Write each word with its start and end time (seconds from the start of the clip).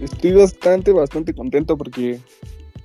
Estoy 0.00 0.32
bastante, 0.32 0.92
bastante 0.92 1.34
contento 1.34 1.76
porque 1.76 2.20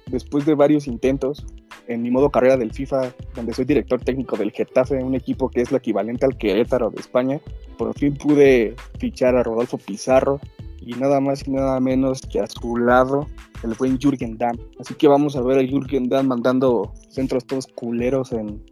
después 0.08 0.46
de 0.46 0.56
varios 0.56 0.88
intentos 0.88 1.46
en 1.88 2.02
mi 2.02 2.12
modo 2.12 2.30
carrera 2.30 2.58
del 2.58 2.72
FIFA, 2.72 3.14
donde 3.36 3.54
soy 3.54 3.66
director 3.66 4.02
técnico 4.02 4.38
del 4.38 4.52
Getafe, 4.52 5.04
un 5.04 5.16
equipo 5.16 5.50
que 5.50 5.62
es 5.62 5.72
lo 5.72 5.78
equivalente 5.78 6.26
al 6.26 6.38
Querétaro 6.38 6.90
de 6.90 7.00
España, 7.00 7.40
por 7.78 7.94
fin 7.98 8.16
pude 8.16 8.76
fichar 9.00 9.36
a 9.36 9.44
Rodolfo 9.44 9.78
Pizarro 9.78 10.40
y 10.80 10.94
nada 10.94 11.20
más 11.20 11.48
y 11.48 11.52
nada 11.52 11.80
menos 11.80 12.22
que 12.22 12.40
a 12.40 12.48
su 12.48 12.78
lado 12.78 13.28
el 13.64 13.74
buen 13.76 14.00
Jürgen 14.00 14.38
Damm. 14.38 14.58
Así 14.80 14.94
que 14.96 15.08
vamos 15.08 15.36
a 15.36 15.42
ver 15.42 15.60
a 15.60 15.68
Jürgen 15.68 16.10
Damm 16.10 16.28
mandando 16.28 16.94
centros 17.10 17.46
todos 17.46 17.68
culeros 17.68 18.32
en, 18.32 18.64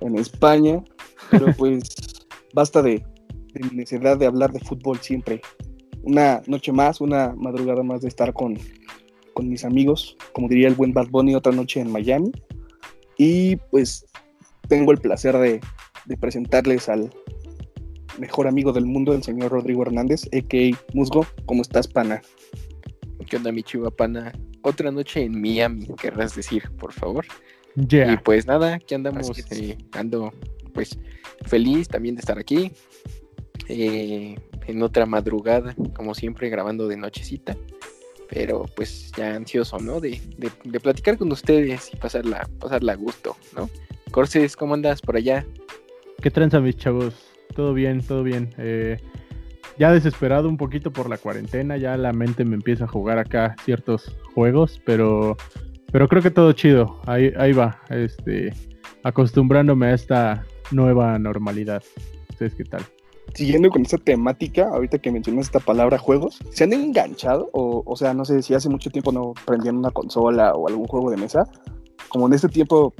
en 0.00 0.18
España, 0.18 0.82
pero 1.30 1.46
pues 1.58 1.82
basta 2.54 2.80
de, 2.82 3.04
de 3.54 3.60
necesidad 3.72 4.16
de 4.18 4.26
hablar 4.26 4.52
de 4.52 4.60
fútbol 4.60 4.98
siempre. 4.98 5.40
Una 6.08 6.42
noche 6.46 6.72
más, 6.72 7.02
una 7.02 7.34
madrugada 7.36 7.82
más 7.82 8.00
de 8.00 8.08
estar 8.08 8.32
con, 8.32 8.58
con 9.34 9.46
mis 9.46 9.62
amigos, 9.64 10.16
como 10.32 10.48
diría 10.48 10.66
el 10.68 10.74
buen 10.74 10.94
Bad 10.94 11.08
Bunny, 11.10 11.34
otra 11.34 11.52
noche 11.52 11.80
en 11.80 11.92
Miami. 11.92 12.32
Y 13.18 13.56
pues 13.70 14.06
tengo 14.68 14.90
el 14.92 14.98
placer 14.98 15.36
de, 15.36 15.60
de 16.06 16.16
presentarles 16.16 16.88
al 16.88 17.10
mejor 18.18 18.48
amigo 18.48 18.72
del 18.72 18.86
mundo, 18.86 19.12
el 19.12 19.22
señor 19.22 19.52
Rodrigo 19.52 19.82
Hernández, 19.82 20.24
a.k.a. 20.32 20.76
Musgo. 20.94 21.26
¿Cómo 21.44 21.60
estás, 21.60 21.86
pana? 21.86 22.22
¿Qué 23.28 23.36
onda, 23.36 23.52
mi 23.52 23.62
chiva 23.62 23.90
pana? 23.90 24.32
Otra 24.62 24.90
noche 24.90 25.22
en 25.24 25.38
Miami, 25.40 25.88
querrás 26.00 26.34
decir, 26.34 26.70
por 26.78 26.94
favor. 26.94 27.26
Ya. 27.76 28.10
Y 28.12 28.16
pues 28.16 28.46
nada, 28.46 28.74
aquí 28.76 28.94
andamos, 28.94 29.30
eh, 29.50 29.76
ando 29.92 30.32
pues 30.72 30.98
feliz 31.44 31.86
también 31.86 32.14
de 32.14 32.20
estar 32.20 32.38
aquí. 32.38 32.72
eh, 33.68 34.36
en 34.68 34.82
otra 34.82 35.06
madrugada, 35.06 35.74
como 35.94 36.14
siempre, 36.14 36.48
grabando 36.50 36.86
de 36.86 36.96
nochecita. 36.96 37.56
Pero 38.30 38.66
pues 38.76 39.10
ya 39.16 39.34
ansioso, 39.34 39.78
¿no? 39.78 40.00
De, 40.00 40.20
de, 40.36 40.50
de 40.62 40.80
platicar 40.80 41.16
con 41.16 41.32
ustedes 41.32 41.90
y 41.92 41.96
pasarla, 41.96 42.48
pasarla 42.60 42.92
a 42.92 42.96
gusto, 42.96 43.36
¿no? 43.56 43.70
Corses, 44.10 44.54
¿cómo 44.54 44.74
andas 44.74 45.00
por 45.00 45.16
allá? 45.16 45.46
¿Qué 46.22 46.30
tranza, 46.30 46.60
mis 46.60 46.76
chavos? 46.76 47.14
Todo 47.56 47.72
bien, 47.72 48.02
todo 48.02 48.22
bien. 48.22 48.54
Eh, 48.58 48.98
ya 49.78 49.92
desesperado 49.92 50.48
un 50.48 50.58
poquito 50.58 50.92
por 50.92 51.08
la 51.08 51.16
cuarentena, 51.16 51.76
ya 51.76 51.96
la 51.96 52.12
mente 52.12 52.44
me 52.44 52.56
empieza 52.56 52.84
a 52.84 52.88
jugar 52.88 53.18
acá 53.18 53.56
ciertos 53.64 54.14
juegos, 54.34 54.80
pero, 54.84 55.36
pero 55.90 56.08
creo 56.08 56.22
que 56.22 56.30
todo 56.30 56.52
chido. 56.52 57.00
Ahí, 57.06 57.32
ahí 57.38 57.52
va, 57.52 57.80
este, 57.88 58.52
acostumbrándome 59.04 59.86
a 59.86 59.94
esta 59.94 60.44
nueva 60.70 61.18
normalidad. 61.18 61.82
¿Ustedes 62.28 62.54
qué 62.54 62.64
tal? 62.64 62.82
Siguiendo 63.34 63.70
con 63.70 63.82
esta 63.82 63.98
temática, 63.98 64.68
ahorita 64.68 64.98
que 64.98 65.12
mencionas 65.12 65.46
esta 65.46 65.60
palabra 65.60 65.98
juegos, 65.98 66.38
¿se 66.50 66.64
han 66.64 66.72
enganchado? 66.72 67.50
O, 67.52 67.82
o 67.84 67.96
sea, 67.96 68.14
no 68.14 68.24
sé 68.24 68.42
si 68.42 68.54
hace 68.54 68.68
mucho 68.68 68.90
tiempo 68.90 69.12
no 69.12 69.34
prendían 69.46 69.76
una 69.76 69.90
consola 69.90 70.54
o 70.54 70.68
algún 70.68 70.86
juego 70.86 71.10
de 71.10 71.18
mesa. 71.18 71.44
Como 72.08 72.26
en 72.26 72.32
este 72.32 72.48
tiempo, 72.48 72.94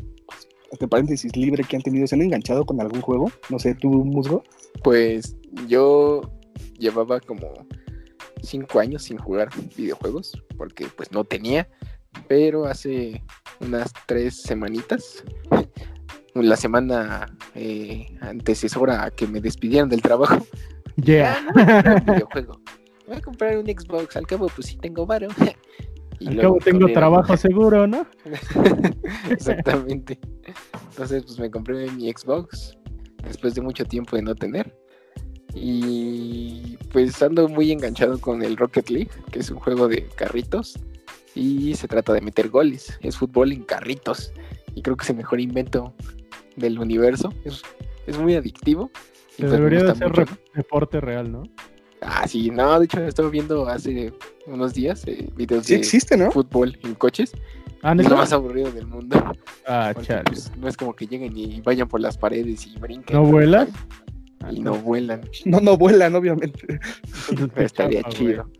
entre 0.70 0.86
paréntesis, 0.86 1.34
libre 1.34 1.64
que 1.64 1.76
han 1.76 1.82
tenido, 1.82 2.06
¿se 2.06 2.14
han 2.14 2.22
enganchado 2.22 2.64
con 2.66 2.80
algún 2.80 3.00
juego? 3.00 3.30
No 3.48 3.58
sé, 3.58 3.74
tú, 3.74 3.88
Musgo. 3.88 4.44
Pues 4.84 5.36
yo 5.66 6.20
llevaba 6.78 7.20
como 7.20 7.48
cinco 8.42 8.80
años 8.80 9.02
sin 9.04 9.18
jugar 9.18 9.48
videojuegos, 9.76 10.32
porque 10.56 10.86
pues 10.96 11.10
no 11.12 11.24
tenía, 11.24 11.68
pero 12.26 12.66
hace 12.66 13.22
unas 13.60 13.92
tres 14.06 14.42
semanitas, 14.42 15.24
la 16.42 16.56
semana 16.56 17.27
eh, 17.55 18.06
antecesora 18.20 19.05
a 19.05 19.11
que 19.11 19.27
me 19.27 19.41
despidieran 19.41 19.89
del 19.89 20.03
trabajo, 20.03 20.47
Yeah. 20.97 21.36
"Ah, 21.39 21.53
me 21.55 21.62
voy 21.64 21.72
a 21.72 21.83
comprar 21.83 21.97
un 22.00 22.05
videojuego, 22.17 22.61
me 23.06 23.06
voy 23.08 23.17
a 23.17 23.20
comprar 23.22 23.58
un 23.58 23.67
Xbox, 23.67 24.17
al 24.17 24.27
cabo 24.27 24.48
pues 24.55 24.66
sí 24.69 24.77
tengo 24.77 25.06
varo. 25.06 25.28
Y 26.20 26.27
Al 26.27 26.36
cabo 26.41 26.59
tengo 26.59 26.81
corrieron. 26.81 26.92
trabajo 26.94 27.36
seguro, 27.36 27.86
¿no? 27.86 28.05
Exactamente. 29.31 30.19
Entonces, 30.91 31.22
pues 31.25 31.38
me 31.38 31.48
compré 31.50 31.88
mi 31.93 32.10
Xbox 32.10 32.77
después 33.25 33.54
de 33.54 33.60
mucho 33.60 33.84
tiempo 33.84 34.16
de 34.16 34.22
no 34.22 34.34
tener. 34.34 34.77
Y 35.54 36.77
pues 36.93 37.22
ando 37.22 37.48
muy 37.48 37.71
enganchado 37.72 38.19
con 38.21 38.43
el 38.43 38.56
Rocket 38.56 38.91
League, 38.91 39.10
que 39.31 39.38
es 39.41 39.50
un 39.50 39.59
juego 39.59 39.87
de 39.88 40.06
carritos. 40.16 40.78
Y 41.34 41.75
se 41.77 41.87
trata 41.87 42.12
de 42.12 42.21
meter 42.21 42.48
goles. 42.48 42.98
Es 43.00 43.16
fútbol 43.16 43.53
en 43.53 43.62
carritos. 43.62 44.32
Y 44.75 44.82
creo 44.82 44.97
que 44.97 45.04
es 45.04 45.10
el 45.10 45.16
mejor 45.16 45.41
invento 45.41 45.94
del 46.58 46.78
universo. 46.78 47.32
Es, 47.44 47.62
es 48.06 48.19
muy 48.19 48.34
adictivo. 48.34 48.91
Se 49.36 49.42
pues 49.42 49.52
debería 49.52 49.84
de 49.84 49.94
ser 49.94 50.12
re- 50.12 50.26
deporte 50.54 51.00
real, 51.00 51.30
¿no? 51.30 51.42
¿no? 51.44 51.50
Ah, 52.00 52.26
sí, 52.28 52.50
no, 52.50 52.78
de 52.78 52.84
hecho 52.84 53.02
estaba 53.04 53.28
viendo 53.28 53.66
hace 53.69 54.12
unos 54.46 54.72
días 54.74 55.04
eh, 55.06 55.28
videos 55.36 55.66
Sí 55.66 55.74
de 55.74 55.78
existe, 55.80 56.16
¿no? 56.16 56.30
fútbol 56.30 56.78
en 56.84 56.94
coches. 56.94 57.32
Ah, 57.82 57.91
Es 57.92 57.97
¿neta? 57.98 58.10
lo 58.10 58.16
más 58.16 58.32
aburrido 58.32 58.70
del 58.72 58.86
mundo. 58.86 59.16
Ah, 59.66 59.92
chale. 60.02 60.22
pues, 60.24 60.52
no 60.56 60.68
es 60.68 60.76
como 60.76 60.94
que 60.94 61.06
lleguen 61.06 61.36
y 61.36 61.60
vayan 61.60 61.88
por 61.88 62.00
las 62.00 62.16
paredes 62.18 62.66
y 62.66 62.78
brinquen. 62.78 63.16
¿No 63.16 63.24
vuelas? 63.24 63.68
Ah, 64.41 64.52
Y 64.52 64.60
no 64.60 64.74
vuelan. 64.74 65.22
No, 65.44 65.60
no 65.60 65.76
vuelan, 65.76 66.14
obviamente. 66.14 66.78
Estaría 67.56 68.02
chafa, 68.02 68.14
chido. 68.16 68.50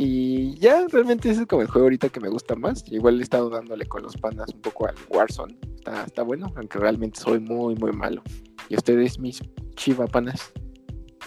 Y 0.00 0.54
ya, 0.60 0.86
realmente 0.92 1.28
ese 1.28 1.40
es 1.40 1.46
como 1.48 1.60
el 1.60 1.66
juego 1.68 1.86
ahorita 1.86 2.08
que 2.08 2.20
me 2.20 2.28
gusta 2.28 2.54
más. 2.54 2.84
Igual 2.86 3.18
he 3.18 3.22
estado 3.24 3.50
dándole 3.50 3.84
con 3.86 4.00
los 4.04 4.16
panas 4.16 4.48
un 4.54 4.60
poco 4.60 4.86
al 4.86 4.94
Warzone. 5.08 5.56
Está, 5.74 6.04
está 6.04 6.22
bueno, 6.22 6.52
aunque 6.54 6.78
realmente 6.78 7.18
soy 7.18 7.40
muy, 7.40 7.74
muy 7.74 7.90
malo. 7.90 8.22
¿Y 8.68 8.76
ustedes, 8.76 9.18
mis 9.18 9.42
chiva 9.74 10.06
panas? 10.06 10.52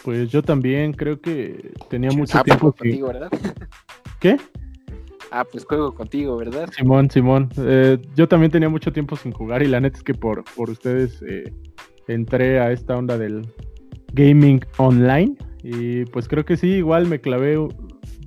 Pues 0.05 0.31
yo 0.31 0.41
también 0.41 0.93
creo 0.93 1.19
que 1.19 1.73
tenía 1.89 2.11
mucho 2.11 2.37
ah, 2.37 2.43
pues 2.45 2.57
tiempo 2.57 2.73
sin- 2.79 2.91
contigo, 2.91 3.07
¿verdad? 3.07 3.29
¿Qué? 4.21 4.37
Ah, 5.31 5.43
pues 5.43 5.65
juego 5.65 5.93
contigo, 5.93 6.37
¿verdad? 6.37 6.69
Simón, 6.73 7.09
Simón. 7.11 7.49
Eh, 7.57 7.97
yo 8.15 8.29
también 8.29 8.51
tenía 8.53 8.69
mucho 8.69 8.93
tiempo 8.93 9.17
sin 9.17 9.33
jugar 9.33 9.63
y 9.63 9.67
la 9.67 9.81
neta 9.81 9.97
es 9.97 10.03
que 10.03 10.13
por, 10.13 10.45
por 10.55 10.69
ustedes 10.69 11.21
eh, 11.27 11.53
entré 12.07 12.61
a 12.61 12.71
esta 12.71 12.95
onda 12.95 13.17
del 13.17 13.45
gaming 14.13 14.61
online 14.77 15.35
y 15.61 16.05
pues 16.05 16.29
creo 16.29 16.45
que 16.45 16.55
sí, 16.55 16.67
igual 16.67 17.07
me 17.07 17.19
clavé. 17.19 17.57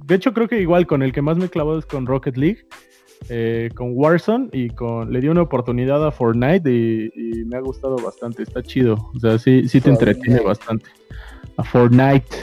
De 0.06 0.16
hecho 0.16 0.34
creo 0.34 0.48
que 0.48 0.60
igual 0.60 0.86
con 0.86 1.02
el 1.02 1.12
que 1.12 1.22
más 1.22 1.38
me 1.38 1.46
he 1.46 1.48
clavado 1.48 1.78
es 1.78 1.86
con 1.86 2.06
Rocket 2.06 2.36
League, 2.36 2.66
eh, 3.30 3.70
con 3.74 3.92
Warzone 3.94 4.50
y 4.52 4.68
con 4.68 5.10
le 5.10 5.20
di 5.20 5.28
una 5.28 5.40
oportunidad 5.42 6.06
a 6.06 6.10
Fortnite 6.10 6.70
y, 6.70 7.10
y 7.14 7.44
me 7.46 7.56
ha 7.56 7.60
gustado 7.60 7.96
bastante, 7.96 8.42
está 8.42 8.62
chido. 8.62 8.98
O 9.14 9.18
sea, 9.18 9.38
sí, 9.38 9.66
sí 9.66 9.80
te 9.80 9.88
entretiene 9.88 10.40
Fortnite. 10.40 10.46
bastante. 10.46 10.90
A 11.56 11.64
Fortnite. 11.64 12.36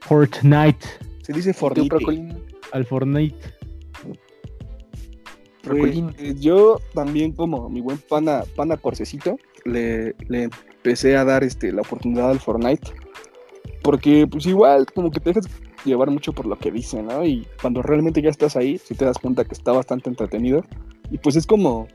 Fortnite. 0.00 0.86
Se 1.22 1.32
dice 1.32 1.50
¿Y 1.50 1.52
tú, 1.52 1.98
Fortnite. 2.00 2.36
Al 2.72 2.84
Fortnite. 2.84 3.36
Pues, 5.62 5.96
eh, 6.18 6.34
yo 6.40 6.80
también 6.94 7.30
como 7.30 7.70
mi 7.70 7.80
buen 7.80 7.98
pana, 7.98 8.42
pana 8.56 8.76
Corsecito, 8.76 9.38
le, 9.64 10.16
le 10.28 10.44
empecé 10.44 11.16
a 11.16 11.24
dar 11.24 11.44
este, 11.44 11.70
la 11.70 11.82
oportunidad 11.82 12.30
al 12.30 12.40
Fortnite. 12.40 12.90
Porque 13.82 14.26
pues 14.26 14.46
igual 14.46 14.86
como 14.92 15.12
que 15.12 15.20
te 15.20 15.30
dejas 15.30 15.46
llevar 15.84 16.10
mucho 16.10 16.32
por 16.32 16.46
lo 16.46 16.56
que 16.56 16.70
dicen, 16.70 17.06
¿no? 17.06 17.24
Y 17.24 17.46
cuando 17.60 17.82
realmente 17.82 18.22
ya 18.22 18.30
estás 18.30 18.56
ahí, 18.56 18.78
si 18.78 18.94
te 18.94 19.04
das 19.04 19.18
cuenta 19.18 19.44
que 19.44 19.54
está 19.54 19.72
bastante 19.72 20.08
entretenido. 20.08 20.62
Y 21.10 21.18
pues 21.18 21.36
es 21.36 21.46
como, 21.46 21.88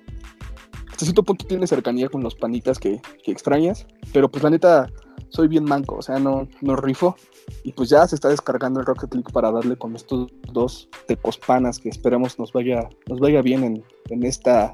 hasta 0.89 1.05
cierto 1.05 1.23
punto 1.23 1.45
tienes 1.45 1.69
cercanía 1.69 2.09
con 2.09 2.23
los 2.23 2.35
panitas 2.35 2.79
que, 2.79 3.01
que 3.23 3.31
extrañas. 3.31 3.85
Pero 4.13 4.29
pues 4.29 4.43
la 4.43 4.49
neta, 4.49 4.89
soy 5.29 5.47
bien 5.47 5.63
manco, 5.63 5.95
o 5.95 6.01
sea, 6.01 6.19
no, 6.19 6.47
no 6.61 6.75
rifo. 6.75 7.15
Y 7.63 7.71
pues 7.73 7.89
ya 7.89 8.07
se 8.07 8.15
está 8.15 8.29
descargando 8.29 8.79
el 8.79 8.85
Rocket 8.85 9.13
League 9.13 9.31
para 9.31 9.51
darle 9.51 9.77
con 9.77 9.95
estos 9.95 10.31
dos 10.51 10.89
tecos 11.07 11.37
panas 11.37 11.79
que 11.79 11.89
esperamos 11.89 12.37
nos 12.39 12.51
vaya, 12.51 12.89
nos 13.07 13.19
vaya 13.19 13.41
bien 13.41 13.63
en, 13.63 13.83
en 14.09 14.23
esta. 14.23 14.73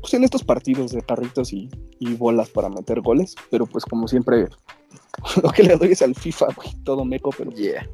Pues 0.00 0.14
en 0.14 0.24
estos 0.24 0.42
partidos 0.42 0.90
de 0.90 1.02
carritos 1.02 1.52
y, 1.52 1.68
y 2.00 2.14
bolas 2.14 2.48
para 2.48 2.68
meter 2.68 3.00
goles. 3.02 3.36
Pero 3.50 3.66
pues 3.66 3.84
como 3.84 4.08
siempre, 4.08 4.48
lo 5.42 5.50
que 5.50 5.62
le 5.62 5.76
doy 5.76 5.92
es 5.92 6.02
al 6.02 6.14
FIFA, 6.14 6.46
güey. 6.56 6.74
Todo 6.84 7.04
meco, 7.04 7.30
pero 7.36 7.50
Yeah. 7.52 7.86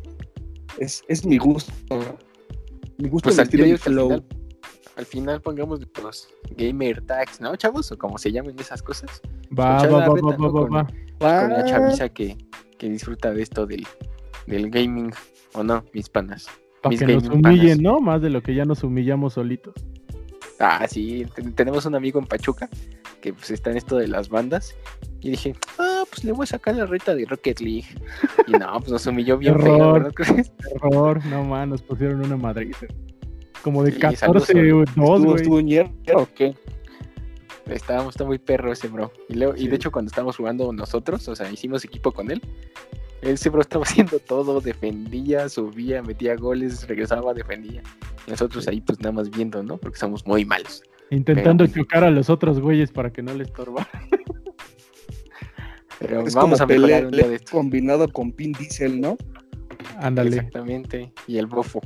Es, 0.81 1.05
es 1.09 1.25
mi 1.27 1.39
gusto. 1.39 1.73
Mi 2.99 3.09
gusto 3.09 3.27
Pues 3.29 3.39
al, 3.39 3.45
estilo 3.45 3.65
al 3.65 3.79
final, 3.79 4.25
al 4.97 5.07
final 5.07 5.41
pongamos 5.41 5.81
los 6.03 6.29
gamer 6.57 7.01
tags, 7.03 7.41
¿no, 7.41 7.55
chavos? 7.57 7.93
O 7.93 7.99
como 7.99 8.19
se 8.19 8.33
llamen 8.33 8.57
esas 8.59 8.83
cosas. 8.83 9.21
Va, 9.57 9.77
Escuchar 9.77 9.95
va, 9.95 10.01
la 10.01 10.09
va, 10.09 10.15
reta, 10.15 10.27
va, 10.27 10.37
¿no? 10.37 10.53
va, 10.53 10.61
Con- 10.63 10.77
va. 10.77 10.87
Con 11.41 11.53
la 11.53 11.61
Ah, 11.61 11.65
chaviza 11.65 12.09
que, 12.09 12.37
que 12.77 12.89
disfruta 12.89 13.33
de 13.33 13.43
esto 13.43 13.67
del, 13.67 13.87
del 14.47 14.71
gaming, 14.71 15.13
¿o 15.55 15.63
no, 15.63 15.85
mis 15.93 16.09
panas? 16.09 16.47
Para 16.83 16.91
Mis 16.91 17.01
que 17.01 17.07
nos 17.07 17.25
gaming 17.25 17.45
humillen, 17.47 17.79
panas. 17.79 17.81
¿no? 17.81 18.01
Más 18.01 18.23
de 18.23 18.31
lo 18.31 18.43
que 18.43 18.55
ya 18.55 18.65
nos 18.65 18.83
humillamos 18.85 19.35
solitos. 19.35 19.75
Ah, 20.61 20.87
sí, 20.89 21.25
ten- 21.35 21.53
tenemos 21.55 21.87
un 21.87 21.95
amigo 21.95 22.19
en 22.19 22.27
Pachuca 22.27 22.69
que 23.21 23.33
pues 23.33 23.51
está 23.51 23.71
en 23.71 23.77
esto 23.77 23.97
de 23.97 24.09
las 24.09 24.29
bandas. 24.29 24.75
Y 25.21 25.31
dije, 25.31 25.55
ah, 25.79 25.98
pues 26.11 26.25
le 26.25 26.33
voy 26.33 26.45
a 26.45 26.47
sacar 26.47 26.75
la 26.77 26.87
reta 26.87 27.15
de 27.15 27.25
Rocket 27.25 27.61
League. 27.61 27.87
Y 28.47 28.53
no, 28.53 28.79
pues 28.81 28.91
nos 28.91 29.07
humilló 29.07 29.39
bien 29.39 29.55
feo, 29.61 29.75
Error. 29.75 29.93
¿verdad? 29.95 30.13
Chris? 30.15 30.53
Error, 30.75 31.25
no 31.27 31.45
man, 31.45 31.71
nos 31.71 31.83
pusieron 31.83 32.25
una 32.25 32.37
madriza. 32.37 32.87
Como 33.63 33.83
de 33.83 33.93
Sí, 33.93 33.99
14 33.99 34.53
saludos, 34.53 34.89
2, 34.95 35.07
¿Estuvo, 35.19 35.19
güey. 35.25 35.37
estuvo 35.43 35.61
ñero 35.61 35.91
o 36.17 36.29
qué? 36.35 36.55
Estábamos, 37.67 38.15
está 38.15 38.25
muy 38.25 38.39
perro 38.39 38.73
ese 38.73 38.89
bro. 38.89 39.13
Y, 39.29 39.35
luego, 39.35 39.55
y 39.55 39.61
Sí. 39.61 39.69
de 39.69 39.77
hecho, 39.77 39.91
cuando 39.91 40.09
estábamos 40.09 40.37
jugando 40.37 40.73
nosotros, 40.73 41.27
o 41.29 41.37
sea, 41.37 41.51
hicimos 41.51 41.85
equipo 41.85 42.13
con 42.13 42.31
él. 42.31 42.41
Él 43.21 43.37
siempre 43.37 43.61
estaba 43.61 43.85
haciendo 43.87 44.19
todo, 44.21 44.61
defendía, 44.61 45.49
subía, 45.49 46.03
metía 46.03 46.37
goles, 46.37 46.87
regresaba, 46.89 47.35
defendía. 47.35 47.83
Nosotros 48.27 48.67
ahí 48.69 48.81
pues 48.81 49.01
nada 49.01 49.13
más 49.13 49.29
viendo, 49.31 49.63
¿no? 49.63 49.77
Porque 49.77 49.99
somos 49.99 50.27
muy 50.27 50.45
malos. 50.45 50.83
Intentando 51.11 51.67
chocar 51.67 52.05
a 52.05 52.11
los 52.11 52.29
otros 52.31 52.61
güeyes 52.61 52.93
para 52.93 53.11
que 53.11 53.23
no 53.23 53.35
les 53.35 53.49
estorba. 53.49 53.89
Pero 55.99 56.25
vamos 56.35 56.61
a 56.61 56.67
pelear 56.67 57.07
un 57.07 57.13
día 57.13 57.29
de 57.29 57.37
esto. 57.37 57.53
Combinado 57.53 58.09
con 58.09 58.33
Pin 58.33 58.53
Diesel, 58.53 59.01
¿no? 59.01 59.17
Ándale. 59.99 60.37
Exactamente. 60.37 61.13
Y 61.27 61.39
el 61.39 61.47
bofo. 61.47 61.81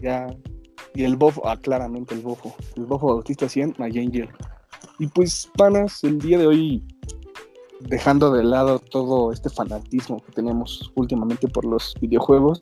Ya. 0.00 0.26
Y 0.94 1.04
el 1.04 1.16
bofo, 1.16 1.46
ah, 1.46 1.58
claramente 1.58 2.14
el 2.14 2.22
bofo. 2.22 2.54
El 2.76 2.86
bofo 2.86 3.08
Bautista 3.08 3.48
100, 3.48 3.74
Angel. 3.78 4.28
Y 4.98 5.06
pues, 5.08 5.50
panas, 5.56 6.02
el 6.04 6.18
día 6.18 6.38
de 6.38 6.46
hoy, 6.46 6.84
dejando 7.80 8.32
de 8.32 8.44
lado 8.44 8.78
todo 8.78 9.30
este 9.30 9.50
fanatismo 9.50 10.22
que 10.24 10.32
tenemos 10.32 10.90
últimamente 10.94 11.48
por 11.48 11.66
los 11.66 11.94
videojuegos, 12.00 12.58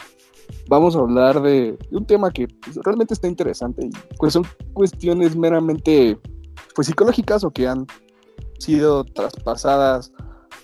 vamos 0.68 0.96
a 0.96 1.00
hablar 1.00 1.40
de, 1.42 1.78
un 1.92 2.06
tema 2.06 2.30
que 2.30 2.48
pues, 2.48 2.76
realmente 2.84 3.14
está 3.14 3.28
interesante 3.28 3.86
y 3.86 3.90
pues 4.18 4.32
son 4.32 4.44
cuestiones 4.72 5.36
meramente 5.36 6.18
pues 6.74 6.88
psicológicas 6.88 7.44
o 7.44 7.50
que 7.50 7.68
han 7.68 7.86
sido 8.58 9.04
traspasadas 9.04 10.12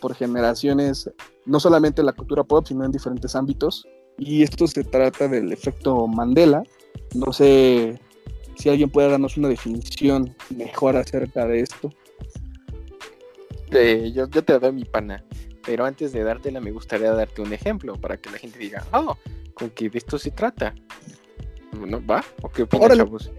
por 0.01 0.15
generaciones, 0.15 1.11
no 1.47 1.61
solamente 1.61 2.01
en 2.01 2.07
la 2.07 2.13
cultura 2.13 2.45
pop, 2.45 2.67
sino 2.67 2.85
en 2.85 2.93
diferentes 2.93 3.35
ámbitos. 3.35 3.87
Y 4.19 4.43
esto 4.43 4.67
se 4.67 4.85
trata 4.85 5.29
del 5.29 5.53
efecto 5.53 6.07
Mandela. 6.07 6.63
No 7.15 7.33
sé 7.33 7.99
si 8.57 8.69
alguien 8.69 8.91
puede 8.91 9.11
darnos 9.11 9.37
una 9.37 9.49
definición 9.49 10.35
mejor 10.55 10.97
acerca 10.97 11.47
de 11.47 11.61
esto. 11.61 11.93
Eh, 13.71 14.13
yo, 14.15 14.29
yo 14.29 14.43
te 14.45 14.59
doy 14.59 14.73
mi 14.73 14.85
pana, 14.85 15.25
pero 15.65 15.85
antes 15.85 16.13
de 16.13 16.25
dártela 16.25 16.61
me 16.61 16.73
gustaría 16.73 17.13
darte 17.13 17.41
un 17.41 17.53
ejemplo 17.53 17.95
para 17.95 18.17
que 18.17 18.31
la 18.31 18.39
gente 18.39 18.59
diga, 18.59 18.85
oh, 18.93 19.17
con 19.55 19.71
que 19.71 19.89
de 19.89 19.99
esto 19.99 20.19
se 20.19 20.31
trata. 20.31 20.75
¿No? 21.73 22.05
¿Va? 22.05 22.25
¿O 22.43 22.49
qué 22.49 22.63
opinas, 22.63 22.87
Órale. 22.87 23.05
chavos? 23.05 23.31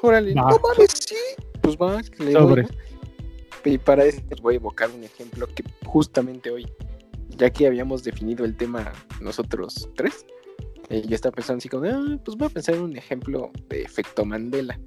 Órale, 0.00 0.34
Va. 0.34 0.50
no 0.50 0.58
mames, 0.60 0.90
sí. 1.06 1.16
Pues 1.60 1.76
va, 1.76 2.00
le 2.18 2.32
doy, 2.32 2.32
Sobre. 2.32 2.62
¿no? 2.62 2.68
Y 3.64 3.78
para 3.78 4.04
eso 4.04 4.20
les 4.28 4.40
voy 4.40 4.54
a 4.54 4.56
evocar 4.56 4.90
un 4.90 5.04
ejemplo 5.04 5.46
que 5.46 5.64
justamente 5.84 6.50
hoy, 6.50 6.66
ya 7.30 7.50
que 7.50 7.66
habíamos 7.66 8.04
definido 8.04 8.44
el 8.44 8.56
tema 8.56 8.92
nosotros 9.20 9.88
tres, 9.96 10.26
eh, 10.90 11.02
yo 11.06 11.14
estaba 11.14 11.34
pensando 11.34 11.58
así 11.58 11.68
como, 11.68 11.86
ah, 11.86 12.18
pues 12.24 12.36
voy 12.36 12.46
a 12.46 12.50
pensar 12.50 12.74
en 12.74 12.82
un 12.82 12.96
ejemplo 12.96 13.50
de 13.68 13.82
efecto 13.82 14.24
Mandela. 14.24 14.78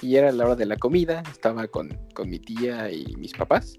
Y 0.00 0.16
era 0.16 0.32
la 0.32 0.44
hora 0.44 0.56
de 0.56 0.66
la 0.66 0.76
comida, 0.76 1.22
estaba 1.30 1.68
con, 1.68 1.96
con 2.14 2.28
mi 2.28 2.40
tía 2.40 2.90
y 2.90 3.14
mis 3.16 3.32
papás. 3.32 3.78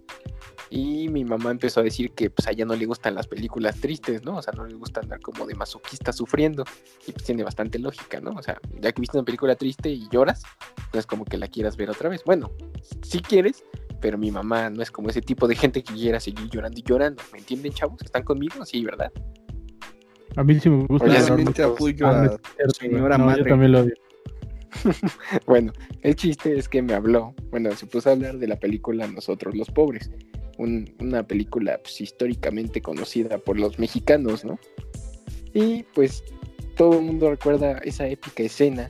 Y 0.70 1.10
mi 1.10 1.26
mamá 1.26 1.52
empezó 1.52 1.82
a 1.82 1.84
decir 1.84 2.12
que 2.12 2.30
pues 2.30 2.48
a 2.48 2.52
ella 2.52 2.66
no 2.66 2.76
le 2.76 2.86
gustan 2.86 3.14
las 3.14 3.28
películas 3.28 3.80
tristes, 3.82 4.24
¿no? 4.24 4.38
O 4.38 4.42
sea, 4.42 4.54
no 4.54 4.66
le 4.66 4.76
gusta 4.76 5.02
andar 5.02 5.20
como 5.20 5.46
de 5.46 5.54
masoquista 5.54 6.14
sufriendo. 6.14 6.64
Y 7.06 7.12
pues 7.12 7.26
tiene 7.26 7.44
bastante 7.44 7.78
lógica, 7.78 8.22
¿no? 8.22 8.32
O 8.32 8.42
sea, 8.42 8.58
ya 8.80 8.94
que 8.94 9.02
viste 9.02 9.18
una 9.18 9.26
película 9.26 9.56
triste 9.56 9.90
y 9.90 10.08
lloras, 10.10 10.44
no 10.94 11.00
es 11.00 11.06
como 11.06 11.26
que 11.26 11.38
la 11.38 11.48
quieras 11.48 11.76
ver 11.76 11.90
otra 11.90 12.08
vez. 12.08 12.24
Bueno, 12.26 12.52
si 13.02 13.20
quieres, 13.20 13.66
pero 14.04 14.18
mi 14.18 14.32
mamá 14.32 14.70
no 14.70 14.82
es 14.84 14.92
como 14.92 15.10
ese 15.10 15.22
tipo 15.22 15.48
de 15.48 15.56
gente 15.56 15.82
que 15.82 15.94
quiera 15.94 16.20
seguir 16.20 16.50
llorando 16.52 16.78
y 16.78 16.84
llorando. 16.84 17.24
¿Me 17.32 17.40
entienden, 17.40 17.72
chavos? 17.72 18.02
¿Están 18.04 18.24
conmigo? 18.24 18.66
Sí, 18.66 18.84
¿verdad? 18.84 19.10
A 20.36 20.44
mí 20.44 20.60
sí 20.60 20.70
me 20.70 20.86
gusta. 20.86 21.66
Apoyo 21.66 22.06
Ah, 22.08 22.24
a 22.24 22.28
güey. 22.28 22.38
señora 22.78 23.18
No, 23.18 23.26
madre. 23.28 23.44
Yo 23.44 23.50
también 23.50 23.72
lo 23.72 23.80
odio. 23.80 23.94
Bueno, 25.46 25.72
el 26.02 26.16
chiste 26.18 26.58
es 26.58 26.68
que 26.68 26.82
me 26.82 26.94
habló, 26.94 27.34
bueno, 27.50 27.72
se 27.76 27.86
puso 27.86 28.10
a 28.10 28.14
hablar 28.14 28.38
de 28.40 28.48
la 28.48 28.58
película 28.60 29.08
Nosotros 29.08 29.56
los 29.56 29.70
Pobres, 29.70 30.12
un- 30.58 30.94
una 31.00 31.24
película 31.26 31.80
pues, 31.82 32.02
históricamente 32.02 32.82
conocida 32.82 33.38
por 33.38 33.58
los 33.58 33.80
mexicanos, 33.80 34.44
¿no? 34.44 34.60
Y 35.54 35.84
pues 35.94 36.24
todo 36.76 37.00
el 37.00 37.06
mundo 37.06 37.30
recuerda 37.30 37.78
esa 37.86 38.06
épica 38.08 38.44
escena, 38.44 38.90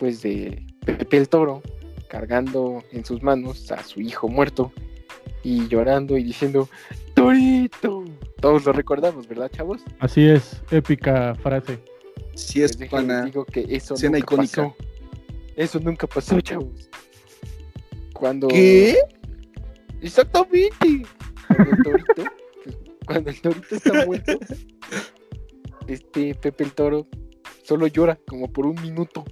pues 0.00 0.22
de 0.22 0.66
Pepe 0.84 1.18
el 1.18 1.28
Toro 1.28 1.62
cargando 2.08 2.82
en 2.92 3.04
sus 3.04 3.22
manos 3.22 3.70
a 3.72 3.82
su 3.82 4.00
hijo 4.00 4.28
muerto 4.28 4.72
y 5.42 5.66
llorando 5.68 6.16
y 6.16 6.22
diciendo, 6.24 6.68
Torito. 7.14 8.04
Todos 8.40 8.64
lo 8.66 8.72
recordamos, 8.72 9.26
¿verdad, 9.26 9.50
chavos? 9.50 9.82
Así 9.98 10.26
es, 10.28 10.62
épica 10.70 11.34
frase. 11.36 11.78
Si 12.34 12.62
es 12.62 12.76
Pues 12.76 12.90
pana. 12.90 13.24
digo 13.24 13.44
que 13.46 13.64
eso 13.70 13.94
nunca 13.94 14.18
icónica. 14.18 14.62
pasó. 14.62 14.76
Eso 15.56 15.80
nunca 15.80 16.06
pasó, 16.06 16.40
chavos. 16.40 16.90
Cuando. 18.12 18.48
¿Qué? 18.48 18.96
Exactamente. 20.02 21.06
Cuando 21.46 21.70
el 21.70 21.82
torito, 21.82 22.24
cuando 23.06 23.30
el 23.30 23.40
torito 23.40 23.74
está 23.74 24.04
muerto, 24.06 24.38
este 25.86 26.34
Pepe 26.34 26.64
el 26.64 26.72
Toro 26.72 27.06
solo 27.62 27.86
llora 27.86 28.18
como 28.26 28.52
por 28.52 28.66
un 28.66 28.80
minuto. 28.82 29.24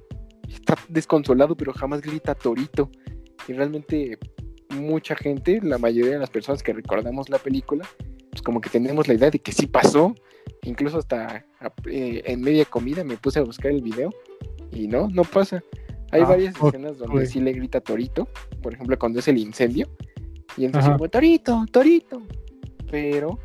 Está 0.52 0.76
desconsolado, 0.88 1.56
pero 1.56 1.72
jamás 1.72 2.00
grita 2.00 2.34
torito. 2.34 2.90
Y 3.48 3.52
realmente 3.52 4.18
mucha 4.70 5.14
gente, 5.16 5.60
la 5.62 5.78
mayoría 5.78 6.12
de 6.12 6.18
las 6.18 6.30
personas 6.30 6.62
que 6.62 6.72
recordamos 6.72 7.28
la 7.28 7.38
película, 7.38 7.86
pues 8.30 8.42
como 8.42 8.60
que 8.60 8.70
tenemos 8.70 9.08
la 9.08 9.14
idea 9.14 9.30
de 9.30 9.38
que 9.38 9.52
sí 9.52 9.66
pasó. 9.66 10.14
Incluso 10.62 10.98
hasta 10.98 11.44
eh, 11.86 12.22
en 12.24 12.40
media 12.40 12.64
comida 12.64 13.04
me 13.04 13.16
puse 13.16 13.38
a 13.38 13.42
buscar 13.42 13.70
el 13.72 13.82
video 13.82 14.10
y 14.72 14.88
no, 14.88 15.08
no 15.08 15.24
pasa. 15.24 15.62
Hay 16.10 16.22
Ah, 16.22 16.26
varias 16.26 16.54
escenas 16.62 16.98
donde 16.98 17.26
sí 17.26 17.40
le 17.40 17.52
grita 17.52 17.80
torito, 17.80 18.28
por 18.62 18.74
ejemplo 18.74 18.98
cuando 18.98 19.18
es 19.20 19.28
el 19.28 19.38
incendio, 19.38 19.88
y 20.56 20.66
entonces 20.66 20.90
como 20.92 21.08
torito, 21.08 21.64
torito, 21.70 22.22
pero 22.90 23.38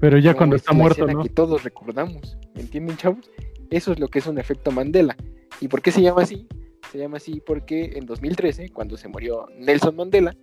Pero 0.00 0.18
ya 0.18 0.34
cuando 0.34 0.56
es 0.56 0.62
está 0.62 0.72
muerto, 0.72 1.06
¿no? 1.06 1.22
que 1.22 1.28
todos 1.28 1.62
recordamos, 1.62 2.36
¿me 2.54 2.62
entienden, 2.62 2.96
chavos? 2.96 3.30
Eso 3.70 3.92
es 3.92 4.00
lo 4.00 4.08
que 4.08 4.18
es 4.18 4.26
un 4.26 4.38
efecto 4.38 4.70
Mandela. 4.72 5.16
¿Y 5.60 5.68
por 5.68 5.82
qué 5.82 5.90
se 5.92 6.02
llama 6.02 6.22
así? 6.22 6.46
Se 6.92 6.98
llama 6.98 7.16
así 7.16 7.42
porque 7.44 7.92
en 7.96 8.06
2013, 8.06 8.70
cuando 8.70 8.96
se 8.96 9.08
murió 9.08 9.46
Nelson 9.58 9.96
Mandela, 9.96 10.36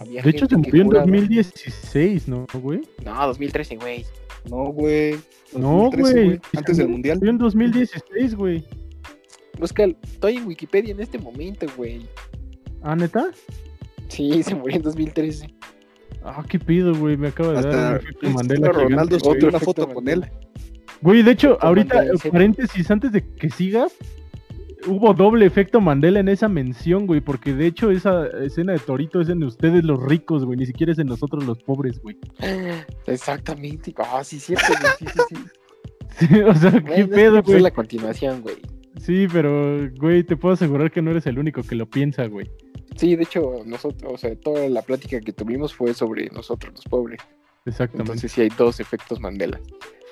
había 0.00 0.22
De 0.22 0.30
hecho, 0.30 0.46
se 0.46 0.56
murió 0.56 0.80
en 0.82 0.86
juraba- 0.88 1.06
2016, 1.06 2.28
¿no, 2.28 2.46
güey? 2.54 2.80
No, 3.04 3.26
2013, 3.26 3.76
güey. 3.76 4.04
No, 4.50 4.64
güey. 4.72 5.14
No, 5.56 5.90
2013, 5.92 6.24
güey. 6.24 6.40
Antes 6.56 6.76
del 6.78 6.88
mundial. 6.88 7.18
Murió 7.18 7.30
en 7.30 7.38
2016, 7.38 8.34
güey. 8.34 8.64
Busca, 9.58 9.84
estoy 9.84 10.36
en 10.38 10.46
Wikipedia 10.46 10.92
en 10.92 11.00
este 11.00 11.18
momento, 11.18 11.66
güey. 11.76 12.02
¿Ah, 12.82 12.96
neta? 12.96 13.30
Sí, 14.08 14.42
se 14.42 14.54
murió 14.54 14.76
en 14.76 14.82
2013. 14.82 15.54
Ah, 16.24 16.44
qué 16.48 16.58
pido, 16.58 16.94
güey. 16.96 17.16
Me 17.16 17.28
acaba 17.28 17.52
de 17.52 17.58
Hasta 17.58 17.70
dar 17.76 17.90
un 17.92 17.96
efecto 17.98 18.18
Cristiano 18.18 18.34
Mandela. 18.34 18.72
Ronaldo 18.72 19.20
subió 19.20 19.48
una 19.48 19.60
foto 19.60 19.88
con 19.88 20.08
él. 20.08 20.24
Güey, 21.00 21.22
de 21.22 21.30
hecho, 21.32 21.58
ahorita, 21.60 22.04
paréntesis, 22.30 22.90
antes 22.90 23.12
de 23.12 23.22
que 23.34 23.50
sigas, 23.50 23.92
hubo 24.86 25.14
doble 25.14 25.46
efecto 25.46 25.80
Mandela 25.80 26.20
en 26.20 26.28
esa 26.28 26.48
mención, 26.48 27.06
güey, 27.06 27.20
porque 27.20 27.52
de 27.54 27.66
hecho 27.66 27.90
esa 27.90 28.26
escena 28.44 28.72
de 28.72 28.78
Torito 28.78 29.20
es 29.20 29.28
en 29.28 29.42
ustedes 29.44 29.84
los 29.84 30.02
ricos, 30.02 30.44
güey, 30.44 30.58
ni 30.58 30.66
siquiera 30.66 30.92
es 30.92 30.98
en 30.98 31.06
nosotros 31.08 31.44
los 31.44 31.58
pobres, 31.62 32.00
güey. 32.00 32.16
Exactamente. 33.06 33.94
Ah, 33.98 34.22
sí, 34.24 34.38
cierto, 34.40 34.66
güey. 34.80 34.92
Sí, 34.98 35.06
sí, 35.06 35.20
sí. 35.28 36.26
Sí, 36.28 36.40
o 36.46 36.54
sea, 36.54 36.72
qué 36.82 37.04
pedo, 37.06 37.42
güey. 37.42 37.56
Es 37.56 37.62
la 37.62 37.70
continuación, 37.70 38.42
güey. 38.42 38.56
Sí, 39.00 39.26
pero, 39.32 39.90
güey, 39.98 40.22
te 40.22 40.36
puedo 40.36 40.54
asegurar 40.54 40.90
que 40.90 41.02
no 41.02 41.10
eres 41.10 41.26
el 41.26 41.38
único 41.38 41.62
que 41.62 41.74
lo 41.74 41.86
piensa, 41.88 42.26
güey. 42.26 42.50
Sí, 42.96 43.16
de 43.16 43.22
hecho, 43.22 43.62
nosotros, 43.64 44.12
o 44.12 44.18
sea, 44.18 44.34
toda 44.38 44.68
la 44.68 44.82
plática 44.82 45.18
que 45.20 45.32
tuvimos 45.32 45.72
fue 45.74 45.94
sobre 45.94 46.28
nosotros 46.30 46.72
los 46.74 46.84
pobres. 46.84 47.18
Exactamente. 47.64 48.12
Entonces 48.12 48.32
sí 48.32 48.42
hay 48.42 48.48
dos 48.56 48.80
efectos 48.80 49.18
Mandela. 49.20 49.58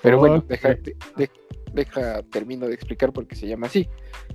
Pero 0.03 0.19
bueno, 0.19 0.37
Ok. 0.37 0.47
deja, 0.49 0.69
de- 0.71 0.97
de- 1.17 1.31
deja, 1.73 2.23
termino 2.25 2.67
de 2.67 2.75
explicar 2.75 3.13
por 3.13 3.27
qué 3.27 3.37
se 3.37 3.47
llama 3.47 3.67
así. 3.67 3.89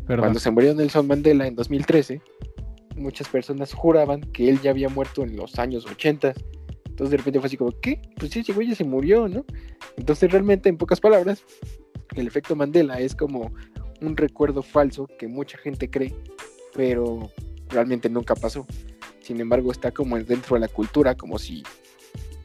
Perdón. 0.07 0.19
Cuando 0.25 0.39
se 0.39 0.51
murió 0.51 0.73
Nelson 0.73 1.07
Mandela 1.07 1.47
en 1.47 1.55
2013, 1.55 2.21
muchas 2.95 3.27
personas 3.27 3.73
juraban 3.73 4.21
que 4.21 4.49
él 4.49 4.59
ya 4.61 4.71
había 4.71 4.89
muerto 4.89 5.23
en 5.23 5.35
los 5.35 5.57
años 5.59 5.85
80. 5.85 6.33
Entonces 6.87 7.11
de 7.11 7.17
repente 7.17 7.39
fue 7.39 7.47
así 7.47 7.57
como, 7.57 7.71
¿qué? 7.81 8.01
Pues 8.17 8.31
sí, 8.31 8.39
ese 8.39 8.53
güey 8.53 8.69
ya 8.69 8.75
se 8.75 8.83
murió, 8.85 9.27
¿no? 9.27 9.43
Entonces 9.97 10.31
realmente, 10.31 10.69
en 10.69 10.77
pocas 10.77 11.01
palabras, 11.01 11.43
el 12.15 12.25
efecto 12.27 12.55
Mandela 12.55 12.99
es 12.99 13.15
como 13.15 13.51
un 14.01 14.15
recuerdo 14.15 14.61
falso 14.61 15.07
que 15.19 15.27
mucha 15.27 15.57
gente 15.57 15.89
cree, 15.89 16.15
pero 16.73 17.29
realmente 17.69 18.09
nunca 18.09 18.35
pasó. 18.35 18.65
Sin 19.21 19.41
embargo, 19.41 19.71
está 19.71 19.91
como 19.91 20.17
dentro 20.19 20.55
de 20.55 20.61
la 20.61 20.67
cultura, 20.67 21.15
como 21.15 21.37
si, 21.39 21.63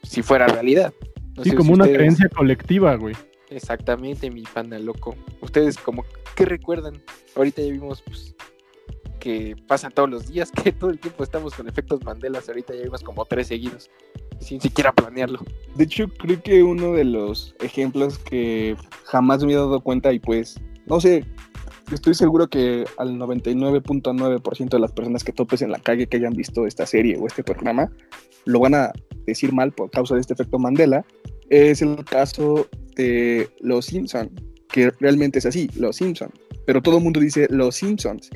si 0.03 0.21
fuera 0.21 0.47
realidad. 0.47 0.93
No 1.37 1.43
sí, 1.43 1.51
como 1.51 1.67
si 1.69 1.73
una 1.73 1.83
ustedes- 1.85 1.97
creencia 1.97 2.29
colectiva, 2.29 2.95
güey. 2.95 3.15
Exactamente, 3.51 4.31
mi 4.31 4.43
panda 4.43 4.79
loco. 4.79 5.15
Ustedes 5.41 5.77
como, 5.77 6.05
¿qué 6.35 6.45
recuerdan? 6.45 7.01
Ahorita 7.35 7.61
ya 7.61 7.71
vimos 7.71 8.01
pues, 8.01 8.33
que 9.19 9.57
pasa 9.67 9.89
todos 9.89 10.09
los 10.09 10.29
días, 10.29 10.51
que 10.63 10.71
todo 10.71 10.89
el 10.89 10.99
tiempo 10.99 11.23
estamos 11.23 11.53
con 11.53 11.67
efectos 11.67 12.03
Mandelas. 12.03 12.47
Ahorita 12.47 12.73
ya 12.73 12.83
vimos 12.83 13.03
como 13.03 13.25
tres 13.25 13.47
seguidos, 13.47 13.89
sin 14.39 14.61
siquiera 14.61 14.93
planearlo. 14.93 15.39
De 15.75 15.83
hecho, 15.83 16.07
creo 16.07 16.41
que 16.41 16.63
uno 16.63 16.93
de 16.93 17.03
los 17.03 17.53
ejemplos 17.59 18.17
que 18.17 18.77
jamás 19.03 19.43
me 19.43 19.51
he 19.51 19.55
dado 19.57 19.81
cuenta 19.81 20.13
y 20.13 20.19
pues, 20.19 20.59
no 20.85 21.01
sé, 21.01 21.25
estoy 21.91 22.13
seguro 22.13 22.47
que 22.47 22.85
al 22.97 23.17
99.9% 23.17 24.69
de 24.69 24.79
las 24.79 24.93
personas 24.93 25.25
que 25.25 25.33
topes 25.33 25.61
en 25.61 25.71
la 25.71 25.79
calle 25.79 26.07
que 26.07 26.17
hayan 26.17 26.33
visto 26.33 26.65
esta 26.65 26.85
serie 26.85 27.17
o 27.17 27.27
este 27.27 27.43
programa, 27.43 27.91
lo 28.45 28.59
van 28.59 28.75
a 28.75 28.93
decir 29.25 29.51
mal 29.51 29.73
por 29.73 29.91
causa 29.91 30.15
de 30.15 30.21
este 30.21 30.33
efecto 30.33 30.57
Mandela, 30.57 31.05
es 31.51 31.81
el 31.81 32.03
caso 32.05 32.67
de 32.95 33.49
Los 33.59 33.87
Simpsons, 33.87 34.31
que 34.69 34.89
realmente 34.99 35.39
es 35.39 35.45
así, 35.45 35.69
Los 35.75 35.97
Simpsons. 35.97 36.33
Pero 36.65 36.81
todo 36.81 36.97
el 36.97 37.03
mundo 37.03 37.19
dice 37.19 37.47
Los 37.49 37.75
Simpsons. 37.75 38.29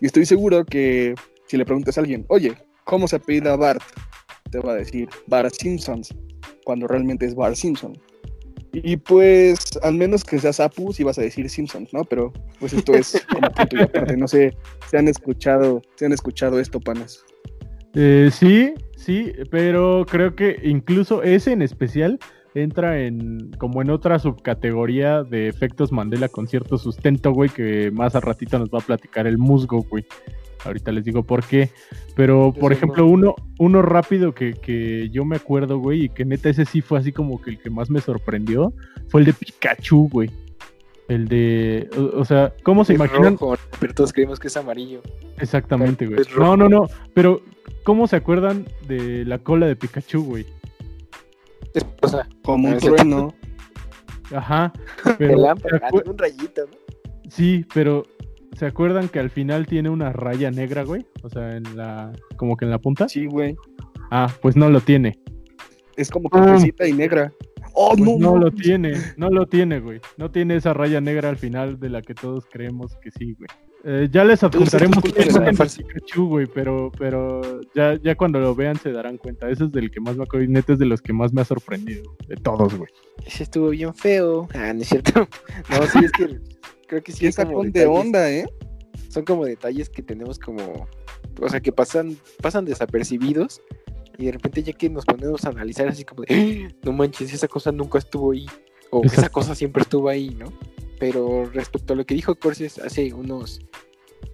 Y 0.00 0.06
estoy 0.06 0.24
seguro 0.24 0.64
que 0.64 1.14
si 1.46 1.58
le 1.58 1.66
preguntas 1.66 1.98
a 1.98 2.00
alguien, 2.00 2.24
oye, 2.28 2.54
¿cómo 2.84 3.06
se 3.06 3.16
apellida 3.16 3.56
Bart? 3.56 3.82
Te 4.50 4.58
va 4.58 4.72
a 4.72 4.76
decir 4.76 5.08
Bart 5.26 5.52
Simpsons, 5.52 6.14
cuando 6.64 6.88
realmente 6.88 7.26
es 7.26 7.34
Bart 7.34 7.56
Simpson. 7.56 7.92
Y 8.72 8.96
pues, 8.96 9.78
al 9.82 9.94
menos 9.94 10.24
que 10.24 10.38
seas 10.38 10.58
Apu, 10.58 10.94
si 10.94 11.04
vas 11.04 11.18
a 11.18 11.22
decir 11.22 11.50
Simpsons, 11.50 11.92
¿no? 11.92 12.04
Pero 12.04 12.32
pues 12.58 12.72
esto 12.72 12.94
es 12.94 13.22
como 13.32 13.50
punto 13.50 13.76
y 13.76 13.82
aparte. 13.82 14.16
No 14.16 14.26
sé, 14.26 14.56
¿se 14.90 14.96
han 14.96 15.08
escuchado, 15.08 15.82
¿se 15.96 16.06
han 16.06 16.12
escuchado 16.12 16.58
esto, 16.58 16.80
panas? 16.80 17.22
Eh, 17.94 18.30
sí, 18.32 18.72
sí, 18.96 19.32
pero 19.50 20.06
creo 20.08 20.34
que 20.34 20.56
incluso 20.62 21.22
ese 21.22 21.52
en 21.52 21.60
especial 21.60 22.18
entra 22.54 23.00
en 23.00 23.50
como 23.58 23.82
en 23.82 23.90
otra 23.90 24.18
subcategoría 24.18 25.22
de 25.22 25.48
efectos 25.48 25.92
Mandela 25.92 26.28
con 26.28 26.46
cierto 26.48 26.78
sustento, 26.78 27.32
güey, 27.32 27.50
que 27.50 27.90
más 27.90 28.14
a 28.14 28.20
ratito 28.20 28.58
nos 28.58 28.68
va 28.70 28.78
a 28.78 28.82
platicar 28.82 29.26
el 29.26 29.38
musgo, 29.38 29.82
güey. 29.88 30.04
Ahorita 30.64 30.92
les 30.92 31.04
digo 31.04 31.24
por 31.24 31.44
qué. 31.44 31.70
Pero, 32.14 32.52
por 32.52 32.72
ejemplo, 32.72 33.06
uno, 33.06 33.34
uno 33.58 33.82
rápido 33.82 34.32
que, 34.32 34.52
que 34.52 35.08
yo 35.10 35.24
me 35.24 35.36
acuerdo, 35.36 35.78
güey, 35.78 36.04
y 36.04 36.08
que 36.08 36.24
neta 36.24 36.50
ese 36.50 36.64
sí 36.64 36.82
fue 36.82 36.98
así 36.98 37.10
como 37.10 37.40
que 37.42 37.50
el 37.50 37.58
que 37.58 37.70
más 37.70 37.90
me 37.90 38.00
sorprendió, 38.00 38.72
fue 39.08 39.22
el 39.22 39.26
de 39.26 39.32
Pikachu, 39.32 40.08
güey. 40.08 40.30
El 41.08 41.26
de, 41.26 41.90
o, 41.96 42.20
o 42.20 42.24
sea, 42.24 42.52
¿cómo 42.62 42.84
se 42.84 42.92
Es 42.92 42.98
imaginan? 42.98 43.32
rojo, 43.32 43.56
pero 43.80 43.92
todos 43.92 44.12
creemos 44.12 44.38
que 44.38 44.46
es 44.46 44.56
amarillo. 44.56 45.02
Exactamente, 45.38 46.06
güey. 46.06 46.20
No, 46.38 46.56
no, 46.56 46.68
no, 46.68 46.86
pero 47.12 47.42
¿cómo 47.82 48.06
se 48.06 48.16
acuerdan 48.16 48.66
de 48.86 49.24
la 49.24 49.38
cola 49.38 49.66
de 49.66 49.74
Pikachu, 49.74 50.22
güey? 50.24 50.46
Es, 51.74 51.84
o 52.02 52.08
sea, 52.08 52.28
Como 52.44 52.68
un 52.68 52.74
Ah, 52.74 52.78
trueno. 52.78 53.34
Ajá. 54.34 54.72
Pero, 55.18 55.36
lámpara, 55.38 55.78
¿se 55.78 55.84
acu- 55.86 56.08
un 56.10 56.18
rayito, 56.18 56.62
¿no? 56.66 56.72
Sí, 57.30 57.64
pero 57.72 58.02
¿se 58.58 58.66
acuerdan 58.66 59.08
que 59.08 59.18
al 59.18 59.30
final 59.30 59.66
tiene 59.66 59.88
una 59.88 60.12
raya 60.12 60.50
negra, 60.50 60.82
güey? 60.84 61.06
O 61.22 61.30
sea, 61.30 61.56
en 61.56 61.76
la, 61.76 62.12
como 62.36 62.56
que 62.58 62.66
en 62.66 62.70
la 62.70 62.78
punta. 62.78 63.08
Sí, 63.08 63.24
güey. 63.26 63.56
Ah, 64.10 64.30
pues 64.42 64.54
no 64.54 64.68
lo 64.68 64.80
tiene. 64.82 65.18
Es 65.96 66.10
como 66.10 66.28
cafecita 66.28 66.86
y 66.86 66.92
negra. 66.92 67.32
¡Oh, 67.74 67.94
Pues 67.96 68.00
no! 68.18 68.32
no 68.32 68.36
lo 68.38 68.50
tiene, 68.50 68.92
no 69.16 69.30
lo 69.30 69.46
tiene, 69.46 69.80
güey. 69.80 70.00
No 70.18 70.30
tiene 70.30 70.56
esa 70.56 70.74
raya 70.74 71.00
negra 71.00 71.30
al 71.30 71.38
final 71.38 71.80
de 71.80 71.88
la 71.88 72.02
que 72.02 72.14
todos 72.14 72.44
creemos 72.52 72.96
que 73.02 73.10
sí, 73.12 73.32
güey. 73.32 73.48
Eh, 73.84 74.08
ya 74.12 74.24
les 74.24 74.42
adjuntaremos 74.44 75.02
de 75.02 75.52
falsa. 75.54 75.82
Pikachu, 75.82 76.28
güey, 76.28 76.46
pero, 76.46 76.92
pero 76.96 77.60
ya, 77.74 77.98
ya 78.00 78.14
cuando 78.14 78.38
lo 78.38 78.54
vean 78.54 78.78
se 78.78 78.92
darán 78.92 79.18
cuenta. 79.18 79.48
Ese 79.50 79.64
es 79.64 79.72
del 79.72 79.90
que 79.90 80.00
más 80.00 80.16
me 80.16 80.22
acuerdo 80.22 80.44
y 80.44 80.48
neta 80.48 80.74
es 80.74 80.78
de 80.78 80.86
los 80.86 81.02
que 81.02 81.12
más 81.12 81.32
me 81.32 81.40
ha 81.40 81.44
sorprendido. 81.44 82.16
De 82.28 82.36
todos, 82.36 82.76
güey. 82.76 82.88
Ese 83.26 83.42
estuvo 83.42 83.70
bien 83.70 83.92
feo. 83.94 84.48
Ah, 84.54 84.72
no 84.72 84.82
es 84.82 84.88
cierto. 84.88 85.28
No, 85.70 85.86
sí, 85.86 85.98
es 86.04 86.12
que 86.12 86.38
creo 86.86 87.02
que 87.02 87.12
sí 87.12 87.26
es 87.26 87.36
como 87.36 87.48
sacón 87.50 87.72
de 87.72 87.86
onda, 87.86 88.30
¿eh? 88.30 88.46
son 89.08 89.24
como 89.24 89.44
detalles 89.44 89.90
que 89.90 90.02
tenemos 90.02 90.38
como, 90.38 90.86
o 91.40 91.48
sea, 91.48 91.60
que 91.60 91.70
pasan, 91.72 92.16
pasan 92.40 92.64
desapercibidos 92.64 93.60
y 94.18 94.26
de 94.26 94.32
repente 94.32 94.62
ya 94.62 94.72
que 94.72 94.88
nos 94.88 95.04
ponemos 95.04 95.44
a 95.44 95.50
analizar 95.50 95.86
así 95.88 96.04
como 96.04 96.22
de, 96.22 96.34
"Ah, 96.70 96.74
no 96.84 96.92
manches, 96.92 97.32
esa 97.32 97.46
cosa 97.48 97.72
nunca 97.72 97.98
estuvo 97.98 98.32
ahí, 98.32 98.46
o 98.90 99.02
esa 99.04 99.28
cosa 99.28 99.54
siempre 99.54 99.82
estuvo 99.82 100.08
ahí, 100.08 100.30
¿no? 100.30 100.46
Pero 101.02 101.50
respecto 101.52 101.94
a 101.94 101.96
lo 101.96 102.06
que 102.06 102.14
dijo 102.14 102.36
Corses 102.36 102.78
hace 102.78 103.12
unos 103.12 103.58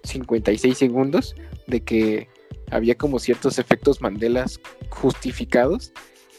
56 0.03 0.77
segundos, 0.77 1.33
de 1.65 1.81
que 1.81 2.27
había 2.69 2.93
como 2.93 3.17
ciertos 3.17 3.57
efectos 3.57 4.01
Mandelas 4.01 4.59
justificados, 4.91 5.91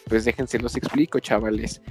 pues 0.06 0.24
déjense 0.24 0.60
los 0.60 0.76
explico, 0.76 1.18
chavales. 1.18 1.82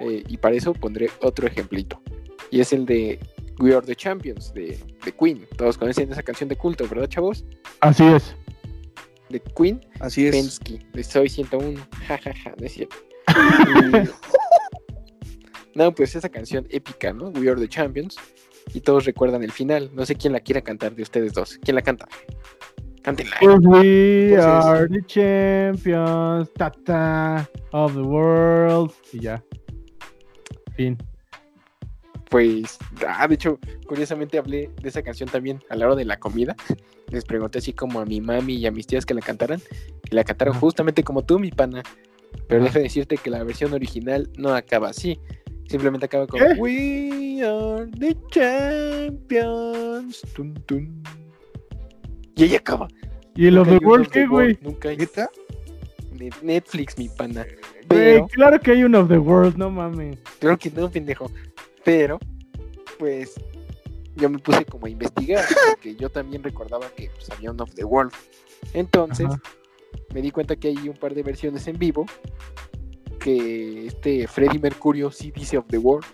Eh, 0.00 0.24
y 0.26 0.36
para 0.36 0.56
eso 0.56 0.72
pondré 0.72 1.10
otro 1.20 1.46
ejemplito. 1.46 2.02
Y 2.50 2.58
es 2.58 2.72
el 2.72 2.86
de 2.86 3.20
We 3.60 3.72
Are 3.72 3.86
the 3.86 3.94
Champions 3.94 4.52
de, 4.52 4.76
de 5.04 5.12
Queen. 5.12 5.46
Todos 5.56 5.78
conocen 5.78 6.10
esa 6.10 6.24
canción 6.24 6.48
de 6.48 6.56
culto, 6.56 6.88
¿verdad, 6.88 7.06
chavos? 7.06 7.44
Así 7.78 8.02
es. 8.02 8.34
De 9.28 9.38
Queen, 9.38 9.80
Así 10.00 10.26
es. 10.26 10.34
Pensky, 10.34 10.80
de 10.92 11.04
Soy 11.04 11.28
101. 11.28 11.86
Ja, 12.08 12.18
ja, 12.18 12.34
ja, 12.34 12.52
no 12.58 12.66
es 12.66 12.72
cierto. 12.72 12.96
Y- 13.28 14.08
no, 15.76 15.94
pues 15.94 16.16
esa 16.16 16.30
canción 16.30 16.66
épica, 16.70 17.12
¿no? 17.12 17.28
We 17.28 17.50
Are 17.50 17.60
the 17.60 17.68
Champions. 17.68 18.16
Y 18.72 18.80
todos 18.80 19.04
recuerdan 19.04 19.42
el 19.42 19.52
final. 19.52 19.90
No 19.94 20.06
sé 20.06 20.16
quién 20.16 20.32
la 20.32 20.40
quiera 20.40 20.62
cantar 20.62 20.94
de 20.94 21.02
ustedes 21.02 21.34
dos. 21.34 21.58
¿Quién 21.62 21.74
la 21.74 21.82
canta? 21.82 22.08
Cántenla. 23.02 23.36
Pues 23.38 23.58
we 23.60 24.36
are 24.36 24.88
the 24.88 25.02
champions, 25.06 26.50
ta, 26.54 26.72
ta, 26.84 27.48
of 27.72 27.92
the 27.92 28.00
world. 28.00 28.90
Y 29.12 29.20
ya. 29.20 29.44
Fin. 30.76 30.96
Pues, 32.30 32.78
ah, 33.06 33.28
de 33.28 33.34
hecho, 33.34 33.60
curiosamente 33.86 34.38
hablé 34.38 34.70
de 34.82 34.88
esa 34.88 35.02
canción 35.02 35.28
también 35.28 35.62
a 35.68 35.76
la 35.76 35.86
hora 35.86 35.94
de 35.94 36.06
la 36.06 36.18
comida. 36.18 36.56
Les 37.10 37.24
pregunté 37.24 37.58
así 37.58 37.74
como 37.74 38.00
a 38.00 38.06
mi 38.06 38.22
mami 38.22 38.54
y 38.54 38.66
a 38.66 38.72
mis 38.72 38.86
tías 38.86 39.04
que 39.04 39.12
la 39.12 39.20
cantaran. 39.20 39.60
Y 40.10 40.14
la 40.14 40.24
cantaron 40.24 40.54
justamente 40.54 41.04
como 41.04 41.22
tú, 41.22 41.38
mi 41.38 41.50
pana. 41.50 41.82
Pero 42.48 42.64
déjame 42.64 42.84
decirte 42.84 43.18
que 43.18 43.30
la 43.30 43.44
versión 43.44 43.74
original 43.74 44.30
no 44.36 44.54
acaba 44.54 44.88
así. 44.88 45.20
Simplemente 45.68 46.06
acaba 46.06 46.26
con 46.26 46.40
¿Qué? 46.40 46.54
We 46.58 47.42
are 47.42 47.86
the 47.98 48.16
champions. 48.30 50.22
Tun, 50.34 50.54
tun. 50.66 51.02
Y 52.36 52.44
ahí 52.44 52.54
acaba. 52.54 52.88
¿Y 53.34 53.46
el 53.46 53.58
of 53.58 53.68
the 53.68 53.78
world 53.84 54.08
qué, 54.08 54.26
güey? 54.26 54.58
Nunca 54.62 54.88
hay 54.90 54.98
Netflix, 56.42 56.96
mi 56.96 57.08
pana. 57.08 57.44
Güey, 57.44 57.86
Pero, 57.88 58.28
claro 58.28 58.60
que 58.60 58.70
hay 58.70 58.84
un 58.84 58.94
of 58.94 59.08
the 59.08 59.18
world, 59.18 59.56
no 59.56 59.70
mames. 59.70 60.18
creo 60.38 60.56
que 60.56 60.70
no, 60.70 60.90
pendejo. 60.90 61.30
Pero, 61.84 62.18
pues, 62.98 63.34
yo 64.16 64.30
me 64.30 64.38
puse 64.38 64.64
como 64.64 64.86
a 64.86 64.90
investigar, 64.90 65.44
porque 65.70 65.94
yo 65.96 66.08
también 66.10 66.42
recordaba 66.42 66.88
que 66.96 67.10
pues, 67.14 67.30
había 67.30 67.50
un 67.50 67.60
Of 67.60 67.74
the 67.74 67.84
World. 67.84 68.12
Entonces, 68.72 69.26
Ajá. 69.26 69.40
me 70.14 70.22
di 70.22 70.30
cuenta 70.30 70.56
que 70.56 70.68
hay 70.68 70.88
un 70.88 70.96
par 70.96 71.14
de 71.14 71.22
versiones 71.22 71.66
en 71.68 71.78
vivo 71.78 72.06
que 73.26 73.88
este 73.88 74.28
Freddie 74.28 74.60
Mercurio 74.60 75.10
sí 75.10 75.32
dice 75.32 75.58
Of 75.58 75.66
the 75.66 75.78
World. 75.78 76.06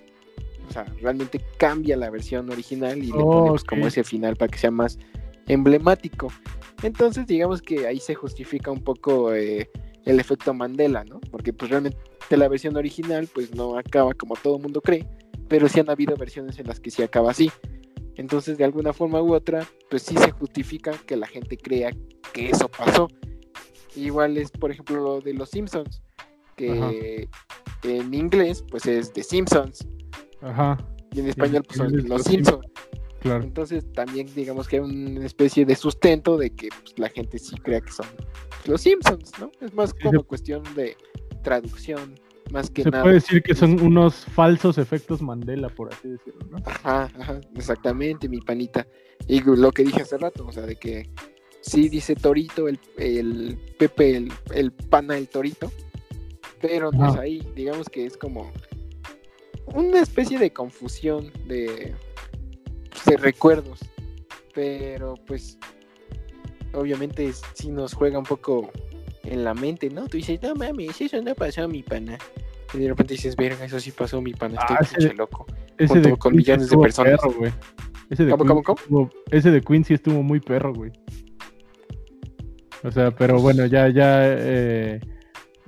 O 0.66 0.72
sea, 0.72 0.84
realmente 1.02 1.44
cambia 1.58 1.94
la 1.94 2.08
versión 2.08 2.48
original 2.48 2.96
y 2.96 3.08
le 3.08 3.18
Oh, 3.18 3.30
pone 3.30 3.50
pues, 3.50 3.64
como 3.64 3.86
ese 3.86 4.02
final 4.02 4.34
para 4.36 4.50
que 4.50 4.58
sea 4.58 4.70
más 4.70 4.98
emblemático. 5.46 6.28
Entonces, 6.82 7.26
digamos 7.26 7.60
que 7.60 7.86
ahí 7.86 8.00
se 8.00 8.14
justifica 8.14 8.70
un 8.70 8.82
poco 8.82 9.34
eh, 9.34 9.70
el 10.06 10.20
efecto 10.20 10.54
Mandela, 10.54 11.04
¿no? 11.04 11.20
Porque 11.30 11.52
pues 11.52 11.70
realmente 11.70 11.98
la 12.30 12.48
versión 12.48 12.76
original 12.76 13.28
pues 13.34 13.54
no 13.54 13.76
acaba 13.76 14.14
como 14.14 14.34
todo 14.34 14.56
el 14.56 14.62
mundo 14.62 14.80
cree, 14.80 15.06
pero 15.48 15.68
sí 15.68 15.80
han 15.80 15.90
habido 15.90 16.16
versiones 16.16 16.58
en 16.60 16.66
las 16.66 16.80
que 16.80 16.90
sí 16.90 17.02
acaba 17.02 17.32
así. 17.32 17.50
Entonces, 18.14 18.56
de 18.56 18.64
alguna 18.64 18.94
forma 18.94 19.20
u 19.20 19.34
otra, 19.34 19.68
pues 19.90 20.02
sí 20.02 20.16
se 20.16 20.30
justifica 20.30 20.92
que 21.06 21.16
la 21.16 21.26
gente 21.26 21.58
crea 21.58 21.90
que 22.32 22.48
eso 22.48 22.68
pasó. 22.70 23.08
Igual 23.96 24.38
es, 24.38 24.50
por 24.50 24.70
ejemplo, 24.70 25.02
lo 25.02 25.20
de 25.20 25.34
los 25.34 25.50
Simpsons, 25.50 26.02
que 26.56 27.28
en 27.82 28.14
inglés 28.14 28.64
pues 28.70 28.86
es 28.86 29.12
The 29.12 29.22
Simpsons 29.22 29.86
Ajá, 30.40 30.78
y 31.12 31.20
en 31.20 31.28
español 31.28 31.62
pues 31.66 31.78
son 31.78 32.08
los 32.08 32.22
Simpsons. 32.22 32.66
claro. 33.20 33.44
Entonces 33.44 33.84
también 33.92 34.28
digamos 34.34 34.68
que 34.68 34.76
hay 34.76 34.82
una 34.82 35.24
especie 35.26 35.64
de 35.64 35.74
sustento 35.76 36.36
de 36.36 36.50
que 36.50 36.68
pues, 36.82 36.98
la 36.98 37.08
gente 37.08 37.38
sí 37.38 37.56
crea 37.56 37.80
que 37.80 37.92
son 37.92 38.06
los 38.66 38.80
Simpsons, 38.80 39.32
¿no? 39.40 39.50
Es 39.60 39.72
más 39.74 39.92
como 39.94 40.22
cuestión 40.24 40.62
de 40.74 40.96
traducción, 41.42 42.14
más 42.50 42.70
que 42.70 42.82
Se 42.84 42.90
nada. 42.90 43.02
puede 43.02 43.16
decir 43.16 43.42
que 43.42 43.54
son 43.54 43.80
unos 43.80 44.14
falsos 44.14 44.78
efectos 44.78 45.20
Mandela, 45.22 45.68
por 45.68 45.92
así 45.92 46.08
decirlo, 46.08 46.46
¿no? 46.50 46.58
Ajá, 46.64 47.10
ajá, 47.18 47.40
exactamente, 47.56 48.28
mi 48.28 48.40
panita. 48.40 48.86
Y 49.26 49.40
lo 49.40 49.72
que 49.72 49.84
dije 49.84 50.02
hace 50.02 50.18
rato, 50.18 50.46
o 50.46 50.52
sea, 50.52 50.64
de 50.64 50.76
que 50.76 51.08
sí 51.60 51.88
dice 51.88 52.14
Torito, 52.14 52.68
el, 52.68 52.78
el 52.98 53.58
Pepe, 53.78 54.16
el, 54.16 54.32
el 54.54 54.72
pana, 54.72 55.16
el 55.16 55.28
Torito, 55.28 55.72
pero 56.62 56.90
no 56.92 57.04
es 57.04 57.12
Ajá. 57.12 57.22
ahí. 57.22 57.46
Digamos 57.54 57.88
que 57.90 58.06
es 58.06 58.16
como 58.16 58.50
una 59.74 60.00
especie 60.00 60.38
de 60.38 60.50
confusión 60.52 61.30
de, 61.46 61.94
de 63.06 63.16
recuerdos, 63.18 63.80
pero 64.54 65.14
pues 65.26 65.58
obviamente 66.72 67.30
sí 67.54 67.70
nos 67.70 67.92
juega 67.92 68.18
un 68.18 68.24
poco 68.24 68.70
en 69.24 69.44
la 69.44 69.52
mente, 69.54 69.90
¿no? 69.90 70.08
Tú 70.08 70.16
dices, 70.16 70.40
no 70.42 70.54
mames, 70.54 71.00
eso 71.00 71.20
no 71.20 71.34
pasó, 71.34 71.68
mi 71.68 71.82
pana. 71.82 72.16
Y 72.74 72.78
de 72.78 72.88
repente 72.88 73.14
dices, 73.14 73.36
verga, 73.36 73.64
eso 73.66 73.78
sí 73.78 73.90
pasó, 73.90 74.20
mi 74.22 74.32
pana, 74.32 74.58
estoy 74.58 74.76
Ah, 74.80 74.84
pinche 74.90 75.14
loco. 75.14 75.46
Ese 75.76 75.88
Junto 75.94 76.08
de 76.08 76.16
con 76.16 76.34
millones 76.36 76.70
de 76.70 76.78
personas. 76.78 77.20
perro. 77.20 77.52
Ese 78.10 78.24
de 78.24 78.30
¿Cómo, 78.30 78.44
Queen 78.44 78.62
cómo, 78.62 78.78
estuvo- 78.78 79.10
ese 79.30 79.50
de 79.50 79.84
sí 79.84 79.94
estuvo 79.94 80.22
muy 80.22 80.40
perro, 80.40 80.72
güey. 80.74 80.90
O 82.84 82.90
sea, 82.90 83.10
pero 83.10 83.38
bueno, 83.40 83.64
ya, 83.66 83.88
ya 83.90 84.22
eh, 84.26 85.00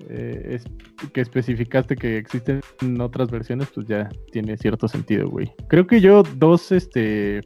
eh, 0.08 0.56
es 0.56 0.64
que 1.12 1.20
especificaste 1.20 1.96
que 1.96 2.16
existen 2.18 2.60
otras 3.00 3.30
versiones, 3.30 3.68
pues 3.74 3.86
ya 3.86 4.08
tiene 4.32 4.56
cierto 4.56 4.88
sentido, 4.88 5.28
güey. 5.28 5.52
Creo 5.68 5.86
que 5.86 6.00
yo 6.00 6.22
dos 6.36 6.72
este 6.72 7.42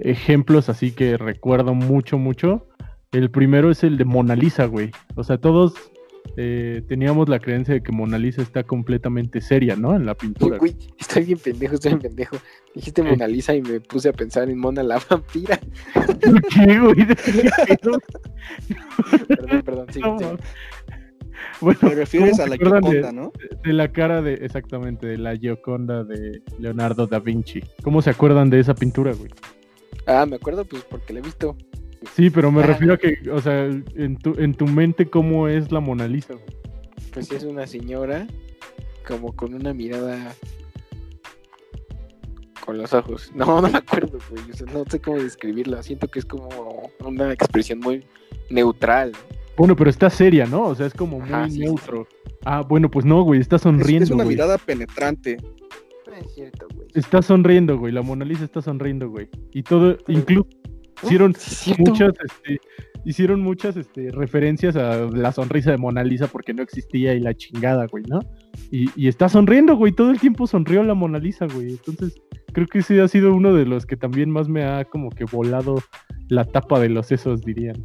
ejemplos 0.00 0.68
así 0.68 0.92
que 0.92 1.16
recuerdo 1.16 1.74
mucho, 1.74 2.18
mucho. 2.18 2.66
El 3.12 3.30
primero 3.30 3.70
es 3.70 3.82
el 3.82 3.96
de 3.96 4.04
Mona 4.04 4.36
Lisa, 4.36 4.66
güey. 4.66 4.90
O 5.14 5.24
sea, 5.24 5.38
todos 5.38 5.74
eh, 6.36 6.82
teníamos 6.86 7.28
la 7.28 7.38
creencia 7.38 7.74
de 7.74 7.82
que 7.82 7.92
Mona 7.92 8.18
Lisa 8.18 8.42
está 8.42 8.62
completamente 8.62 9.40
seria, 9.40 9.76
¿no? 9.76 9.94
En 9.94 10.04
la 10.04 10.14
pintura. 10.14 10.58
Uy, 10.60 10.76
estoy 10.98 11.24
bien 11.24 11.38
pendejo, 11.38 11.74
estoy 11.76 11.92
bien 11.92 12.02
pendejo. 12.02 12.36
Dijiste. 12.74 13.02
Mona 13.02 13.26
Lisa 13.26 13.54
y 13.54 13.62
me 13.62 13.80
puse 13.80 14.10
a 14.10 14.12
pensar 14.12 14.50
en 14.50 14.58
Mona 14.58 14.82
la 14.82 15.00
vampira. 15.10 15.58
¿Por 15.94 16.42
qué, 16.42 16.78
güey? 16.78 17.06
Perdón, 19.28 19.62
perdón, 19.64 19.86
sí, 19.90 20.00
No, 20.00 20.18
sí. 20.18 20.26
Bueno, 21.60 21.80
Te 21.80 21.94
refieres 21.94 22.32
¿cómo 22.32 22.42
a 22.44 22.46
la 22.48 22.56
de- 22.56 22.64
Gioconda, 22.64 23.12
¿no? 23.12 23.32
de 23.64 23.72
la 23.72 23.92
cara 23.92 24.20
de, 24.22 24.34
exactamente, 24.34 25.06
de 25.06 25.18
la 25.18 25.36
Gioconda 25.36 26.04
de 26.04 26.42
Leonardo 26.58 27.06
da 27.06 27.18
Vinci. 27.18 27.62
¿Cómo 27.82 28.02
se 28.02 28.10
acuerdan 28.10 28.50
de 28.50 28.60
esa 28.60 28.74
pintura, 28.74 29.12
güey? 29.14 29.30
Ah, 30.06 30.26
me 30.26 30.36
acuerdo 30.36 30.64
pues 30.64 30.84
porque 30.84 31.12
la 31.12 31.20
he 31.20 31.22
visto. 31.22 31.56
Sí, 32.14 32.30
pero 32.30 32.50
me 32.52 32.62
Ah. 32.62 32.66
refiero 32.66 32.94
a 32.94 32.98
que, 32.98 33.16
o 33.32 33.40
sea, 33.40 33.64
en 33.64 34.16
tu, 34.18 34.34
en 34.38 34.54
tu 34.54 34.66
mente, 34.66 35.06
¿cómo 35.06 35.48
es 35.48 35.72
la 35.72 35.80
Mona 35.80 36.06
Lisa, 36.06 36.34
güey? 36.34 36.46
Pues 37.12 37.32
es 37.32 37.42
una 37.44 37.66
señora 37.66 38.26
como 39.08 39.34
con 39.34 39.54
una 39.54 39.72
mirada 39.72 40.34
con 42.64 42.78
los 42.78 42.92
ojos. 42.92 43.30
No, 43.34 43.60
no 43.60 43.68
me 43.68 43.78
acuerdo, 43.78 44.18
güey. 44.30 44.50
O 44.50 44.54
sea, 44.54 44.66
no 44.72 44.84
sé 44.88 45.00
cómo 45.00 45.18
describirla. 45.22 45.82
Siento 45.82 46.08
que 46.08 46.18
es 46.18 46.24
como 46.24 46.90
una 47.04 47.32
expresión 47.32 47.80
muy 47.80 48.04
neutral. 48.50 49.12
Bueno, 49.56 49.74
pero 49.76 49.90
está 49.90 50.10
seria, 50.10 50.46
¿no? 50.46 50.64
O 50.64 50.74
sea, 50.74 50.86
es 50.86 50.94
como 50.94 51.18
muy 51.20 51.28
Ajá, 51.28 51.48
sí, 51.48 51.56
sí, 51.56 51.60
neutro. 51.60 52.06
Ah, 52.44 52.62
bueno, 52.62 52.90
pues 52.90 53.04
no, 53.04 53.22
güey, 53.22 53.40
está 53.40 53.56
Es, 53.56 53.62
sonriendo, 53.62 54.04
es 54.04 54.10
una 54.10 54.24
güey. 54.24 54.36
mirada 54.36 54.58
penetrante. 54.58 55.36
No 56.06 56.14
es 56.14 56.34
cierto, 56.34 56.66
güey. 56.74 56.88
Está 56.94 57.22
sonriendo, 57.22 57.78
güey. 57.78 57.92
La 57.92 58.02
Mona 58.02 58.24
Lisa 58.24 58.44
está 58.44 58.62
sonriendo, 58.62 59.08
güey. 59.10 59.28
Y 59.52 59.62
todo, 59.62 59.96
incluso 60.08 60.48
hicieron 61.02 61.34
Sí, 61.34 61.72
es 61.72 61.76
cierto. 61.76 61.82
muchas, 61.82 62.12
este, 62.24 62.60
hicieron 63.04 63.40
muchas 63.40 63.76
este, 63.76 64.10
referencias 64.12 64.76
a 64.76 65.06
la 65.10 65.32
sonrisa 65.32 65.70
de 65.70 65.76
Mona 65.78 66.02
Lisa 66.04 66.26
porque 66.26 66.54
no 66.54 66.62
existía 66.62 67.14
y 67.14 67.20
la 67.20 67.34
chingada, 67.34 67.86
güey, 67.86 68.04
¿no? 68.08 68.20
Y, 68.70 68.88
y 68.96 69.08
está 69.08 69.28
sonriendo, 69.28 69.76
güey. 69.76 69.92
Todo 69.92 70.10
el 70.10 70.20
tiempo 70.20 70.46
sonrió 70.46 70.82
la 70.84 70.94
Mona 70.94 71.18
Lisa, 71.18 71.46
güey. 71.46 71.70
Entonces, 71.70 72.14
creo 72.52 72.66
que 72.66 72.78
ese 72.78 73.00
ha 73.00 73.08
sido 73.08 73.34
uno 73.34 73.52
de 73.54 73.66
los 73.66 73.84
que 73.86 73.96
también 73.96 74.30
más 74.30 74.48
me 74.48 74.64
ha 74.64 74.84
como 74.84 75.10
que 75.10 75.24
volado 75.24 75.82
la 76.28 76.44
tapa 76.44 76.78
de 76.80 76.88
los 76.88 77.06
sesos, 77.06 77.42
dirían. 77.42 77.76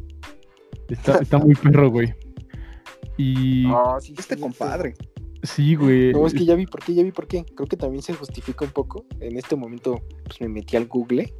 Está, 0.88 1.18
está 1.18 1.38
muy 1.38 1.54
perro, 1.54 1.90
güey. 1.90 2.14
Y 3.16 3.64
No, 3.66 4.00
sí, 4.00 4.14
Este 4.18 4.34
sí, 4.36 4.40
compadre. 4.40 4.94
sí, 5.42 5.74
güey. 5.74 6.12
No, 6.12 6.26
es 6.26 6.34
que 6.34 6.44
ya 6.44 6.54
vi 6.54 6.66
por 6.66 6.82
qué, 6.82 6.94
ya 6.94 7.02
vi 7.02 7.12
por 7.12 7.26
qué. 7.26 7.44
Creo 7.54 7.66
que 7.66 7.76
también 7.76 8.02
se 8.02 8.14
justifica 8.14 8.64
un 8.64 8.70
poco. 8.72 9.04
En 9.20 9.36
este 9.36 9.56
momento, 9.56 10.00
pues 10.24 10.40
me 10.40 10.48
metí 10.48 10.76
al 10.76 10.86
Google 10.86 11.32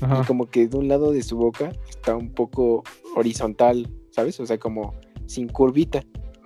Ajá. 0.00 0.20
y 0.22 0.26
como 0.26 0.46
que 0.46 0.68
de 0.68 0.76
un 0.76 0.88
lado 0.88 1.12
de 1.12 1.22
su 1.22 1.36
boca 1.36 1.72
está 1.88 2.16
un 2.16 2.30
poco 2.32 2.82
horizontal, 3.16 3.88
¿sabes? 4.10 4.38
O 4.40 4.46
sea, 4.46 4.58
como 4.58 4.94
sin 5.26 5.48
curvita. 5.48 6.02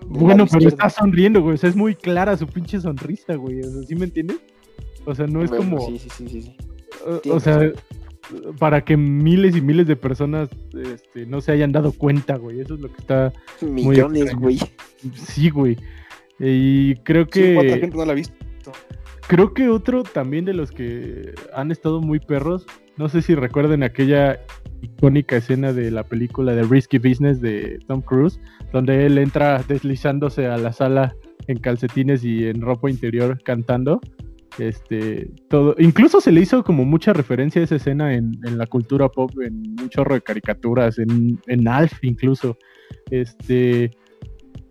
Bueno, 0.07 0.45
pero 0.47 0.59
izquierdo. 0.65 0.69
está 0.69 0.91
sonriendo, 0.91 1.41
güey. 1.43 1.55
O 1.55 1.59
sea, 1.59 1.71
es 1.71 1.77
muy 1.77 1.95
clara 1.95 2.37
su 2.37 2.47
pinche 2.47 2.81
sonrisa, 2.81 3.35
güey. 3.37 3.61
O 3.61 3.71
sea, 3.71 3.83
¿sí 3.85 3.95
me 3.95 4.05
entiendes? 4.07 4.39
O 5.07 5.15
sea, 5.15 5.27
no 5.27 5.43
es 5.43 5.51
Bueno, 5.51 5.65
como. 5.77 5.87
Sí, 5.87 5.99
sí, 5.99 6.09
sí, 6.11 6.29
sí. 6.29 6.43
sí. 6.43 7.31
o- 7.31 7.41
sea, 7.41 7.59
razón. 7.59 7.75
Para 8.59 8.85
que 8.85 8.97
miles 8.97 9.57
y 9.57 9.61
miles 9.61 9.87
de 9.87 9.97
personas 9.97 10.49
este, 10.75 11.27
no 11.27 11.41
se 11.41 11.53
hayan 11.53 11.73
dado 11.73 11.93
cuenta, 11.93 12.37
güey. 12.37 12.61
Eso 12.61 12.75
es 12.75 12.81
lo 12.81 12.93
que 12.93 13.01
está. 13.01 13.33
Millones, 13.61 14.35
güey. 14.35 14.59
Sí, 15.15 15.51
güey. 15.51 15.77
Y 16.39 16.97
creo 16.97 17.27
Sí, 17.31 17.55
¿Cuánta 17.55 17.75
que. 17.75 17.81
gente 17.81 17.97
no 17.97 18.05
la 18.05 18.13
ha 18.13 18.17
visto? 18.17 18.35
Creo 19.29 19.55
que 19.55 19.69
otro 19.69 20.03
también 20.03 20.45
de 20.45 20.53
los 20.55 20.73
que 20.73 21.35
han 21.55 21.71
estado 21.71 22.01
muy 22.01 22.19
perros. 22.19 22.67
No 22.97 23.09
sé 23.09 23.23
si 23.23 23.35
recuerden 23.35 23.83
aquella 23.83 24.41
icónica 24.83 25.37
escena 25.37 25.73
de 25.73 25.91
la 25.91 26.03
película 26.03 26.55
de 26.55 26.65
Risky 26.65 26.99
Business 26.99 27.41
de 27.41 27.79
Tom 27.87 28.03
Cruise, 28.03 28.41
donde 28.73 29.07
él 29.07 29.17
entra 29.19 29.63
deslizándose 29.67 30.47
a 30.47 30.59
la 30.59 30.73
sala 30.73 31.15
en 31.47 31.59
calcetines 31.59 32.25
y 32.25 32.47
en 32.47 32.61
ropa 32.61 32.91
interior 32.91 33.41
cantando. 33.43 34.01
Este, 34.59 35.31
todo, 35.49 35.75
incluso 35.79 36.21
se 36.21 36.31
le 36.31 36.41
hizo 36.43 36.63
como 36.63 36.85
mucha 36.85 37.13
referencia 37.13 37.61
a 37.61 37.65
esa 37.65 37.77
escena 37.77 38.15
en, 38.15 38.39
en 38.45 38.59
la 38.59 38.67
cultura 38.67 39.09
pop, 39.09 39.31
en 39.41 39.81
un 39.81 39.89
chorro 39.89 40.15
de 40.15 40.21
caricaturas, 40.21 40.99
en, 40.99 41.41
en 41.47 41.69
Alf 41.69 42.03
incluso. 42.03 42.57
Este, 43.11 43.91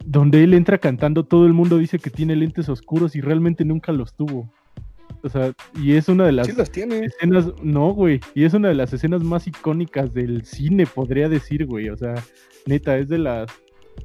donde 0.05 0.43
él 0.43 0.53
entra 0.53 0.77
cantando, 0.77 1.25
todo 1.25 1.45
el 1.45 1.53
mundo 1.53 1.77
dice 1.77 1.99
que 1.99 2.09
tiene 2.09 2.35
lentes 2.35 2.69
oscuros 2.69 3.15
y 3.15 3.21
realmente 3.21 3.65
nunca 3.65 3.91
los 3.91 4.15
tuvo. 4.15 4.51
O 5.23 5.29
sea, 5.29 5.53
y 5.75 5.93
es 5.93 6.07
una 6.09 6.25
de 6.25 6.31
las 6.31 6.47
Sí 6.47 6.53
las 6.55 6.71
tiene. 6.71 7.05
escenas, 7.05 7.51
no, 7.61 7.91
güey, 7.91 8.19
y 8.33 8.43
es 8.43 8.53
una 8.53 8.69
de 8.69 8.75
las 8.75 8.93
escenas 8.93 9.23
más 9.23 9.45
icónicas 9.47 10.13
del 10.13 10.45
cine, 10.45 10.85
podría 10.87 11.29
decir, 11.29 11.65
güey. 11.65 11.89
O 11.89 11.97
sea, 11.97 12.15
neta, 12.65 12.97
es 12.97 13.07
de 13.07 13.19
las 13.19 13.51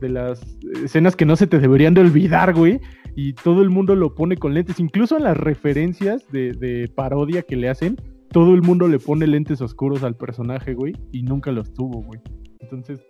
de 0.01 0.09
las 0.09 0.41
escenas 0.85 1.17
que 1.17 1.25
no 1.25 1.37
se 1.37 1.47
te 1.47 1.59
deberían 1.59 1.95
de 1.95 2.03
olvidar, 2.03 2.55
güey. 2.55 2.81
Y 3.15 3.33
todo 3.33 3.63
el 3.63 3.71
mundo 3.71 3.95
lo 3.95 4.15
pone 4.15 4.37
con 4.37 4.53
lentes, 4.53 4.79
incluso 4.79 5.17
en 5.17 5.25
las 5.25 5.37
referencias 5.37 6.31
de, 6.31 6.53
de 6.53 6.89
parodia 6.95 7.43
que 7.43 7.57
le 7.57 7.71
hacen, 7.71 7.97
todo 8.31 8.55
el 8.55 8.63
mundo 8.63 8.89
le 8.89 8.99
pone 8.99 9.27
lentes 9.27 9.61
oscuros 9.63 10.03
al 10.03 10.17
personaje, 10.17 10.75
güey, 10.75 10.95
y 11.13 11.23
nunca 11.23 11.51
los 11.53 11.73
tuvo, 11.73 12.03
güey. 12.03 12.21
Entonces, 12.61 13.01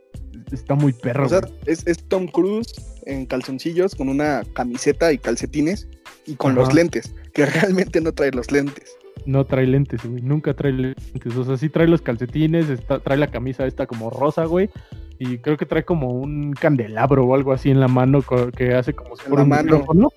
está 0.53 0.75
muy 0.75 0.93
perro, 0.93 1.27
O 1.27 1.29
sea, 1.29 1.41
es, 1.67 1.87
es 1.87 2.05
Tom 2.09 2.27
Cruise 2.27 2.73
en 3.07 3.27
calzoncillos 3.27 3.95
con 3.95 4.09
una 4.09 4.43
camiseta 4.55 5.13
y 5.13 5.19
calcetines 5.19 5.89
y 6.27 6.35
con 6.35 6.53
Ajá. 6.53 6.61
los 6.61 6.75
lentes, 6.75 7.15
que 7.33 7.47
realmente 7.47 8.01
no 8.01 8.13
trae 8.13 8.31
los 8.31 8.51
lentes. 8.51 8.97
No 9.27 9.45
trae 9.45 9.67
lentes, 9.67 10.05
güey. 10.05 10.23
Nunca 10.23 10.55
trae 10.55 10.73
lentes. 10.73 11.37
O 11.37 11.45
sea, 11.45 11.57
sí 11.57 11.69
trae 11.69 11.87
los 11.89 12.01
calcetines, 12.01 12.71
está, 12.71 13.01
trae 13.01 13.19
la 13.19 13.27
camisa 13.27 13.67
esta 13.67 13.87
como 13.87 14.09
rosa, 14.11 14.45
güey. 14.45 14.71
Y 15.19 15.39
creo 15.39 15.57
que 15.57 15.67
trae 15.67 15.85
como 15.85 16.11
un 16.11 16.53
candelabro 16.53 17.25
o 17.25 17.35
algo 17.35 17.53
así 17.53 17.71
en 17.71 17.81
la 17.81 17.89
mano 17.89 18.23
que 18.57 18.75
hace 18.75 18.93
como 18.95 19.17
si 19.17 19.25
fuera 19.25 19.43
un 19.43 19.49
mano. 19.49 19.63
micrófono. 19.65 20.09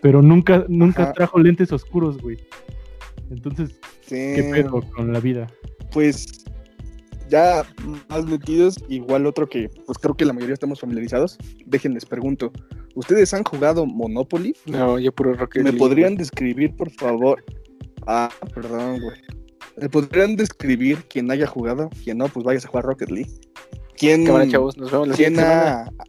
Pero 0.00 0.22
nunca, 0.22 0.64
nunca 0.68 1.04
Ajá. 1.04 1.12
trajo 1.12 1.38
lentes 1.38 1.72
oscuros, 1.72 2.18
güey. 2.20 2.38
Entonces, 3.30 3.78
Sí, 4.02 4.16
¿qué 4.36 4.50
pedo 4.52 4.82
con 4.94 5.12
la 5.12 5.20
vida? 5.20 5.46
Pues 5.90 6.44
ya 7.30 7.64
más 8.10 8.26
metidos, 8.26 8.76
igual 8.88 9.24
otro 9.26 9.48
que 9.48 9.70
pues 9.86 9.96
creo 9.98 10.14
que 10.14 10.24
la 10.26 10.32
mayoría 10.34 10.54
estamos 10.54 10.78
familiarizados. 10.80 11.38
Déjenles 11.64 12.04
pregunto, 12.04 12.52
¿ustedes 12.94 13.32
han 13.32 13.44
jugado 13.44 13.86
Monopoly? 13.86 14.54
No, 14.66 14.98
yo 14.98 15.10
puro 15.10 15.32
Rocket 15.32 15.62
¿Me 15.62 15.70
League, 15.70 15.78
podrían 15.78 16.16
describir, 16.16 16.76
por 16.76 16.90
favor? 16.90 17.42
Ah, 18.06 18.30
perdón, 18.54 19.00
güey. 19.00 19.16
¿Me 19.76 19.88
podrían 19.88 20.36
describir 20.36 20.98
quién 21.08 21.30
haya 21.30 21.46
jugado? 21.46 21.90
Quien 22.02 22.18
no, 22.18 22.28
pues 22.28 22.44
vayas 22.44 22.64
a 22.64 22.68
jugar 22.68 22.84
Rocket 22.84 23.10
League. 23.10 23.30
¿Quién, 23.96 24.26
chavos, 24.50 24.76
nos 24.76 24.90
vemos 24.90 25.08
la 25.08 25.14
quién 25.14 25.36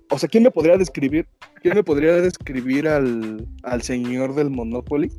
o 0.09 0.19
sea, 0.19 0.27
quién 0.29 0.43
me 0.43 0.51
podría 0.51 0.77
describir? 0.77 1.27
¿Quién 1.61 1.75
me 1.75 1.83
podría 1.83 2.13
describir 2.13 2.87
al, 2.87 3.47
al 3.63 3.81
señor 3.81 4.35
del 4.35 4.49
Monopoly? 4.49 5.11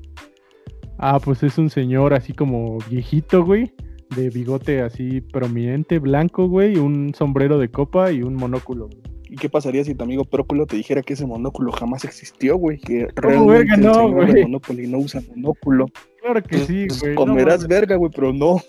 Ah, 0.99 1.19
pues 1.23 1.43
es 1.43 1.59
un 1.59 1.71
señor 1.71 2.15
así 2.15 2.33
como 2.33 2.79
viejito, 2.91 3.45
güey. 3.45 3.73
De 4.15 4.31
bigote 4.31 4.83
así 4.83 5.21
prominente, 5.21 5.99
blanco, 5.99 6.49
güey. 6.49 6.77
Un 6.77 7.15
sombrero 7.15 7.59
de 7.59 7.71
copa 7.71 8.13
y 8.13 8.23
un 8.23 8.35
monóculo, 8.35 8.89
güey. 8.89 9.16
¿Y 9.29 9.37
qué 9.37 9.49
pasaría 9.49 9.85
si 9.85 9.95
tu 9.95 10.05
amigo 10.05 10.25
Próculo 10.25 10.67
te 10.67 10.77
dijera 10.77 11.03
que 11.03 11.15
ese 11.15 11.27
monóculo 11.27 11.73
jamás 11.73 12.05
existió, 12.05 12.57
güey? 12.57 12.79
Que 12.79 13.09
¿Cómo, 13.21 13.29
realmente 13.29 13.53
verga? 13.59 13.75
el 13.75 13.81
No, 13.81 14.11
güey. 14.13 14.43
Monopoly 14.43 14.87
no 14.87 14.99
usa 14.99 15.21
monóculo. 15.29 15.87
Claro 16.23 16.43
que 16.43 16.57
Pues, 16.59 16.67
sí, 16.67 16.85
pues, 16.89 17.01
güey. 17.01 17.15
comerás 17.17 17.67
verga, 17.67 17.97
güey, 17.97 18.11
pero 18.15 18.33
no. 18.33 18.61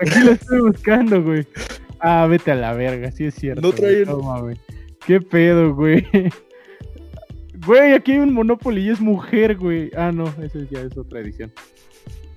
Aquí 0.00 0.20
lo 0.24 0.32
estoy 0.32 0.60
buscando, 0.60 1.22
güey. 1.22 1.46
Ah, 2.00 2.26
vete 2.28 2.50
a 2.52 2.54
la 2.54 2.72
verga, 2.72 3.10
sí 3.12 3.24
es 3.26 3.34
cierto. 3.34 3.60
No 3.60 3.72
güey, 3.72 4.04
traen- 4.04 4.06
No 4.08 4.18
mames. 4.20 4.58
¿Qué 5.06 5.20
pedo, 5.20 5.74
güey? 5.74 6.06
Güey, 7.66 7.92
aquí 7.92 8.12
hay 8.12 8.20
un 8.20 8.32
Monopoly 8.32 8.86
y 8.86 8.88
es 8.88 9.02
mujer, 9.02 9.54
güey. 9.58 9.90
Ah, 9.94 10.10
no, 10.10 10.24
esa 10.42 10.60
ya 10.70 10.80
es 10.80 10.96
otra 10.96 11.20
edición. 11.20 11.52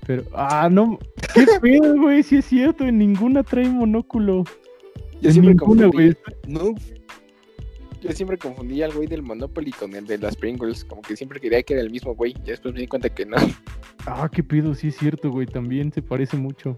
Pero, 0.06 0.24
ah, 0.34 0.68
no. 0.70 1.00
¿Qué 1.34 1.46
pedo, 1.62 1.96
güey? 1.96 2.24
Sí 2.24 2.36
es 2.40 2.46
cierto, 2.46 2.84
en 2.84 2.98
ninguna 2.98 3.42
trae 3.42 3.70
monóculo. 3.70 4.44
Yo 5.24 5.30
En 5.30 5.34
siempre 5.34 5.56
ninguna, 5.56 5.84
confundí. 5.84 6.16
No, 6.48 6.76
yo 8.02 8.12
siempre 8.12 8.38
confundí 8.38 8.82
al 8.82 8.92
güey 8.92 9.08
del 9.08 9.24
Monopoly 9.24 9.72
con 9.72 9.96
el 9.96 10.06
de 10.06 10.18
las 10.18 10.36
Pringles, 10.36 10.84
como 10.84 11.02
que 11.02 11.16
siempre 11.16 11.40
creía 11.40 11.64
que 11.64 11.74
era 11.74 11.82
el 11.82 11.90
mismo 11.90 12.14
güey, 12.14 12.34
y 12.44 12.48
después 12.48 12.74
me 12.74 12.82
di 12.82 12.88
cuenta 12.88 13.08
que 13.08 13.26
no. 13.26 13.38
Ah, 14.06 14.30
qué 14.30 14.44
pedo, 14.44 14.76
sí 14.76 14.90
es 14.90 14.98
cierto, 14.98 15.32
güey. 15.32 15.48
También 15.48 15.94
se 15.94 16.02
parece 16.02 16.36
mucho. 16.36 16.76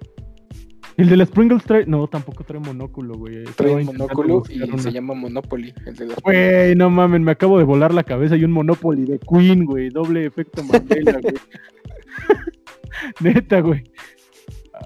El 0.97 1.09
de 1.09 1.17
las 1.17 1.31
Pringles 1.31 1.63
trae. 1.63 1.87
No, 1.87 2.05
tampoco 2.07 2.43
trae 2.43 2.59
monóculo, 2.59 3.15
güey. 3.15 3.45
Trae 3.55 3.83
monóculo 3.83 4.43
y 4.47 4.61
una. 4.61 4.77
se 4.77 4.91
llama 4.91 5.15
Monopoly, 5.15 5.73
el 5.87 5.95
de 5.95 6.05
las 6.05 6.21
Güey, 6.21 6.75
no 6.75 6.91
mames, 6.91 7.21
me 7.21 7.31
acabo 7.31 7.57
de 7.57 7.63
volar 7.63 7.91
la 7.91 8.03
cabeza 8.03 8.35
y 8.35 8.43
un 8.43 8.51
Monopoly 8.51 9.05
de 9.05 9.17
Queen, 9.17 9.65
güey. 9.65 9.89
Doble 9.89 10.27
efecto 10.27 10.63
Mandela, 10.63 11.19
güey. 11.19 11.33
Neta, 13.19 13.61
güey. 13.61 13.83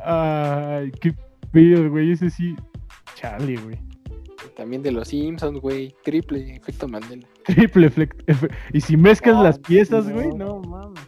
Ay, 0.05 0.91
qué 1.01 1.13
pedo, 1.51 1.89
güey. 1.89 2.13
Ese 2.13 2.29
sí. 2.29 2.55
Chale, 3.19 3.57
güey. 3.57 3.77
También 4.55 4.81
de 4.81 4.91
los 4.91 5.09
Simpsons, 5.09 5.59
güey. 5.59 5.93
Triple 6.03 6.55
efecto 6.55 6.87
Mandela. 6.87 7.27
Triple 7.45 7.87
efecto. 7.87 8.23
Y 8.73 8.79
si 8.79 8.95
mezclas 8.95 9.35
No, 9.35 9.43
las 9.43 9.59
piezas, 9.59 10.05
no. 10.05 10.13
güey, 10.13 10.29
no 10.29 10.59
mames. 10.59 11.01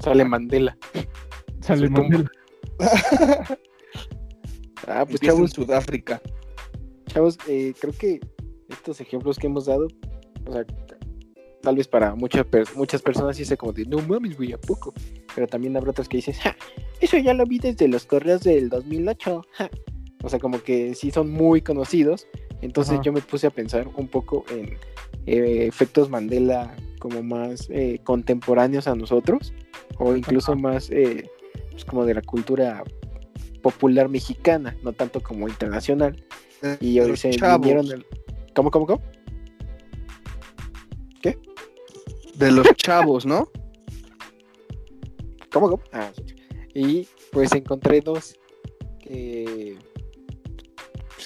Sale 0.00 0.24
Mandela. 0.24 0.76
Sale. 1.60 1.88
Mandela. 1.88 2.30
Ah, 4.88 5.04
pues 5.04 5.14
empieza 5.14 5.34
en 5.34 5.36
chavos, 5.36 5.50
Sudáfrica. 5.52 6.20
Chavos, 7.06 7.38
eh, 7.46 7.72
creo 7.80 7.92
que 7.92 8.18
estos 8.68 9.00
ejemplos 9.00 9.38
que 9.38 9.46
hemos 9.46 9.66
dado, 9.66 9.86
o 10.44 10.52
sea, 10.52 10.66
tal 11.62 11.76
vez 11.76 11.86
para 11.86 12.16
muchas 12.16 12.44
muchas 12.74 13.00
personas 13.00 13.36
sí 13.36 13.44
se 13.44 13.56
como 13.56 13.72
de, 13.72 13.86
no 13.86 13.98
mames, 13.98 14.36
güey, 14.36 14.52
¿a 14.52 14.58
poco? 14.58 14.92
Pero 15.36 15.46
también 15.46 15.76
habrá 15.76 15.92
otras 15.92 16.08
que 16.08 16.16
dices, 16.16 16.36
ja, 16.40 16.56
eso 17.00 17.16
ya 17.16 17.32
lo 17.32 17.46
vi 17.46 17.60
desde 17.60 17.86
los 17.86 18.04
correos 18.06 18.42
del 18.42 18.70
2008, 18.70 19.44
ja. 19.52 19.70
O 20.22 20.28
sea, 20.28 20.38
como 20.38 20.62
que 20.62 20.94
sí 20.94 21.10
son 21.10 21.30
muy 21.30 21.62
conocidos. 21.62 22.26
Entonces 22.60 22.94
Ajá. 22.94 23.02
yo 23.02 23.12
me 23.12 23.20
puse 23.20 23.46
a 23.46 23.50
pensar 23.50 23.88
un 23.96 24.06
poco 24.08 24.44
en 24.50 24.76
eh, 25.26 25.66
efectos 25.66 26.08
Mandela 26.10 26.76
como 27.00 27.22
más 27.22 27.68
eh, 27.70 27.98
contemporáneos 28.04 28.86
a 28.86 28.94
nosotros, 28.94 29.52
o 29.98 30.14
incluso 30.14 30.54
más 30.54 30.88
eh, 30.90 31.28
pues, 31.72 31.84
como 31.84 32.04
de 32.04 32.14
la 32.14 32.22
cultura 32.22 32.84
popular 33.62 34.08
mexicana, 34.08 34.76
no 34.82 34.92
tanto 34.92 35.20
como 35.20 35.48
internacional. 35.48 36.24
Y 36.80 36.94
De 36.94 37.00
hoy 37.02 37.08
los 37.10 37.20
se 37.20 37.30
chavos, 37.30 37.60
vinieron 37.66 37.90
el- 37.90 38.06
¿Cómo, 38.54 38.70
cómo, 38.70 38.86
cómo? 38.86 39.02
De 42.34 42.50
los 42.50 42.66
chavos, 42.76 43.26
¿no? 43.26 43.48
¿Cómo, 45.52 45.68
cómo? 45.70 45.82
Ah, 45.92 46.10
sí. 46.16 46.34
Y 46.74 47.08
pues 47.30 47.52
encontré 47.52 48.00
dos 48.00 48.36
que, 49.00 49.76
pues, 49.78 49.91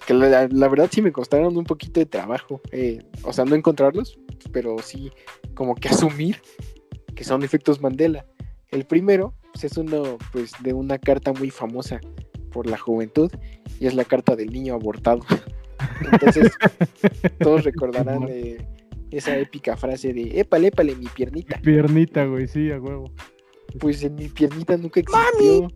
que 0.06 0.14
la, 0.14 0.48
la 0.48 0.68
verdad 0.68 0.88
sí 0.90 1.02
me 1.02 1.12
costaron 1.12 1.56
un 1.56 1.64
poquito 1.64 2.00
de 2.00 2.06
trabajo. 2.06 2.60
eh, 2.72 3.02
o 3.22 3.32
sea, 3.32 3.44
no 3.44 3.54
encontrarlos, 3.54 4.18
pero 4.52 4.76
sí 4.78 5.10
como 5.54 5.74
que 5.74 5.88
asumir 5.88 6.40
que 7.14 7.24
son 7.24 7.42
efectos 7.42 7.80
Mandela. 7.80 8.24
El 8.70 8.84
primero 8.84 9.34
pues, 9.52 9.64
es 9.64 9.76
uno 9.76 10.18
pues 10.32 10.52
de 10.62 10.72
una 10.72 10.98
carta 10.98 11.32
muy 11.32 11.50
famosa 11.50 12.00
por 12.52 12.66
la 12.66 12.78
juventud 12.78 13.30
y 13.80 13.86
es 13.86 13.94
la 13.94 14.04
carta 14.04 14.36
del 14.36 14.52
niño 14.52 14.74
abortado. 14.74 15.20
Entonces 16.12 16.52
todos 17.38 17.64
recordarán 17.64 18.26
eh, 18.28 18.58
esa 19.10 19.36
épica 19.38 19.76
frase 19.76 20.12
de 20.12 20.40
épale, 20.40 20.68
épale 20.68 20.94
mi 20.94 21.06
piernita. 21.06 21.58
Piernita, 21.60 22.24
güey, 22.26 22.46
sí, 22.46 22.70
a 22.70 22.80
huevo. 22.80 23.10
Pues 23.78 24.02
en 24.02 24.14
mi 24.14 24.28
piernita 24.28 24.76
nunca 24.76 25.00
existió. 25.00 25.68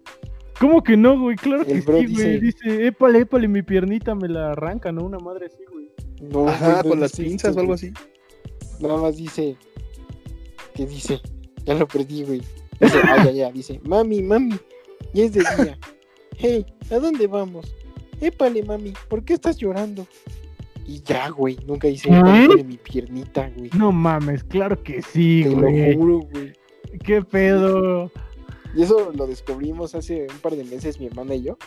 ¿Cómo 0.60 0.82
que 0.82 0.94
no, 0.94 1.18
güey? 1.18 1.36
Claro 1.36 1.64
que 1.64 1.80
bro 1.80 2.00
sí, 2.00 2.14
güey. 2.14 2.38
Dice, 2.38 2.86
épale, 2.86 3.20
épale, 3.20 3.48
mi 3.48 3.62
piernita 3.62 4.14
me 4.14 4.28
la 4.28 4.52
arranca, 4.52 4.92
¿no? 4.92 5.04
Una 5.04 5.18
madre 5.18 5.46
así, 5.46 5.64
güey. 5.72 5.90
No, 6.20 6.46
Ajá, 6.46 6.66
güey, 6.66 6.76
no 6.84 6.90
con 6.90 7.00
las 7.00 7.12
pinzas 7.16 7.56
o 7.56 7.60
algo 7.60 7.72
así. 7.72 7.92
Nada 8.78 8.98
más 8.98 9.16
dice. 9.16 9.56
¿Qué 10.74 10.84
dice? 10.84 11.20
Ya 11.64 11.74
lo 11.74 11.88
perdí, 11.88 12.24
güey. 12.24 12.42
Dice, 12.78 12.98
ah, 13.04 13.24
ya, 13.24 13.30
ya. 13.30 13.50
Dice, 13.50 13.80
mami, 13.84 14.22
mami, 14.22 14.54
ya 15.14 15.24
es 15.24 15.32
de 15.32 15.40
día. 15.40 15.78
Hey, 16.42 16.64
¿a 16.90 16.94
dónde 16.94 17.26
vamos? 17.26 17.74
Épale, 18.18 18.62
mami, 18.62 18.94
¿por 19.10 19.22
qué 19.22 19.34
estás 19.34 19.58
llorando? 19.58 20.06
Y 20.86 21.02
ya, 21.02 21.28
güey, 21.28 21.58
nunca 21.66 21.86
hice 21.86 22.08
¿Eh? 22.08 22.64
mi 22.64 22.78
piernita, 22.78 23.50
güey. 23.54 23.68
No 23.76 23.92
mames, 23.92 24.42
claro 24.44 24.82
que 24.82 25.02
sí, 25.02 25.42
Te 25.42 25.50
güey. 25.50 25.92
lo 25.92 25.98
juro, 25.98 26.18
güey. 26.32 26.52
¿Qué 27.04 27.20
pedo? 27.22 28.10
Y 28.74 28.82
eso 28.82 29.12
lo 29.14 29.26
descubrimos 29.26 29.94
hace 29.94 30.26
un 30.30 30.38
par 30.38 30.54
de 30.56 30.64
meses 30.64 31.00
mi 31.00 31.06
hermana 31.06 31.34
y 31.34 31.42
yo. 31.42 31.58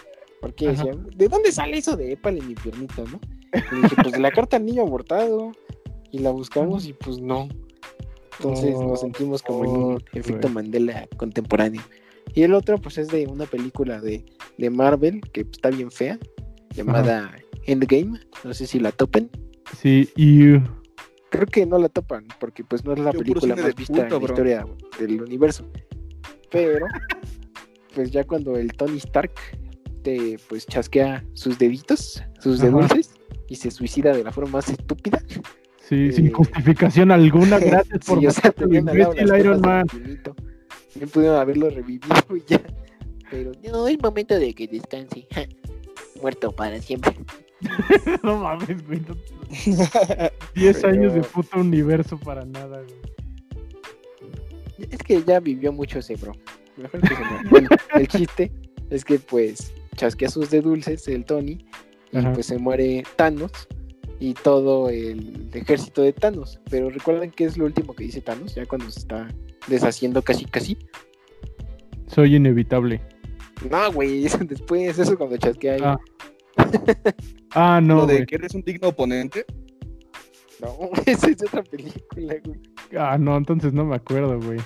Porque 0.41 0.69
Ajá. 0.69 0.83
decían, 0.83 1.07
¿de 1.15 1.27
dónde 1.27 1.51
sale 1.51 1.77
eso 1.77 1.95
de 1.95 2.13
épale 2.13 2.41
mi 2.41 2.53
piernita, 2.55 3.03
no? 3.03 3.19
Y 3.53 3.81
dije, 3.81 3.95
pues 4.01 4.11
de 4.13 4.19
la 4.19 4.31
carta 4.31 4.57
al 4.57 4.65
niño 4.65 4.81
abortado. 4.83 5.51
Y 6.11 6.19
la 6.19 6.29
buscamos 6.31 6.85
y 6.85 6.93
pues 6.93 7.19
no. 7.19 7.47
Entonces 8.37 8.75
Oh, 8.77 8.83
nos 8.87 8.99
sentimos 9.01 9.41
como 9.41 9.63
en 9.63 9.69
un 9.71 10.03
efecto 10.13 10.47
güey. 10.47 10.53
Mandela 10.53 11.07
contemporáneo. 11.17 11.81
Y 12.35 12.43
el 12.43 12.53
otro, 12.53 12.77
pues 12.77 12.97
es 12.97 13.07
de 13.09 13.27
una 13.27 13.45
película 13.45 13.99
de, 13.99 14.23
de 14.57 14.69
Marvel 14.69 15.21
que 15.33 15.45
pues, 15.45 15.57
está 15.57 15.69
bien 15.69 15.91
fea, 15.91 16.19
llamada 16.75 17.35
Endgame. 17.65 18.19
No 18.43 18.53
sé 18.53 18.67
si 18.67 18.79
la 18.79 18.91
topen. 18.91 19.29
Sí, 19.79 20.09
y... 20.15 20.57
Creo 21.29 21.47
que 21.47 21.65
no 21.65 21.79
la 21.79 21.89
topan, 21.89 22.27
porque 22.39 22.63
pues 22.63 22.85
no 22.85 22.93
es 22.93 22.99
la 22.99 23.11
Yo 23.11 23.19
película 23.19 23.55
más 23.55 23.73
vista 23.75 24.03
en 24.03 24.09
la 24.09 24.17
bro. 24.17 24.25
historia 24.27 24.65
del 24.99 25.21
universo. 25.21 25.65
Pero, 26.53 26.85
pues 27.93 28.11
ya 28.11 28.23
cuando 28.23 28.55
el 28.57 28.71
Tony 28.73 28.97
Stark 28.97 29.31
te 30.03 30.37
pues 30.47 30.65
chasquea 30.65 31.23
sus 31.33 31.57
deditos, 31.59 32.23
sus 32.39 32.59
Ajá. 32.61 32.67
dedulces, 32.67 33.13
y 33.49 33.55
se 33.55 33.69
suicida 33.71 34.13
de 34.15 34.23
la 34.23 34.31
forma 34.31 34.51
más 34.53 34.69
estúpida. 34.69 35.21
Sí, 35.81 36.07
Eh, 36.07 36.11
sin 36.13 36.31
justificación 36.31 37.11
alguna, 37.11 37.59
gracias 37.59 38.05
por 38.05 38.19
Sí, 38.19 38.27
o 38.27 38.31
sea, 38.31 38.53
las 38.57 39.39
Iron 39.39 39.59
Man. 39.61 39.85
Bien 40.95 41.09
pudieron 41.09 41.37
haberlo 41.39 41.69
revivido 41.69 42.15
y 42.35 42.43
ya. 42.47 42.61
Pero 43.29 43.51
no, 43.69 43.87
es 43.87 43.97
momento 44.01 44.37
de 44.39 44.53
que 44.53 44.67
descanse. 44.67 45.27
ja. 45.33 45.41
Muerto 46.21 46.51
para 46.51 46.79
siempre. 46.81 47.13
No 48.23 48.37
mames, 48.37 48.85
güey. 48.87 49.01
no- 49.01 49.15
10 50.55 50.77
Pero- 50.77 50.87
años 50.87 51.13
de 51.15 51.21
puto 51.21 51.59
universo 51.59 52.17
para 52.17 52.45
nada, 52.45 52.81
güey. 52.81 53.13
Es 54.91 54.99
que 54.99 55.23
ya 55.23 55.39
vivió 55.39 55.71
mucho 55.71 55.99
ese 55.99 56.15
bro. 56.15 56.33
Mejor 56.77 57.01
que 57.01 57.07
se 57.07 57.13
muera. 57.15 57.43
Bueno, 57.49 57.69
el 57.95 58.07
chiste 58.07 58.51
es 58.89 59.03
que 59.05 59.19
pues 59.19 59.73
chasquea 59.95 60.29
sus 60.29 60.49
de 60.49 60.61
dulces 60.61 61.07
el 61.07 61.23
Tony 61.25 61.65
y 62.11 62.17
Ajá. 62.17 62.33
pues 62.33 62.47
se 62.47 62.57
muere 62.57 63.03
Thanos 63.15 63.51
y 64.19 64.33
todo 64.33 64.89
el 64.89 65.49
ejército 65.53 66.01
de 66.01 66.13
Thanos. 66.13 66.59
Pero 66.69 66.89
recuerdan 66.89 67.31
que 67.31 67.45
es 67.45 67.57
lo 67.57 67.65
último 67.65 67.93
que 67.95 68.05
dice 68.05 68.21
Thanos 68.21 68.55
ya 68.55 68.65
cuando 68.65 68.89
se 68.91 68.99
está 68.99 69.27
deshaciendo 69.67 70.21
casi 70.21 70.45
casi. 70.45 70.77
Soy 72.07 72.35
inevitable. 72.35 73.01
No, 73.69 73.91
güey, 73.93 74.23
después, 74.47 74.97
eso 74.99 75.17
cuando 75.17 75.37
chasquea 75.37 75.73
ahí. 75.75 75.81
Ah, 75.83 75.99
Ah, 77.55 77.79
no, 77.81 77.97
Lo 77.97 78.05
de 78.07 78.13
güey. 78.15 78.25
que 78.25 78.35
eres 78.35 78.53
un 78.55 78.61
digno 78.63 78.89
oponente. 78.89 79.45
No, 80.63 80.89
esa 81.05 81.29
es 81.29 81.41
otra 81.43 81.63
película, 81.63 82.35
güey. 82.43 82.59
Ah, 82.97 83.17
no, 83.17 83.37
entonces 83.37 83.73
no 83.73 83.85
me 83.85 83.95
acuerdo, 83.95 84.39
güey. 84.39 84.59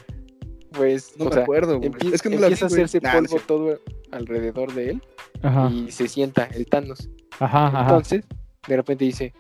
Pues, 0.71 1.13
No 1.17 1.25
o 1.25 1.27
me 1.29 1.33
sea, 1.33 1.43
acuerdo, 1.43 1.79
güey. 1.79 1.91
Es 2.13 2.21
que 2.21 2.29
no 2.29 2.35
la 2.35 2.47
vi, 2.47 2.53
empieza 2.53 2.65
a 2.65 2.67
hacerse 2.67 2.99
Nah, 3.01 3.13
no 3.13 3.19
es 3.25 3.31
polvo 3.31 3.43
todo 3.47 3.79
alrededor 4.11 4.73
de 4.73 4.91
él 4.91 5.01
Ajá, 5.41 5.69
y 5.71 5.91
se 5.91 6.07
sienta 6.07 6.45
el 6.53 6.65
Thanos. 6.67 7.09
ajá, 7.39 7.67
ajá. 7.67 7.81
Entonces, 7.81 8.25
de 8.67 8.75
repente 8.75 9.05
dice, 9.05 9.33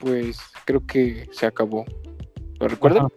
pues 0.00 0.38
creo 0.64 0.84
que 0.86 1.28
se 1.32 1.46
acabó. 1.46 1.84
¿Lo 2.60 2.68
recuerdan? 2.68 3.08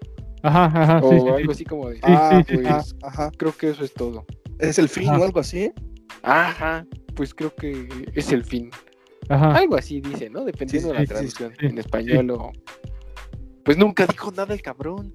Ajá, 0.43 0.65
ajá, 0.65 0.82
ajá, 0.84 0.99
o 1.06 1.10
sí, 1.10 1.15
algo 1.15 1.38
sí. 1.38 1.47
así 1.51 1.65
como 1.65 1.89
de, 1.89 1.95
Sí, 1.97 2.01
Ah, 2.04 2.43
pues 2.51 2.67
ah, 2.67 2.84
ajá. 3.04 3.32
creo 3.38 3.56
que 3.56 3.69
eso 3.69 3.84
es 3.84 3.93
todo. 3.93 4.25
Es 4.60 4.80
el 4.80 4.89
fin 4.89 5.10
Ajá. 5.10 5.19
o 5.19 5.23
algo 5.23 5.39
así. 5.39 5.71
Ajá, 6.23 6.86
pues 7.15 7.34
creo 7.34 7.54
que 7.56 7.88
es 8.15 8.32
el 8.32 8.43
fin. 8.43 8.69
Ajá. 9.29 9.55
Algo 9.55 9.75
así 9.75 10.01
dice, 10.01 10.29
¿no? 10.29 10.43
Dependiendo 10.43 10.89
Sí, 10.89 10.93
de 10.93 10.99
la 10.99 11.05
traducción 11.05 11.53
sí, 11.60 11.65
en 11.67 11.77
español 11.77 12.31
o... 12.31 12.51
Pues 13.63 13.77
nunca 13.77 14.05
dijo 14.07 14.31
nada 14.31 14.53
el 14.53 14.62
cabrón. 14.62 15.13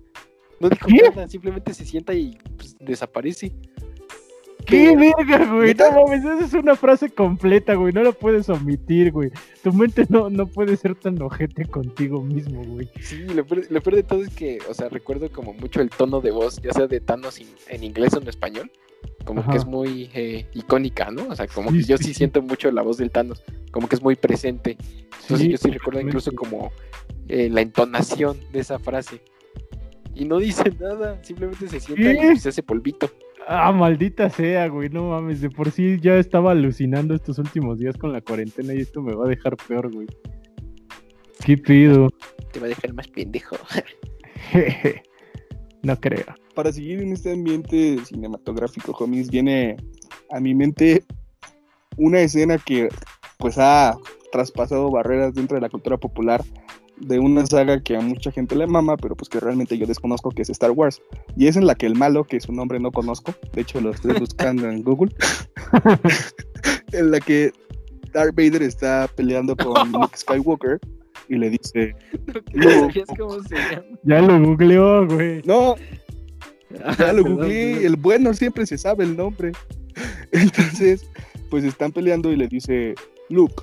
No 0.60 0.68
dijo 0.68 0.86
¿Qué? 0.86 1.10
nada, 1.10 1.28
simplemente 1.28 1.74
se 1.74 1.84
sienta 1.84 2.14
y 2.14 2.38
pues, 2.56 2.76
desaparece. 2.78 3.52
¡Qué 4.66 4.96
verga, 4.96 5.52
güey! 5.52 5.68
¿Neta? 5.68 5.90
No 5.92 6.04
mames, 6.04 6.24
esa 6.24 6.44
es 6.44 6.52
una 6.54 6.76
frase 6.76 7.10
completa, 7.10 7.74
güey. 7.74 7.92
No 7.92 8.02
la 8.02 8.12
puedes 8.12 8.48
omitir, 8.48 9.12
güey. 9.12 9.30
Tu 9.62 9.72
mente 9.72 10.04
no, 10.08 10.28
no 10.28 10.46
puede 10.46 10.76
ser 10.76 10.94
tan 10.94 11.20
ojete 11.22 11.64
contigo 11.66 12.20
mismo, 12.22 12.62
güey. 12.64 12.88
Sí, 13.00 13.24
lo 13.28 13.46
peor, 13.46 13.66
lo 13.70 13.80
peor 13.80 13.96
de 13.96 14.02
todo 14.02 14.22
es 14.22 14.34
que, 14.34 14.58
o 14.68 14.74
sea, 14.74 14.88
recuerdo 14.88 15.30
como 15.30 15.52
mucho 15.54 15.80
el 15.80 15.90
tono 15.90 16.20
de 16.20 16.30
voz, 16.32 16.60
ya 16.62 16.72
sea 16.72 16.86
de 16.86 17.00
Thanos 17.00 17.38
en, 17.40 17.46
en 17.68 17.84
inglés 17.84 18.12
o 18.14 18.20
en 18.20 18.28
español, 18.28 18.70
como 19.24 19.40
Ajá. 19.40 19.52
que 19.52 19.58
es 19.58 19.66
muy 19.66 20.10
eh, 20.14 20.46
icónica, 20.54 21.10
¿no? 21.10 21.28
O 21.28 21.36
sea, 21.36 21.46
como 21.46 21.70
Sí, 21.70 21.78
que 21.78 21.84
yo 21.84 21.98
sí, 21.98 22.12
siento 22.12 22.42
mucho 22.42 22.70
la 22.70 22.82
voz 22.82 22.96
del 22.98 23.10
Thanos, 23.10 23.42
como 23.70 23.88
que 23.88 23.96
es 23.96 24.02
muy 24.02 24.16
presente. 24.16 24.76
Entonces 25.22 25.48
yo 25.48 25.56
sí 25.56 25.70
recuerdo 25.70 26.00
incluso 26.00 26.32
como 26.32 26.70
eh, 27.28 27.48
la 27.50 27.60
entonación 27.60 28.38
de 28.52 28.60
esa 28.60 28.78
frase. 28.78 29.20
Y 30.14 30.24
no 30.24 30.38
dice 30.38 30.72
nada, 30.80 31.22
simplemente 31.22 31.68
se 31.68 31.78
sienta 31.78 32.32
y 32.32 32.38
se 32.38 32.48
hace 32.48 32.62
polvito. 32.62 33.10
Ah, 33.48 33.70
maldita 33.70 34.28
sea, 34.28 34.66
güey. 34.68 34.88
No 34.88 35.10
mames, 35.10 35.40
de 35.40 35.50
por 35.50 35.70
sí 35.70 36.00
ya 36.00 36.16
estaba 36.16 36.50
alucinando 36.50 37.14
estos 37.14 37.38
últimos 37.38 37.78
días 37.78 37.96
con 37.96 38.12
la 38.12 38.20
cuarentena 38.20 38.74
y 38.74 38.78
esto 38.78 39.00
me 39.00 39.14
va 39.14 39.24
a 39.24 39.28
dejar 39.28 39.56
peor, 39.56 39.92
güey. 39.92 40.08
¿Qué 41.44 41.56
pido? 41.56 42.08
Te 42.52 42.58
va 42.58 42.66
a 42.66 42.70
dejar 42.70 42.92
más 42.92 43.06
pendejo. 43.06 43.56
no 45.84 46.00
creo. 46.00 46.24
Para 46.56 46.72
seguir 46.72 47.00
en 47.00 47.12
este 47.12 47.32
ambiente 47.32 47.98
cinematográfico, 48.04 48.92
homies, 48.98 49.30
viene 49.30 49.76
a 50.32 50.40
mi 50.40 50.52
mente 50.52 51.04
una 51.96 52.18
escena 52.20 52.58
que 52.58 52.88
pues 53.38 53.58
ha 53.58 53.96
traspasado 54.32 54.90
barreras 54.90 55.34
dentro 55.34 55.54
de 55.54 55.60
la 55.60 55.68
cultura 55.68 55.98
popular 55.98 56.42
de 56.98 57.18
una 57.18 57.44
saga 57.46 57.80
que 57.82 57.96
a 57.96 58.00
mucha 58.00 58.30
gente 58.32 58.56
le 58.56 58.66
mama, 58.66 58.96
pero 58.96 59.14
pues 59.16 59.28
que 59.28 59.38
realmente 59.40 59.76
yo 59.76 59.86
desconozco 59.86 60.30
que 60.30 60.42
es 60.42 60.50
Star 60.50 60.70
Wars. 60.70 61.00
Y 61.36 61.46
es 61.46 61.56
en 61.56 61.66
la 61.66 61.74
que 61.74 61.86
el 61.86 61.94
malo, 61.94 62.24
que 62.24 62.40
su 62.40 62.52
nombre 62.52 62.80
no 62.80 62.90
conozco, 62.90 63.34
de 63.52 63.60
hecho 63.62 63.80
lo 63.80 63.90
estoy 63.90 64.18
buscando 64.18 64.68
en 64.68 64.82
Google, 64.82 65.12
en 66.92 67.10
la 67.10 67.20
que 67.20 67.52
Darth 68.12 68.34
Vader 68.34 68.62
está 68.62 69.08
peleando 69.14 69.56
con 69.56 69.92
Luke 69.92 70.16
Skywalker 70.16 70.80
y 71.28 71.36
le 71.36 71.50
dice, 71.50 71.94
¿No 72.54 72.64
No. 72.64 72.70
sabías 72.80 73.08
cómo 73.18 73.42
se 73.42 73.54
llama? 73.56 73.82
Ya 74.04 74.20
lo 74.22 74.40
googleó, 74.42 75.06
güey. 75.06 75.42
no, 75.44 75.74
Ya 76.98 77.12
lo 77.12 77.24
googleé, 77.24 77.84
el 77.84 77.96
bueno 77.96 78.32
siempre 78.34 78.64
se 78.66 78.78
sabe 78.78 79.04
el 79.04 79.16
nombre. 79.16 79.52
Entonces, 80.32 81.08
pues 81.50 81.64
están 81.64 81.92
peleando 81.92 82.32
y 82.32 82.36
le 82.36 82.48
dice, 82.48 82.94
Luke, 83.30 83.62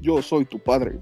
yo 0.00 0.20
soy 0.22 0.44
tu 0.44 0.58
padre. 0.58 0.98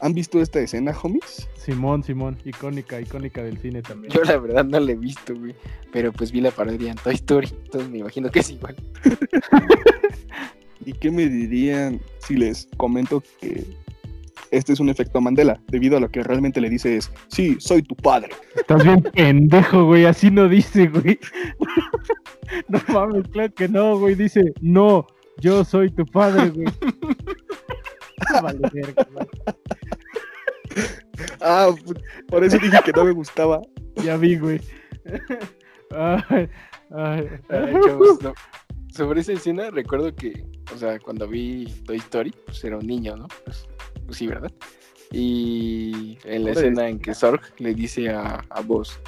¿Han 0.00 0.12
visto 0.12 0.40
esta 0.40 0.60
escena, 0.60 0.94
homies? 1.02 1.48
Simón, 1.56 2.02
Simón, 2.02 2.36
icónica, 2.44 3.00
icónica 3.00 3.42
del 3.42 3.58
cine 3.58 3.82
también. 3.82 4.12
Yo 4.12 4.22
la 4.22 4.36
verdad 4.38 4.64
no 4.64 4.78
la 4.78 4.92
he 4.92 4.96
visto, 4.96 5.34
güey. 5.34 5.54
Pero 5.92 6.12
pues 6.12 6.32
vi 6.32 6.40
la 6.40 6.50
parodia 6.50 6.90
en 6.90 6.96
Toy 6.96 7.14
Story. 7.14 7.48
Entonces 7.64 7.90
me 7.90 7.98
imagino 7.98 8.30
que 8.30 8.40
es 8.40 8.50
igual. 8.50 8.76
¿Y 10.84 10.92
qué 10.92 11.10
me 11.10 11.26
dirían 11.26 12.00
si 12.18 12.36
les 12.36 12.68
comento 12.76 13.22
que 13.40 13.64
este 14.50 14.72
es 14.72 14.80
un 14.80 14.88
efecto 14.88 15.20
Mandela? 15.20 15.60
Debido 15.68 15.96
a 15.96 16.00
lo 16.00 16.10
que 16.10 16.22
realmente 16.22 16.60
le 16.60 16.70
dice 16.70 16.96
es, 16.96 17.10
sí, 17.28 17.56
soy 17.58 17.82
tu 17.82 17.96
padre. 17.96 18.30
Estás 18.54 18.84
bien 18.84 19.02
pendejo, 19.02 19.86
güey, 19.86 20.04
así 20.04 20.30
no 20.30 20.48
dice, 20.48 20.88
güey. 20.88 21.18
No 22.68 22.80
mames, 22.86 23.26
claro 23.26 23.52
que 23.52 23.68
no, 23.68 23.98
güey, 23.98 24.14
dice, 24.14 24.54
no, 24.60 25.04
yo 25.38 25.64
soy 25.64 25.90
tu 25.90 26.06
padre, 26.06 26.50
güey. 26.50 26.66
Vale, 28.42 28.58
verga, 28.72 29.06
güey. 29.12 29.26
Ah, 31.40 31.70
por 32.28 32.44
eso 32.44 32.58
dije 32.58 32.78
que 32.84 32.92
no 32.92 33.04
me 33.04 33.12
gustaba. 33.12 33.62
Ya 34.04 34.18
vi, 34.18 34.36
güey. 34.36 34.60
Ay, 35.90 36.48
ay. 36.90 37.28
Ay, 37.48 37.74
chavos, 37.84 38.20
no. 38.22 38.34
Sobre 38.92 39.20
esa 39.20 39.32
escena 39.32 39.70
recuerdo 39.70 40.14
que, 40.14 40.44
o 40.74 40.76
sea, 40.76 40.98
cuando 40.98 41.26
vi 41.28 41.66
Toy 41.86 41.96
Story, 41.98 42.34
pues 42.44 42.62
era 42.64 42.76
un 42.76 42.86
niño, 42.86 43.16
¿no? 43.16 43.28
Pues, 43.44 43.66
pues 44.04 44.18
sí, 44.18 44.26
¿verdad? 44.26 44.52
Y 45.12 46.18
en 46.24 46.44
la 46.44 46.50
escena 46.50 46.88
en 46.88 46.98
que 46.98 47.14
Zorg 47.14 47.40
le 47.58 47.72
dice 47.72 48.10
a, 48.10 48.44
a 48.50 48.60
Buzz, 48.60 48.98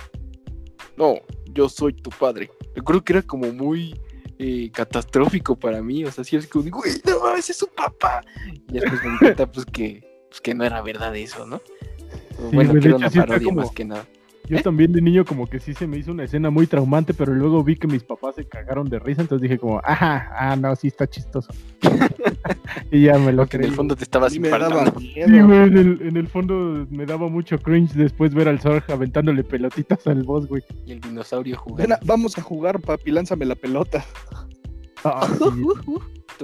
no, 0.97 1.17
yo 1.53 1.69
soy 1.69 1.93
tu 1.95 2.11
padre. 2.11 2.51
Recuerdo 2.75 3.03
que 3.03 3.13
era 3.15 3.23
como 3.23 3.53
muy 3.53 4.01
eh, 4.39 4.71
catastrófico 4.73 5.57
para 5.57 5.83
mí, 5.83 6.05
o 6.05 6.13
sea, 6.13 6.25
sí 6.25 6.37
es 6.37 6.47
como, 6.47 6.65
digo, 6.65 6.79
güey, 6.79 6.93
no 7.05 7.21
mames, 7.21 7.51
es 7.51 7.57
su 7.57 7.67
papá. 7.69 8.23
Y 8.69 8.73
después 8.75 9.03
me 9.05 9.11
di 9.11 9.19
cuenta, 9.19 9.51
pues, 9.51 9.67
que, 9.67 10.25
pues, 10.29 10.41
que 10.41 10.55
no 10.55 10.65
era 10.65 10.81
verdad 10.83 11.15
eso, 11.17 11.45
¿no? 11.47 11.59
Sí, 11.59 12.05
bueno, 12.53 12.71
güey, 12.71 12.83
que 12.83 12.89
era 12.89 12.97
una 12.97 13.11
parodia 13.11 13.45
como- 13.45 13.61
más 13.63 13.71
que 13.73 13.85
nada. 13.85 14.07
Yo 14.49 14.63
también 14.63 14.93
de 14.93 15.01
niño 15.03 15.25
como 15.25 15.47
que 15.47 15.61
sí 15.61 15.75
se 15.75 15.87
me 15.87 15.99
hizo 15.99 16.13
una 16.13 16.25
escena 16.25 16.51
muy 16.51 16.67
traumante, 16.67 17.13
pero 17.15 17.35
luego 17.35 17.63
vi 17.63 17.77
que 17.77 17.87
mis 17.87 18.03
papás 18.03 18.35
se 18.37 18.47
cagaron 18.47 18.89
de 18.89 18.99
risa, 18.99 19.23
entonces 19.23 19.43
dije 19.43 19.59
como, 19.59 19.81
ajá, 19.85 20.31
ah, 20.39 20.57
no, 20.57 20.75
sí 20.77 20.89
está 20.89 21.07
chistoso. 21.07 21.53
y 22.91 23.03
ya 23.05 23.19
me 23.19 23.33
lo 23.33 23.43
Porque 23.43 23.57
en 23.57 23.61
creí. 23.63 23.71
el 23.71 23.77
fondo 23.77 23.97
te 23.97 24.05
estabas. 24.05 24.33
Sí, 24.33 24.41
miedo. 24.41 24.59
güey, 25.47 25.59
en 25.69 25.77
el, 25.77 26.03
en 26.03 26.17
el 26.17 26.29
fondo 26.29 26.87
me 26.91 27.05
daba 27.07 27.29
mucho 27.29 27.59
cringe 27.59 27.93
después 27.95 28.35
ver 28.35 28.49
al 28.49 28.61
Zorg 28.61 28.85
aventándole 28.91 29.45
pelotitas 29.45 30.07
al 30.07 30.23
boss, 30.23 30.47
güey. 30.47 30.63
Y 30.87 30.93
el 30.93 31.01
dinosaurio 31.01 31.57
Ven 31.57 31.61
jugando. 31.65 31.95
a- 31.95 32.01
vamos 32.05 32.39
a 32.39 32.43
jugar, 32.43 32.81
papi, 32.81 33.11
lánzame 33.11 33.45
la 33.45 33.55
pelota. 33.55 34.05
Ah, 35.05 35.27
sí. 35.39 35.65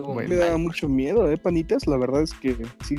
Bueno. 0.03 0.29
Me 0.29 0.35
daba 0.37 0.59
mucho 0.59 0.89
miedo, 0.89 1.31
¿eh, 1.31 1.37
panitas? 1.37 1.87
La 1.87 1.97
verdad 1.97 2.23
es 2.23 2.35
que 2.35 2.57
sí, 2.85 2.97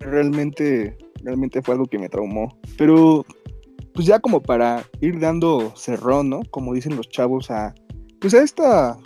realmente, 0.00 0.96
realmente 1.22 1.60
fue 1.62 1.74
algo 1.74 1.86
que 1.86 1.98
me 1.98 2.08
traumó. 2.08 2.58
Pero, 2.78 3.26
pues 3.98 4.06
ya 4.06 4.20
como 4.20 4.40
para 4.40 4.84
ir 5.00 5.18
dando 5.18 5.72
cerrón, 5.74 6.30
¿no? 6.30 6.42
Como 6.52 6.72
dicen 6.72 6.94
los 6.94 7.08
chavos 7.08 7.50
a, 7.50 7.74
pues 8.20 8.32
a 8.32 8.44
esta, 8.44 8.96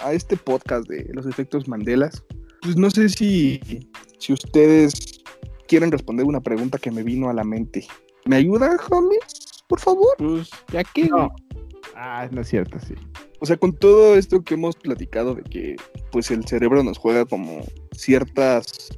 a 0.00 0.12
este 0.12 0.36
podcast 0.36 0.86
de 0.86 1.08
los 1.14 1.24
efectos 1.24 1.66
Mandelas. 1.66 2.22
Pues 2.60 2.76
no 2.76 2.90
sé 2.90 3.08
si, 3.08 3.58
si 4.18 4.34
ustedes 4.34 5.22
quieren 5.66 5.90
responder 5.90 6.26
una 6.26 6.42
pregunta 6.42 6.76
que 6.76 6.90
me 6.90 7.02
vino 7.02 7.30
a 7.30 7.32
la 7.32 7.42
mente. 7.42 7.86
¿Me 8.26 8.36
ayuda, 8.36 8.76
homies? 8.90 9.64
Por 9.66 9.80
favor. 9.80 10.14
Pues, 10.18 10.50
ya 10.70 10.84
que, 10.84 11.08
No. 11.08 11.34
Ah, 11.96 12.28
no 12.30 12.42
es 12.42 12.48
cierto, 12.48 12.78
sí. 12.80 12.92
O 13.40 13.46
sea, 13.46 13.56
con 13.56 13.72
todo 13.72 14.14
esto 14.14 14.44
que 14.44 14.52
hemos 14.52 14.76
platicado 14.76 15.34
de 15.36 15.42
que 15.42 15.76
pues 16.12 16.30
el 16.30 16.44
cerebro 16.46 16.82
nos 16.82 16.98
juega 16.98 17.24
como 17.24 17.62
ciertas 17.96 18.90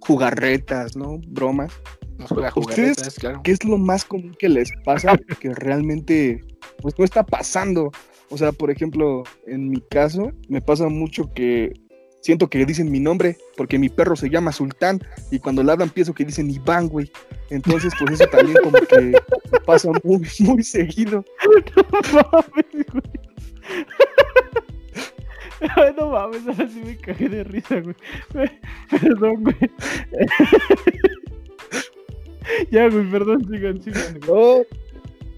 jugarretas, 0.00 0.98
¿no? 0.98 1.18
Bromas. 1.28 1.72
Nos 2.18 2.30
juega 2.30 2.52
¿Ustedes 2.54 3.14
claro. 3.18 3.40
¿Qué 3.42 3.52
es 3.52 3.64
lo 3.64 3.78
más 3.78 4.04
común 4.04 4.34
que 4.38 4.48
les 4.48 4.70
pasa 4.84 5.16
que 5.40 5.54
realmente 5.54 6.44
pues 6.80 6.98
no 6.98 7.04
está 7.04 7.24
pasando? 7.24 7.90
O 8.30 8.36
sea, 8.36 8.52
por 8.52 8.70
ejemplo, 8.70 9.22
en 9.46 9.70
mi 9.70 9.80
caso 9.80 10.32
me 10.48 10.60
pasa 10.60 10.88
mucho 10.88 11.32
que 11.32 11.72
siento 12.22 12.48
que 12.48 12.66
dicen 12.66 12.90
mi 12.90 12.98
nombre 12.98 13.36
porque 13.56 13.78
mi 13.78 13.88
perro 13.88 14.16
se 14.16 14.28
llama 14.28 14.50
Sultán 14.50 15.00
y 15.30 15.38
cuando 15.38 15.62
ladran 15.62 15.90
pienso 15.90 16.12
que 16.12 16.24
dicen 16.24 16.50
Iván, 16.50 16.88
güey. 16.88 17.10
Entonces, 17.50 17.92
pues 17.98 18.20
eso 18.20 18.26
también 18.28 18.58
como 18.62 18.78
que 18.78 19.12
pasa 19.64 19.90
muy, 20.02 20.26
muy 20.40 20.62
seguido. 20.64 21.24
No 22.12 22.22
mames, 22.32 22.86
güey. 22.92 23.02
No 25.96 26.10
mames, 26.10 26.46
ahora 26.46 26.68
sí 26.68 26.82
me 26.84 26.96
cagué 26.96 27.28
de 27.28 27.44
risa, 27.44 27.80
güey. 27.80 27.96
Perdón, 28.90 29.42
güey. 29.42 29.56
ya, 32.70 32.88
güey, 32.88 33.10
perdón, 33.10 33.46
sigan, 33.50 33.80
sigan. 33.82 34.20
No, 34.26 34.62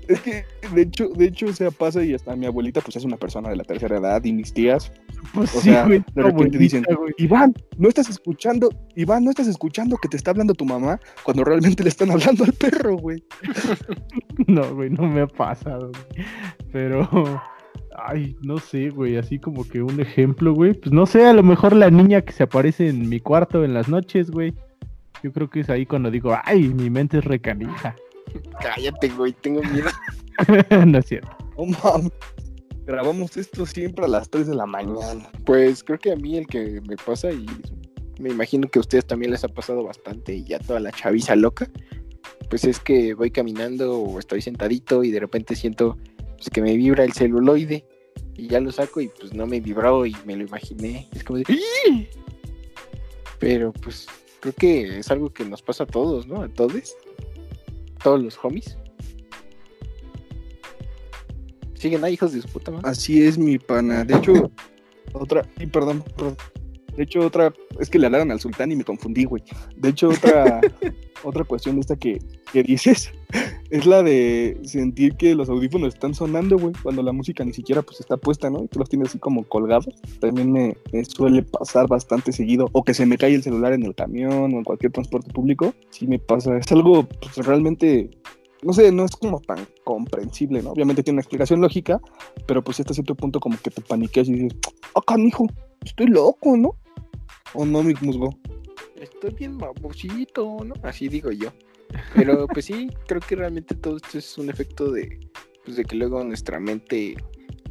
es 0.09 0.21
que 0.23 0.45
de 0.75 0.83
hecho, 0.83 1.09
de 1.09 1.27
hecho, 1.27 1.47
o 1.47 1.53
sea, 1.53 1.71
pasa 1.71 2.03
y 2.03 2.15
hasta 2.15 2.35
mi 2.35 2.47
abuelita, 2.47 2.81
pues 2.81 2.97
es 2.97 3.05
una 3.05 3.17
persona 3.17 3.51
de 3.51 3.57
la 3.57 3.65
tercera 3.65 3.99
edad 3.99 4.25
y 4.25 4.33
mis 4.33 4.53
tías, 4.53 4.91
Pues 5.35 5.55
o 5.55 5.61
sí, 5.61 5.71
sea, 5.71 5.87
güey. 5.87 6.03
de 6.15 6.23
repente 6.23 6.57
güey, 6.57 6.59
dicen, 6.59 6.85
güey. 6.97 7.13
Iván, 7.19 7.55
¿no 7.77 7.89
estás 7.89 8.09
escuchando? 8.09 8.71
Iván, 8.97 9.25
¿no 9.25 9.31
estás 9.31 9.49
escuchando 9.49 9.97
que 9.99 10.09
te 10.09 10.17
está 10.17 10.31
hablando 10.31 10.55
tu 10.55 10.65
mamá? 10.65 10.99
Cuando 11.25 11.45
realmente 11.45 11.83
le 11.83 11.91
están 11.91 12.11
hablando 12.11 12.45
al 12.45 12.53
perro, 12.55 12.97
güey. 12.97 13.23
No, 14.47 14.75
güey, 14.75 14.89
no 14.89 15.03
me 15.09 15.23
ha 15.23 15.27
pasado, 15.27 15.91
güey. 15.91 16.27
Pero, 16.73 17.43
ay, 17.97 18.37
no 18.41 18.59
sé, 18.59 18.89
güey, 18.91 19.17
así 19.17 19.39
como 19.39 19.69
que 19.69 19.83
un 19.83 20.01
ejemplo, 20.01 20.55
güey. 20.55 20.75
Pues 20.75 20.93
no 20.93 21.07
sé, 21.07 21.27
a 21.27 21.33
lo 21.33 21.43
mejor 21.43 21.75
la 21.75 21.91
niña 21.91 22.23
que 22.23 22.33
se 22.33 22.45
aparece 22.45 22.89
en 22.89 23.09
mi 23.09 23.19
cuarto 23.21 23.65
en 23.65 23.75
las 23.75 23.89
noches, 23.89 24.31
güey. 24.31 24.55
Yo 25.23 25.33
creo 25.33 25.51
que 25.51 25.61
es 25.61 25.71
ahí 25.71 25.87
cuando 25.87 26.11
digo, 26.11 26.37
ay, 26.45 26.69
mi 26.69 26.91
mente 26.91 27.19
es 27.19 27.25
recanija. 27.25 27.97
Cállate, 28.61 29.09
güey, 29.11 29.33
tengo 29.33 29.63
miedo. 29.63 29.91
no 30.87 30.99
es 30.99 31.07
cierto. 31.07 31.37
Oh, 31.57 31.67
mames. 31.67 32.13
Grabamos 32.87 33.37
esto 33.37 33.67
siempre 33.67 34.07
a 34.07 34.09
las 34.09 34.31
3 34.31 34.47
de 34.47 34.55
la 34.55 34.65
mañana. 34.65 35.29
Pues 35.45 35.85
creo 35.85 35.99
que 35.99 36.13
a 36.13 36.17
mí 36.17 36.39
el 36.39 36.47
que 36.47 36.81
me 36.89 36.97
pasa, 36.97 37.31
y 37.31 37.45
me 38.19 38.31
imagino 38.31 38.67
que 38.69 38.79
a 38.79 38.81
ustedes 38.81 39.07
también 39.07 39.31
les 39.31 39.45
ha 39.45 39.49
pasado 39.49 39.85
bastante, 39.85 40.35
y 40.35 40.45
ya 40.45 40.59
toda 40.59 40.81
la 40.81 40.91
chaviza 40.91 41.37
loca, 41.37 41.69
pues 42.49 42.65
es 42.65 42.81
que 42.81 43.13
voy 43.15 43.31
caminando 43.31 44.01
o 44.01 44.19
estoy 44.19 44.41
sentadito 44.41 45.05
y 45.05 45.11
de 45.11 45.21
repente 45.21 45.55
siento 45.55 45.99
pues, 46.37 46.49
que 46.51 46.63
me 46.63 46.77
vibra 46.77 47.05
el 47.05 47.13
celuloide 47.13 47.85
y 48.37 48.49
ya 48.49 48.61
lo 48.61 48.73
saco 48.73 49.01
y 49.01 49.09
pues 49.09 49.35
no 49.35 49.47
me 49.47 49.61
vibró 49.61 50.07
y 50.07 50.17
me 50.25 50.37
lo 50.37 50.45
imaginé. 50.45 51.09
Es 51.13 51.25
como 51.25 51.41
de... 51.41 51.45
Pero 53.39 53.73
pues 53.73 54.07
creo 54.41 54.55
que 54.55 54.99
es 54.99 55.11
algo 55.11 55.33
que 55.33 55.45
nos 55.45 55.63
pasa 55.63 55.85
a 55.85 55.87
todos, 55.87 56.27
¿no? 56.27 56.43
A 56.43 56.49
todos. 56.49 56.97
Todos 58.03 58.23
los 58.23 58.39
homies. 58.43 58.77
Siguen 61.75 62.05
ahí, 62.05 62.15
hijos 62.15 62.33
de 62.33 62.43
su 62.43 62.49
puta 62.49 62.71
madre. 62.71 62.89
Así 62.89 63.23
es, 63.23 63.39
mi 63.39 63.59
pana. 63.59 64.05
De 64.05 64.17
hecho, 64.17 64.51
otra. 65.13 65.49
Sí, 65.59 65.67
perdón, 65.67 66.05
perdón. 66.17 66.37
De 66.97 67.05
hecho, 67.05 67.21
otra. 67.21 67.53
Es 67.79 67.89
que 67.89 67.99
le 67.99 68.07
hablaron 68.07 68.31
al 68.31 68.41
sultán 68.41 68.73
y 68.73 68.77
me 68.77 68.85
confundí, 68.85 69.25
güey. 69.25 69.43
De 69.77 69.91
hecho, 69.91 70.09
otra. 70.09 70.61
otra 71.25 71.45
cuestión 71.45 71.77
de 71.77 71.81
esta 71.81 71.97
que, 71.97 72.19
que 72.53 72.63
dices 72.63 73.13
es 73.71 73.87
la 73.87 74.03
de 74.03 74.59
sentir 74.65 75.17
que 75.17 75.35
los 75.35 75.49
audífonos 75.49 75.95
están 75.95 76.15
sonando, 76.15 76.59
güey, 76.59 76.73
cuando 76.83 77.03
la 77.03 77.13
música 77.13 77.45
ni 77.45 77.53
siquiera 77.53 77.83
pues 77.83 78.01
está 78.01 78.17
puesta, 78.17 78.51
¿no? 78.51 78.65
Y 78.65 78.69
tú 78.69 78.79
los 78.79 78.89
tienes 78.89 79.09
así 79.09 79.19
como 79.19 79.45
colgados. 79.45 79.89
También 80.21 80.53
me, 80.53 80.77
suele 81.05 81.43
pasar 81.43 81.87
bastante 81.89 82.33
seguido. 82.33 82.69
O 82.73 82.83
que 82.85 82.95
se 82.95 83.07
me 83.07 83.19
cae 83.19 83.35
el 83.35 83.43
celular 83.43 83.73
en 83.73 83.85
el 83.85 83.95
camión 83.95 84.55
o 84.55 84.59
en 84.59 84.65
cualquier 84.65 84.93
transporte 84.93 85.33
público. 85.33 85.75
Sí 85.91 86.07
me 86.07 86.19
pasa. 86.19 86.57
Es 86.57 86.71
algo 86.73 87.05
pues, 87.05 87.47
realmente 87.47 88.11
no 88.63 88.73
sé, 88.73 88.91
no 88.91 89.05
es 89.05 89.13
como 89.13 89.41
tan 89.41 89.67
comprensible, 89.85 90.63
¿no? 90.63 90.71
Obviamente 90.71 91.03
tiene 91.03 91.17
una 91.17 91.21
explicación 91.21 91.61
lógica, 91.61 92.01
pero 92.47 92.63
pues 92.63 92.81
hasta 92.81 92.93
cierto 92.93 93.15
punto 93.15 93.39
como 93.39 93.57
que 93.59 93.71
te 93.71 93.81
paniqueas 93.81 94.29
y 94.29 94.33
dices, 94.33 94.59
ah, 94.97 95.01
canijo, 95.07 95.47
estoy 95.85 96.07
loco, 96.09 96.57
¿no? 96.57 96.75
O 97.55 97.65
no, 97.65 97.83
mi 97.83 97.95
musgo. 98.01 98.37
Estoy 99.01 99.31
bien 99.35 99.59
babosito, 99.59 100.59
¿no? 100.65 100.75
Así 100.83 101.09
digo 101.09 101.31
yo. 101.31 101.53
Pero 102.15 102.47
pues 102.53 102.67
sí, 102.67 102.89
creo 103.07 103.21
que 103.21 103.37
realmente 103.37 103.75
todo 103.75 103.97
esto 103.97 104.19
es 104.19 104.39
un 104.39 104.51
efecto 104.51 104.91
de, 104.91 105.19
pues, 105.65 105.77
de 105.77 105.85
que 105.85 105.97
luego 105.97 106.23
nuestra 106.25 106.61
mente 106.61 107.17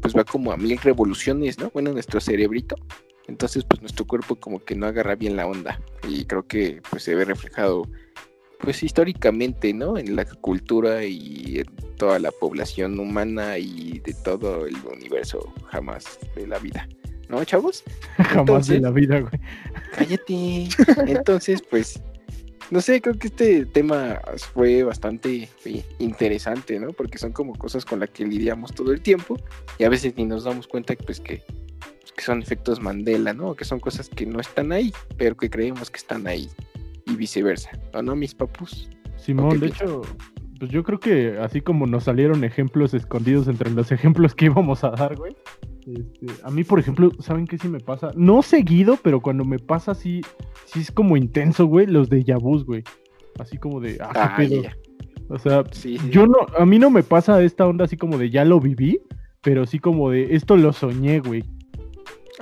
pues 0.02 0.16
va 0.16 0.24
como 0.24 0.52
a 0.52 0.58
mil 0.58 0.78
revoluciones, 0.78 1.58
¿no? 1.60 1.70
Bueno, 1.72 1.92
nuestro 1.92 2.20
cerebrito. 2.20 2.76
Entonces 3.28 3.66
pues 3.66 3.82
nuestro 3.82 4.06
cuerpo 4.06 4.38
como 4.38 4.63
que 4.63 4.76
no 4.76 4.86
agarra 4.86 5.16
bien 5.16 5.36
la 5.36 5.48
onda. 5.48 5.82
Y 6.08 6.26
creo 6.26 6.48
que 6.48 6.82
pues 6.90 7.04
se 7.04 7.16
ve 7.16 7.26
reflejado 7.26 7.84
pues 8.60 8.82
históricamente, 8.84 9.74
¿no? 9.74 9.98
En 9.98 10.16
la 10.16 10.26
cultura 10.26 11.04
y 11.04 11.60
en 11.60 11.96
toda 11.96 12.20
la 12.20 12.32
población 12.32 13.00
humana 13.00 13.58
y 13.58 14.00
de 14.00 14.13
todo 14.24 14.66
el 14.66 14.76
universo 14.86 15.54
jamás 15.68 16.20
de 16.36 16.48
la 16.48 16.60
vida. 16.60 16.88
¿No, 17.30 17.44
chavos? 17.44 17.84
Jamás 18.18 18.68
de 18.68 18.76
Entonces- 18.78 18.82
la 18.82 18.92
vida, 18.92 19.20
güey. 19.20 19.34
Cállate. 19.98 20.68
Entonces, 21.12 21.62
pues, 21.70 22.02
no 22.72 22.82
sé, 22.82 23.02
creo 23.02 23.18
que 23.18 23.28
este 23.28 23.66
tema 23.66 24.20
fue 24.54 24.84
bastante 24.84 25.50
eh, 25.66 25.84
interesante, 26.00 26.80
¿no? 26.80 26.92
Porque 26.94 27.18
son 27.18 27.32
como 27.32 27.54
cosas 27.56 27.86
con 27.86 28.00
las 28.00 28.10
que 28.10 28.26
lidiamos 28.26 28.74
todo 28.74 28.92
el 28.92 29.02
tiempo 29.02 29.38
y 29.78 29.84
a 29.84 29.90
veces 29.90 30.13
ni 30.18 30.26
nos 30.26 30.44
damos 30.44 30.68
cuenta 30.68 30.94
pues, 30.96 31.20
que, 31.20 31.42
pues, 32.02 32.12
que 32.16 32.24
son 32.24 32.42
efectos 32.42 32.82
Mandela, 32.82 33.34
¿no? 33.34 33.56
Que 33.56 33.66
son 33.66 33.80
cosas 33.80 34.10
que 34.10 34.26
no 34.26 34.40
están 34.40 34.72
ahí, 34.72 34.92
pero 35.18 35.36
que 35.36 35.50
creemos 35.50 35.90
que 35.90 35.98
están 35.98 36.28
ahí. 36.28 36.50
y 37.06 37.16
viceversa. 37.16 37.72
¿O 37.94 38.02
no, 38.02 38.16
mis 38.18 38.36
papus? 38.36 38.90
Simón, 39.16 39.60
de 39.62 39.68
hecho, 39.68 40.02
pues 40.60 40.70
yo 40.72 40.84
creo 40.84 41.00
que 41.00 41.38
así 41.40 41.62
como 41.62 41.88
nos 41.88 42.04
salieron 42.04 42.44
ejemplos 42.44 42.94
escondidos 42.94 43.48
entre 43.48 43.70
los 43.72 43.92
ejemplos 43.94 44.36
que 44.36 44.46
íbamos 44.46 44.84
a 44.84 44.90
dar, 44.92 45.16
güey. 45.16 45.36
Este, 45.88 46.28
a 46.43 46.52
mí, 46.52 46.65
por 46.65 46.80
ejemplo, 46.80 47.12
¿saben 47.19 47.47
qué 47.47 47.58
sí 47.58 47.69
me 47.69 47.80
pasa? 47.80 48.12
No 48.15 48.41
seguido, 48.41 48.97
pero 49.02 49.21
cuando 49.21 49.45
me 49.45 49.58
pasa 49.58 49.95
sí, 49.95 50.21
sí 50.65 50.82
es 50.82 50.91
como 50.91 51.15
intenso, 51.15 51.65
güey, 51.65 51.88
los 51.88 52.10
de 52.10 52.23
Yabus, 52.23 52.65
güey. 52.65 52.84
Así 53.39 53.58
como 53.58 53.80
de, 53.80 53.97
ah, 54.02 54.36
qué 54.38 54.47
pedo. 54.47 54.62
O 55.30 55.39
sea, 55.39 55.63
yo 56.10 56.26
no, 56.26 56.38
a 56.58 56.65
mí 56.65 56.80
no 56.80 56.89
me 56.89 57.04
pasa 57.04 57.41
esta 57.41 57.65
onda 57.67 57.86
así 57.86 57.97
como 57.97 58.17
de 58.17 58.30
ya 58.30 58.45
lo 58.45 58.60
viví, 58.60 59.00
pero 59.41 59.65
sí 59.65 59.80
como 59.80 60.10
de 60.10 60.36
esto 60.36 60.58
lo 60.58 60.73
soñé, 60.73 61.19
güey. 61.19 61.43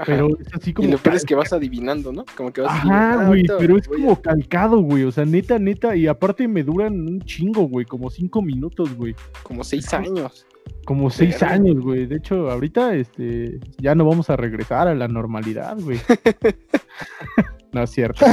Pero 0.06 0.28
es 0.40 0.54
así 0.54 0.74
como. 0.74 0.88
Y 0.88 0.92
lo 0.92 0.98
peor 0.98 1.16
es 1.16 1.24
que 1.24 1.36
vas 1.36 1.54
adivinando, 1.54 2.12
¿no? 2.12 2.26
Como 2.36 2.52
que 2.52 2.62
vas 2.62 2.72
Ajá, 2.72 3.14
ah, 3.14 3.28
güey, 3.28 3.44
pero 3.60 3.78
es 3.78 3.88
como 3.88 4.22
calcado, 4.22 4.80
güey. 4.80 5.04
O 5.04 5.12
sea, 5.12 5.24
neta, 5.24 5.58
neta. 5.58 5.96
Y 5.96 6.08
aparte 6.08 6.48
me 6.48 6.64
duran 6.64 7.00
un 7.00 7.22
chingo, 7.22 7.64
güey. 7.64 7.86
Como 7.86 8.10
cinco 8.10 8.42
minutos, 8.42 8.94
güey. 8.96 9.16
Como 9.44 9.64
seis 9.64 9.94
años. 9.94 10.46
Como 10.86 11.10
seis 11.10 11.42
años, 11.42 11.80
güey. 11.82 12.06
De 12.06 12.18
hecho, 12.18 12.52
ahorita 12.52 12.96
este, 12.96 13.60
ya 13.80 13.96
no 13.96 14.06
vamos 14.06 14.30
a 14.30 14.36
regresar 14.36 14.88
a 14.88 14.96
la 14.96 15.08
normalidad, 15.08 15.78
güey. 15.80 16.00
no 17.74 17.84
es 17.84 17.90
cierto. 17.90 18.26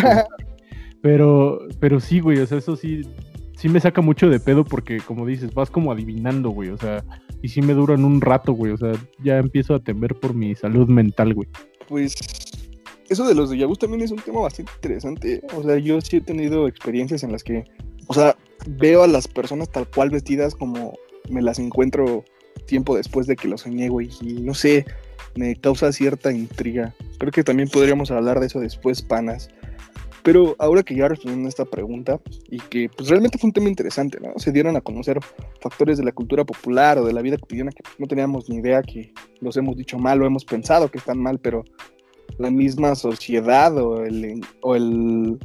pero, 1.01 1.61
pero 1.81 1.99
sí, 1.99 2.21
güey. 2.21 2.39
O 2.39 2.47
sea, 2.47 2.59
eso 2.59 2.77
sí, 2.77 3.03
sí 3.57 3.69
me 3.69 3.81
saca 3.81 4.03
mucho 4.03 4.29
de 4.29 4.39
pedo 4.39 4.65
porque, 4.65 4.99
como 4.99 5.27
dices, 5.27 5.55
vas 5.55 5.71
como 5.71 5.93
adivinando, 5.93 6.51
güey. 6.51 6.69
O 6.69 6.77
sea, 6.77 7.03
y 7.41 7.49
sí 7.49 7.63
me 7.63 7.73
duran 7.73 8.05
un 8.05 8.21
rato, 8.21 8.53
güey. 8.53 8.73
O 8.73 8.77
sea, 8.77 8.93
ya 9.23 9.39
empiezo 9.39 9.75
a 9.75 9.81
temer 9.81 10.15
por 10.15 10.35
mi 10.35 10.55
salud 10.55 10.89
mental, 10.89 11.33
güey. 11.33 11.49
Pues 11.89 12.15
eso 13.09 13.27
de 13.27 13.35
los 13.35 13.51
de 13.51 13.59
Yabus 13.59 13.79
también 13.79 14.03
es 14.03 14.11
un 14.11 14.19
tema 14.19 14.41
bastante 14.41 14.73
interesante. 14.75 15.35
¿eh? 15.35 15.43
O 15.57 15.63
sea, 15.63 15.79
yo 15.79 16.01
sí 16.01 16.19
he 16.19 16.21
tenido 16.21 16.69
experiencias 16.69 17.23
en 17.23 17.33
las 17.33 17.45
que, 17.45 17.65
o 18.07 18.15
sea, 18.15 18.37
veo 18.67 19.03
a 19.03 19.07
las 19.07 19.29
personas 19.29 19.71
tal 19.71 19.89
cual 19.89 20.11
vestidas 20.11 20.55
como 20.55 20.95
me 21.29 21.43
las 21.43 21.59
encuentro 21.59 22.25
tiempo 22.67 22.97
después 22.97 23.27
de 23.27 23.37
que 23.37 23.49
lo 23.49 23.59
soñé. 23.59 23.89
Y 24.21 24.41
no 24.41 24.55
sé, 24.55 24.87
me 25.35 25.57
causa 25.57 25.93
cierta 25.93 26.33
intriga. 26.33 26.95
Creo 27.19 27.33
que 27.33 27.45
también 27.45 27.69
podríamos 27.69 28.11
hablar 28.11 28.41
de 28.41 28.47
eso 28.47 28.61
después, 28.61 29.03
panas. 29.03 29.51
Pero 30.23 30.55
ahora 30.61 30.85
que 30.85 30.95
ya 30.95 31.09
respondiendo 31.09 31.47
a 31.47 31.49
esta 31.49 31.65
pregunta, 31.65 32.21
y 32.49 32.59
que 32.59 32.89
pues 32.89 33.09
realmente 33.09 33.39
fue 33.39 33.49
un 33.49 33.53
tema 33.53 33.69
interesante, 33.69 34.21
¿no? 34.21 34.33
Se 34.37 34.53
dieron 34.53 34.77
a 34.77 34.81
conocer 34.81 35.19
factores 35.61 35.99
de 35.99 36.05
la 36.05 36.13
cultura 36.13 36.45
popular 36.45 36.99
o 36.99 37.05
de 37.05 37.13
la 37.13 37.23
vida 37.23 37.39
cotidiana 37.39 37.73
que 37.73 37.83
no 37.99 38.07
teníamos 38.07 38.49
ni 38.49 38.59
idea 38.59 38.83
que 38.83 39.13
los 39.41 39.57
hemos 39.57 39.77
dicho 39.77 39.99
mal 39.99 40.23
o 40.23 40.27
hemos 40.27 40.45
pensado 40.45 40.91
que 40.91 40.99
están 40.99 41.19
mal, 41.19 41.41
pero 41.41 41.65
la 42.39 42.51
misma 42.51 42.95
sociedad 42.95 43.77
o 43.77 44.05
el, 44.05 44.41
o 44.61 44.77
el 44.77 45.39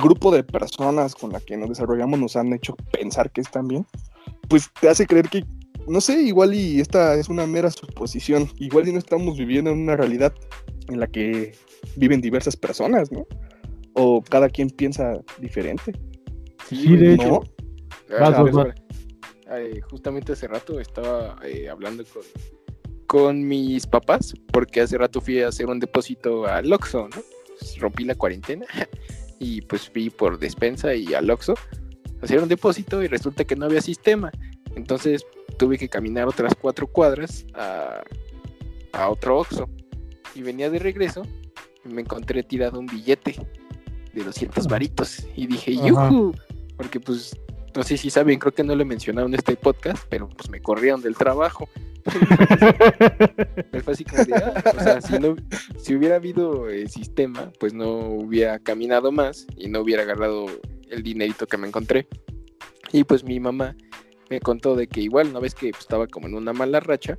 grupo 0.00 0.30
de 0.30 0.44
personas 0.44 1.16
con 1.16 1.32
la 1.32 1.40
que 1.40 1.56
nos 1.56 1.68
desarrollamos 1.68 2.20
nos 2.20 2.36
han 2.36 2.52
hecho 2.52 2.76
pensar 2.92 3.32
que 3.32 3.40
están 3.40 3.66
bien, 3.66 3.84
pues 4.48 4.68
te 4.80 4.88
hace 4.88 5.06
creer 5.06 5.28
que, 5.28 5.44
no 5.86 6.00
sé, 6.00 6.22
igual 6.22 6.54
y 6.54 6.80
esta 6.80 7.14
es 7.14 7.28
una 7.28 7.46
mera 7.46 7.70
suposición, 7.70 8.48
igual 8.58 8.88
y 8.88 8.92
no 8.92 8.98
estamos 8.98 9.38
viviendo 9.38 9.70
en 9.70 9.78
una 9.78 9.96
realidad 9.96 10.34
en 10.88 11.00
la 11.00 11.06
que 11.06 11.52
viven 11.96 12.20
diversas 12.20 12.56
personas, 12.56 13.12
¿no? 13.12 13.26
o 13.98 14.22
cada 14.22 14.48
quien 14.48 14.70
piensa 14.70 15.20
diferente. 15.38 15.92
Sí, 16.68 16.96
de 16.96 17.14
hecho. 17.14 17.42
justamente 19.90 20.32
hace 20.32 20.46
rato 20.46 20.78
estaba 20.78 21.36
eh, 21.44 21.68
hablando 21.68 22.04
con, 22.04 22.22
con 23.06 23.48
mis 23.48 23.86
papás, 23.86 24.34
porque 24.52 24.82
hace 24.82 24.96
rato 24.98 25.20
fui 25.20 25.40
a 25.42 25.48
hacer 25.48 25.66
un 25.66 25.80
depósito 25.80 26.46
al 26.46 26.72
Oxxo, 26.72 27.08
¿no? 27.08 27.22
Pues, 27.58 27.78
rompí 27.80 28.04
la 28.04 28.14
cuarentena 28.14 28.66
y 29.40 29.62
pues 29.62 29.90
fui 29.90 30.10
por 30.10 30.38
despensa 30.38 30.94
y 30.94 31.14
al 31.14 31.28
Oxxo 31.30 31.54
a 31.54 31.87
hacer 32.22 32.42
un 32.42 32.48
depósito 32.48 33.02
y 33.02 33.08
resulta 33.08 33.44
que 33.44 33.56
no 33.56 33.66
había 33.66 33.80
sistema. 33.80 34.30
Entonces 34.74 35.24
tuve 35.58 35.78
que 35.78 35.88
caminar 35.88 36.28
otras 36.28 36.54
cuatro 36.60 36.86
cuadras 36.86 37.46
a, 37.54 38.02
a 38.92 39.10
otro 39.10 39.38
Oxxo. 39.38 39.68
Y 40.34 40.42
venía 40.42 40.70
de 40.70 40.78
regreso 40.78 41.22
y 41.84 41.88
me 41.88 42.02
encontré 42.02 42.42
tirado 42.42 42.78
un 42.78 42.86
billete 42.86 43.36
de 44.12 44.24
200 44.24 44.66
varitos. 44.66 45.26
Y 45.34 45.46
dije, 45.46 45.74
¡yuhu! 45.74 46.32
Porque 46.76 47.00
pues, 47.00 47.36
no 47.74 47.82
sé 47.82 47.96
si 47.96 48.10
saben, 48.10 48.38
creo 48.38 48.52
que 48.52 48.64
no 48.64 48.74
lo 48.74 48.82
he 48.82 48.86
mencionado 48.86 49.26
en 49.26 49.34
este 49.34 49.56
podcast, 49.56 50.04
pero 50.08 50.28
pues 50.28 50.50
me 50.50 50.60
corrieron 50.60 51.02
del 51.02 51.16
trabajo. 51.16 51.68
fue 53.84 53.92
así 53.92 54.04
como 54.04 54.22
ah", 54.34 54.62
o 54.76 54.80
sea, 54.80 55.00
si, 55.00 55.18
no, 55.18 55.36
si 55.76 55.94
hubiera 55.94 56.16
habido 56.16 56.68
el 56.68 56.88
sistema, 56.88 57.52
pues 57.60 57.74
no 57.74 57.90
hubiera 57.90 58.58
caminado 58.58 59.12
más 59.12 59.46
y 59.56 59.68
no 59.68 59.80
hubiera 59.80 60.02
agarrado 60.02 60.46
el 60.90 61.02
dinerito 61.02 61.46
que 61.46 61.58
me 61.58 61.68
encontré. 61.68 62.08
Y 62.92 63.04
pues 63.04 63.24
mi 63.24 63.38
mamá 63.40 63.76
me 64.30 64.40
contó 64.40 64.74
de 64.76 64.86
que 64.86 65.00
igual 65.00 65.28
una 65.28 65.40
vez 65.40 65.54
que 65.54 65.70
pues, 65.70 65.82
estaba 65.82 66.06
como 66.06 66.26
en 66.26 66.34
una 66.34 66.52
mala 66.52 66.80
racha, 66.80 67.18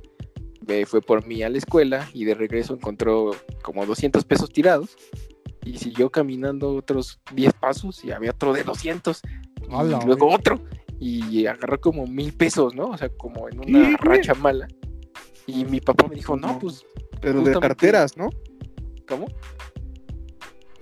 me 0.66 0.86
fue 0.86 1.00
por 1.00 1.26
mí 1.26 1.42
a 1.42 1.48
la 1.48 1.58
escuela 1.58 2.08
y 2.12 2.24
de 2.24 2.34
regreso 2.34 2.74
encontró 2.74 3.30
como 3.62 3.86
200 3.86 4.24
pesos 4.24 4.50
tirados 4.50 4.96
y 5.64 5.78
siguió 5.78 6.10
caminando 6.10 6.74
otros 6.74 7.20
10 7.34 7.52
pasos 7.54 8.04
y 8.04 8.12
había 8.12 8.30
otro 8.30 8.52
de 8.52 8.64
200 8.64 9.22
y 9.70 10.06
luego 10.06 10.28
otro 10.28 10.60
y 11.00 11.46
agarró 11.46 11.80
como 11.80 12.06
mil 12.06 12.32
pesos, 12.34 12.74
¿no? 12.74 12.88
O 12.88 12.96
sea, 12.96 13.08
como 13.08 13.48
en 13.48 13.58
una 13.58 13.96
racha 13.96 14.34
mala. 14.34 14.68
Y 15.46 15.64
mi 15.64 15.80
papá 15.80 16.06
me 16.06 16.14
dijo, 16.14 16.36
no, 16.36 16.58
pues... 16.58 16.84
Pero 17.22 17.40
de 17.40 17.58
carteras, 17.58 18.16
¿no? 18.18 18.28
¿Cómo? 19.08 19.26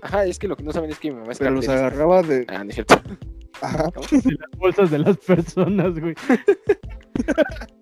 Ajá, 0.03 0.25
es 0.25 0.39
que 0.39 0.49
lo 0.49 0.57
que 0.57 0.65
no 0.65 0.73
saben 0.73 0.91
es 0.91 0.99
que 0.99 1.11
mi 1.11 1.19
mamá 1.19 1.33
es 1.33 1.39
Pero 1.39 1.53
los 1.53 1.69
agarraba 1.69 2.23
de... 2.23 2.45
Ah, 2.49 2.65
no 2.65 2.71
es 2.71 2.75
cierto. 2.75 3.01
Ajá. 3.61 3.91
De 4.11 4.33
las 4.33 4.51
bolsas 4.59 4.91
de 4.91 4.99
las 4.99 5.17
personas, 5.17 5.99
güey. 5.99 6.15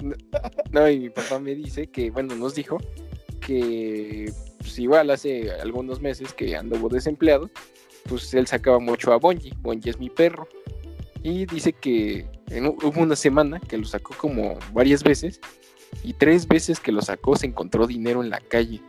no, 0.72 0.88
y 0.88 1.00
mi 1.00 1.10
papá 1.10 1.38
me 1.38 1.54
dice 1.54 1.88
que, 1.88 2.10
bueno, 2.10 2.34
nos 2.34 2.54
dijo 2.54 2.78
que 3.40 4.32
pues 4.58 4.78
igual 4.78 5.10
hace 5.10 5.52
algunos 5.52 6.00
meses 6.00 6.32
que 6.32 6.56
anduvo 6.56 6.88
desempleado, 6.88 7.50
pues 8.08 8.32
él 8.34 8.46
sacaba 8.46 8.78
mucho 8.78 9.12
a 9.12 9.16
Bonji. 9.16 9.52
Bonji 9.60 9.90
es 9.90 9.98
mi 9.98 10.08
perro. 10.08 10.48
Y 11.26 11.44
dice 11.44 11.72
que 11.72 12.24
en, 12.50 12.66
hubo 12.66 13.00
una 13.00 13.16
semana 13.16 13.58
que 13.58 13.76
lo 13.76 13.84
sacó 13.84 14.14
como 14.16 14.60
varias 14.72 15.02
veces 15.02 15.40
y 16.04 16.12
tres 16.12 16.46
veces 16.46 16.78
que 16.78 16.92
lo 16.92 17.02
sacó 17.02 17.34
se 17.34 17.46
encontró 17.46 17.88
dinero 17.88 18.22
en 18.22 18.30
la 18.30 18.38
calle. 18.38 18.80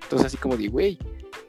Entonces 0.00 0.26
así 0.26 0.36
como 0.36 0.56
de, 0.56 0.68
güey, 0.68 0.98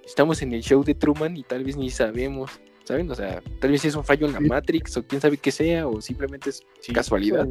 estamos 0.03 0.41
en 0.41 0.53
el 0.53 0.63
show 0.63 0.83
de 0.83 0.95
Truman 0.95 1.37
y 1.37 1.43
tal 1.43 1.63
vez 1.63 1.77
ni 1.77 1.91
sabemos, 1.91 2.59
¿saben? 2.85 3.11
O 3.11 3.13
sea, 3.13 3.43
tal 3.59 3.69
vez 3.69 3.85
es 3.85 3.93
un 3.93 4.03
fallo 4.03 4.25
en 4.25 4.33
la 4.33 4.39
Matrix 4.39 4.97
o 4.97 5.05
quién 5.05 5.21
sabe 5.21 5.37
qué 5.37 5.51
sea 5.51 5.87
o 5.87 6.01
simplemente 6.01 6.49
es 6.49 6.63
casualidad. 6.91 7.47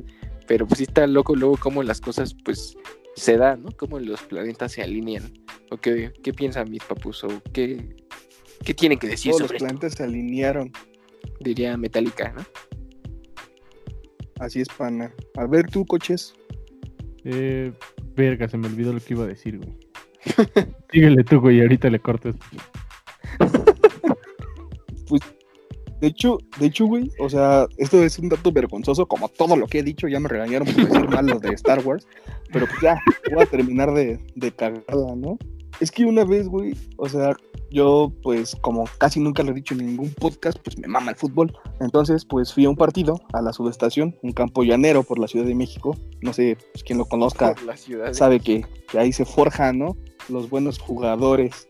Pero 0.49 0.67
pues 0.67 0.79
sí 0.79 0.85
está 0.85 1.07
loco 1.07 1.37
luego 1.37 1.59
como 1.59 1.85
las 1.85 2.01
cosas 2.01 2.35
pues 2.45 2.77
se 3.15 3.37
da, 3.37 3.55
¿no? 3.55 3.69
Cómo 3.77 4.01
los 4.01 4.21
planetas 4.23 4.73
se 4.73 4.83
alinean. 4.83 5.33
¿O 5.71 5.77
qué, 5.77 6.13
qué 6.25 6.33
piensan 6.33 6.69
mis 6.69 6.83
papus? 6.83 7.23
¿O 7.23 7.41
qué, 7.53 7.95
qué 8.65 8.75
tienen 8.75 8.99
que 8.99 9.07
decir 9.07 9.31
Todos 9.31 9.43
los 9.43 9.53
planetas 9.53 9.93
se 9.93 10.03
alinearon. 10.03 10.73
Diría 11.39 11.77
Metallica, 11.77 12.33
¿no? 12.33 12.45
Así 14.41 14.61
es, 14.61 14.69
pana. 14.69 15.15
A 15.37 15.47
ver, 15.47 15.71
tú, 15.71 15.85
coches. 15.85 16.35
Eh, 17.25 17.73
verga, 18.17 18.49
se 18.49 18.57
me 18.57 18.67
olvidó 18.67 18.93
lo 18.93 19.01
que 19.01 19.15
iba 19.15 19.25
a 19.25 19.29
decir, 19.29 19.59
güey. 19.59 19.77
Síguele 20.93 21.23
tú, 21.25 21.41
güey, 21.41 21.61
ahorita 21.61 21.91
le 21.91 22.01
cortes. 22.01 22.35
pues 25.09 25.21
de 26.01 26.07
hecho, 26.07 26.39
de 26.59 26.67
hecho, 26.67 26.87
güey, 26.87 27.11
o 27.19 27.29
sea, 27.29 27.67
esto 27.77 28.03
es 28.03 28.19
un 28.19 28.31
dato 28.31 28.51
vergonzoso, 28.51 29.07
como 29.07 29.29
todo 29.29 29.55
lo 29.55 29.67
que 29.67 29.81
he 29.81 29.83
dicho, 29.83 30.09
ya 30.09 30.19
me 30.19 30.29
regañaron 30.29 30.67
por 30.67 30.87
decir 30.87 31.09
mal 31.11 31.27
lo 31.27 31.39
de 31.39 31.51
Star 31.51 31.87
Wars, 31.87 32.09
pero 32.51 32.67
pues 32.67 32.81
ya, 32.81 32.99
voy 33.31 33.43
a 33.43 33.47
terminar 33.47 33.93
de, 33.93 34.19
de 34.35 34.53
cagarla, 34.53 35.15
¿no? 35.15 35.39
Es 35.79 35.91
que 35.91 36.07
una 36.07 36.25
vez, 36.25 36.49
güey, 36.49 36.75
o 36.97 37.07
sea, 37.07 37.37
yo, 37.71 38.13
pues, 38.23 38.57
como 38.57 38.85
casi 38.99 39.21
nunca 39.21 39.43
lo 39.43 39.53
he 39.53 39.55
dicho 39.55 39.75
en 39.75 39.87
ningún 39.87 40.11
podcast, 40.11 40.59
pues 40.59 40.79
me 40.79 40.89
mama 40.89 41.13
el 41.13 41.17
fútbol. 41.17 41.53
Entonces, 41.81 42.25
pues 42.25 42.53
fui 42.53 42.65
a 42.65 42.71
un 42.71 42.77
partido 42.77 43.21
a 43.33 43.41
la 43.41 43.53
subestación, 43.53 44.17
un 44.23 44.33
campo 44.33 44.63
llanero 44.63 45.03
por 45.03 45.19
la 45.19 45.29
Ciudad 45.29 45.47
de 45.47 45.55
México. 45.55 45.97
No 46.21 46.33
sé, 46.33 46.57
pues, 46.73 46.83
quien 46.83 46.99
lo 46.99 47.05
conozca 47.05 47.55
sabe 48.13 48.41
que, 48.41 48.65
que 48.91 48.99
ahí 48.99 49.13
se 49.13 49.25
forjan, 49.25 49.79
¿no? 49.79 49.97
Los 50.29 50.51
buenos 50.51 50.79
jugadores. 50.79 51.69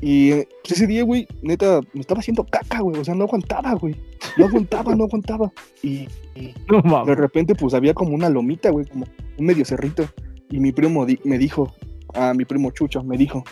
Y 0.00 0.30
pues, 0.32 0.72
ese 0.72 0.86
día, 0.86 1.04
güey, 1.04 1.26
neta, 1.42 1.80
me 1.92 2.00
estaba 2.00 2.20
haciendo 2.20 2.44
caca, 2.44 2.80
güey. 2.80 2.98
O 2.98 3.04
sea, 3.04 3.14
no 3.14 3.24
aguantaba, 3.24 3.74
güey. 3.74 3.96
No 4.36 4.46
aguantaba, 4.46 4.94
no 4.94 5.04
aguantaba. 5.04 5.52
Y, 5.82 6.08
de 7.06 7.14
repente, 7.14 7.54
pues 7.54 7.74
había 7.74 7.92
como 7.92 8.14
una 8.14 8.30
lomita, 8.30 8.70
güey, 8.70 8.86
como 8.86 9.06
un 9.38 9.44
medio 9.44 9.64
cerrito. 9.64 10.08
Y 10.50 10.58
mi 10.58 10.72
primo 10.72 11.06
me 11.24 11.38
dijo, 11.38 11.72
a 12.14 12.34
mi 12.34 12.44
primo 12.44 12.70
Chucho, 12.70 13.04
me 13.04 13.16
dijo, 13.16 13.44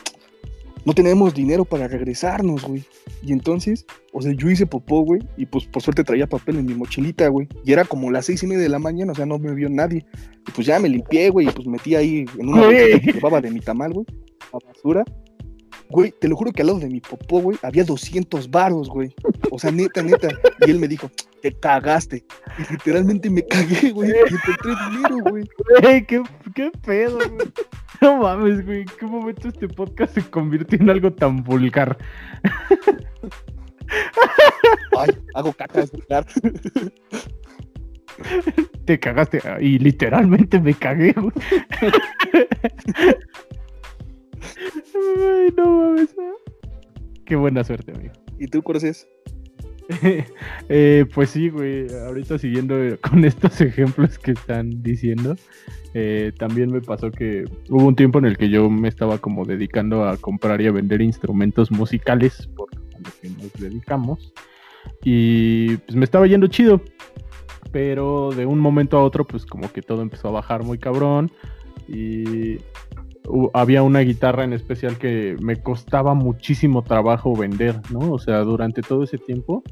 no 0.88 0.94
tenemos 0.94 1.34
dinero 1.34 1.66
para 1.66 1.86
regresarnos, 1.86 2.64
güey. 2.64 2.82
Y 3.22 3.34
entonces, 3.34 3.84
o 4.14 4.22
sea, 4.22 4.32
yo 4.32 4.48
hice 4.48 4.64
popó, 4.64 5.02
güey, 5.02 5.20
y 5.36 5.44
pues 5.44 5.66
por 5.66 5.82
suerte 5.82 6.02
traía 6.02 6.26
papel 6.26 6.56
en 6.56 6.64
mi 6.64 6.72
mochilita, 6.72 7.28
güey. 7.28 7.46
Y 7.62 7.72
era 7.72 7.84
como 7.84 8.10
las 8.10 8.24
seis 8.24 8.42
y 8.42 8.46
media 8.46 8.62
de 8.62 8.70
la 8.70 8.78
mañana, 8.78 9.12
o 9.12 9.14
sea, 9.14 9.26
no 9.26 9.38
me 9.38 9.52
vio 9.52 9.68
nadie. 9.68 10.06
Y 10.48 10.50
pues 10.50 10.66
ya 10.66 10.78
me 10.78 10.88
limpié, 10.88 11.28
güey, 11.28 11.46
y 11.46 11.50
pues 11.50 11.68
metí 11.68 11.94
ahí 11.94 12.24
en 12.38 12.48
una 12.48 12.62
bolsa 12.62 13.00
que 13.00 13.12
llevaba 13.12 13.38
de 13.42 13.50
mi 13.50 13.60
tamal, 13.60 13.92
güey, 13.92 14.06
a 14.50 14.66
basura. 14.66 15.04
güey, 15.90 16.10
te 16.18 16.26
lo 16.26 16.36
juro 16.36 16.52
que 16.52 16.62
al 16.62 16.68
lado 16.68 16.78
de 16.78 16.88
mi 16.88 17.00
popó, 17.00 17.42
güey, 17.42 17.58
había 17.62 17.84
200 17.84 18.50
varos, 18.50 18.88
güey. 18.88 19.14
O 19.50 19.58
sea, 19.58 19.70
neta, 19.70 20.02
neta. 20.02 20.28
Y 20.66 20.70
él 20.70 20.78
me 20.78 20.88
dijo, 20.88 21.10
te 21.42 21.52
cagaste. 21.52 22.24
Y 22.58 22.72
literalmente 22.72 23.28
me 23.28 23.44
cagué, 23.44 23.90
güey. 23.90 24.10
Y 24.10 24.34
encontré 24.34 24.72
dinero, 24.90 25.30
güey. 25.30 25.44
Güey, 25.82 26.06
qué, 26.06 26.22
qué 26.58 26.72
pedo, 26.84 27.18
güey. 27.18 27.48
No 28.00 28.18
mames, 28.18 28.64
güey. 28.64 28.82
¿En 28.82 28.86
qué 28.98 29.06
momento 29.06 29.48
este 29.48 29.66
podcast 29.66 30.14
se 30.14 30.22
convirtió 30.30 30.78
en 30.78 30.88
algo 30.88 31.12
tan 31.12 31.42
vulgar? 31.42 31.98
Ay, 34.96 35.10
hago 35.34 35.52
caca, 35.52 35.80
es 35.80 35.90
vulgar. 35.90 36.24
Te 38.84 39.00
cagaste. 39.00 39.40
ah, 39.44 39.58
Y 39.60 39.80
literalmente 39.80 40.60
me 40.60 40.74
cagué, 40.74 41.12
güey. 41.12 41.32
Ay, 44.94 45.48
no 45.56 45.66
mames. 45.66 46.14
Qué 47.24 47.34
buena 47.34 47.64
suerte, 47.64 47.92
amigo. 47.92 48.12
¿Y 48.38 48.46
tú, 48.46 48.62
Corses? 48.62 49.08
Eh, 50.68 51.06
pues 51.14 51.30
sí, 51.30 51.48
güey, 51.48 51.86
ahorita 52.06 52.38
siguiendo 52.38 52.82
eh, 52.82 52.98
con 53.10 53.24
estos 53.24 53.60
ejemplos 53.60 54.18
que 54.18 54.32
están 54.32 54.82
diciendo, 54.82 55.34
eh, 55.94 56.32
también 56.38 56.70
me 56.70 56.80
pasó 56.80 57.10
que 57.10 57.44
hubo 57.70 57.86
un 57.86 57.96
tiempo 57.96 58.18
en 58.18 58.26
el 58.26 58.36
que 58.36 58.50
yo 58.50 58.68
me 58.68 58.88
estaba 58.88 59.18
como 59.18 59.44
dedicando 59.44 60.06
a 60.06 60.16
comprar 60.18 60.60
y 60.60 60.66
a 60.66 60.72
vender 60.72 61.00
instrumentos 61.00 61.70
musicales 61.70 62.48
por 62.54 62.68
lo 62.74 63.10
que 63.22 63.30
nos 63.30 63.52
dedicamos 63.54 64.32
y 65.02 65.76
pues 65.78 65.96
me 65.96 66.04
estaba 66.04 66.26
yendo 66.26 66.46
chido, 66.48 66.82
pero 67.72 68.30
de 68.30 68.44
un 68.44 68.58
momento 68.58 68.98
a 68.98 69.02
otro 69.02 69.26
pues 69.26 69.46
como 69.46 69.72
que 69.72 69.80
todo 69.80 70.02
empezó 70.02 70.28
a 70.28 70.32
bajar 70.32 70.64
muy 70.64 70.78
cabrón 70.78 71.32
y 71.88 72.58
había 73.54 73.82
una 73.82 74.00
guitarra 74.00 74.44
en 74.44 74.52
especial 74.52 74.98
que 74.98 75.36
me 75.40 75.56
costaba 75.56 76.14
muchísimo 76.14 76.82
trabajo 76.82 77.34
vender, 77.34 77.80
¿no? 77.90 78.12
O 78.12 78.18
sea, 78.18 78.38
durante 78.40 78.82
todo 78.82 79.04
ese 79.04 79.18
tiempo 79.18 79.62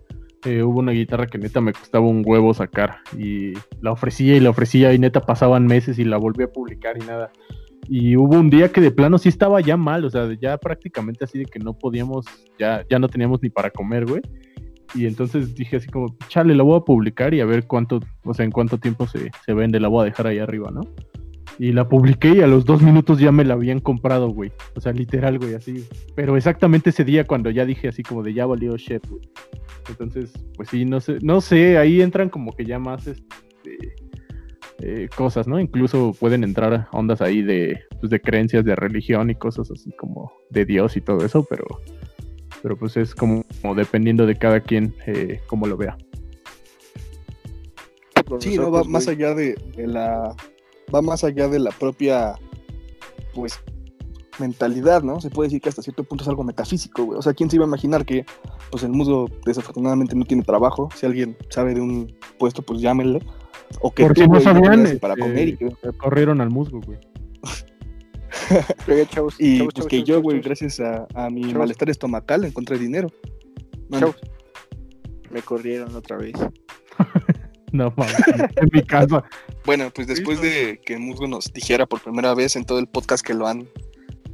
eh, 0.45 0.63
hubo 0.63 0.79
una 0.79 0.93
guitarra 0.93 1.27
que 1.27 1.39
neta 1.39 1.61
me 1.61 1.73
costaba 1.73 2.07
un 2.07 2.23
huevo 2.25 2.55
sacar 2.55 2.99
y 3.19 3.55
la 3.81 3.93
ofrecía 3.93 4.37
y 4.37 4.41
la 4.41 4.51
ofrecía 4.51 4.93
y 4.93 4.99
neta 4.99 5.21
pasaban 5.21 5.67
meses 5.67 5.99
y 5.99 6.05
la 6.05 6.19
volví 6.19 6.45
a 6.45 6.53
publicar 6.53 6.97
y 6.97 7.07
nada. 7.07 7.31
Y 7.89 8.17
hubo 8.17 8.37
un 8.37 8.51
día 8.51 8.71
que 8.73 8.81
de 8.81 8.91
plano 8.91 9.19
sí 9.19 9.29
estaba 9.29 9.61
ya 9.61 9.77
mal, 9.77 10.05
o 10.05 10.11
sea, 10.11 10.29
ya 10.41 10.59
prácticamente 10.59 11.25
así 11.25 11.39
de 11.39 11.47
que 11.47 11.59
no 11.59 11.75
podíamos, 11.75 12.27
ya, 12.59 12.85
ya 12.91 12.99
no 12.99 13.09
teníamos 13.09 13.43
ni 13.43 13.51
para 13.51 13.71
comer, 13.71 14.07
güey. 14.07 14.23
Y 14.95 15.07
entonces 15.07 15.55
dije 15.55 15.77
así 15.77 15.89
como, 15.89 16.17
chale, 16.29 16.55
la 16.55 16.63
voy 16.63 16.79
a 16.79 16.85
publicar 16.85 17.35
y 17.35 17.41
a 17.41 17.45
ver 17.45 17.67
cuánto, 17.67 18.01
o 18.25 18.35
sea, 18.35 18.45
en 18.45 18.51
cuánto 18.51 18.79
tiempo 18.79 19.07
se, 19.07 19.31
se 19.45 19.53
vende, 19.53 19.81
la 19.81 19.89
voy 19.89 20.03
a 20.03 20.05
dejar 20.05 20.27
ahí 20.27 20.39
arriba, 20.39 20.71
¿no? 20.71 20.81
Y 21.59 21.73
la 21.73 21.89
publiqué 21.89 22.29
y 22.35 22.41
a 22.41 22.47
los 22.47 22.65
dos 22.65 22.83
minutos 22.83 23.19
ya 23.19 23.33
me 23.33 23.45
la 23.45 23.55
habían 23.55 23.81
comprado, 23.81 24.29
güey. 24.29 24.53
O 24.75 24.81
sea, 24.81 24.93
literal, 24.93 25.39
güey, 25.39 25.55
así. 25.55 25.87
Pero 26.15 26.37
exactamente 26.37 26.91
ese 26.91 27.05
día 27.05 27.25
cuando 27.25 27.51
ya 27.51 27.65
dije 27.65 27.89
así 27.89 28.03
como 28.03 28.23
de 28.23 28.35
ya 28.35 28.47
valió 28.47 28.77
shit, 28.77 29.07
güey. 29.09 29.23
Entonces, 29.89 30.33
pues 30.57 30.69
sí, 30.69 30.85
no 30.85 31.01
sé, 31.01 31.19
no 31.23 31.41
sé, 31.41 31.79
ahí 31.79 32.03
entran 32.03 32.29
como 32.29 32.53
que 32.53 32.65
ya 32.65 32.79
más 32.79 33.07
este, 33.07 33.95
eh, 34.81 35.09
cosas, 35.17 35.47
¿no? 35.47 35.59
Incluso 35.59 36.15
pueden 36.19 36.45
entrar 36.45 36.89
ondas 36.93 37.23
ahí 37.23 37.43
de, 37.43 37.81
pues, 38.01 38.11
de 38.11 38.21
creencias 38.21 38.65
de 38.65 38.75
religión 38.77 39.31
y 39.31 39.35
cosas 39.35 39.71
así 39.71 39.91
como 39.97 40.33
de 40.51 40.65
Dios 40.65 40.97
y 40.97 41.01
todo 41.01 41.25
eso, 41.25 41.47
pero, 41.49 41.65
pero 42.63 42.77
pues 42.77 42.97
es 42.97 43.15
como, 43.15 43.45
como 43.63 43.75
dependiendo 43.75 44.27
de 44.27 44.37
cada 44.37 44.61
quien 44.61 44.95
eh, 45.07 45.41
cómo 45.47 45.67
lo 45.67 45.77
vea. 45.77 45.97
Sí, 48.41 48.57
no, 48.57 48.71
va 48.71 48.83
más 48.85 49.09
allá 49.09 49.35
de, 49.35 49.55
de 49.77 49.87
la. 49.87 50.35
Va 50.95 51.03
más 51.03 51.25
allá 51.25 51.49
de 51.49 51.59
la 51.59 51.71
propia. 51.71 52.35
Pues. 53.35 53.59
mentalidad, 54.39 55.03
¿no? 55.03 55.21
Se 55.21 55.31
puede 55.31 55.49
decir 55.49 55.61
que 55.61 55.69
hasta 55.69 55.83
cierto 55.83 56.05
punto 56.05 56.23
es 56.25 56.29
algo 56.29 56.45
metafísico, 56.45 57.05
güey. 57.05 57.19
O 57.19 57.23
sea, 57.23 57.35
¿quién 57.35 57.49
se 57.51 57.57
iba 57.57 57.65
a 57.65 57.69
imaginar 57.69 58.05
que, 58.05 58.25
pues, 58.71 58.83
el 58.83 58.91
mundo 58.91 59.29
desafortunadamente 59.45 60.15
no 60.15 60.25
tiene 60.25 60.43
trabajo? 60.43 60.89
Si 60.95 61.07
alguien 61.07 61.37
sabe 61.49 61.75
de 61.75 61.81
un 61.81 62.15
puesto, 62.39 62.63
pues 62.63 62.81
llámenle. 62.81 63.21
O 63.81 63.91
que 63.93 64.05
no 64.05 64.41
sabían, 64.41 64.99
para 65.01 65.15
este, 65.15 65.27
comer 65.27 65.49
y 65.49 65.57
que, 65.57 65.71
corrieron 65.99 66.41
al 66.41 66.51
musgo, 66.51 66.81
güey. 66.81 66.99
Y, 68.87 69.07
chavos, 69.07 69.37
pues, 69.39 69.59
chavos, 69.75 69.87
que 69.89 70.05
chavos, 70.05 70.09
yo, 70.09 70.23
güey, 70.23 70.41
gracias 70.41 70.79
a, 70.79 71.07
a 71.15 71.31
mi 71.31 71.43
Chavos. 71.43 71.59
malestar 71.59 71.91
estomacal 71.91 72.45
encontré 72.45 72.79
dinero. 72.79 73.09
Chavos. 73.91 74.17
Me 75.31 75.43
corrieron 75.43 75.95
otra 75.97 76.19
vez. 76.19 76.35
No 77.73 77.93
mames, 77.97 78.17
en 78.57 78.69
mi 78.73 78.83
casa. 78.83 79.25
Bueno, 79.65 79.91
pues 79.95 80.07
después 80.07 80.41
de 80.41 80.81
que 80.85 80.99
Musgo 80.99 81.27
nos 81.27 81.53
dijera 81.53 81.87
por 81.87 82.01
primera 82.01 82.35
vez 82.35 82.57
en 82.57 82.65
todo 82.65 82.79
el 82.79 82.87
podcast 82.87 83.25
que 83.25 83.35
lo 83.35 83.47
han, 83.47 83.69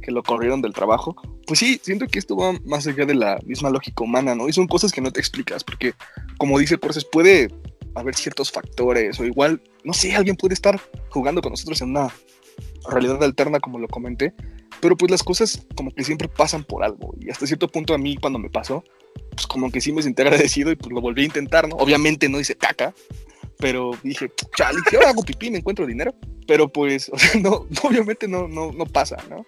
que 0.01 0.11
lo 0.11 0.23
corrieron 0.23 0.61
del 0.61 0.73
trabajo, 0.73 1.15
pues 1.47 1.59
sí, 1.59 1.79
siento 1.81 2.07
que 2.07 2.19
esto 2.19 2.35
va 2.35 2.53
más 2.65 2.87
allá 2.87 3.05
de 3.05 3.15
la 3.15 3.39
misma 3.45 3.69
lógica 3.69 4.03
humana, 4.03 4.35
¿no? 4.35 4.47
Y 4.47 4.53
son 4.53 4.67
cosas 4.67 4.91
que 4.91 5.01
no 5.01 5.11
te 5.11 5.19
explicas, 5.19 5.63
porque 5.63 5.93
como 6.37 6.59
dice 6.59 6.77
Corses, 6.77 7.05
puede 7.05 7.49
haber 7.95 8.15
ciertos 8.15 8.51
factores, 8.51 9.19
o 9.19 9.25
igual, 9.25 9.61
no 9.83 9.93
sé, 9.93 10.15
alguien 10.15 10.35
puede 10.35 10.53
estar 10.53 10.79
jugando 11.09 11.41
con 11.41 11.51
nosotros 11.51 11.81
en 11.81 11.91
una 11.91 12.09
realidad 12.89 13.21
alterna, 13.23 13.59
como 13.59 13.79
lo 13.79 13.87
comenté, 13.87 14.33
pero 14.81 14.97
pues 14.97 15.11
las 15.11 15.23
cosas 15.23 15.65
como 15.75 15.91
que 15.91 16.03
siempre 16.03 16.27
pasan 16.27 16.63
por 16.63 16.83
algo, 16.83 17.13
y 17.19 17.29
hasta 17.29 17.47
cierto 17.47 17.67
punto 17.67 17.93
a 17.93 17.97
mí 17.97 18.17
cuando 18.17 18.39
me 18.39 18.49
pasó, 18.49 18.83
pues 19.31 19.47
como 19.47 19.71
que 19.71 19.81
sí 19.81 19.91
me 19.91 20.01
sentí 20.01 20.21
agradecido 20.21 20.71
y 20.71 20.75
pues 20.75 20.91
lo 20.91 21.01
volví 21.01 21.23
a 21.23 21.25
intentar, 21.25 21.67
¿no? 21.67 21.75
Obviamente 21.77 22.29
no 22.29 22.39
hice 22.39 22.55
caca, 22.55 22.93
pero 23.57 23.91
dije, 24.03 24.31
chale, 24.57 24.79
si 24.89 24.95
ahora 24.95 25.09
hago 25.09 25.23
pipí 25.23 25.49
me 25.49 25.59
encuentro 25.59 25.85
dinero. 25.85 26.13
Pero 26.47 26.67
pues, 26.67 27.09
o 27.13 27.17
sea, 27.17 27.39
no, 27.39 27.65
obviamente 27.83 28.27
no, 28.27 28.47
no, 28.47 28.71
no 28.71 28.85
pasa, 28.85 29.17
¿no? 29.29 29.45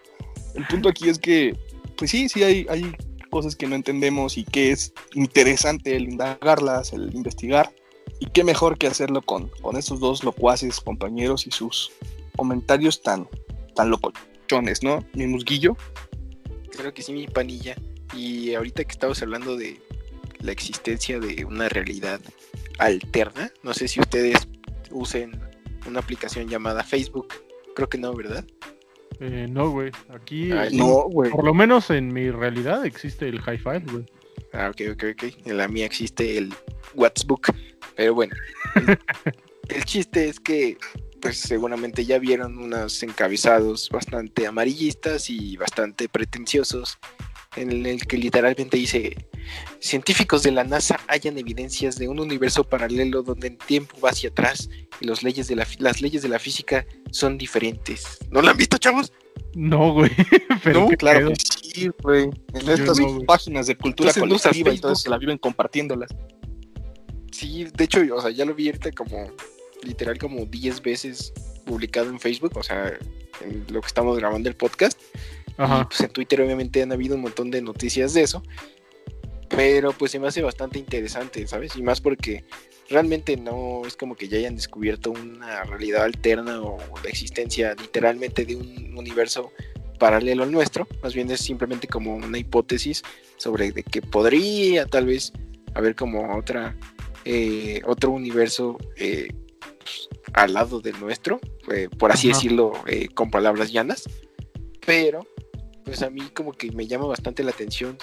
El 0.55 0.65
punto 0.67 0.89
aquí 0.89 1.09
es 1.09 1.19
que, 1.19 1.57
pues 1.97 2.11
sí, 2.11 2.29
sí 2.29 2.43
hay, 2.43 2.65
hay 2.69 2.95
cosas 3.29 3.55
que 3.55 3.67
no 3.67 3.75
entendemos 3.75 4.37
y 4.37 4.45
que 4.45 4.71
es 4.71 4.93
interesante 5.13 5.95
el 5.95 6.09
indagarlas, 6.09 6.93
el 6.93 7.13
investigar. 7.13 7.73
Y 8.19 8.27
qué 8.27 8.45
mejor 8.45 8.77
que 8.77 8.87
hacerlo 8.87 9.21
con, 9.21 9.49
con 9.61 9.75
estos 9.75 9.99
dos 9.99 10.23
locuaces 10.23 10.79
compañeros 10.79 11.45
y 11.47 11.51
sus 11.51 11.91
comentarios 12.37 13.01
tan, 13.01 13.27
tan 13.75 13.89
locochones, 13.89 14.83
¿no? 14.83 15.03
Mi 15.13 15.27
musguillo. 15.27 15.75
Creo 16.71 16.93
que 16.93 17.01
sí, 17.01 17.11
mi 17.11 17.27
panilla. 17.27 17.75
Y 18.15 18.53
ahorita 18.55 18.83
que 18.83 18.91
estamos 18.91 19.21
hablando 19.21 19.57
de 19.57 19.79
la 20.39 20.51
existencia 20.51 21.19
de 21.19 21.45
una 21.45 21.69
realidad 21.69 22.21
alterna, 22.79 23.51
no 23.63 23.73
sé 23.73 23.87
si 23.87 23.99
ustedes 23.99 24.47
usen 24.91 25.39
una 25.87 25.99
aplicación 25.99 26.47
llamada 26.47 26.83
Facebook. 26.83 27.33
Creo 27.75 27.89
que 27.89 27.97
no, 27.97 28.13
¿verdad? 28.13 28.45
Eh, 29.19 29.47
no, 29.49 29.69
güey. 29.69 29.91
Aquí, 30.09 30.51
Ay, 30.51 30.69
eh, 30.73 30.77
No, 30.77 31.03
güey. 31.09 31.31
por 31.31 31.45
lo 31.45 31.53
menos 31.53 31.89
en 31.89 32.11
mi 32.13 32.31
realidad 32.31 32.85
existe 32.85 33.27
el 33.27 33.41
high 33.41 33.57
five, 33.57 33.83
güey. 33.91 34.05
Ah, 34.53 34.69
ok, 34.69 34.81
ok, 34.93 35.03
ok. 35.13 35.23
En 35.45 35.57
la 35.57 35.67
mía 35.67 35.85
existe 35.85 36.37
el 36.37 36.53
WhatsApp. 36.93 37.39
Pero 37.95 38.13
bueno, 38.13 38.35
el, 38.75 38.97
el 39.69 39.85
chiste 39.85 40.27
es 40.29 40.39
que, 40.39 40.77
pues 41.21 41.37
seguramente 41.37 42.05
ya 42.05 42.19
vieron 42.19 42.57
unos 42.57 43.01
encabezados 43.03 43.89
bastante 43.89 44.47
amarillistas 44.47 45.29
y 45.29 45.57
bastante 45.57 46.07
pretenciosos, 46.09 46.97
en 47.55 47.85
el 47.85 48.05
que 48.05 48.17
literalmente 48.17 48.77
dice: 48.77 49.15
Científicos 49.79 50.43
de 50.43 50.51
la 50.51 50.63
NASA 50.63 50.99
hallan 51.07 51.37
evidencias 51.37 51.97
de 51.97 52.07
un 52.07 52.19
universo 52.19 52.63
paralelo 52.63 53.21
donde 53.23 53.49
el 53.49 53.57
tiempo 53.57 53.99
va 53.99 54.09
hacia 54.09 54.29
atrás 54.29 54.69
y 54.99 55.05
los 55.05 55.23
leyes 55.23 55.47
de 55.47 55.55
la, 55.55 55.67
las 55.79 56.01
leyes 56.01 56.21
de 56.21 56.29
la 56.29 56.39
física 56.39 56.85
son 57.11 57.37
diferentes. 57.37 58.19
¿No 58.29 58.41
lo 58.41 58.49
han 58.49 58.57
visto, 58.57 58.77
chavos? 58.77 59.11
No, 59.55 59.93
güey. 59.93 60.11
Pero 60.63 60.81
No, 60.81 60.87
claro 60.89 61.29
que 61.29 61.35
sí, 61.35 61.89
güey. 62.03 62.29
En 62.53 62.69
estas 62.69 62.99
no, 62.99 63.19
páginas 63.21 63.67
de 63.67 63.75
cultura 63.75 64.09
Entonces, 64.09 64.29
¿no 64.29 64.35
usas 64.35 64.51
colectiva 64.51 64.73
y 64.73 64.79
todo 64.79 64.95
se 64.95 65.09
la 65.09 65.17
viven 65.17 65.37
compartiéndolas. 65.37 66.09
Sí, 67.31 67.65
de 67.65 67.83
hecho, 67.83 68.01
o 68.13 68.21
sea, 68.21 68.31
ya 68.31 68.45
lo 68.45 68.53
vi 68.53 68.67
ahorita 68.67 68.91
como, 68.91 69.31
literal, 69.83 70.17
como 70.17 70.45
10 70.45 70.81
veces 70.81 71.33
publicado 71.65 72.09
en 72.09 72.19
Facebook, 72.19 72.51
o 72.55 72.63
sea, 72.63 72.93
en 73.41 73.65
lo 73.69 73.81
que 73.81 73.87
estamos 73.87 74.17
grabando 74.17 74.49
el 74.49 74.55
podcast. 74.55 74.99
Y 75.57 75.85
pues 75.85 76.01
en 76.01 76.09
Twitter 76.09 76.41
obviamente 76.41 76.81
han 76.81 76.91
habido 76.91 77.15
un 77.15 77.21
montón 77.21 77.51
de 77.51 77.61
noticias 77.61 78.13
de 78.13 78.23
eso. 78.23 78.43
Pero 79.49 79.93
pues 79.93 80.11
se 80.11 80.19
me 80.19 80.27
hace 80.27 80.41
bastante 80.41 80.79
interesante, 80.79 81.47
¿sabes? 81.47 81.75
Y 81.75 81.83
más 81.83 82.01
porque 82.01 82.43
realmente 82.89 83.37
no 83.37 83.83
es 83.85 83.95
como 83.95 84.15
que 84.15 84.27
ya 84.27 84.37
hayan 84.37 84.55
descubierto 84.55 85.11
una 85.11 85.63
realidad 85.63 86.03
alterna 86.03 86.61
o 86.61 86.77
la 87.03 87.09
existencia 87.09 87.75
literalmente 87.79 88.45
de 88.45 88.55
un 88.55 88.97
universo 88.97 89.51
paralelo 89.99 90.43
al 90.43 90.51
nuestro. 90.51 90.87
Más 91.01 91.13
bien 91.13 91.31
es 91.31 91.41
simplemente 91.41 91.87
como 91.87 92.15
una 92.15 92.37
hipótesis 92.37 93.03
sobre 93.37 93.71
de 93.71 93.83
que 93.83 94.01
podría 94.01 94.85
tal 94.87 95.05
vez 95.05 95.31
haber 95.73 95.95
como 95.95 96.37
otra 96.37 96.75
eh, 97.27 97.81
otro 97.85 98.11
universo 98.11 98.77
eh, 98.97 99.33
pues, 99.79 100.09
al 100.33 100.53
lado 100.53 100.79
del 100.79 100.99
nuestro, 100.99 101.39
eh, 101.71 101.89
por 101.97 102.11
así 102.11 102.29
Ajá. 102.29 102.37
decirlo, 102.37 102.73
con 103.15 103.31
palabras 103.31 103.71
llanas. 103.71 104.03
Pero, 104.85 105.25
pues 105.85 106.01
a 106.01 106.09
mí 106.09 106.21
como 106.33 106.51
que 106.51 106.71
me 106.71 106.87
llama 106.87 107.05
bastante 107.05 107.43
la 107.43 107.51
atención 107.51 107.97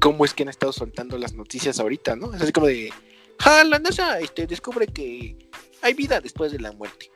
cómo 0.00 0.24
es 0.24 0.34
que 0.34 0.42
han 0.42 0.48
estado 0.48 0.72
soltando 0.72 1.16
las 1.18 1.34
noticias 1.34 1.78
ahorita, 1.78 2.16
¿no? 2.16 2.34
Es 2.34 2.42
así 2.42 2.52
como 2.52 2.66
de, 2.66 2.92
ja, 3.38 3.64
la 3.64 3.78
NASA 3.78 4.18
este, 4.18 4.46
descubre 4.46 4.86
que 4.86 5.36
hay 5.82 5.94
vida 5.94 6.20
después 6.20 6.52
de 6.52 6.58
la 6.58 6.72
muerte. 6.72 7.10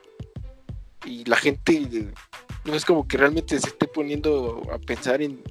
Y 1.05 1.23
la 1.25 1.35
gente 1.35 2.11
no 2.63 2.73
es 2.75 2.85
como 2.85 3.07
que 3.07 3.17
realmente 3.17 3.59
se 3.59 3.67
esté 3.67 3.87
poniendo 3.87 4.61
a 4.71 4.79
pensar 4.79 5.21
en 5.21 5.43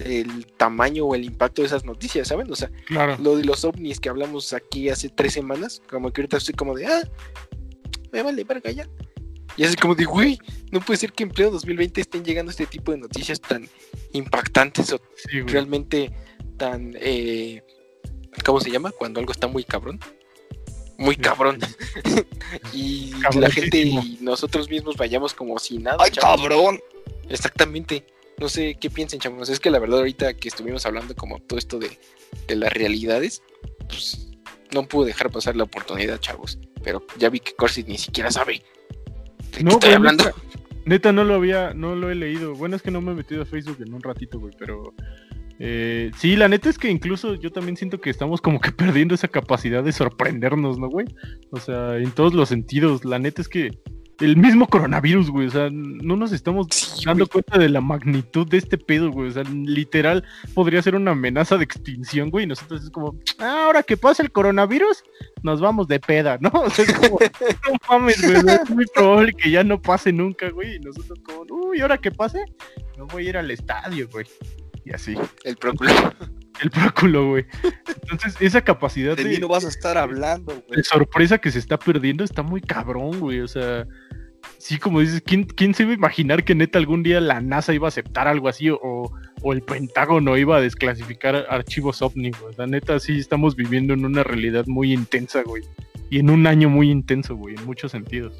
el 0.00 0.46
tamaño 0.56 1.06
o 1.06 1.14
el 1.14 1.24
impacto 1.24 1.62
de 1.62 1.66
esas 1.66 1.84
noticias, 1.84 2.28
¿saben? 2.28 2.50
O 2.50 2.56
sea, 2.56 2.70
Claro. 2.86 3.16
lo 3.20 3.36
de 3.36 3.44
los 3.44 3.64
ovnis 3.64 3.98
que 4.00 4.08
hablamos 4.08 4.52
aquí 4.52 4.88
hace 4.88 5.08
tres 5.08 5.32
semanas, 5.32 5.82
como 5.90 6.12
que 6.12 6.20
ahorita 6.20 6.36
estoy 6.36 6.54
como 6.54 6.74
de, 6.74 6.86
ah, 6.86 7.02
me 8.12 8.22
vale 8.22 8.44
verga 8.44 8.70
ya. 8.70 8.88
Y 9.56 9.64
así 9.64 9.76
como 9.76 9.94
de, 9.94 10.04
güey, 10.04 10.38
no 10.70 10.80
puede 10.80 10.98
ser 10.98 11.12
que 11.12 11.22
en 11.22 11.30
pleno 11.30 11.50
2020 11.52 12.00
estén 12.00 12.24
llegando 12.24 12.50
este 12.50 12.66
tipo 12.66 12.92
de 12.92 12.98
noticias 12.98 13.40
tan 13.40 13.68
impactantes 14.12 14.92
o 14.92 15.00
Sí, 15.16 15.40
realmente 15.42 16.12
tan, 16.56 16.94
eh, 17.00 17.62
¿cómo 18.44 18.60
se 18.60 18.70
llama? 18.70 18.90
Cuando 18.90 19.20
algo 19.20 19.32
está 19.32 19.46
muy 19.46 19.64
cabrón. 19.64 19.98
Muy 20.98 21.16
cabrón. 21.16 21.58
y 22.72 23.12
la 23.34 23.50
gente 23.50 23.78
y 23.78 24.18
nosotros 24.20 24.68
mismos 24.68 24.96
vayamos 24.96 25.34
como 25.34 25.58
si 25.58 25.78
nada. 25.78 25.98
¡Ay, 26.00 26.10
chavos. 26.10 26.40
cabrón! 26.40 26.80
Exactamente. 27.28 28.06
No 28.38 28.48
sé 28.48 28.76
qué 28.78 28.90
piensen, 28.90 29.20
chavos. 29.20 29.48
Es 29.48 29.60
que 29.60 29.70
la 29.70 29.78
verdad, 29.78 29.98
ahorita 29.98 30.34
que 30.34 30.48
estuvimos 30.48 30.84
hablando 30.84 31.14
como 31.14 31.38
todo 31.38 31.58
esto 31.58 31.78
de, 31.78 31.98
de 32.46 32.56
las 32.56 32.72
realidades, 32.72 33.42
pues 33.88 34.28
no 34.72 34.86
pude 34.86 35.08
dejar 35.08 35.30
pasar 35.30 35.56
la 35.56 35.64
oportunidad, 35.64 36.20
chavos. 36.20 36.58
Pero 36.82 37.04
ya 37.18 37.30
vi 37.30 37.40
que 37.40 37.54
Corsit 37.54 37.88
ni 37.88 37.98
siquiera 37.98 38.30
sabe 38.30 38.62
de 39.56 39.64
No, 39.64 39.70
qué 39.70 39.74
estoy 39.74 39.88
güey, 39.88 39.94
hablando. 39.94 40.24
Neta, 40.24 40.36
neta, 40.84 41.12
no 41.12 41.24
lo 41.24 41.34
había, 41.34 41.74
no 41.74 41.94
lo 41.94 42.10
he 42.10 42.14
leído. 42.14 42.54
Bueno, 42.54 42.76
es 42.76 42.82
que 42.82 42.90
no 42.90 43.00
me 43.00 43.12
he 43.12 43.14
metido 43.14 43.42
a 43.42 43.46
Facebook 43.46 43.78
en 43.84 43.94
un 43.94 44.02
ratito, 44.02 44.38
güey, 44.38 44.54
pero 44.58 44.94
eh, 45.58 46.10
sí, 46.16 46.36
la 46.36 46.48
neta 46.48 46.68
es 46.68 46.78
que 46.78 46.90
incluso 46.90 47.34
yo 47.34 47.50
también 47.50 47.76
siento 47.76 48.00
que 48.00 48.10
estamos 48.10 48.40
como 48.40 48.60
que 48.60 48.72
perdiendo 48.72 49.14
esa 49.14 49.28
capacidad 49.28 49.82
de 49.82 49.92
sorprendernos, 49.92 50.78
¿no, 50.78 50.88
güey? 50.88 51.06
O 51.50 51.58
sea, 51.58 51.96
en 51.96 52.10
todos 52.10 52.34
los 52.34 52.48
sentidos. 52.48 53.04
La 53.04 53.18
neta 53.18 53.42
es 53.42 53.48
que 53.48 53.70
el 54.20 54.36
mismo 54.36 54.66
coronavirus, 54.66 55.30
güey, 55.30 55.46
o 55.48 55.50
sea, 55.50 55.68
no 55.70 56.16
nos 56.16 56.32
estamos 56.32 56.66
Sí, 56.70 57.04
dando 57.04 57.26
güey. 57.26 57.42
cuenta 57.42 57.58
de 57.58 57.68
la 57.68 57.80
magnitud 57.80 58.46
de 58.48 58.56
este 58.58 58.78
pedo, 58.78 59.10
güey. 59.10 59.28
O 59.28 59.32
sea, 59.32 59.42
literal 59.44 60.24
podría 60.54 60.80
ser 60.82 60.94
una 60.94 61.10
amenaza 61.12 61.56
de 61.58 61.64
extinción, 61.64 62.30
güey. 62.30 62.44
Y 62.44 62.48
nosotros 62.48 62.82
es 62.84 62.90
como, 62.90 63.14
ah, 63.38 63.64
ahora 63.66 63.82
que 63.82 63.96
pasa 63.96 64.22
el 64.22 64.32
coronavirus, 64.32 65.02
nos 65.42 65.60
vamos 65.60 65.86
de 65.88 66.00
peda, 66.00 66.38
¿no? 66.40 66.50
O 66.54 66.70
sea, 66.70 66.84
es 66.86 66.92
como, 66.94 67.18
no 67.20 67.76
mames, 67.88 68.22
güey. 68.22 68.54
Es 68.62 68.70
muy 68.70 68.86
probable 68.94 69.32
que 69.34 69.50
ya 69.50 69.62
no 69.64 69.80
pase 69.80 70.12
nunca, 70.12 70.48
güey. 70.50 70.76
Y 70.76 70.80
nosotros 70.80 71.18
como, 71.22 71.44
uy, 71.50 71.80
ahora 71.80 71.98
que 71.98 72.10
pase, 72.10 72.44
me 72.96 73.04
voy 73.04 73.26
a 73.26 73.28
ir 73.30 73.36
al 73.36 73.50
estadio, 73.50 74.08
güey. 74.10 74.26
Y 74.84 74.92
así, 74.94 75.16
El 75.44 75.56
procurador. 75.56 76.14
el 76.62 76.70
próculo, 76.70 77.30
güey. 77.30 77.44
Entonces, 78.02 78.36
esa 78.40 78.62
capacidad 78.62 79.16
De 79.16 79.24
de, 79.24 79.30
mí 79.30 79.38
no 79.38 79.48
vas 79.48 79.64
a 79.64 79.68
estar 79.68 79.98
hablando, 79.98 80.54
güey. 80.68 80.76
de 80.76 80.84
sorpresa 80.84 81.38
que 81.38 81.50
se 81.50 81.58
está 81.58 81.76
perdiendo 81.76 82.22
está 82.22 82.42
muy 82.44 82.60
cabrón, 82.60 83.18
güey. 83.18 83.40
O 83.40 83.48
sea, 83.48 83.84
sí, 84.58 84.78
como 84.78 85.00
dices, 85.00 85.22
¿quién, 85.24 85.44
quién 85.44 85.74
se 85.74 85.82
iba 85.84 85.92
a 85.92 85.96
imaginar 85.96 86.44
que 86.44 86.54
neta 86.54 86.78
algún 86.78 87.02
día 87.02 87.20
la 87.20 87.40
NASA 87.40 87.72
iba 87.74 87.86
a 87.86 87.88
aceptar 87.88 88.28
algo 88.28 88.48
así 88.48 88.70
o, 88.70 88.78
o 89.42 89.52
el 89.52 89.62
Pentágono 89.62 90.36
iba 90.36 90.56
a 90.56 90.60
desclasificar 90.60 91.46
archivos 91.48 92.02
ovni, 92.02 92.30
güey? 92.30 92.54
La 92.56 92.66
neta, 92.66 92.98
sí 93.00 93.18
estamos 93.18 93.56
viviendo 93.56 93.94
en 93.94 94.04
una 94.04 94.22
realidad 94.22 94.64
muy 94.66 94.92
intensa, 94.92 95.42
güey. 95.42 95.62
Y 96.10 96.18
en 96.20 96.30
un 96.30 96.46
año 96.46 96.68
muy 96.68 96.90
intenso, 96.90 97.34
güey, 97.36 97.54
en 97.56 97.64
muchos 97.66 97.92
sentidos. 97.92 98.36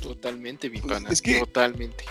Totalmente, 0.00 0.68
mi 0.68 0.78
Pues, 0.80 0.92
pana. 0.94 1.08
es 1.10 1.22
que- 1.22 1.38
Totalmente. 1.40 2.04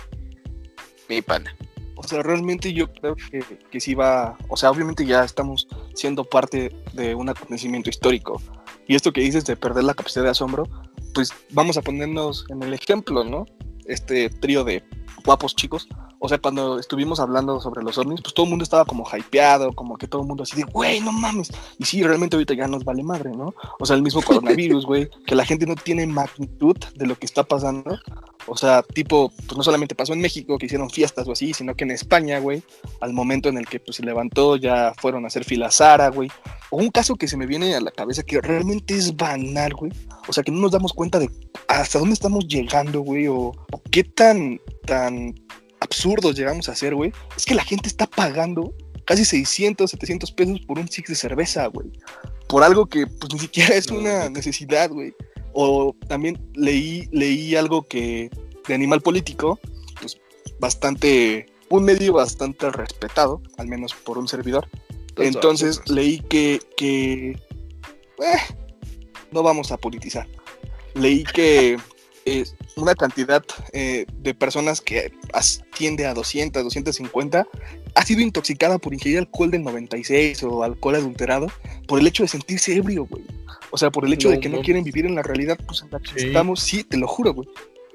Mi 1.09 1.21
pana. 1.21 1.55
O 1.95 2.03
sea, 2.03 2.23
realmente 2.23 2.73
yo 2.73 2.91
creo 2.91 3.15
que, 3.15 3.43
que 3.69 3.79
sí 3.79 3.93
va, 3.93 4.37
o 4.47 4.57
sea, 4.57 4.71
obviamente 4.71 5.05
ya 5.05 5.23
estamos 5.23 5.67
siendo 5.93 6.23
parte 6.23 6.73
de 6.93 7.13
un 7.13 7.29
acontecimiento 7.29 7.89
histórico. 7.91 8.41
Y 8.87 8.95
esto 8.95 9.13
que 9.13 9.21
dices 9.21 9.45
de 9.45 9.55
perder 9.55 9.83
la 9.83 9.93
capacidad 9.93 10.23
de 10.23 10.31
asombro, 10.31 10.67
pues 11.13 11.33
vamos 11.51 11.77
a 11.77 11.81
ponernos 11.81 12.45
en 12.49 12.63
el 12.63 12.73
ejemplo, 12.73 13.23
¿no? 13.23 13.45
Este 13.85 14.29
trío 14.29 14.63
de 14.63 14.83
guapos 15.25 15.55
chicos. 15.55 15.87
O 16.23 16.29
sea, 16.29 16.37
cuando 16.37 16.77
estuvimos 16.77 17.19
hablando 17.19 17.59
sobre 17.59 17.83
los 17.83 17.97
ovnis, 17.97 18.21
pues 18.21 18.33
todo 18.35 18.45
el 18.45 18.51
mundo 18.51 18.63
estaba 18.63 18.85
como 18.85 19.07
hypeado, 19.11 19.73
como 19.73 19.97
que 19.97 20.07
todo 20.07 20.21
el 20.21 20.27
mundo 20.27 20.43
así 20.43 20.55
de, 20.55 20.63
güey, 20.63 20.99
no 20.99 21.11
mames. 21.11 21.51
Y 21.79 21.85
sí, 21.85 22.03
realmente 22.03 22.35
ahorita 22.35 22.53
ya 22.53 22.67
nos 22.67 22.85
vale 22.85 23.01
madre, 23.01 23.31
¿no? 23.31 23.55
O 23.79 23.85
sea, 23.85 23.95
el 23.95 24.03
mismo 24.03 24.21
coronavirus, 24.25 24.85
güey, 24.85 25.09
que 25.25 25.33
la 25.33 25.45
gente 25.45 25.65
no 25.65 25.75
tiene 25.75 26.05
magnitud 26.05 26.77
de 26.95 27.07
lo 27.07 27.17
que 27.17 27.25
está 27.25 27.43
pasando. 27.43 27.97
O 28.47 28.57
sea, 28.57 28.83
tipo, 28.83 29.29
pues 29.29 29.57
no 29.57 29.63
solamente 29.63 29.95
pasó 29.95 30.13
en 30.13 30.21
México, 30.21 30.57
que 30.57 30.65
hicieron 30.65 30.89
fiestas 30.89 31.27
o 31.27 31.31
así, 31.31 31.53
sino 31.53 31.75
que 31.75 31.83
en 31.83 31.91
España, 31.91 32.39
güey, 32.39 32.63
al 32.99 33.13
momento 33.13 33.49
en 33.49 33.57
el 33.57 33.67
que 33.67 33.79
pues, 33.79 33.97
se 33.97 34.03
levantó, 34.03 34.55
ya 34.55 34.93
fueron 34.97 35.23
a 35.23 35.27
hacer 35.27 35.45
fila 35.45 35.71
Sara, 35.71 36.09
güey. 36.09 36.29
O 36.69 36.77
un 36.77 36.89
caso 36.89 37.15
que 37.15 37.27
se 37.27 37.37
me 37.37 37.45
viene 37.45 37.75
a 37.75 37.81
la 37.81 37.91
cabeza 37.91 38.23
que 38.23 38.41
realmente 38.41 38.95
es 38.95 39.15
banal, 39.15 39.73
güey. 39.73 39.91
O 40.27 40.33
sea, 40.33 40.43
que 40.43 40.51
no 40.51 40.59
nos 40.59 40.71
damos 40.71 40.93
cuenta 40.93 41.19
de 41.19 41.29
hasta 41.67 41.99
dónde 41.99 42.13
estamos 42.13 42.47
llegando, 42.47 43.01
güey, 43.01 43.27
o, 43.27 43.51
o 43.71 43.81
qué 43.91 44.03
tan, 44.03 44.59
tan 44.85 45.35
absurdos 45.79 46.35
llegamos 46.35 46.69
a 46.69 46.75
ser, 46.75 46.95
güey. 46.95 47.11
Es 47.35 47.45
que 47.45 47.55
la 47.55 47.63
gente 47.63 47.87
está 47.87 48.05
pagando 48.07 48.73
casi 49.05 49.25
600, 49.25 49.91
700 49.91 50.31
pesos 50.31 50.59
por 50.61 50.79
un 50.79 50.87
six 50.87 51.09
de 51.09 51.15
cerveza, 51.15 51.67
güey. 51.67 51.91
Por 52.47 52.63
algo 52.63 52.85
que 52.85 53.07
pues 53.07 53.33
ni 53.33 53.39
siquiera 53.39 53.75
es 53.75 53.91
No, 53.91 53.99
una 53.99 54.29
necesidad, 54.29 54.89
güey. 54.89 55.13
O 55.53 55.95
también 56.07 56.39
leí, 56.53 57.07
leí 57.11 57.55
algo 57.55 57.83
que 57.83 58.29
de 58.67 58.73
animal 58.73 59.01
político, 59.01 59.59
pues 59.99 60.17
bastante, 60.59 61.47
un 61.69 61.83
medio 61.83 62.13
bastante 62.13 62.69
respetado, 62.71 63.41
al 63.57 63.67
menos 63.67 63.93
por 63.93 64.17
un 64.17 64.27
servidor. 64.27 64.67
Entonces 65.17 65.81
leí 65.87 66.19
que, 66.19 66.61
que 66.77 67.31
eh, 67.31 68.39
no 69.31 69.43
vamos 69.43 69.71
a 69.71 69.77
politizar. 69.77 70.27
Leí 70.93 71.23
que 71.23 71.77
eh, 72.25 72.45
una 72.75 72.95
cantidad 72.95 73.43
eh, 73.73 74.05
de 74.13 74.33
personas 74.33 74.81
que 74.81 75.11
asciende 75.33 76.05
a 76.05 76.13
200, 76.13 76.63
250 76.63 77.47
ha 77.95 78.05
sido 78.05 78.21
intoxicada 78.21 78.77
por 78.77 78.93
ingerir 78.93 79.19
alcohol 79.19 79.51
del 79.51 79.63
96 79.63 80.43
o 80.43 80.63
alcohol 80.63 80.95
adulterado 80.95 81.47
por 81.87 81.99
el 81.99 82.07
hecho 82.07 82.23
de 82.23 82.29
sentirse 82.29 82.75
ebrio, 82.75 83.05
güey. 83.05 83.23
O 83.71 83.77
sea, 83.77 83.89
por 83.91 84.05
el 84.05 84.13
hecho 84.13 84.27
No 84.29 84.35
de 84.35 84.39
que 84.39 84.49
no 84.49 84.61
quieren 84.61 84.83
vivir 84.83 85.05
en 85.05 85.15
la 85.15 85.23
realidad 85.23 85.57
pues, 85.65 85.81
en 85.81 85.89
la 85.91 85.99
que 85.99 86.19
Sí. 86.19 86.27
estamos. 86.27 86.59
Sí, 86.61 86.83
te 86.83 86.97
lo 86.97 87.07
juro, 87.07 87.33
güey. 87.33 87.47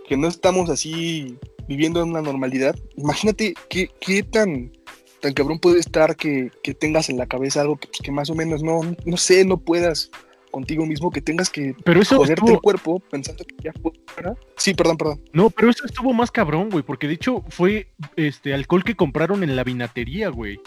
Que 0.08 0.16
no 0.16 0.28
estamos 0.28 0.70
así 0.70 1.36
viviendo 1.68 2.02
en 2.02 2.10
una 2.10 2.22
normalidad. 2.22 2.76
Imagínate 2.96 3.54
qué, 3.68 3.90
qué 4.00 4.22
tan, 4.22 4.72
tan 5.20 5.34
cabrón 5.34 5.58
puede 5.58 5.80
estar 5.80 6.16
que, 6.16 6.50
que 6.62 6.74
tengas 6.74 7.10
en 7.10 7.18
la 7.18 7.26
cabeza 7.26 7.60
algo 7.60 7.76
que, 7.76 7.88
pues, 7.88 8.00
que 8.02 8.12
más 8.12 8.30
o 8.30 8.34
menos 8.34 8.62
no, 8.62 8.80
no 9.04 9.16
sé, 9.16 9.44
no 9.44 9.58
puedas 9.58 10.10
contigo 10.56 10.86
mismo, 10.86 11.10
que 11.10 11.20
tengas 11.20 11.50
que 11.50 11.74
Pero 11.84 12.00
eso 12.00 12.16
joderte 12.16 12.50
el 12.50 12.60
cuerpo 12.60 12.98
pensando 13.10 13.44
que 13.44 13.56
ya 13.62 13.72
fuera. 14.14 14.34
Sí, 14.56 14.72
perdón, 14.72 14.96
perdón. 14.96 15.20
no, 15.34 15.50
pero 15.50 15.68
eso 15.68 15.84
estuvo 15.84 16.14
más 16.14 16.30
cabrón, 16.30 16.70
güey, 16.70 16.82
porque 16.82 17.06
de 17.06 17.12
hecho 17.12 17.44
fue 17.50 17.88
este 18.16 18.54
alcohol 18.54 18.82
que 18.82 18.96
compraron 18.96 19.42
en 19.42 19.54
la 19.54 19.64
vinatería, 19.64 20.30
güey. 20.30 20.58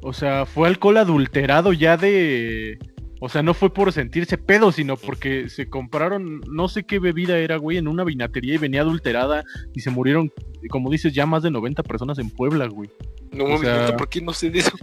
O 0.00 0.12
sea, 0.12 0.46
fue 0.46 0.68
alcohol 0.68 0.98
adulterado 0.98 1.72
ya 1.72 1.96
de 1.96 2.78
o 3.18 3.28
sea, 3.28 3.42
no 3.42 3.52
fue 3.52 3.72
por 3.72 3.92
sentirse 3.92 4.38
pedo, 4.38 4.70
sino 4.70 4.96
porque 4.96 5.48
se 5.48 5.68
compraron, 5.68 6.40
no 6.48 6.68
sé 6.68 6.84
qué 6.84 7.00
bebida 7.00 7.36
era, 7.36 7.56
güey, 7.56 7.78
en 7.78 7.88
una 7.88 8.04
vinatería 8.04 8.54
y 8.54 8.58
venía 8.58 8.82
adulterada 8.82 9.42
y 9.74 9.80
se 9.80 9.90
murieron, 9.90 10.30
como 10.70 10.88
dices, 10.88 11.12
ya 11.14 11.26
más 11.26 11.42
de 11.42 11.50
90 11.50 11.82
personas 11.82 12.20
en 12.20 12.30
Puebla, 12.30 12.66
güey. 12.68 12.88
No 13.32 13.44
o 13.44 13.58
sea- 13.58 13.96
¿por 13.96 14.08
qué 14.08 14.20
no 14.20 14.32
sé 14.32 14.50
de 14.50 14.60
eso? 14.60 14.76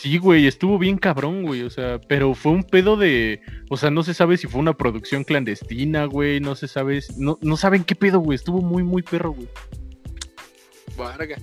Sí, 0.00 0.16
güey, 0.18 0.46
estuvo 0.46 0.78
bien 0.78 0.96
cabrón, 0.96 1.42
güey, 1.42 1.62
o 1.62 1.70
sea, 1.70 2.00
pero 2.00 2.32
fue 2.32 2.52
un 2.52 2.62
pedo 2.62 2.96
de, 2.96 3.40
o 3.68 3.76
sea, 3.76 3.90
no 3.90 4.04
se 4.04 4.14
sabe 4.14 4.36
si 4.36 4.46
fue 4.46 4.60
una 4.60 4.76
producción 4.76 5.24
clandestina, 5.24 6.04
güey, 6.04 6.38
no 6.38 6.54
se 6.54 6.68
sabe, 6.68 7.02
no, 7.16 7.36
no 7.42 7.56
saben 7.56 7.82
qué 7.82 7.96
pedo, 7.96 8.20
güey, 8.20 8.36
estuvo 8.36 8.62
muy, 8.62 8.84
muy 8.84 9.02
perro, 9.02 9.32
güey. 9.32 9.48
Varga. 10.96 11.36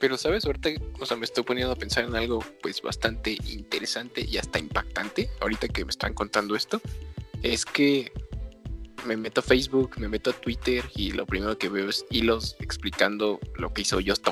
Pero, 0.00 0.16
¿sabes? 0.16 0.46
Ahorita, 0.46 0.70
o 0.98 1.04
sea, 1.04 1.18
me 1.18 1.26
estoy 1.26 1.44
poniendo 1.44 1.70
a 1.70 1.76
pensar 1.76 2.04
en 2.04 2.16
algo, 2.16 2.42
pues, 2.62 2.80
bastante 2.80 3.36
interesante 3.46 4.24
y 4.26 4.38
hasta 4.38 4.58
impactante, 4.58 5.28
ahorita 5.42 5.68
que 5.68 5.84
me 5.84 5.90
están 5.90 6.14
contando 6.14 6.56
esto, 6.56 6.80
es 7.42 7.66
que 7.66 8.10
me 9.06 9.18
meto 9.18 9.42
a 9.42 9.44
Facebook, 9.44 9.96
me 9.98 10.08
meto 10.08 10.30
a 10.30 10.32
Twitter 10.32 10.82
y 10.94 11.10
lo 11.10 11.26
primero 11.26 11.58
que 11.58 11.68
veo 11.68 11.90
es 11.90 12.06
hilos 12.08 12.56
explicando 12.58 13.38
lo 13.56 13.74
que 13.74 13.82
hizo 13.82 13.98
Just 14.02 14.26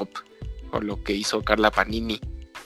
o 0.72 0.80
lo 0.80 1.02
que 1.02 1.12
hizo 1.12 1.42
Carla 1.42 1.70
Panini, 1.70 2.18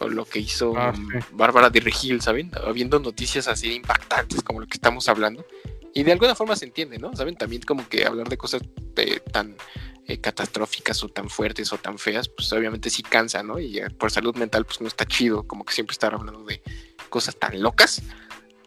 lo 0.09 0.25
que 0.25 0.39
hizo 0.39 0.77
Ah, 0.77 0.93
mm, 0.93 1.11
sí. 1.13 1.19
Bárbara 1.33 1.71
de 1.71 1.81
Regil, 1.81 2.21
¿saben? 2.21 2.51
Habiendo 2.67 2.99
noticias 2.99 3.49
así 3.49 3.75
impactantes 3.75 4.43
como 4.43 4.61
lo 4.61 4.67
que 4.67 4.75
estamos 4.75 5.09
hablando. 5.09 5.45
Y 5.93 6.05
de 6.05 6.13
alguna 6.13 6.35
forma 6.35 6.57
se 6.57 6.67
entiende, 6.67 6.99
¿no? 6.99 7.15
¿Saben? 7.17 7.37
También 7.37 7.63
como 7.63 7.89
que 7.89 8.07
hablar 8.07 8.29
de 8.29 8.37
cosas 8.37 8.63
eh, 8.97 9.21
tan 9.33 9.57
eh, 10.07 10.21
catastróficas 10.21 11.05
o 11.05 11.09
tan 11.09 11.29
fuertes 11.31 11.73
o 11.73 11.79
tan 11.79 11.99
feas, 11.99 12.29
pues 12.29 12.53
obviamente 12.53 12.91
sí 12.91 13.03
cansa, 13.03 13.43
¿no? 13.43 13.59
Y 13.59 13.79
eh, 13.79 13.91
por 13.91 14.11
salud 14.11 14.35
mental, 14.35 14.65
pues 14.65 14.81
no 14.81 14.89
está 14.89 15.05
chido, 15.05 15.45
como 15.47 15.65
que 15.65 15.73
siempre 15.73 15.93
estar 15.93 16.15
hablando 16.15 16.43
de 16.45 16.63
cosas 17.09 17.37
tan 17.37 17.61
locas. 17.61 18.03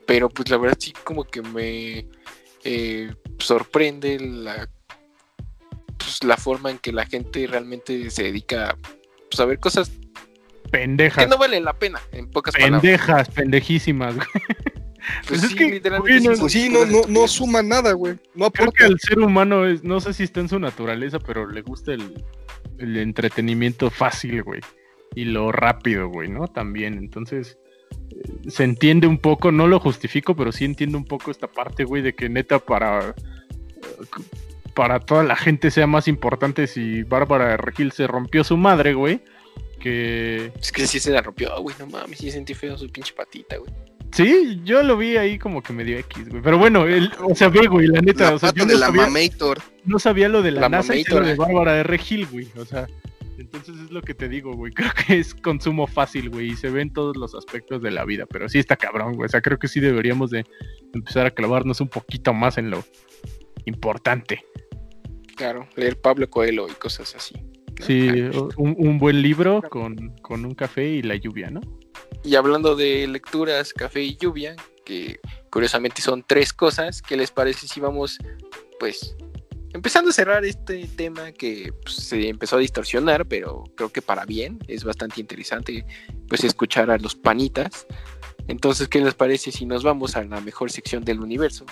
Pero 0.06 0.30
pues 0.30 0.50
la 0.50 0.58
verdad 0.58 0.78
sí 0.80 0.94
como 1.04 1.26
que 1.26 1.42
me 1.42 2.08
eh, 2.64 3.14
sorprende 3.40 4.20
la, 4.20 4.70
pues, 5.98 6.24
la 6.24 6.38
forma 6.38 6.72
en 6.72 6.78
que 6.78 6.94
la 6.94 7.06
gente 7.06 7.46
realmente 7.48 8.10
se 8.10 8.24
dedica 8.24 8.78
pues, 9.30 9.40
a 9.40 9.46
ver 9.46 9.60
cosas 9.60 9.92
Pendejas, 10.74 11.24
que 11.24 11.30
no 11.30 11.38
valen 11.38 11.64
la 11.64 11.74
pena, 11.74 12.00
en 12.12 12.30
pocas 12.30 12.54
palabras. 12.54 12.82
pendejas, 12.82 13.30
pendejísimas, 13.30 14.16
güey. 14.16 14.28
Pues, 14.34 15.24
Pues 15.28 15.44
es 15.44 15.50
sí, 15.50 15.56
que, 15.56 15.66
literalmente 15.70 16.20
güey, 16.20 16.24
no- 16.30 16.36
sí, 16.36 16.42
Pues 16.42 16.54
sí, 16.54 16.70
no, 16.70 16.86
no, 16.86 17.02
no 17.08 17.28
suma 17.28 17.62
nada, 17.62 17.92
güey. 17.94 18.14
No 18.36 18.50
Creo 18.52 18.68
aporta. 18.70 18.72
que 18.78 18.84
al 18.86 19.00
ser 19.00 19.20
humano 19.20 19.66
es, 19.68 19.84
no 19.84 20.00
sé 20.00 20.14
si 20.14 20.24
está 20.24 20.40
en 20.40 20.48
su 20.50 20.60
naturaleza, 20.60 21.20
pero 21.20 21.46
le 21.50 21.62
gusta 21.62 21.94
el, 21.94 22.24
el 22.80 22.98
entretenimiento 22.98 23.90
fácil, 23.90 24.44
güey. 24.44 24.62
y 25.16 25.26
lo 25.26 25.52
rápido, 25.52 26.08
güey, 26.08 26.30
¿no? 26.30 26.48
También, 26.48 26.96
entonces 26.96 27.58
eh, 28.12 28.50
se 28.50 28.64
entiende 28.64 29.06
un 29.06 29.18
poco, 29.20 29.52
no 29.52 29.68
lo 29.68 29.80
justifico, 29.80 30.36
pero 30.36 30.52
sí 30.52 30.66
entiendo 30.66 30.98
un 30.98 31.06
poco 31.06 31.30
esta 31.30 31.48
parte, 31.48 31.84
güey, 31.84 32.02
de 32.02 32.16
que 32.16 32.30
neta 32.30 32.58
para 32.60 33.14
para 34.74 35.00
toda 35.00 35.24
la 35.24 35.36
gente 35.36 35.70
sea 35.70 35.86
más 35.86 36.08
importante 36.08 36.66
si 36.68 37.04
Bárbara 37.04 37.58
Regil 37.58 37.92
se 37.92 38.08
rompió 38.08 38.44
su 38.44 38.58
madre, 38.58 38.94
güey. 38.94 39.22
Que... 39.84 40.54
Es 40.62 40.72
que 40.72 40.88
sí 40.88 40.98
se 40.98 41.12
la 41.12 41.22
rompió, 41.22 41.62
güey, 41.62 41.76
no 41.78 41.88
mames, 41.88 42.18
sí 42.18 42.32
sentí 42.32 42.54
feo 42.54 42.78
su 42.78 42.90
pinche 42.90 43.14
patita, 43.14 43.58
güey. 43.58 43.70
Sí, 44.14 44.62
yo 44.64 44.82
lo 44.82 44.96
vi 44.96 45.18
ahí 45.18 45.38
como 45.38 45.62
que 45.62 45.74
me 45.74 45.84
dio 45.84 45.98
X, 45.98 46.30
güey. 46.30 46.42
Pero 46.42 46.58
bueno, 46.58 46.86
el, 46.86 47.12
o 47.20 47.36
sea, 47.36 47.50
ve, 47.50 47.68
güey, 47.68 47.88
la 47.88 48.00
neta. 48.00 48.30
La 48.30 48.36
o 48.36 48.40
sea, 48.40 48.54
yo 48.54 48.66
de 48.66 48.76
no 48.76 48.80
la 48.80 48.86
sabía, 48.86 49.02
Mamator. 49.08 49.62
no 49.84 50.00
sabía 50.00 50.30
lo 50.30 50.42
de 50.42 50.52
la, 50.52 50.62
La 50.62 50.70
NASA 50.70 50.96
y 50.96 51.04
lo 51.04 51.20
de. 51.20 51.36
Bárbara 51.36 51.80
R. 51.80 51.98
Gil, 51.98 52.28
güey. 52.28 52.48
O 52.56 52.64
sea, 52.64 52.88
entonces 53.40 53.76
es 53.76 53.92
lo 53.92 54.02
que 54.04 54.14
te 54.14 54.30
digo, 54.30 54.54
güey. 54.54 54.72
Creo 54.76 54.92
que 55.06 55.20
es 55.20 55.34
consumo 55.34 55.88
fácil, 55.88 56.30
güey. 56.30 56.52
Y 56.52 56.56
se 56.56 56.70
ve 56.70 56.82
en 56.82 56.94
todos 56.94 57.18
los 57.18 57.36
aspectos 57.36 57.82
de 57.82 57.92
la 57.92 58.06
vida. 58.06 58.26
Pero 58.28 58.48
sí 58.48 58.60
está 58.60 58.78
cabrón, 58.78 59.16
güey. 59.16 59.26
O 59.26 59.30
sea, 59.30 59.42
creo 59.42 59.58
que 59.58 59.68
sí 59.68 59.80
deberíamos 59.80 60.30
de 60.30 60.46
empezar 60.94 61.26
a 61.26 61.32
clavarnos 61.32 61.82
un 61.82 61.90
poquito 61.90 62.34
más 62.34 62.58
en 62.58 62.70
lo 62.70 62.86
importante. 63.66 64.46
Claro, 65.36 65.68
leer 65.76 66.00
Pablo 66.00 66.30
Coelho 66.30 66.70
y 66.70 66.74
cosas 66.74 67.16
así. 67.16 67.36
Sí, 67.82 68.08
un, 68.58 68.76
un 68.78 68.98
buen 68.98 69.22
libro 69.22 69.62
con, 69.62 70.16
con 70.22 70.46
un 70.46 70.54
café 70.54 70.88
y 70.88 71.02
la 71.02 71.16
lluvia, 71.16 71.50
¿no? 71.50 71.62
Y 72.24 72.36
hablando 72.36 72.76
de 72.76 73.08
lecturas, 73.08 73.74
café 73.74 74.02
y 74.02 74.16
lluvia, 74.16 74.56
que 74.86 75.20
curiosamente 75.50 76.02
son 76.02 76.24
tres 76.26 76.54
cosas, 76.54 77.02
¿qué 77.02 77.18
les 77.18 77.32
parece 77.32 77.68
si 77.68 77.80
vamos, 77.80 78.18
pues, 78.80 79.16
empezando 79.74 80.12
a 80.12 80.14
cerrar 80.14 80.46
este 80.46 80.88
tema 80.96 81.32
que 81.32 81.74
pues, 81.84 81.96
se 81.96 82.30
empezó 82.30 82.56
a 82.56 82.60
distorsionar, 82.60 83.26
pero 83.26 83.64
creo 83.76 83.92
que 83.92 84.02
para 84.02 84.26
bien, 84.26 84.60
es 84.68 84.84
bastante 84.84 85.20
interesante, 85.20 85.86
pues, 86.30 86.44
escuchar 86.44 86.92
a 86.92 86.98
los 86.98 87.16
panitas. 87.16 87.88
Entonces, 88.48 88.88
¿qué 88.88 89.02
les 89.02 89.14
parece 89.14 89.52
si 89.52 89.66
nos 89.66 89.84
vamos 89.84 90.16
a 90.16 90.24
la 90.24 90.42
mejor 90.42 90.72
sección 90.72 91.04
del 91.04 91.20
universo? 91.20 91.66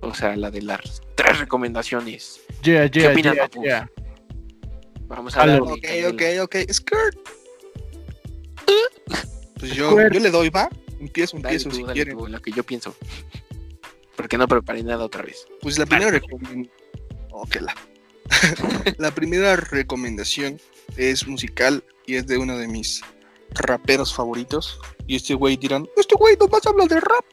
O 0.00 0.14
sea, 0.14 0.36
la 0.36 0.50
de 0.50 0.62
las 0.62 1.00
tres 1.14 1.38
recomendaciones. 1.38 2.40
Yeah, 2.62 2.90
¿Qué 2.90 3.00
yeah, 3.00 3.10
opinan, 3.10 3.36
yeah. 3.62 3.90
Vamos 5.12 5.36
a 5.36 5.40
darle, 5.46 5.60
Ok, 5.60 5.86
ok, 6.14 6.22
ok. 6.42 6.72
Skirt. 6.72 7.18
Pues 9.60 9.74
yo, 9.74 9.90
yo 9.90 10.20
le 10.20 10.30
doy, 10.30 10.48
va. 10.48 10.70
Empiezo, 10.98 11.36
Dale 11.36 11.56
empiezo 11.56 11.68
tú, 11.68 11.76
si 11.76 11.82
dale 11.82 11.92
quieren. 11.92 12.16
tú, 12.16 12.26
lo 12.26 12.40
que 12.40 12.50
yo 12.50 12.64
pienso. 12.64 12.96
Porque 14.16 14.38
no 14.38 14.48
preparé 14.48 14.82
nada 14.82 15.04
otra 15.04 15.22
vez. 15.22 15.46
Pues 15.60 15.78
la 15.78 15.84
primera 15.84 16.10
recomendación. 16.10 16.70
la. 17.60 17.74
la 18.98 19.10
primera 19.14 19.56
recomendación 19.56 20.58
es 20.96 21.26
musical 21.26 21.84
y 22.06 22.14
es 22.14 22.26
de 22.26 22.38
uno 22.38 22.56
de 22.56 22.66
mis 22.66 23.02
raperos 23.50 24.14
favoritos. 24.14 24.80
Y 25.06 25.16
este 25.16 25.34
güey 25.34 25.58
dirán, 25.58 25.86
este 25.96 26.14
güey 26.14 26.36
nomás 26.38 26.66
habla 26.66 26.86
de 26.86 27.00
rap. 27.00 27.24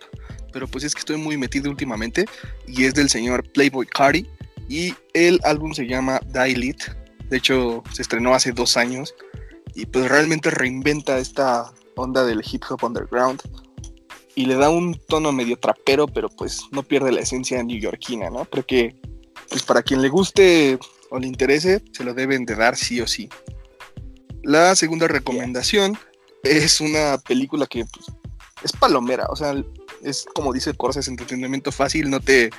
Pero 0.52 0.68
pues 0.68 0.84
es 0.84 0.94
que 0.94 1.00
estoy 1.00 1.16
muy 1.16 1.38
metido 1.38 1.70
últimamente. 1.72 2.26
Y 2.68 2.84
es 2.84 2.94
del 2.94 3.10
señor 3.10 3.50
Playboy 3.54 3.86
Cardi. 3.86 4.30
Y 4.68 4.94
el 5.14 5.40
álbum 5.46 5.74
se 5.74 5.88
llama 5.88 6.20
Die 6.34 6.58
Lit. 6.58 6.84
De 7.30 7.38
hecho, 7.38 7.84
se 7.92 8.02
estrenó 8.02 8.34
hace 8.34 8.52
dos 8.52 8.78
años. 8.78 9.16
Y 9.76 9.86
pues 9.86 10.10
realmente 10.10 10.50
reinventa 10.50 11.20
esta 11.20 11.72
onda 11.96 12.26
del 12.26 12.44
hip 12.50 12.64
hop 12.70 12.84
underground. 12.84 13.42
Y 14.36 14.46
le 14.46 14.56
da 14.56 14.70
un 14.70 15.00
tono 15.08 15.32
medio 15.32 15.58
trapero, 15.58 16.08
pero 16.08 16.30
pues 16.30 16.62
no 16.72 16.84
pierde 16.84 17.12
la 17.12 17.22
esencia 17.22 17.62
neoyorquina, 17.62 18.30
¿no? 18.30 18.46
Creo 18.46 18.66
que 18.66 19.00
pues 19.50 19.64
para 19.64 19.82
quien 19.82 20.02
le 20.02 20.10
guste 20.10 20.80
o 21.10 21.20
le 21.20 21.28
interese, 21.28 21.84
se 21.92 22.04
lo 22.04 22.14
deben 22.14 22.46
de 22.46 22.56
dar 22.56 22.76
sí 22.76 23.02
o 23.02 23.08
sí. 23.08 23.30
La 24.44 24.76
segunda 24.76 25.08
recomendación 25.08 25.98
es 26.44 26.80
una 26.80 27.18
película 27.18 27.66
que 27.68 27.86
pues, 27.86 28.06
es 28.64 28.72
palomera, 28.72 29.26
o 29.30 29.36
sea, 29.36 29.54
es 30.04 30.26
como 30.34 30.54
dice 30.54 30.74
Corsa, 30.74 31.00
es 31.00 31.08
entretenimiento 31.08 31.72
fácil, 31.72 32.10
no 32.10 32.20
te, 32.20 32.50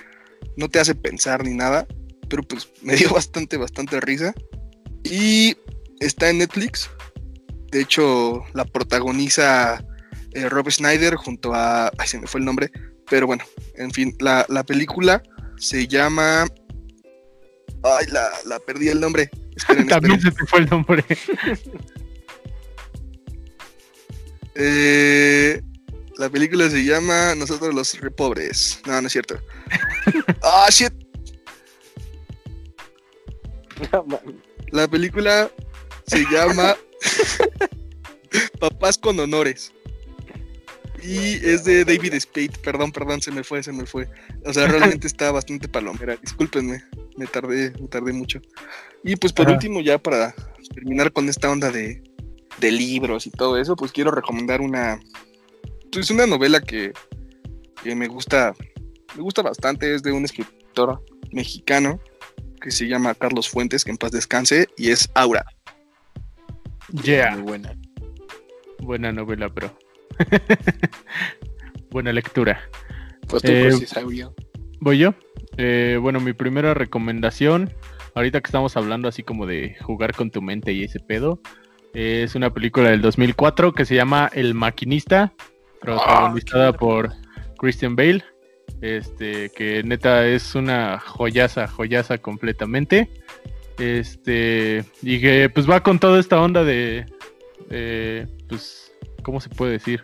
no 0.56 0.68
te 0.68 0.80
hace 0.80 0.94
pensar 0.94 1.44
ni 1.44 1.54
nada, 1.54 1.86
pero 2.28 2.42
pues 2.42 2.68
me 2.82 2.96
dio 2.96 3.10
bastante, 3.10 3.56
bastante 3.56 4.00
risa. 4.00 4.34
Y 5.04 5.56
está 6.00 6.30
en 6.30 6.38
Netflix. 6.38 6.90
De 7.70 7.80
hecho, 7.82 8.42
la 8.54 8.64
protagoniza 8.64 9.84
eh, 10.32 10.48
Rob 10.48 10.70
Schneider 10.70 11.14
junto 11.14 11.54
a... 11.54 11.90
Ay, 11.98 12.08
se 12.08 12.18
me 12.18 12.26
fue 12.26 12.40
el 12.40 12.46
nombre. 12.46 12.70
Pero 13.08 13.26
bueno, 13.26 13.44
en 13.76 13.90
fin, 13.90 14.14
la, 14.20 14.44
la 14.48 14.64
película 14.64 15.22
se 15.58 15.86
llama... 15.86 16.46
Ay, 17.82 18.06
la, 18.08 18.28
la 18.46 18.58
perdí 18.60 18.88
el 18.88 19.00
nombre. 19.00 19.30
Esperen, 19.56 19.88
También 19.88 20.14
esperen. 20.16 20.36
se 20.36 20.44
te 20.44 20.46
fue 20.46 20.60
el 20.60 20.70
nombre. 20.70 21.04
Eh, 24.56 25.62
la 26.18 26.28
película 26.28 26.68
se 26.68 26.84
llama 26.84 27.34
Nosotros 27.34 27.72
los 27.72 27.98
re 28.00 28.10
pobres. 28.10 28.80
No, 28.84 29.00
no 29.00 29.06
es 29.06 29.12
cierto. 29.12 29.38
Ah, 30.42 30.66
shit. 30.70 30.92
La 34.72 34.88
película 34.88 35.50
se 36.06 36.24
llama 36.30 36.76
Papás 38.60 38.98
con 38.98 39.18
honores. 39.18 39.72
Y 41.02 41.44
es 41.46 41.64
de 41.64 41.84
David 41.84 42.14
Spade. 42.20 42.52
Perdón, 42.62 42.92
perdón, 42.92 43.22
se 43.22 43.32
me 43.32 43.42
fue, 43.42 43.62
se 43.62 43.72
me 43.72 43.86
fue. 43.86 44.08
O 44.44 44.52
sea, 44.52 44.66
realmente 44.68 45.06
está 45.06 45.32
bastante 45.32 45.66
palomera. 45.66 46.16
Discúlpenme, 46.16 46.84
me 47.16 47.26
tardé, 47.26 47.72
me 47.80 47.88
tardé 47.88 48.12
mucho. 48.12 48.40
Y 49.02 49.16
pues 49.16 49.32
por 49.32 49.46
Ajá. 49.46 49.54
último, 49.54 49.80
ya 49.80 49.98
para 49.98 50.34
terminar 50.74 51.12
con 51.12 51.28
esta 51.28 51.50
onda 51.50 51.70
de, 51.70 52.02
de 52.58 52.70
libros 52.70 53.26
y 53.26 53.30
todo 53.30 53.56
eso, 53.56 53.76
pues 53.76 53.92
quiero 53.92 54.10
recomendar 54.10 54.60
una. 54.60 55.00
Pues 55.90 56.10
una 56.10 56.26
novela 56.26 56.60
que, 56.60 56.92
que 57.82 57.94
me 57.94 58.06
gusta. 58.06 58.54
Me 59.16 59.22
gusta 59.22 59.42
bastante. 59.42 59.94
Es 59.94 60.02
de 60.02 60.12
un 60.12 60.24
escritor 60.24 61.02
mexicano 61.32 61.98
que 62.60 62.70
se 62.70 62.86
llama 62.86 63.14
Carlos 63.14 63.48
Fuentes, 63.48 63.84
que 63.84 63.90
en 63.90 63.96
paz 63.96 64.12
descanse, 64.12 64.68
y 64.76 64.90
es 64.90 65.10
Aura. 65.14 65.44
Yeah. 67.04 67.32
Muy 67.36 67.42
buena. 67.42 67.74
Buena 68.80 69.12
novela, 69.12 69.48
bro. 69.48 69.76
Buena 71.90 72.12
lectura. 72.12 72.60
Pues 73.28 73.42
tú, 73.42 73.50
Eh, 73.50 73.72
Saurio. 73.86 74.34
¿Voy 74.80 74.98
yo? 74.98 75.14
Eh, 75.56 75.98
bueno, 76.00 76.20
mi 76.20 76.32
primera 76.32 76.74
recomendación, 76.74 77.72
ahorita 78.14 78.40
que 78.40 78.48
estamos 78.48 78.76
hablando 78.76 79.08
así 79.08 79.22
como 79.22 79.46
de 79.46 79.76
jugar 79.82 80.14
con 80.14 80.30
tu 80.30 80.40
mente 80.40 80.72
y 80.72 80.84
ese 80.84 81.00
pedo, 81.00 81.40
es 81.92 82.34
una 82.34 82.52
película 82.52 82.90
del 82.90 83.02
2004 83.02 83.72
que 83.72 83.84
se 83.84 83.94
llama 83.94 84.30
El 84.32 84.54
Maquinista, 84.54 85.32
protagonizada 85.80 86.72
qué 86.72 86.78
por 86.78 87.12
Christian 87.58 87.96
Bale, 87.96 88.24
este, 88.80 89.50
que 89.50 89.82
neta 89.82 90.26
es 90.26 90.54
una 90.54 90.98
joyaza, 90.98 91.66
joyaza 91.66 92.18
completamente, 92.18 93.10
este, 93.78 94.84
y 95.02 95.20
que 95.20 95.48
pues 95.48 95.68
va 95.68 95.82
con 95.82 95.98
toda 95.98 96.20
esta 96.20 96.40
onda 96.40 96.64
de, 96.64 97.06
de, 97.68 98.28
pues, 98.48 98.92
¿cómo 99.22 99.40
se 99.40 99.48
puede 99.48 99.72
decir? 99.72 100.02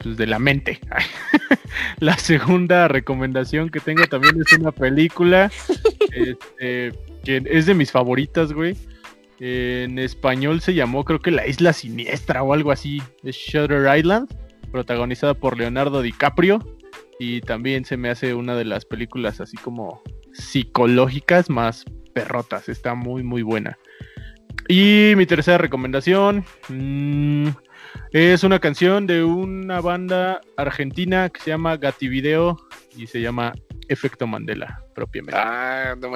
Pues 0.00 0.16
de 0.16 0.26
la 0.26 0.38
mente. 0.38 0.80
La 2.00 2.16
segunda 2.16 2.88
recomendación 2.88 3.68
que 3.68 3.80
tengo 3.80 4.06
también 4.06 4.40
es 4.40 4.52
una 4.58 4.72
película 4.72 5.50
este, 6.12 6.92
que 7.24 7.42
es 7.44 7.66
de 7.66 7.74
mis 7.74 7.90
favoritas, 7.90 8.52
güey. 8.52 8.76
En 9.40 9.98
español 9.98 10.60
se 10.60 10.74
llamó, 10.74 11.04
creo 11.04 11.20
que 11.20 11.30
La 11.30 11.46
Isla 11.46 11.72
Siniestra 11.72 12.42
o 12.42 12.52
algo 12.52 12.72
así. 12.72 13.02
Es 13.22 13.36
Shutter 13.36 13.96
Island, 13.96 14.28
protagonizada 14.72 15.34
por 15.34 15.56
Leonardo 15.56 16.02
DiCaprio. 16.02 16.77
Y 17.18 17.40
también 17.40 17.84
se 17.84 17.96
me 17.96 18.10
hace 18.10 18.34
una 18.34 18.54
de 18.54 18.64
las 18.64 18.84
películas 18.84 19.40
así 19.40 19.56
como 19.56 20.02
psicológicas 20.32 21.50
más 21.50 21.84
perrotas. 22.14 22.68
Está 22.68 22.94
muy, 22.94 23.22
muy 23.22 23.42
buena. 23.42 23.78
Y 24.68 25.14
mi 25.16 25.26
tercera 25.26 25.58
recomendación. 25.58 26.44
mm, 26.68 27.48
es 28.12 28.44
una 28.44 28.58
canción 28.58 29.06
de 29.06 29.24
una 29.24 29.80
banda 29.80 30.40
argentina 30.56 31.28
que 31.30 31.40
se 31.40 31.50
llama 31.50 31.76
Gativideo 31.76 32.56
y 32.96 33.06
se 33.06 33.20
llama 33.20 33.52
Efecto 33.88 34.26
Mandela, 34.26 34.84
propiamente. 34.94 35.38
Ah, 35.38 35.94
no 35.98 36.10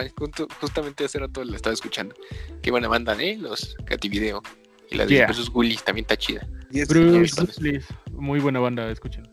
justamente 0.60 1.04
hace 1.04 1.18
rato 1.18 1.42
la 1.44 1.56
estaba 1.56 1.72
escuchando. 1.72 2.14
Qué 2.60 2.70
buena 2.70 2.88
banda, 2.88 3.16
¿eh? 3.18 3.38
Los 3.38 3.74
Cativideo. 3.86 4.42
Y 4.90 4.96
la 4.96 5.06
de 5.06 5.14
Yeah. 5.14 5.26
Bruce 5.26 5.50
Willis 5.54 5.82
también 5.82 6.04
está 6.04 6.16
chida. 6.16 6.46
Bruce. 6.88 7.40
Willis, 7.62 7.86
muy 8.12 8.40
buena 8.40 8.60
banda, 8.60 8.90
escuchen. 8.90 9.31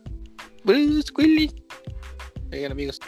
Bruce 0.64 1.12
Willis. 1.16 1.54
Oigan, 2.52 2.72
amigos. 2.72 2.98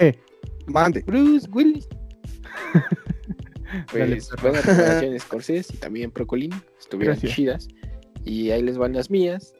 Mande. 0.67 1.03
Bruce 1.03 1.49
Willis. 1.51 1.89
Pues 3.91 4.31
buenas 4.43 4.67
recomendaciones, 4.67 5.23
Scorsese 5.23 5.75
y 5.75 5.77
también 5.79 6.11
Procolín. 6.11 6.53
Estuvieron 6.79 7.15
Gracias. 7.15 7.35
chidas. 7.35 7.69
Y 8.25 8.51
ahí 8.51 8.63
les 8.63 8.77
van 8.77 8.93
las 8.93 9.11
mías. 9.11 9.55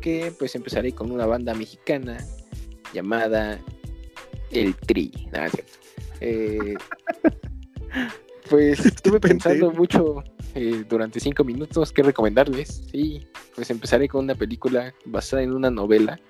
Que 0.00 0.32
pues 0.38 0.54
empezaré 0.54 0.92
con 0.92 1.10
una 1.10 1.26
banda 1.26 1.54
mexicana 1.54 2.18
llamada 2.92 3.58
El 4.50 4.74
Tri. 4.76 5.12
Nada, 5.32 5.46
es 5.46 5.52
cierto. 5.52 5.72
Eh, 6.20 6.74
pues 8.50 8.84
estuve 8.84 9.18
pensando 9.18 9.72
mucho 9.72 10.22
eh, 10.54 10.84
durante 10.88 11.18
cinco 11.18 11.42
minutos 11.42 11.92
qué 11.92 12.02
recomendarles. 12.02 12.84
Sí, 12.92 13.26
pues 13.54 13.70
empezaré 13.70 14.08
con 14.08 14.24
una 14.24 14.34
película 14.34 14.94
basada 15.06 15.42
en 15.42 15.52
una 15.52 15.70
novela 15.70 16.20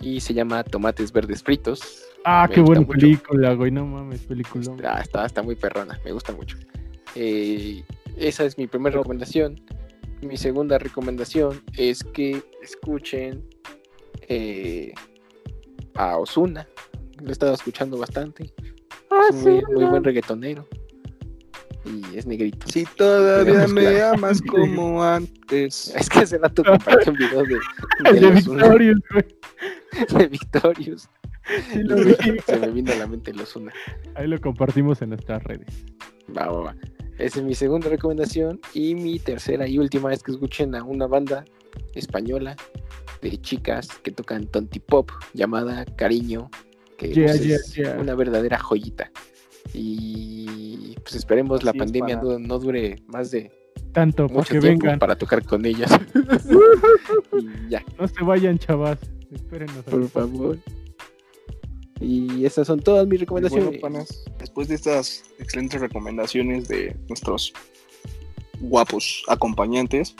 y 0.00 0.20
se 0.20 0.34
llama 0.34 0.62
Tomates 0.64 1.12
Verdes 1.12 1.42
Fritos. 1.42 2.04
Ah, 2.24 2.46
Me 2.48 2.54
qué 2.56 2.60
buena 2.60 2.80
mucho. 2.82 2.92
película, 2.98 3.54
güey. 3.54 3.70
No 3.70 3.86
mames, 3.86 4.20
película. 4.22 4.64
Ah, 4.84 5.00
está, 5.00 5.24
está 5.26 5.42
muy 5.42 5.54
perrona, 5.56 5.98
me 6.04 6.12
gusta 6.12 6.32
mucho. 6.32 6.56
Eh, 7.14 7.82
esa 8.16 8.44
es 8.44 8.58
mi 8.58 8.66
primera 8.66 8.96
recomendación. 8.96 9.60
Mi 10.20 10.36
segunda 10.36 10.78
recomendación 10.78 11.62
es 11.76 12.02
que 12.02 12.42
escuchen 12.62 13.44
eh, 14.28 14.92
a 15.94 16.18
Osuna. 16.18 16.66
Lo 17.22 17.28
he 17.28 17.32
estado 17.32 17.54
escuchando 17.54 17.96
bastante. 17.98 18.52
Ah, 19.10 19.26
Es 19.30 19.36
un 19.36 19.42
muy, 19.54 19.62
muy 19.74 19.84
buen 19.84 20.04
reggaetonero. 20.04 20.66
Y 21.84 22.18
es 22.18 22.26
negrito. 22.26 22.66
Si 22.68 22.84
todavía 22.84 23.66
me 23.68 23.82
claro. 23.82 24.14
amas 24.14 24.42
como 24.48 25.02
antes. 25.02 25.94
Es 25.96 26.08
que 26.08 26.20
hace 26.20 26.38
rato 26.38 26.64
compartí 26.64 27.10
un 27.10 27.16
video 27.16 27.44
de, 27.44 28.20
de 28.20 28.26
Ozuna, 28.26 28.64
Victorious, 28.64 29.00
güey. 29.10 29.26
de 30.18 30.26
Victorious. 30.28 31.08
Sí 31.72 31.82
lo 31.82 31.96
vi. 31.96 32.14
Se 32.46 32.58
me 32.58 32.68
vino 32.68 32.92
a 32.92 32.96
la 32.96 33.06
mente 33.06 33.30
el 33.30 33.40
Osuna. 33.40 33.72
Ahí 34.14 34.26
lo 34.26 34.38
compartimos 34.40 35.00
en 35.02 35.10
nuestras 35.10 35.42
redes. 35.44 35.84
Va, 36.36 36.50
va, 36.50 36.60
va. 36.60 36.76
Esa 37.18 37.40
es 37.40 37.44
mi 37.44 37.54
segunda 37.54 37.88
recomendación. 37.88 38.60
Y 38.74 38.94
mi 38.94 39.18
tercera 39.18 39.66
y 39.66 39.78
última 39.78 40.12
es 40.12 40.22
que 40.22 40.32
escuchen 40.32 40.74
a 40.74 40.84
una 40.84 41.06
banda 41.06 41.44
española 41.94 42.56
de 43.22 43.40
chicas 43.40 43.88
que 44.02 44.10
tocan 44.10 44.46
tonti 44.46 44.78
pop 44.78 45.10
llamada 45.34 45.84
Cariño, 45.96 46.50
que 46.96 47.12
Yeah, 47.12 47.26
pues, 47.26 47.44
yeah, 47.44 47.56
es 47.56 47.74
yeah. 47.74 47.96
una 47.98 48.14
verdadera 48.14 48.58
joyita. 48.58 49.10
Y 49.74 50.94
pues 51.02 51.14
esperemos 51.14 51.62
la 51.62 51.70
es, 51.72 51.76
pandemia 51.78 52.16
no, 52.16 52.38
no 52.38 52.58
dure 52.58 52.96
más 53.06 53.30
de 53.30 53.50
Tanto, 53.92 54.26
para 54.26 54.38
mucho 54.38 54.50
tiempo 54.60 54.84
vengan. 54.84 54.98
para 54.98 55.16
tocar 55.16 55.44
con 55.44 55.64
ellas. 55.64 55.90
y 57.32 57.70
ya, 57.70 57.84
No 57.98 58.06
se 58.08 58.22
vayan, 58.22 58.58
chavas. 58.58 58.98
Espérenos. 59.32 59.84
por 59.84 60.08
favor. 60.08 60.58
Y 62.00 62.44
esas 62.44 62.66
son 62.66 62.80
todas 62.80 63.06
mis 63.06 63.20
recomendaciones. 63.20 63.66
Bueno, 63.66 63.80
panas, 63.80 64.24
después 64.38 64.68
de 64.68 64.76
estas 64.76 65.24
excelentes 65.38 65.80
recomendaciones 65.80 66.68
de 66.68 66.96
nuestros 67.08 67.52
guapos 68.60 69.24
acompañantes, 69.28 70.14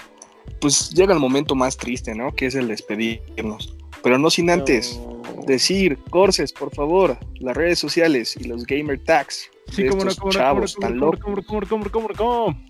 pues 0.60 0.90
llega 0.90 1.14
el 1.14 1.20
momento 1.20 1.54
más 1.54 1.76
triste, 1.76 2.14
¿no? 2.14 2.34
Que 2.34 2.46
es 2.46 2.54
el 2.54 2.68
despedirnos. 2.68 3.76
Pero 4.02 4.18
no 4.18 4.30
sin 4.30 4.50
antes 4.50 4.98
No. 4.98 5.42
decir, 5.46 5.98
Corses, 6.10 6.52
por 6.52 6.74
favor, 6.74 7.18
las 7.40 7.56
redes 7.56 7.78
sociales 7.78 8.36
y 8.38 8.44
los 8.44 8.64
gamer 8.64 9.02
tags. 9.04 9.50
Sí, 9.70 9.82
de 9.82 9.90
cómo 9.90 10.04
no, 10.04 10.14
cómo 10.16 10.32
no, 10.32 10.38
no. 10.40 10.44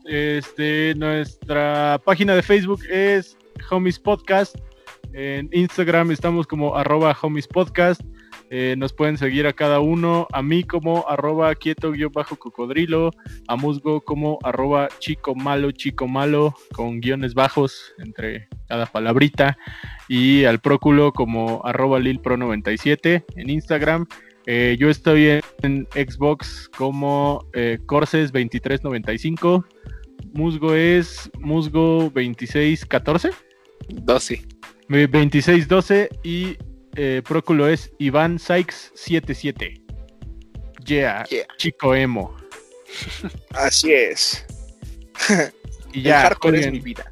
Este, 0.05 0.95
nuestra 0.97 2.01
página 2.05 2.35
de 2.35 2.43
Facebook 2.43 2.81
es 2.91 3.37
Homies 3.71 3.99
Podcast. 3.99 4.57
En 5.13 5.49
Instagram 5.53 6.11
estamos 6.11 6.47
como 6.47 6.77
arroba 6.77 7.17
Homies 7.21 7.47
Podcast. 7.47 8.01
Eh, 8.51 8.75
nos 8.79 8.93
pueden 8.95 9.19
seguir 9.19 9.47
a 9.47 9.53
cada 9.53 9.81
uno, 9.81 10.27
a 10.33 10.43
mí 10.43 10.65
como 10.65 11.07
arroba 11.09 11.55
quieto 11.55 11.93
guion 11.93 12.11
bajo 12.13 12.37
cocodrilo, 12.37 13.11
a 13.47 13.57
Musgo 13.57 14.01
como 14.01 14.39
arroba 14.43 14.89
chico 15.01 15.35
malo, 15.35 15.71
chico 15.71 16.09
malo, 16.09 16.55
con 16.73 17.01
guiones 17.01 17.35
bajos 17.35 17.93
entre 17.99 18.49
cada 18.67 18.87
palabrita, 18.87 19.59
y 20.09 20.45
al 20.45 20.61
Próculo 20.61 21.13
como 21.13 21.61
arroba 21.65 21.99
lilpro97 21.99 23.25
en 23.37 23.51
Instagram. 23.51 24.07
Eh, 24.47 24.79
yo 24.81 24.89
estoy 24.89 25.29
en, 25.29 25.43
en 25.63 25.87
Xbox 25.93 26.71
como 26.75 27.47
eh, 27.53 27.79
Corses2395. 27.85 29.63
Musgo 30.33 30.73
es 30.75 31.31
Musgo2614. 31.33 33.31
12. 33.89 34.35
eh, 34.35 35.07
2612 35.07 36.09
y 36.23 36.57
eh, 37.01 37.23
Próculo 37.27 37.69
es 37.69 37.93
Iván 37.99 38.39
Sykes77. 38.39 39.81
Yeah, 40.85 41.25
Yeah. 41.31 41.47
chico 41.57 41.95
emo. 41.95 42.35
Así 43.51 43.93
es. 43.93 44.45
Y 45.95 46.01
el 46.01 46.05
ya, 46.05 46.21
hardcore 46.21 46.61
es 46.61 46.71
mi 46.71 46.81
vida. 46.81 47.09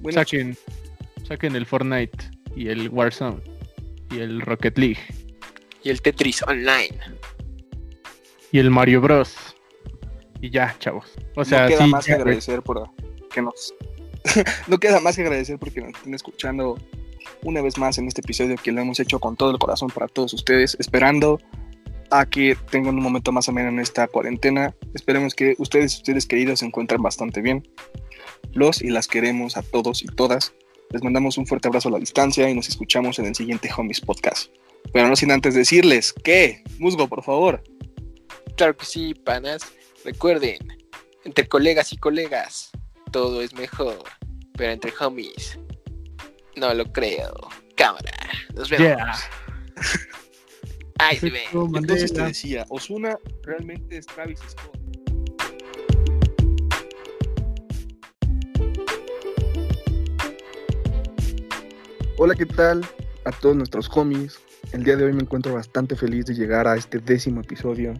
Bueno, 0.00 0.18
saquen, 0.20 0.54
saquen 1.26 1.56
el 1.56 1.64
Fortnite 1.64 2.30
y 2.54 2.68
el 2.68 2.90
Warzone 2.90 3.40
y 4.10 4.18
el 4.18 4.42
Rocket 4.42 4.76
League 4.76 4.98
Y 5.82 5.88
el 5.88 6.02
Tetris 6.02 6.42
Online. 6.42 6.98
y 8.52 8.58
el 8.58 8.70
Mario 8.70 9.00
Bros. 9.00 9.34
Y 10.42 10.50
ya, 10.50 10.76
chavos. 10.78 11.10
O 11.36 11.44
sea, 11.44 11.62
no 11.62 11.68
queda 11.68 11.84
sí, 11.84 11.90
más 11.90 12.04
que 12.04 12.12
agradecer 12.12 12.62
por 12.62 12.90
que 13.32 13.40
nos 13.40 13.74
no 14.66 14.78
queda 14.78 15.00
más 15.00 15.16
que 15.16 15.22
agradecer 15.22 15.58
porque 15.58 15.80
nos 15.80 15.94
estén 15.96 16.12
escuchando 16.14 16.76
una 17.42 17.62
vez 17.62 17.78
más 17.78 17.98
en 17.98 18.06
este 18.08 18.20
episodio 18.20 18.56
que 18.56 18.72
lo 18.72 18.80
hemos 18.80 19.00
hecho 19.00 19.18
con 19.18 19.36
todo 19.36 19.50
el 19.50 19.58
corazón 19.58 19.88
para 19.90 20.08
todos 20.08 20.32
ustedes, 20.34 20.76
esperando 20.78 21.40
a 22.10 22.26
que 22.26 22.56
tengan 22.70 22.96
un 22.96 23.02
momento 23.02 23.32
más 23.32 23.48
ameno 23.48 23.68
en 23.68 23.80
esta 23.80 24.06
cuarentena. 24.08 24.74
Esperemos 24.94 25.34
que 25.34 25.54
ustedes, 25.58 25.96
ustedes 25.96 26.26
queridos, 26.26 26.60
se 26.60 26.66
encuentren 26.66 27.02
bastante 27.02 27.42
bien. 27.42 27.66
Los 28.52 28.82
y 28.82 28.88
las 28.88 29.08
queremos 29.08 29.56
a 29.56 29.62
todos 29.62 30.02
y 30.02 30.06
todas. 30.06 30.54
Les 30.90 31.02
mandamos 31.02 31.36
un 31.36 31.46
fuerte 31.46 31.68
abrazo 31.68 31.88
a 31.88 31.92
la 31.92 31.98
distancia 31.98 32.48
y 32.48 32.54
nos 32.54 32.68
escuchamos 32.68 33.18
en 33.18 33.26
el 33.26 33.34
siguiente 33.34 33.68
Homies 33.76 34.00
Podcast. 34.00 34.50
Pero 34.92 35.08
no 35.08 35.16
sin 35.16 35.30
antes 35.30 35.54
decirles 35.54 36.14
que, 36.14 36.62
Musgo, 36.78 37.08
por 37.08 37.22
favor, 37.22 37.62
Claro 38.58 38.76
que 38.76 38.86
sí, 38.86 39.14
panas. 39.14 39.62
Recuerden, 40.04 40.58
entre 41.24 41.46
colegas 41.46 41.92
y 41.92 41.96
colegas, 41.96 42.72
todo 43.12 43.40
es 43.40 43.54
mejor. 43.54 44.02
Pero 44.56 44.72
entre 44.72 44.92
homies, 44.98 45.56
no 46.58 46.74
lo 46.74 46.92
creo. 46.92 47.32
Cámara, 47.76 48.12
nos 48.54 48.68
vemos. 48.68 48.86
Yeah. 48.88 49.14
Ahí 50.98 51.16
se 51.16 51.30
ve. 51.30 51.42
Entonces 51.52 52.12
te 52.12 52.22
decía, 52.22 52.66
Osuna 52.68 53.16
realmente 53.44 53.98
es 53.98 54.06
Travis 54.06 54.40
Scott. 54.40 54.76
Hola, 62.16 62.34
¿qué 62.34 62.46
tal? 62.46 62.84
A 63.24 63.30
todos 63.30 63.54
nuestros 63.54 63.88
homies. 63.96 64.40
El 64.72 64.82
día 64.82 64.96
de 64.96 65.04
hoy 65.04 65.12
me 65.12 65.22
encuentro 65.22 65.54
bastante 65.54 65.94
feliz 65.94 66.26
de 66.26 66.34
llegar 66.34 66.66
a 66.66 66.76
este 66.76 66.98
décimo 66.98 67.42
episodio. 67.42 67.94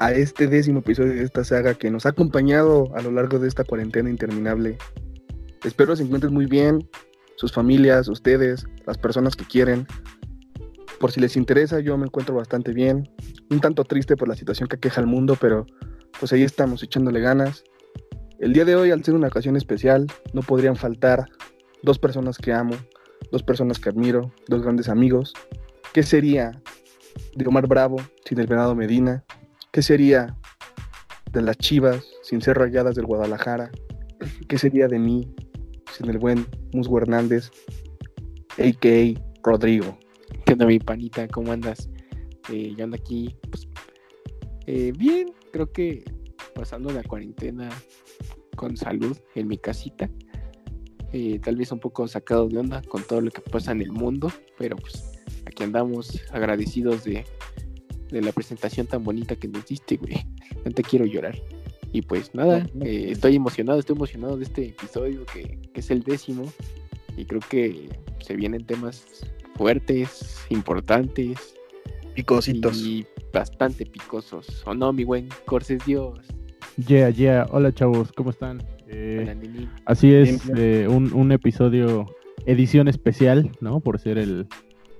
A 0.00 0.12
este 0.12 0.48
décimo 0.48 0.80
episodio 0.80 1.12
de 1.12 1.22
esta 1.22 1.44
saga 1.44 1.74
que 1.74 1.92
nos 1.92 2.06
ha 2.06 2.08
acompañado 2.08 2.92
a 2.96 3.02
lo 3.02 3.12
largo 3.12 3.38
de 3.38 3.46
esta 3.46 3.62
cuarentena 3.62 4.10
interminable. 4.10 4.76
Espero 5.62 5.94
se 5.94 6.02
encuentren 6.02 6.34
muy 6.34 6.46
bien, 6.46 6.88
sus 7.36 7.52
familias, 7.52 8.08
ustedes, 8.08 8.66
las 8.86 8.98
personas 8.98 9.36
que 9.36 9.44
quieren. 9.44 9.86
Por 11.00 11.12
si 11.12 11.20
les 11.20 11.36
interesa, 11.36 11.80
yo 11.80 11.96
me 11.98 12.06
encuentro 12.06 12.34
bastante 12.34 12.72
bien. 12.72 13.08
Un 13.50 13.60
tanto 13.60 13.84
triste 13.84 14.16
por 14.16 14.28
la 14.28 14.36
situación 14.36 14.68
que 14.68 14.76
aqueja 14.76 15.00
al 15.00 15.06
mundo, 15.06 15.36
pero 15.40 15.66
pues 16.18 16.32
ahí 16.32 16.42
estamos 16.42 16.82
echándole 16.82 17.20
ganas. 17.20 17.64
El 18.38 18.52
día 18.52 18.64
de 18.64 18.76
hoy, 18.76 18.90
al 18.90 19.04
ser 19.04 19.14
una 19.14 19.28
ocasión 19.28 19.56
especial, 19.56 20.06
no 20.32 20.42
podrían 20.42 20.76
faltar 20.76 21.26
dos 21.82 21.98
personas 21.98 22.38
que 22.38 22.52
amo, 22.52 22.74
dos 23.30 23.42
personas 23.42 23.78
que 23.78 23.88
admiro, 23.88 24.32
dos 24.48 24.62
grandes 24.62 24.88
amigos. 24.88 25.32
¿Qué 25.92 26.02
sería 26.02 26.60
de 27.34 27.46
Omar 27.46 27.66
Bravo 27.66 27.96
sin 28.24 28.40
el 28.40 28.46
Venado 28.46 28.74
Medina? 28.74 29.24
¿Qué 29.72 29.82
sería 29.82 30.36
de 31.32 31.42
las 31.42 31.56
Chivas 31.58 32.04
sin 32.22 32.40
ser 32.40 32.58
rayadas 32.58 32.94
del 32.94 33.06
Guadalajara? 33.06 33.70
¿Qué 34.48 34.58
sería 34.58 34.88
de 34.88 34.98
mí 34.98 35.34
sin 35.96 36.10
el 36.10 36.18
buen 36.18 36.46
Musgo 36.72 36.98
Hernández, 36.98 37.50
a.k.a. 38.58 39.20
Rodrigo? 39.42 39.98
¿Qué 40.44 40.54
onda, 40.54 40.66
mi 40.66 40.78
panita? 40.78 41.28
¿Cómo 41.28 41.52
andas? 41.52 41.88
Eh, 42.50 42.74
yo 42.76 42.84
ando 42.84 42.96
aquí, 42.96 43.34
pues, 43.50 43.68
eh, 44.66 44.92
bien, 44.96 45.32
creo 45.52 45.70
que 45.70 46.04
pasando 46.54 46.90
la 46.90 47.02
cuarentena 47.02 47.70
con 48.56 48.76
salud 48.76 49.16
en 49.34 49.48
mi 49.48 49.58
casita. 49.58 50.10
Eh, 51.12 51.38
tal 51.38 51.56
vez 51.56 51.70
un 51.70 51.78
poco 51.78 52.08
sacado 52.08 52.48
de 52.48 52.58
onda 52.58 52.82
con 52.82 53.02
todo 53.04 53.20
lo 53.20 53.30
que 53.30 53.40
pasa 53.40 53.72
en 53.72 53.82
el 53.82 53.92
mundo, 53.92 54.32
pero 54.58 54.76
pues 54.76 55.22
aquí 55.46 55.62
andamos 55.62 56.20
agradecidos 56.32 57.04
de, 57.04 57.24
de 58.10 58.20
la 58.20 58.32
presentación 58.32 58.86
tan 58.88 59.04
bonita 59.04 59.36
que 59.36 59.46
nos 59.46 59.64
diste, 59.64 59.96
güey. 59.96 60.26
No 60.64 60.72
te 60.72 60.82
quiero 60.82 61.04
llorar. 61.04 61.40
Y 61.94 62.02
pues 62.02 62.34
nada, 62.34 62.66
eh, 62.80 63.06
estoy 63.10 63.36
emocionado, 63.36 63.78
estoy 63.78 63.94
emocionado 63.94 64.36
de 64.36 64.42
este 64.42 64.66
episodio 64.70 65.24
que, 65.32 65.60
que 65.72 65.78
es 65.80 65.90
el 65.92 66.02
décimo. 66.02 66.42
Y 67.16 67.24
creo 67.24 67.40
que 67.48 67.88
se 68.18 68.34
vienen 68.34 68.66
temas 68.66 69.06
fuertes, 69.54 70.44
importantes 70.50 71.54
Picositos. 72.16 72.76
y 72.82 73.06
bastante 73.32 73.86
picosos. 73.86 74.64
¿O 74.66 74.74
no, 74.74 74.92
mi 74.92 75.04
buen 75.04 75.28
Corses 75.46 75.86
Dios? 75.86 76.18
Yeah, 76.88 77.10
yeah. 77.10 77.46
Hola, 77.52 77.72
chavos, 77.72 78.10
¿cómo 78.10 78.30
están? 78.30 78.60
Eh, 78.88 79.20
Hola, 79.22 79.34
Nini. 79.36 79.68
Así 79.86 80.12
es, 80.12 80.42
eh, 80.56 80.88
un, 80.90 81.12
un 81.12 81.30
episodio, 81.30 82.06
edición 82.44 82.88
especial, 82.88 83.52
¿no? 83.60 83.78
Por 83.78 84.00
ser 84.00 84.18
el, 84.18 84.48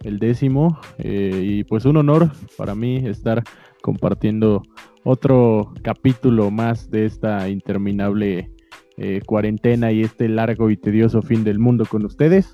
el 0.04 0.20
décimo. 0.20 0.78
eh, 0.98 1.40
y 1.44 1.64
pues 1.64 1.86
un 1.86 1.96
honor 1.96 2.30
para 2.56 2.76
mí 2.76 2.98
estar 3.04 3.42
compartiendo 3.82 4.62
otro 5.04 5.72
capítulo 5.82 6.50
más 6.50 6.90
de 6.90 7.04
esta 7.04 7.48
interminable 7.48 8.50
eh, 8.96 9.20
cuarentena 9.26 9.92
y 9.92 10.02
este 10.02 10.28
largo 10.28 10.70
y 10.70 10.76
tedioso 10.76 11.22
fin 11.22 11.44
del 11.44 11.58
mundo 11.58 11.84
con 11.84 12.04
ustedes. 12.04 12.52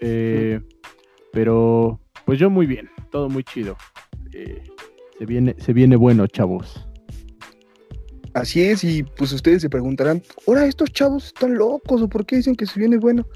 Eh, 0.00 0.60
pero 1.32 2.00
pues 2.24 2.38
yo 2.38 2.48
muy 2.48 2.66
bien, 2.66 2.88
todo 3.10 3.28
muy 3.28 3.44
chido. 3.44 3.76
Eh, 4.32 4.62
se, 5.18 5.26
viene, 5.26 5.54
se 5.58 5.72
viene 5.72 5.96
bueno, 5.96 6.26
chavos. 6.26 6.86
Así 8.34 8.62
es, 8.62 8.84
y 8.84 9.02
pues 9.02 9.32
ustedes 9.32 9.62
se 9.62 9.68
preguntarán, 9.68 10.22
ahora 10.46 10.64
estos 10.64 10.92
chavos 10.92 11.26
están 11.26 11.56
locos 11.56 12.00
o 12.00 12.08
por 12.08 12.24
qué 12.24 12.36
dicen 12.36 12.54
que 12.54 12.66
se 12.66 12.78
viene 12.78 12.96
bueno. 12.96 13.26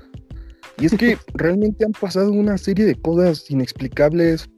Y 0.79 0.87
es 0.87 0.95
que 0.95 1.19
realmente 1.35 1.85
han 1.85 1.93
pasado 1.93 2.31
una 2.31 2.57
serie 2.59 2.85
de 2.85 2.95
cosas 2.95 3.51
inexplicables, 3.51 4.49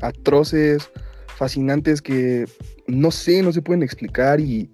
atroces, 0.00 0.90
fascinantes 1.36 2.00
que 2.00 2.46
no 2.86 3.10
sé, 3.10 3.42
no 3.42 3.52
se 3.52 3.62
pueden 3.62 3.82
explicar 3.82 4.40
y 4.40 4.70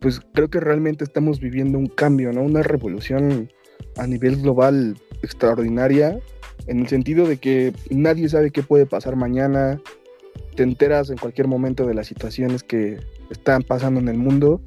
pues 0.00 0.20
creo 0.34 0.48
que 0.48 0.60
realmente 0.60 1.04
estamos 1.04 1.40
viviendo 1.40 1.78
un 1.78 1.86
cambio, 1.86 2.32
¿no? 2.32 2.42
Una 2.42 2.62
revolución 2.62 3.50
a 3.96 4.06
nivel 4.06 4.40
global 4.42 4.96
extraordinaria 5.22 6.18
en 6.66 6.80
el 6.80 6.88
sentido 6.88 7.26
de 7.26 7.36
que 7.38 7.72
nadie 7.90 8.28
sabe 8.28 8.50
qué 8.50 8.62
puede 8.62 8.86
pasar 8.86 9.16
mañana, 9.16 9.80
te 10.54 10.62
enteras 10.62 11.10
en 11.10 11.18
cualquier 11.18 11.46
momento 11.46 11.86
de 11.86 11.94
las 11.94 12.06
situaciones 12.06 12.62
que 12.62 12.98
están 13.30 13.62
pasando 13.62 14.00
en 14.00 14.08
el 14.08 14.16
mundo. 14.16 14.60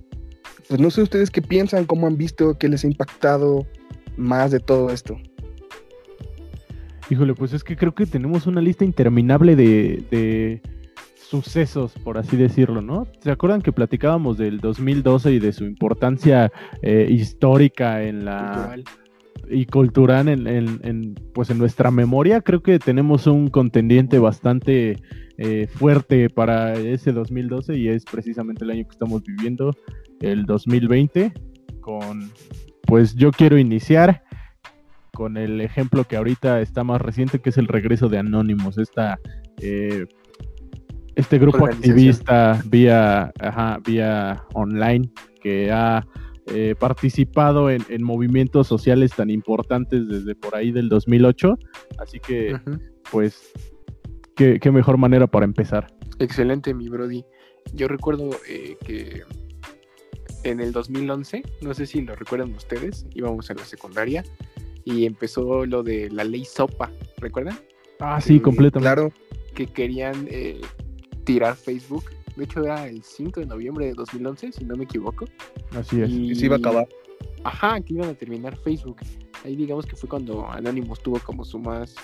Pues 0.67 0.79
no 0.79 0.91
sé 0.91 1.01
ustedes 1.01 1.31
qué 1.31 1.41
piensan, 1.41 1.85
cómo 1.85 2.07
han 2.07 2.17
visto, 2.17 2.57
qué 2.57 2.69
les 2.69 2.83
ha 2.83 2.87
impactado 2.87 3.65
más 4.17 4.51
de 4.51 4.59
todo 4.59 4.91
esto. 4.91 5.19
Híjole, 7.09 7.33
pues 7.33 7.53
es 7.53 7.63
que 7.63 7.75
creo 7.75 7.95
que 7.95 8.05
tenemos 8.05 8.45
una 8.45 8.61
lista 8.61 8.85
interminable 8.85 9.55
de, 9.55 10.61
sucesos, 11.29 11.93
por 12.03 12.17
así 12.17 12.35
decirlo, 12.37 12.81
¿no? 12.81 13.07
¿Se 13.21 13.29
acuerdan 13.29 13.61
que 13.61 13.71
platicábamos 13.71 14.37
del 14.37 14.59
2012 14.59 15.33
y 15.33 15.39
de 15.39 15.53
su 15.53 15.65
importancia 15.65 16.51
eh, 16.81 17.07
histórica 17.09 18.03
en 18.03 18.25
la 18.25 18.75
y 19.51 19.65
cultural 19.65 20.27
en, 20.27 21.15
pues 21.33 21.51
en 21.51 21.59
nuestra 21.59 21.91
memoria? 21.91 22.41
Creo 22.41 22.63
que 22.63 22.79
tenemos 22.79 23.27
un 23.27 23.49
contendiente 23.49 24.17
bastante 24.17 24.97
eh, 25.37 25.67
fuerte 25.67 26.29
para 26.29 26.73
ese 26.73 27.11
2012 27.11 27.77
y 27.77 27.89
es 27.89 28.05
precisamente 28.05 28.63
el 28.63 28.71
año 28.71 28.83
que 28.85 28.93
estamos 28.93 29.23
viviendo, 29.23 29.75
el 30.21 30.45
2020, 30.45 31.31
con 31.79 32.31
pues 32.87 33.15
yo 33.15 33.31
quiero 33.31 33.59
iniciar 33.59 34.23
con 35.13 35.37
el 35.37 35.61
ejemplo 35.61 36.05
que 36.05 36.17
ahorita 36.17 36.61
está 36.61 36.83
más 36.83 37.01
reciente, 37.01 37.39
que 37.39 37.49
es 37.49 37.57
el 37.57 37.67
regreso 37.67 38.09
de 38.09 38.17
Anonymous, 38.17 38.77
esta, 38.77 39.19
eh, 39.61 40.07
este 41.19 41.37
grupo 41.37 41.65
activista 41.65 42.61
vía, 42.65 43.31
vía 43.85 44.43
online 44.53 45.09
que 45.41 45.71
ha 45.71 46.05
eh, 46.47 46.75
participado 46.79 47.69
en, 47.69 47.83
movimientos 48.03 48.67
sociales 48.67 49.11
tan 49.15 49.29
importantes 49.29 50.07
desde 50.07 50.33
por 50.35 50.55
ahí 50.55 50.71
del 50.71 50.89
2008. 50.89 51.57
Así 51.99 52.19
que, 52.19 52.57
pues, 53.11 53.51
¿qué, 54.35 54.71
mejor 54.71 54.97
manera 54.97 55.27
para 55.27 55.45
empezar. 55.45 55.87
Excelente, 56.19 56.73
mi 56.73 56.89
Brody. 56.89 57.23
Yo 57.73 57.87
recuerdo 57.87 58.29
eh, 58.47 58.77
que 58.85 59.23
en 60.43 60.59
el 60.59 60.71
2011, 60.71 61.43
no 61.61 61.73
sé 61.73 61.85
si 61.85 62.01
lo 62.01 62.15
recuerdan 62.15 62.53
ustedes, 62.53 63.05
íbamos 63.13 63.51
a 63.51 63.53
la 63.53 63.65
secundaria 63.65 64.23
y 64.85 65.05
empezó 65.05 65.65
lo 65.65 65.83
de 65.83 66.09
la 66.09 66.23
ley 66.23 66.45
SOPA, 66.45 66.91
¿recuerdan? 67.17 67.59
Ah, 67.99 68.21
sí, 68.21 68.39
completamente. 68.39 68.79
Claro. 68.79 69.13
Que 69.53 69.67
querían 69.67 70.27
eh, 70.31 70.61
tirar 71.23 71.55
Facebook. 71.55 72.05
De 72.35 72.45
hecho, 72.45 72.63
era 72.63 72.87
el 72.87 73.03
5 73.03 73.41
de 73.41 73.45
noviembre 73.45 73.87
de 73.87 73.93
2011, 73.93 74.51
si 74.53 74.65
no 74.65 74.75
me 74.75 74.85
equivoco. 74.85 75.25
Así 75.71 76.01
es. 76.01 76.09
Y 76.09 76.35
se 76.35 76.45
iba 76.45 76.55
a 76.55 76.59
acabar. 76.59 76.87
Ajá, 77.43 77.79
que 77.81 77.93
iban 77.93 78.09
a 78.09 78.13
terminar 78.13 78.57
Facebook. 78.57 78.97
Ahí 79.43 79.55
digamos 79.55 79.85
que 79.85 79.95
fue 79.95 80.09
cuando 80.09 80.47
Anonymous 80.47 81.01
tuvo 81.01 81.19
como 81.19 81.45
su 81.45 81.59
más 81.59 81.95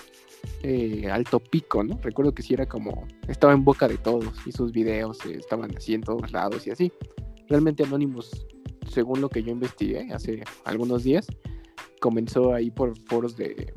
eh, 0.62 1.08
alto 1.10 1.40
pico, 1.40 1.82
¿no? 1.82 1.98
Recuerdo 2.02 2.32
que 2.32 2.42
sí 2.42 2.54
era 2.54 2.66
como, 2.66 3.06
estaba 3.28 3.52
en 3.52 3.64
boca 3.64 3.88
de 3.88 3.98
todos 3.98 4.34
y 4.46 4.52
sus 4.52 4.72
videos 4.72 5.24
estaban 5.26 5.76
así 5.76 5.94
en 5.94 6.02
todos 6.02 6.32
lados 6.32 6.66
y 6.66 6.70
así. 6.70 6.92
Realmente 7.48 7.84
Anonymous, 7.84 8.46
según 8.90 9.20
lo 9.20 9.28
que 9.28 9.42
yo 9.42 9.52
investigué 9.52 10.12
hace 10.12 10.42
algunos 10.64 11.04
días, 11.04 11.26
comenzó 12.00 12.54
ahí 12.54 12.70
por 12.70 12.98
foros 13.06 13.36
de, 13.36 13.72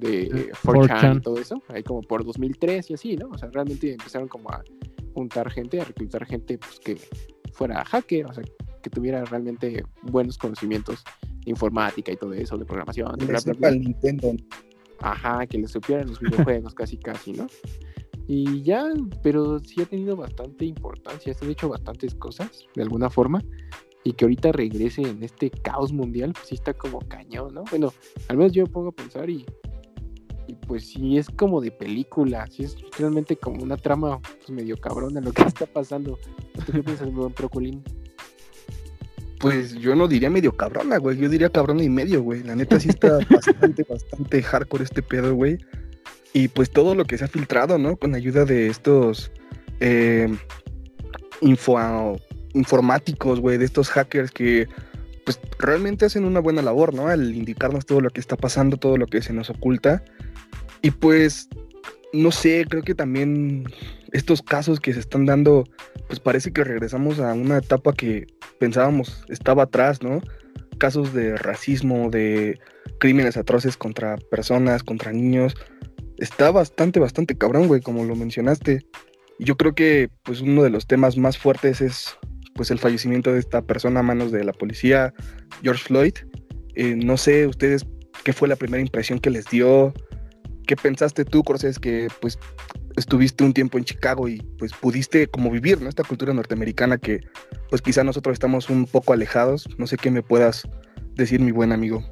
de 0.00 0.52
4chan 0.64 1.18
y 1.18 1.20
todo 1.20 1.38
eso, 1.38 1.62
ahí 1.68 1.82
como 1.82 2.02
por 2.02 2.24
2003 2.24 2.90
y 2.90 2.94
así, 2.94 3.16
¿no? 3.16 3.28
O 3.28 3.38
sea, 3.38 3.50
realmente 3.52 3.92
empezaron 3.92 4.28
como 4.28 4.50
a 4.50 4.62
juntar 5.14 5.50
gente, 5.50 5.80
a 5.80 5.84
reclutar 5.84 6.26
gente 6.26 6.58
pues, 6.58 6.80
que 6.80 6.98
fuera 7.52 7.84
hacker, 7.84 8.26
o 8.26 8.32
sea, 8.32 8.44
que 8.82 8.90
tuviera 8.90 9.24
realmente 9.24 9.84
buenos 10.02 10.38
conocimientos 10.38 11.04
de 11.44 11.50
informática 11.50 12.12
y 12.12 12.16
todo 12.16 12.32
eso, 12.32 12.56
de 12.56 12.64
programación, 12.64 13.16
de 13.18 13.26
bla, 13.26 13.40
bla, 13.58 13.70
Nintendo. 13.72 14.32
Ajá, 15.00 15.46
que 15.46 15.58
le 15.58 15.68
supieran 15.68 16.08
los 16.08 16.20
videojuegos 16.20 16.74
casi 16.74 16.96
casi, 16.96 17.32
¿no? 17.32 17.46
Y 18.26 18.62
ya, 18.62 18.84
pero 19.22 19.58
sí 19.58 19.82
ha 19.82 19.86
tenido 19.86 20.14
bastante 20.16 20.64
importancia, 20.64 21.34
se 21.34 21.44
han 21.44 21.50
hecho 21.50 21.68
bastantes 21.68 22.14
cosas, 22.14 22.66
de 22.74 22.82
alguna 22.82 23.10
forma, 23.10 23.42
y 24.04 24.12
que 24.12 24.24
ahorita 24.24 24.52
regrese 24.52 25.02
en 25.02 25.22
este 25.22 25.50
caos 25.50 25.92
mundial, 25.92 26.32
pues 26.32 26.48
sí 26.48 26.54
está 26.54 26.72
como 26.72 27.00
cañón, 27.00 27.54
¿no? 27.54 27.64
Bueno, 27.70 27.92
al 28.28 28.36
menos 28.36 28.52
yo 28.52 28.64
me 28.64 28.70
pongo 28.70 28.90
a 28.90 28.92
pensar 28.92 29.28
y, 29.28 29.44
y 30.50 30.54
pues 30.66 30.88
sí 30.88 31.16
es 31.16 31.28
como 31.30 31.60
de 31.60 31.70
película, 31.70 32.44
sí 32.50 32.64
es 32.64 32.76
realmente 32.98 33.36
como 33.36 33.62
una 33.62 33.76
trama 33.76 34.20
pues, 34.20 34.50
medio 34.50 34.76
cabrona 34.76 35.20
lo 35.20 35.32
que 35.32 35.42
está 35.46 35.64
pasando. 35.64 36.18
qué 36.66 36.82
piensas, 36.82 37.12
buen 37.12 37.32
Proculín? 37.32 37.84
Pues 39.38 39.74
yo 39.74 39.94
no 39.94 40.08
diría 40.08 40.28
medio 40.28 40.52
cabrona, 40.56 40.98
güey, 40.98 41.16
yo 41.16 41.28
diría 41.28 41.48
cabrona 41.48 41.84
y 41.84 41.88
medio, 41.88 42.22
güey. 42.22 42.42
La 42.42 42.56
neta 42.56 42.80
sí 42.80 42.88
está 42.88 43.18
bastante, 43.30 43.84
bastante 43.88 44.42
hardcore 44.42 44.84
este 44.84 45.02
pedo, 45.02 45.34
güey. 45.34 45.58
Y 46.32 46.48
pues 46.48 46.70
todo 46.70 46.94
lo 46.96 47.04
que 47.04 47.16
se 47.16 47.24
ha 47.24 47.28
filtrado, 47.28 47.78
¿no? 47.78 47.96
Con 47.96 48.14
ayuda 48.16 48.44
de 48.44 48.66
estos 48.66 49.30
eh, 49.78 50.28
info 51.40 52.18
informáticos, 52.54 53.40
güey, 53.40 53.56
de 53.56 53.64
estos 53.64 53.88
hackers 53.90 54.32
que 54.32 54.66
pues 55.30 55.40
realmente 55.58 56.06
hacen 56.06 56.24
una 56.24 56.40
buena 56.40 56.60
labor, 56.62 56.92
¿no? 56.92 57.06
Al 57.06 57.36
indicarnos 57.36 57.86
todo 57.86 58.00
lo 58.00 58.10
que 58.10 58.20
está 58.20 58.36
pasando, 58.36 58.78
todo 58.78 58.96
lo 58.96 59.06
que 59.06 59.22
se 59.22 59.32
nos 59.32 59.48
oculta. 59.48 60.02
Y 60.82 60.90
pues, 60.90 61.48
no 62.12 62.32
sé, 62.32 62.66
creo 62.68 62.82
que 62.82 62.96
también 62.96 63.64
estos 64.10 64.42
casos 64.42 64.80
que 64.80 64.92
se 64.92 64.98
están 64.98 65.26
dando, 65.26 65.64
pues 66.08 66.18
parece 66.18 66.52
que 66.52 66.64
regresamos 66.64 67.20
a 67.20 67.32
una 67.32 67.58
etapa 67.58 67.92
que 67.92 68.26
pensábamos 68.58 69.24
estaba 69.28 69.64
atrás, 69.64 70.02
¿no? 70.02 70.20
Casos 70.78 71.14
de 71.14 71.36
racismo, 71.36 72.10
de 72.10 72.58
crímenes 72.98 73.36
atroces 73.36 73.76
contra 73.76 74.16
personas, 74.16 74.82
contra 74.82 75.12
niños. 75.12 75.54
Está 76.16 76.50
bastante, 76.50 76.98
bastante 76.98 77.38
cabrón, 77.38 77.68
güey, 77.68 77.80
como 77.80 78.04
lo 78.04 78.16
mencionaste. 78.16 78.84
Yo 79.38 79.56
creo 79.56 79.74
que 79.76 80.10
pues 80.24 80.40
uno 80.40 80.64
de 80.64 80.70
los 80.70 80.88
temas 80.88 81.16
más 81.16 81.38
fuertes 81.38 81.80
es 81.80 82.18
pues 82.60 82.70
el 82.70 82.78
fallecimiento 82.78 83.32
de 83.32 83.38
esta 83.38 83.62
persona 83.62 84.00
a 84.00 84.02
manos 84.02 84.32
de 84.32 84.44
la 84.44 84.52
policía, 84.52 85.14
George 85.62 85.82
Floyd. 85.82 86.12
Eh, 86.74 86.94
no 86.94 87.16
sé 87.16 87.46
ustedes 87.46 87.86
qué 88.22 88.34
fue 88.34 88.48
la 88.48 88.56
primera 88.56 88.82
impresión 88.82 89.18
que 89.18 89.30
les 89.30 89.46
dio, 89.46 89.94
qué 90.66 90.76
pensaste 90.76 91.24
tú, 91.24 91.42
Corsés, 91.42 91.78
que 91.78 92.08
pues 92.20 92.38
estuviste 92.96 93.44
un 93.44 93.54
tiempo 93.54 93.78
en 93.78 93.84
Chicago 93.84 94.28
y 94.28 94.42
pues 94.58 94.74
pudiste 94.74 95.26
como 95.26 95.50
vivir, 95.50 95.80
¿no? 95.80 95.88
Esta 95.88 96.04
cultura 96.04 96.34
norteamericana 96.34 96.98
que 96.98 97.20
pues 97.70 97.80
quizá 97.80 98.04
nosotros 98.04 98.34
estamos 98.34 98.68
un 98.68 98.84
poco 98.84 99.14
alejados. 99.14 99.66
No 99.78 99.86
sé 99.86 99.96
qué 99.96 100.10
me 100.10 100.22
puedas 100.22 100.68
decir, 101.14 101.40
mi 101.40 101.52
buen 101.52 101.72
amigo. 101.72 102.04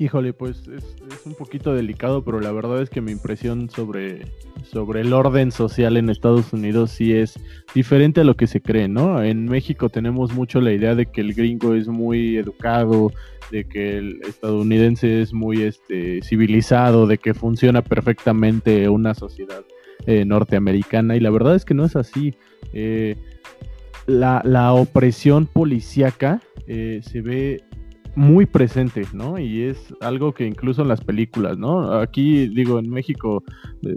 Híjole, 0.00 0.32
pues 0.32 0.62
es, 0.68 0.96
un 1.26 1.34
poquito 1.34 1.74
delicado, 1.74 2.22
pero 2.22 2.38
la 2.38 2.52
verdad 2.52 2.80
es 2.80 2.88
que 2.88 3.00
mi 3.00 3.10
impresión 3.10 3.68
sobre, 3.68 4.26
sobre 4.62 5.00
el 5.00 5.12
orden 5.12 5.50
social 5.50 5.96
en 5.96 6.08
Estados 6.08 6.52
Unidos 6.52 6.92
sí 6.92 7.12
es 7.12 7.34
diferente 7.74 8.20
a 8.20 8.24
lo 8.24 8.36
que 8.36 8.46
se 8.46 8.60
cree, 8.60 8.86
¿no? 8.86 9.20
En 9.24 9.46
México 9.46 9.88
tenemos 9.88 10.32
mucho 10.32 10.60
la 10.60 10.72
idea 10.72 10.94
de 10.94 11.06
que 11.06 11.20
el 11.20 11.34
gringo 11.34 11.74
es 11.74 11.88
muy 11.88 12.36
educado, 12.36 13.10
de 13.50 13.64
que 13.64 13.98
el 13.98 14.20
estadounidense 14.22 15.20
es 15.20 15.32
muy 15.32 15.62
este, 15.62 16.22
civilizado, 16.22 17.08
de 17.08 17.18
que 17.18 17.34
funciona 17.34 17.82
perfectamente 17.82 18.88
una 18.88 19.14
sociedad 19.14 19.64
eh, 20.06 20.24
norteamericana, 20.24 21.16
y 21.16 21.20
la 21.20 21.30
verdad 21.30 21.56
es 21.56 21.64
que 21.64 21.74
no 21.74 21.84
es 21.84 21.96
así. 21.96 22.36
Eh, 22.72 23.16
la, 24.06 24.42
la, 24.44 24.72
opresión 24.74 25.46
policíaca 25.46 26.40
eh, 26.68 27.00
se 27.02 27.20
ve 27.20 27.62
muy 28.14 28.46
presente, 28.46 29.04
¿no? 29.12 29.38
Y 29.38 29.62
es 29.62 29.94
algo 30.00 30.32
que 30.32 30.46
incluso 30.46 30.82
en 30.82 30.88
las 30.88 31.00
películas, 31.00 31.58
¿no? 31.58 31.92
Aquí, 31.94 32.48
digo, 32.48 32.78
en 32.78 32.90
México 32.90 33.42
eh, 33.82 33.94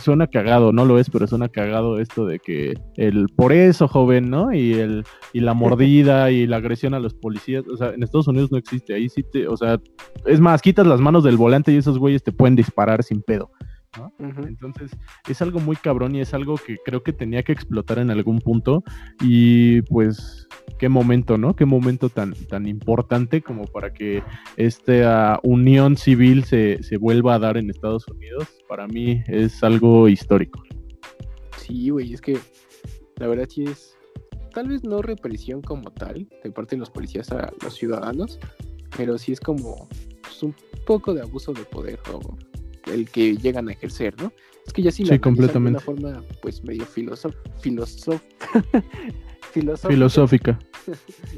suena 0.00 0.26
cagado, 0.26 0.72
no 0.72 0.84
lo 0.84 0.98
es, 0.98 1.10
pero 1.10 1.26
suena 1.26 1.48
cagado 1.48 1.98
esto 1.98 2.26
de 2.26 2.38
que 2.38 2.74
el 2.96 3.28
por 3.34 3.52
eso, 3.52 3.88
joven, 3.88 4.30
¿no? 4.30 4.52
Y 4.52 4.74
el 4.74 5.04
y 5.32 5.40
la 5.40 5.54
mordida 5.54 6.30
y 6.30 6.46
la 6.46 6.56
agresión 6.56 6.94
a 6.94 7.00
los 7.00 7.14
policías, 7.14 7.66
o 7.68 7.76
sea, 7.76 7.90
en 7.90 8.02
Estados 8.02 8.28
Unidos 8.28 8.50
no 8.50 8.58
existe, 8.58 8.94
ahí 8.94 9.08
sí 9.08 9.22
te, 9.22 9.46
o 9.48 9.56
sea, 9.56 9.80
es 10.26 10.40
más, 10.40 10.62
quitas 10.62 10.86
las 10.86 11.00
manos 11.00 11.24
del 11.24 11.36
volante 11.36 11.72
y 11.72 11.76
esos 11.76 11.98
güeyes 11.98 12.22
te 12.22 12.32
pueden 12.32 12.56
disparar 12.56 13.02
sin 13.02 13.22
pedo, 13.22 13.50
¿no? 13.96 14.12
Entonces, 14.18 14.90
es 15.28 15.42
algo 15.42 15.60
muy 15.60 15.76
cabrón 15.76 16.14
y 16.14 16.20
es 16.20 16.34
algo 16.34 16.56
que 16.56 16.76
creo 16.84 17.02
que 17.02 17.12
tenía 17.12 17.42
que 17.42 17.52
explotar 17.52 17.98
en 17.98 18.10
algún 18.10 18.40
punto. 18.40 18.84
Y 19.20 19.82
pues, 19.82 20.48
qué 20.78 20.88
momento, 20.88 21.38
¿no? 21.38 21.54
Qué 21.56 21.64
momento 21.64 22.08
tan, 22.08 22.34
tan 22.34 22.66
importante 22.66 23.42
como 23.42 23.64
para 23.64 23.92
que 23.92 24.22
esta 24.56 25.40
unión 25.42 25.96
civil 25.96 26.44
se, 26.44 26.82
se 26.82 26.96
vuelva 26.96 27.34
a 27.34 27.38
dar 27.38 27.56
en 27.56 27.70
Estados 27.70 28.06
Unidos. 28.08 28.48
Para 28.68 28.86
mí 28.86 29.22
es 29.26 29.62
algo 29.62 30.08
histórico. 30.08 30.62
Sí, 31.56 31.90
güey, 31.90 32.12
es 32.14 32.20
que 32.20 32.38
la 33.16 33.26
verdad 33.26 33.48
sí 33.48 33.64
es, 33.64 33.96
tal 34.54 34.68
vez 34.68 34.84
no 34.84 35.02
represión 35.02 35.60
como 35.60 35.90
tal 35.90 36.28
de 36.42 36.50
parte 36.50 36.76
de 36.76 36.80
los 36.80 36.90
policías 36.90 37.30
a 37.32 37.52
los 37.62 37.74
ciudadanos, 37.74 38.38
pero 38.96 39.18
sí 39.18 39.32
es 39.32 39.40
como 39.40 39.88
pues, 40.22 40.42
un 40.42 40.54
poco 40.86 41.12
de 41.14 41.22
abuso 41.22 41.52
de 41.52 41.64
poder 41.64 41.98
o 42.12 42.36
el 42.92 43.08
que 43.10 43.36
llegan 43.36 43.68
a 43.68 43.72
ejercer, 43.72 44.14
¿no? 44.20 44.32
Es 44.66 44.72
que 44.72 44.82
ya 44.82 44.90
sí, 44.90 45.04
la 45.04 45.18
completamente. 45.18 45.80
de 45.80 45.92
una 45.92 46.02
forma 46.02 46.24
pues 46.42 46.62
medio 46.62 46.84
filosof 46.84 47.34
filosof 47.60 48.20
filosófica. 49.88 50.58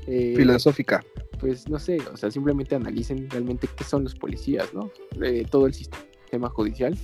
Eh, 0.06 0.34
filosófica. 0.36 1.04
Pues 1.40 1.68
no 1.68 1.78
sé, 1.80 1.98
o 2.12 2.16
sea, 2.16 2.30
simplemente 2.30 2.76
analicen 2.76 3.28
realmente 3.28 3.68
qué 3.76 3.82
son 3.82 4.04
los 4.04 4.14
policías, 4.14 4.72
¿no? 4.72 4.92
Eh, 5.20 5.44
todo 5.50 5.66
el 5.66 5.74
sistema 5.74 6.48
judicial 6.50 6.96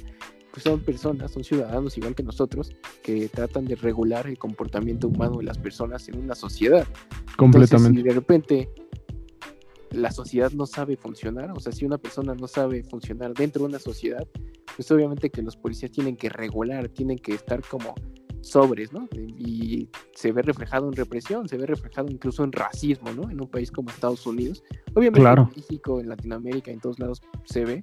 pues 0.56 0.64
son 0.64 0.80
personas, 0.80 1.32
son 1.32 1.44
ciudadanos 1.44 1.98
igual 1.98 2.14
que 2.14 2.22
nosotros, 2.22 2.70
que 3.02 3.28
tratan 3.28 3.66
de 3.66 3.74
regular 3.74 4.26
el 4.26 4.38
comportamiento 4.38 5.08
humano 5.08 5.36
de 5.36 5.44
las 5.44 5.58
personas 5.58 6.08
en 6.08 6.18
una 6.18 6.34
sociedad. 6.34 6.86
Completamente. 7.36 8.00
si 8.00 8.08
de 8.08 8.14
repente 8.14 8.70
la 9.90 10.10
sociedad 10.10 10.52
no 10.52 10.66
sabe 10.66 10.96
funcionar, 10.96 11.50
o 11.52 11.60
sea, 11.60 11.72
si 11.72 11.84
una 11.84 11.98
persona 11.98 12.34
no 12.34 12.48
sabe 12.48 12.82
funcionar 12.82 13.34
dentro 13.34 13.62
de 13.62 13.68
una 13.68 13.78
sociedad, 13.78 14.26
pues 14.74 14.90
obviamente 14.90 15.30
que 15.30 15.42
los 15.42 15.56
policías 15.56 15.90
tienen 15.90 16.16
que 16.16 16.28
regular, 16.28 16.88
tienen 16.88 17.18
que 17.18 17.34
estar 17.34 17.62
como 17.62 17.94
sobres, 18.46 18.92
¿no? 18.92 19.08
Y 19.12 19.88
se 20.14 20.32
ve 20.32 20.42
reflejado 20.42 20.86
en 20.86 20.94
represión, 20.94 21.48
se 21.48 21.56
ve 21.56 21.66
reflejado 21.66 22.08
incluso 22.08 22.44
en 22.44 22.52
racismo, 22.52 23.12
¿no? 23.12 23.28
En 23.30 23.40
un 23.40 23.48
país 23.48 23.70
como 23.70 23.90
Estados 23.90 24.26
Unidos. 24.26 24.62
Obviamente 24.94 25.28
en 25.28 25.48
México, 25.56 26.00
en 26.00 26.08
Latinoamérica, 26.08 26.70
en 26.70 26.80
todos 26.80 26.98
lados 26.98 27.20
se 27.44 27.64
ve, 27.64 27.80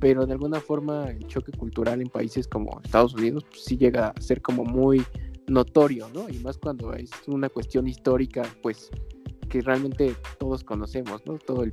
pero 0.00 0.26
de 0.26 0.32
alguna 0.32 0.60
forma 0.60 1.10
el 1.10 1.26
choque 1.26 1.52
cultural 1.52 2.00
en 2.00 2.08
países 2.08 2.48
como 2.48 2.80
Estados 2.82 3.14
Unidos 3.14 3.44
pues, 3.48 3.64
sí 3.64 3.76
llega 3.76 4.08
a 4.08 4.20
ser 4.20 4.42
como 4.42 4.64
muy 4.64 5.04
notorio, 5.46 6.08
¿no? 6.12 6.28
Y 6.28 6.38
más 6.40 6.58
cuando 6.58 6.92
es 6.92 7.10
una 7.26 7.48
cuestión 7.48 7.86
histórica, 7.86 8.42
pues 8.62 8.90
que 9.48 9.60
realmente 9.60 10.14
todos 10.38 10.64
conocemos, 10.64 11.22
¿no? 11.26 11.38
Todo 11.38 11.62
el 11.62 11.72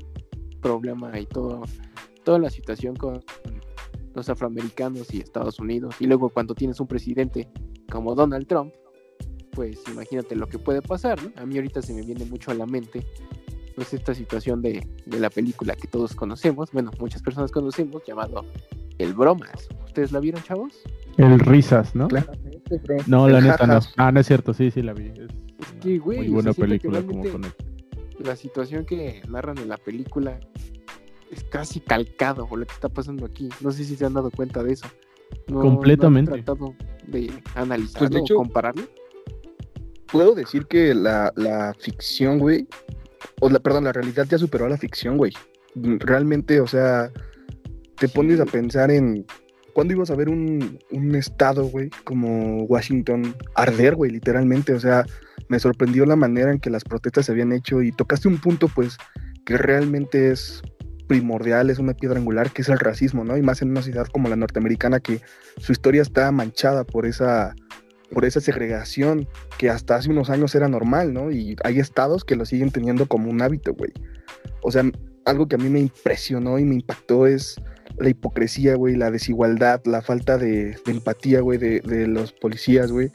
problema 0.61 1.17
y 1.19 1.25
todo, 1.25 1.63
toda 2.23 2.39
la 2.39 2.49
situación 2.49 2.95
con 2.95 3.23
los 4.13 4.29
afroamericanos 4.29 5.13
y 5.13 5.19
Estados 5.19 5.59
Unidos. 5.59 5.95
Y 5.99 6.07
luego 6.07 6.29
cuando 6.29 6.55
tienes 6.55 6.79
un 6.79 6.87
presidente 6.87 7.49
como 7.91 8.15
Donald 8.15 8.47
Trump, 8.47 8.73
pues 9.51 9.81
imagínate 9.87 10.35
lo 10.35 10.47
que 10.47 10.59
puede 10.59 10.81
pasar, 10.81 11.21
¿no? 11.21 11.31
A 11.41 11.45
mí 11.45 11.55
ahorita 11.55 11.81
se 11.81 11.93
me 11.93 12.01
viene 12.01 12.25
mucho 12.25 12.51
a 12.51 12.53
la 12.53 12.65
mente 12.65 13.05
pues 13.75 13.93
esta 13.93 14.13
situación 14.13 14.61
de, 14.61 14.87
la 15.05 15.29
película 15.29 15.75
que 15.75 15.87
todos 15.87 16.15
conocemos, 16.15 16.71
bueno, 16.71 16.91
muchas 16.99 17.21
personas 17.21 17.51
conocemos, 17.51 18.03
llamado 18.05 18.45
El 18.97 19.13
Bromas. 19.13 19.67
¿Ustedes 19.85 20.11
la 20.11 20.19
vieron, 20.19 20.41
chavos? 20.43 20.73
El 21.17 21.39
Risas, 21.39 21.95
¿no? 21.95 22.07
No, 23.07 23.27
la 23.27 23.41
neta 23.41 23.67
no. 23.67 23.79
Ah, 23.97 24.11
no 24.11 24.19
es 24.19 24.27
cierto, 24.27 24.53
sí, 24.53 24.71
sí 24.71 24.81
la 24.81 24.93
vi. 24.93 25.07
Es, 25.07 25.42
que, 25.81 25.97
güey, 25.99 26.19
muy 26.19 26.29
buena 26.29 26.53
película 26.53 27.01
como 27.01 27.23
con 27.29 27.41
La 28.19 28.35
situación 28.35 28.85
que 28.85 29.21
narran 29.27 29.57
en 29.57 29.69
la 29.69 29.77
película 29.77 30.39
es 31.31 31.43
casi 31.45 31.79
calcado 31.79 32.47
por 32.47 32.59
lo 32.59 32.65
que 32.65 32.73
está 32.73 32.89
pasando 32.89 33.25
aquí. 33.25 33.49
No 33.61 33.71
sé 33.71 33.83
si 33.83 33.95
se 33.95 34.05
han 34.05 34.13
dado 34.13 34.31
cuenta 34.31 34.63
de 34.63 34.73
eso. 34.73 34.87
Completamente. 35.47 36.31
No 36.31 36.37
han 36.37 36.43
tratado 36.43 36.75
de 37.07 37.31
analizarlo 37.55 38.09
pues 38.09 38.31
o 38.31 38.35
compararlo. 38.35 38.83
Puedo 40.11 40.35
decir 40.35 40.67
que 40.67 40.93
la, 40.93 41.33
la 41.35 41.73
ficción, 41.79 42.37
güey, 42.37 42.67
o 43.41 43.49
la, 43.49 43.59
perdón, 43.59 43.85
la 43.85 43.91
realidad 43.91 44.27
ya 44.29 44.37
superó 44.37 44.65
a 44.65 44.69
la 44.69 44.77
ficción, 44.77 45.17
güey. 45.17 45.33
Realmente, 45.75 46.61
o 46.61 46.67
sea, 46.67 47.11
te 47.97 48.07
pones 48.07 48.39
a 48.39 48.45
pensar 48.45 48.91
en 48.91 49.25
cuándo 49.73 49.93
ibas 49.93 50.11
a 50.11 50.15
ver 50.15 50.29
un, 50.29 50.79
un 50.91 51.15
estado, 51.15 51.65
güey, 51.65 51.89
como 52.03 52.63
Washington 52.65 53.35
arder, 53.55 53.95
güey, 53.95 54.11
literalmente. 54.11 54.73
O 54.73 54.79
sea, 54.79 55.03
me 55.53 55.59
sorprendió 55.59 56.07
la 56.07 56.15
manera 56.15 56.51
en 56.51 56.59
que 56.59 56.71
las 56.71 56.83
protestas 56.83 57.27
se 57.27 57.31
habían 57.31 57.53
hecho 57.53 57.83
y 57.83 57.91
tocaste 57.91 58.27
un 58.27 58.39
punto, 58.39 58.67
pues, 58.67 58.97
que 59.45 59.55
realmente 59.55 60.31
es 60.31 60.63
primordial, 61.07 61.69
es 61.69 61.77
una 61.77 61.93
piedra 61.93 62.17
angular, 62.17 62.49
que 62.49 62.63
es 62.63 62.69
el 62.69 62.79
racismo, 62.79 63.23
¿no? 63.23 63.37
Y 63.37 63.43
más 63.43 63.61
en 63.61 63.69
una 63.69 63.83
ciudad 63.83 64.07
como 64.07 64.29
la 64.29 64.35
norteamericana, 64.35 64.99
que 64.99 65.21
su 65.59 65.71
historia 65.71 66.01
está 66.01 66.31
manchada 66.31 66.85
por 66.85 67.05
esa 67.05 67.53
por 68.11 68.25
esa 68.25 68.41
segregación 68.41 69.27
que 69.59 69.69
hasta 69.69 69.95
hace 69.95 70.09
unos 70.09 70.31
años 70.31 70.55
era 70.55 70.67
normal, 70.67 71.13
¿no? 71.13 71.29
Y 71.29 71.55
hay 71.63 71.77
estados 71.77 72.25
que 72.25 72.35
lo 72.35 72.45
siguen 72.45 72.71
teniendo 72.71 73.07
como 73.07 73.29
un 73.29 73.43
hábito, 73.43 73.75
güey. 73.75 73.91
O 74.63 74.71
sea, 74.71 74.83
algo 75.25 75.47
que 75.47 75.55
a 75.55 75.59
mí 75.59 75.69
me 75.69 75.79
impresionó 75.79 76.57
y 76.57 76.65
me 76.65 76.75
impactó 76.75 77.27
es 77.27 77.57
la 77.99 78.09
hipocresía, 78.09 78.75
güey, 78.75 78.95
la 78.95 79.11
desigualdad, 79.11 79.81
la 79.85 80.01
falta 80.01 80.39
de, 80.39 80.77
empatía, 80.87 81.41
güey, 81.41 81.59
de, 81.59 81.79
de, 81.81 82.07
los 82.07 82.33
policías, 82.33 82.91
güey. 82.91 83.11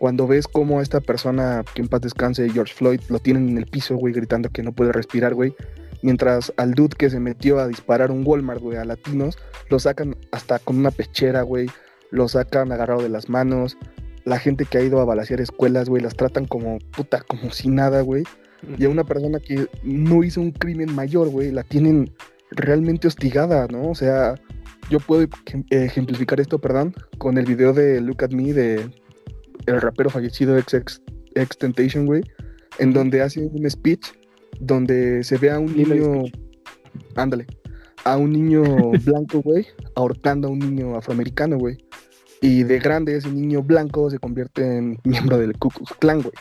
Cuando 0.00 0.26
ves 0.26 0.48
cómo 0.48 0.80
esta 0.80 1.02
persona, 1.02 1.62
que 1.74 1.82
en 1.82 1.88
paz 1.88 2.00
descanse, 2.00 2.48
George 2.48 2.72
Floyd, 2.72 3.02
lo 3.10 3.18
tienen 3.18 3.50
en 3.50 3.58
el 3.58 3.66
piso, 3.66 3.96
güey, 3.96 4.14
gritando 4.14 4.48
que 4.48 4.62
no 4.62 4.72
puede 4.72 4.92
respirar, 4.92 5.34
güey. 5.34 5.54
Mientras 6.00 6.54
al 6.56 6.72
dude 6.72 6.96
que 6.96 7.10
se 7.10 7.20
metió 7.20 7.58
a 7.58 7.68
disparar 7.68 8.10
un 8.10 8.26
Walmart, 8.26 8.62
güey, 8.62 8.78
a 8.78 8.86
latinos, 8.86 9.36
lo 9.68 9.78
sacan 9.78 10.16
hasta 10.32 10.58
con 10.58 10.78
una 10.78 10.90
pechera, 10.90 11.42
güey. 11.42 11.68
Lo 12.10 12.28
sacan 12.28 12.72
agarrado 12.72 13.02
de 13.02 13.10
las 13.10 13.28
manos, 13.28 13.76
la 14.24 14.38
gente 14.38 14.64
que 14.64 14.78
ha 14.78 14.82
ido 14.82 15.00
a 15.00 15.04
balasear 15.04 15.42
escuelas, 15.42 15.90
güey, 15.90 16.02
las 16.02 16.16
tratan 16.16 16.46
como 16.46 16.78
puta, 16.96 17.20
como 17.20 17.50
si 17.50 17.68
nada, 17.68 18.00
güey. 18.00 18.24
Y 18.78 18.86
a 18.86 18.88
una 18.88 19.04
persona 19.04 19.38
que 19.38 19.68
no 19.82 20.24
hizo 20.24 20.40
un 20.40 20.52
crimen 20.52 20.94
mayor, 20.94 21.28
güey, 21.28 21.50
la 21.50 21.62
tienen 21.62 22.10
realmente 22.52 23.06
hostigada, 23.06 23.66
¿no? 23.66 23.90
O 23.90 23.94
sea, 23.94 24.34
yo 24.88 24.98
puedo 24.98 25.28
ejemplificar 25.68 26.40
esto, 26.40 26.58
perdón, 26.58 26.94
con 27.18 27.36
el 27.36 27.44
video 27.44 27.74
de 27.74 28.00
Look 28.00 28.24
at 28.24 28.30
Me 28.30 28.54
de 28.54 28.90
el 29.66 29.80
rapero 29.80 30.10
fallecido 30.10 30.56
ex, 30.58 31.00
ex, 31.34 31.58
Temptation, 31.58 32.06
güey, 32.06 32.22
en 32.78 32.92
donde 32.92 33.22
hace 33.22 33.40
un 33.40 33.68
speech 33.70 34.08
donde 34.60 35.22
se 35.24 35.38
ve 35.38 35.50
a 35.50 35.58
un 35.58 35.76
niño, 35.76 36.24
ándale, 37.16 37.46
a 38.04 38.16
un 38.16 38.32
niño 38.32 38.62
blanco, 39.04 39.40
güey, 39.42 39.66
ahorcando 39.94 40.48
a 40.48 40.50
un 40.50 40.58
niño 40.58 40.96
afroamericano, 40.96 41.58
güey. 41.58 41.78
Y 42.42 42.62
de 42.62 42.78
grande 42.78 43.16
ese 43.16 43.30
niño 43.30 43.62
blanco 43.62 44.08
se 44.08 44.18
convierte 44.18 44.78
en 44.78 44.98
miembro 45.04 45.36
del 45.36 45.58
Ku 45.58 45.68
Klux 45.68 45.92
Klan, 45.98 46.22
güey. 46.22 46.32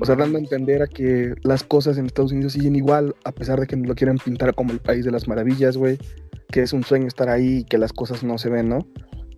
o 0.00 0.04
sea, 0.04 0.16
dando 0.16 0.38
a 0.38 0.40
entender 0.40 0.82
a 0.82 0.88
que 0.88 1.34
las 1.44 1.62
cosas 1.62 1.98
en 1.98 2.06
Estados 2.06 2.32
Unidos 2.32 2.54
siguen 2.54 2.74
igual, 2.74 3.14
a 3.24 3.30
pesar 3.30 3.60
de 3.60 3.68
que 3.68 3.76
lo 3.76 3.94
quieren 3.94 4.18
pintar 4.18 4.56
como 4.56 4.72
el 4.72 4.80
país 4.80 5.04
de 5.04 5.12
las 5.12 5.28
maravillas, 5.28 5.76
güey. 5.76 5.98
Que 6.50 6.62
es 6.62 6.72
un 6.72 6.82
sueño 6.82 7.06
estar 7.06 7.28
ahí 7.28 7.58
y 7.58 7.64
que 7.64 7.78
las 7.78 7.92
cosas 7.92 8.24
no 8.24 8.38
se 8.38 8.48
ven, 8.48 8.68
¿no? 8.68 8.88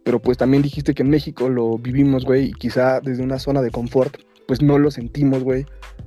Pero 0.08 0.22
pues 0.22 0.38
también 0.38 0.62
dijiste 0.62 0.94
que 0.94 1.02
en 1.02 1.10
México 1.10 1.50
lo 1.50 1.76
vivimos, 1.76 2.24
güey, 2.24 2.46
y 2.46 2.52
quizá 2.52 2.98
desde 3.02 3.22
una 3.22 3.38
zona 3.38 3.60
de 3.60 3.70
confort, 3.70 4.16
pues 4.46 4.62
no 4.62 4.78
lo 4.78 4.90
sentimos, 4.90 5.44
güey. 5.44 5.66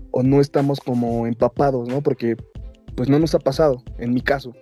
O 0.09 0.23
no 0.23 0.41
estamos 0.41 0.79
como 0.79 1.27
empapados, 1.27 1.87
¿no? 1.87 2.01
Porque 2.01 2.35
pues 2.95 3.09
no 3.09 3.19
nos 3.19 3.35
ha 3.35 3.39
pasado, 3.39 3.83
en 3.99 4.15
mi 4.15 4.21
caso. 4.21 4.53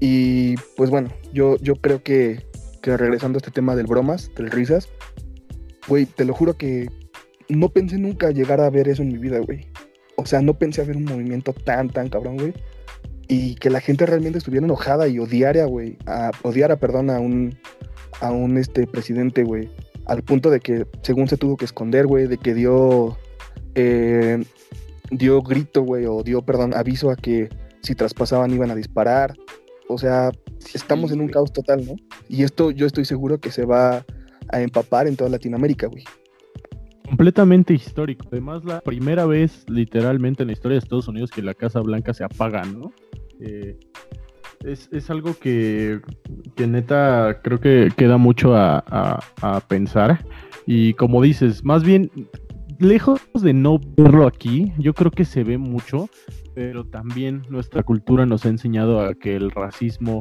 Y 0.00 0.56
pues 0.76 0.90
bueno, 0.90 1.10
yo, 1.32 1.56
yo 1.58 1.76
creo 1.76 2.02
que 2.02 2.44
que 2.82 2.96
regresando 2.96 3.36
a 3.36 3.38
este 3.38 3.52
tema 3.52 3.76
del 3.76 3.86
bromas, 3.86 4.32
del 4.34 4.50
risas, 4.50 4.88
güey, 5.86 6.04
te 6.04 6.24
lo 6.24 6.34
juro 6.34 6.56
que 6.56 6.88
no 7.48 7.68
pensé 7.68 7.96
nunca 7.96 8.32
llegar 8.32 8.60
a 8.60 8.70
ver 8.70 8.88
eso 8.88 9.02
en 9.02 9.08
mi 9.10 9.18
vida, 9.18 9.38
güey. 9.38 9.68
O 10.16 10.26
sea, 10.26 10.40
no 10.40 10.54
pensé 10.54 10.82
a 10.82 10.84
ver 10.84 10.96
un 10.96 11.04
movimiento 11.04 11.52
tan, 11.52 11.90
tan 11.90 12.08
cabrón, 12.08 12.36
güey. 12.36 12.54
Y 13.26 13.54
que 13.56 13.70
la 13.70 13.80
gente 13.80 14.06
realmente 14.06 14.38
estuviera 14.38 14.64
enojada 14.64 15.08
y 15.08 15.18
odiara, 15.18 15.64
güey. 15.64 15.96
A, 16.06 16.30
odiara, 16.42 16.76
perdón, 16.76 17.10
a 17.10 17.20
un, 17.20 17.58
a 18.20 18.30
un 18.30 18.58
este, 18.58 18.86
presidente, 18.86 19.44
güey. 19.44 19.70
Al 20.06 20.22
punto 20.22 20.50
de 20.50 20.60
que, 20.60 20.86
según 21.02 21.28
se 21.28 21.36
tuvo 21.36 21.56
que 21.56 21.64
esconder, 21.64 22.06
güey, 22.06 22.26
de 22.26 22.36
que 22.36 22.54
dio, 22.54 23.16
eh, 23.74 24.44
dio 25.10 25.42
grito, 25.42 25.82
güey, 25.82 26.04
o 26.06 26.22
dio, 26.22 26.42
perdón, 26.42 26.74
aviso 26.74 27.10
a 27.10 27.16
que 27.16 27.48
si 27.82 27.94
traspasaban 27.94 28.50
iban 28.50 28.70
a 28.70 28.74
disparar. 28.74 29.34
O 29.88 29.98
sea, 29.98 30.30
estamos 30.74 31.12
en 31.12 31.20
un 31.20 31.28
caos 31.28 31.52
total, 31.52 31.84
¿no? 31.86 31.94
Y 32.28 32.42
esto 32.42 32.70
yo 32.70 32.86
estoy 32.86 33.04
seguro 33.04 33.38
que 33.38 33.50
se 33.50 33.64
va 33.64 34.04
a 34.48 34.60
empapar 34.60 35.06
en 35.06 35.16
toda 35.16 35.30
Latinoamérica, 35.30 35.86
güey. 35.86 36.04
Completamente 37.06 37.74
histórico. 37.74 38.26
Además, 38.32 38.64
la 38.64 38.80
primera 38.80 39.26
vez, 39.26 39.64
literalmente, 39.68 40.42
en 40.42 40.48
la 40.48 40.52
historia 40.52 40.74
de 40.74 40.80
Estados 40.80 41.08
Unidos 41.08 41.30
que 41.30 41.42
la 41.42 41.54
Casa 41.54 41.80
Blanca 41.80 42.14
se 42.14 42.24
apaga, 42.24 42.64
¿no? 42.64 42.92
Eh, 43.40 43.78
es, 44.64 45.10
algo 45.10 45.38
que, 45.38 46.00
que, 46.56 46.66
neta 46.66 47.40
creo 47.42 47.60
que 47.60 47.92
queda 47.94 48.16
mucho 48.16 48.56
a, 48.56 48.82
a 49.42 49.60
pensar. 49.60 50.24
Y 50.66 50.94
como 50.94 51.20
dices, 51.20 51.62
más 51.62 51.84
bien 51.84 52.10
lejos 52.78 53.20
de 53.34 53.52
no 53.52 53.78
verlo 53.96 54.26
aquí, 54.26 54.72
yo 54.78 54.94
creo 54.94 55.10
que 55.10 55.24
se 55.24 55.44
ve 55.44 55.58
mucho, 55.58 56.08
pero 56.54 56.84
también 56.84 57.42
nuestra 57.48 57.82
cultura 57.82 58.26
nos 58.26 58.44
ha 58.46 58.48
enseñado 58.48 59.00
a 59.00 59.14
que 59.14 59.36
el 59.36 59.50
racismo 59.50 60.20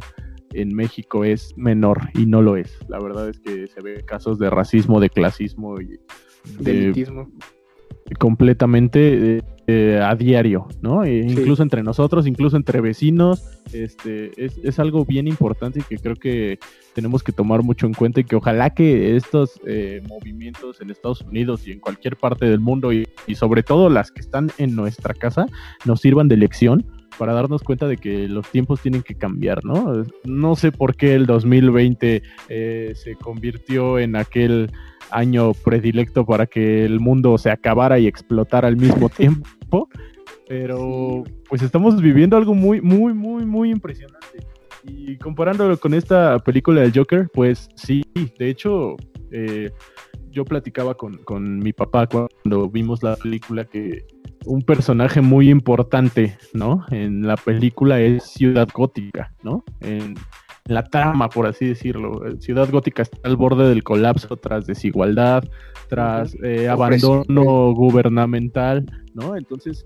en 0.52 0.76
México 0.76 1.24
es 1.24 1.56
menor 1.58 2.00
y 2.14 2.26
no 2.26 2.42
lo 2.42 2.58
es. 2.58 2.78
La 2.88 3.00
verdad 3.00 3.30
es 3.30 3.40
que 3.40 3.68
se 3.68 3.82
ve 3.82 4.04
casos 4.06 4.38
de 4.40 4.50
racismo, 4.50 5.00
de 5.00 5.10
clasismo 5.10 5.80
y 5.82 6.00
de, 6.60 6.94
completamente 8.20 9.38
eh, 9.38 9.41
eh, 9.66 10.00
a 10.04 10.14
diario, 10.16 10.68
¿no? 10.82 11.04
E 11.04 11.20
incluso 11.20 11.64
entre 11.64 11.84
nosotros, 11.84 12.28
incluso 12.28 12.58
entre 12.58 12.82
vecinos, 12.82 13.44
este, 13.72 14.32
es, 14.38 14.80
algo 14.80 15.06
bien 15.06 15.28
importante 15.28 15.80
y 15.80 15.84
que 15.84 15.98
creo 15.98 16.16
que 16.16 16.60
tenemos 16.94 17.24
que 17.24 17.32
tomar 17.32 17.64
mucho 17.64 17.88
en 17.88 17.94
cuenta 17.94 18.20
y 18.20 18.26
que 18.26 18.36
ojalá 18.36 18.72
que 18.72 19.16
estos 19.16 19.62
eh, 19.66 20.04
movimientos 20.08 20.82
en 20.82 20.89
Estados 20.89 21.22
Unidos 21.22 21.66
y 21.66 21.72
en 21.72 21.80
cualquier 21.80 22.18
parte 22.18 22.46
del 22.46 22.60
mundo 22.60 22.91
y, 22.91 23.08
sobre 23.36 23.64
todo 23.64 23.89
las 23.89 24.12
que 24.12 24.20
están 24.20 24.52
en 24.58 24.76
nuestra 24.76 25.14
casa 25.14 25.48
nos 25.86 26.02
sirvan 26.02 26.28
de 26.28 26.38
lección 26.38 26.86
para 27.18 27.34
darnos 27.34 27.64
cuenta 27.64 27.88
de 27.88 27.97
que 27.97 28.28
los 28.28 28.49
tiempos 28.49 28.82
tienen 28.82 29.01
que 29.01 29.16
cambiar, 29.16 29.64
¿no? 29.64 30.03
No 30.24 30.55
sé 30.55 30.72
por 30.72 30.95
qué 30.95 31.16
el 31.16 31.26
2020 31.26 32.22
se 32.47 33.16
convirtió 33.22 33.99
en 33.99 34.16
aquel 34.16 34.72
año 35.14 35.53
predilecto 35.53 36.26
para 36.26 36.45
que 36.45 36.86
el 36.86 36.99
mundo 36.99 37.38
se 37.38 37.51
acabara 37.51 37.99
y 37.99 38.07
explotara 38.07 38.68
al 38.68 38.78
mismo 38.78 39.09
tiempo. 39.18 39.89
Pero 40.47 41.24
pues 41.47 41.61
estamos 41.61 42.01
viviendo 42.01 42.36
algo 42.36 42.53
muy, 42.53 42.82
muy, 42.82 43.14
muy, 43.14 43.45
muy 43.45 43.72
impresionante. 43.72 44.45
Y 44.86 45.18
comparándolo 45.18 45.78
con 45.80 45.93
esta 45.93 46.38
película 46.39 46.82
del 46.82 46.91
Joker, 46.93 47.30
pues 47.34 47.70
sí, 47.76 48.03
de 48.38 48.49
hecho, 48.49 48.97
eh, 49.32 49.72
yo 50.30 50.43
platicaba 50.43 50.95
con, 50.95 51.18
con, 51.20 51.59
mi 51.59 51.72
papá 51.72 52.07
cuando 52.07 52.70
vimos 52.70 53.01
la 53.01 53.16
película 53.16 53.64
que 53.64 54.05
un 54.46 54.62
personaje 54.62 55.22
muy 55.22 55.50
importante, 55.50 56.38
¿no? 56.54 56.86
En 56.91 57.26
la 57.26 57.38
película 57.38 58.00
es 58.00 58.24
Ciudad 58.24 58.68
Gótica, 58.74 59.34
¿no? 59.44 59.64
En, 59.82 60.16
la 60.66 60.84
trama, 60.84 61.30
por 61.30 61.46
así 61.46 61.66
decirlo. 61.68 62.22
Ciudad 62.39 62.70
Gótica 62.70 63.02
está 63.02 63.18
al 63.24 63.36
borde 63.36 63.68
del 63.68 63.84
colapso 63.84 64.38
tras 64.38 64.66
desigualdad, 64.66 65.44
tras 65.89 66.36
eh, 66.41 66.70
abandono 66.70 67.74
gubernamental, 67.74 68.86
¿no? 69.14 69.36
Entonces, 69.36 69.86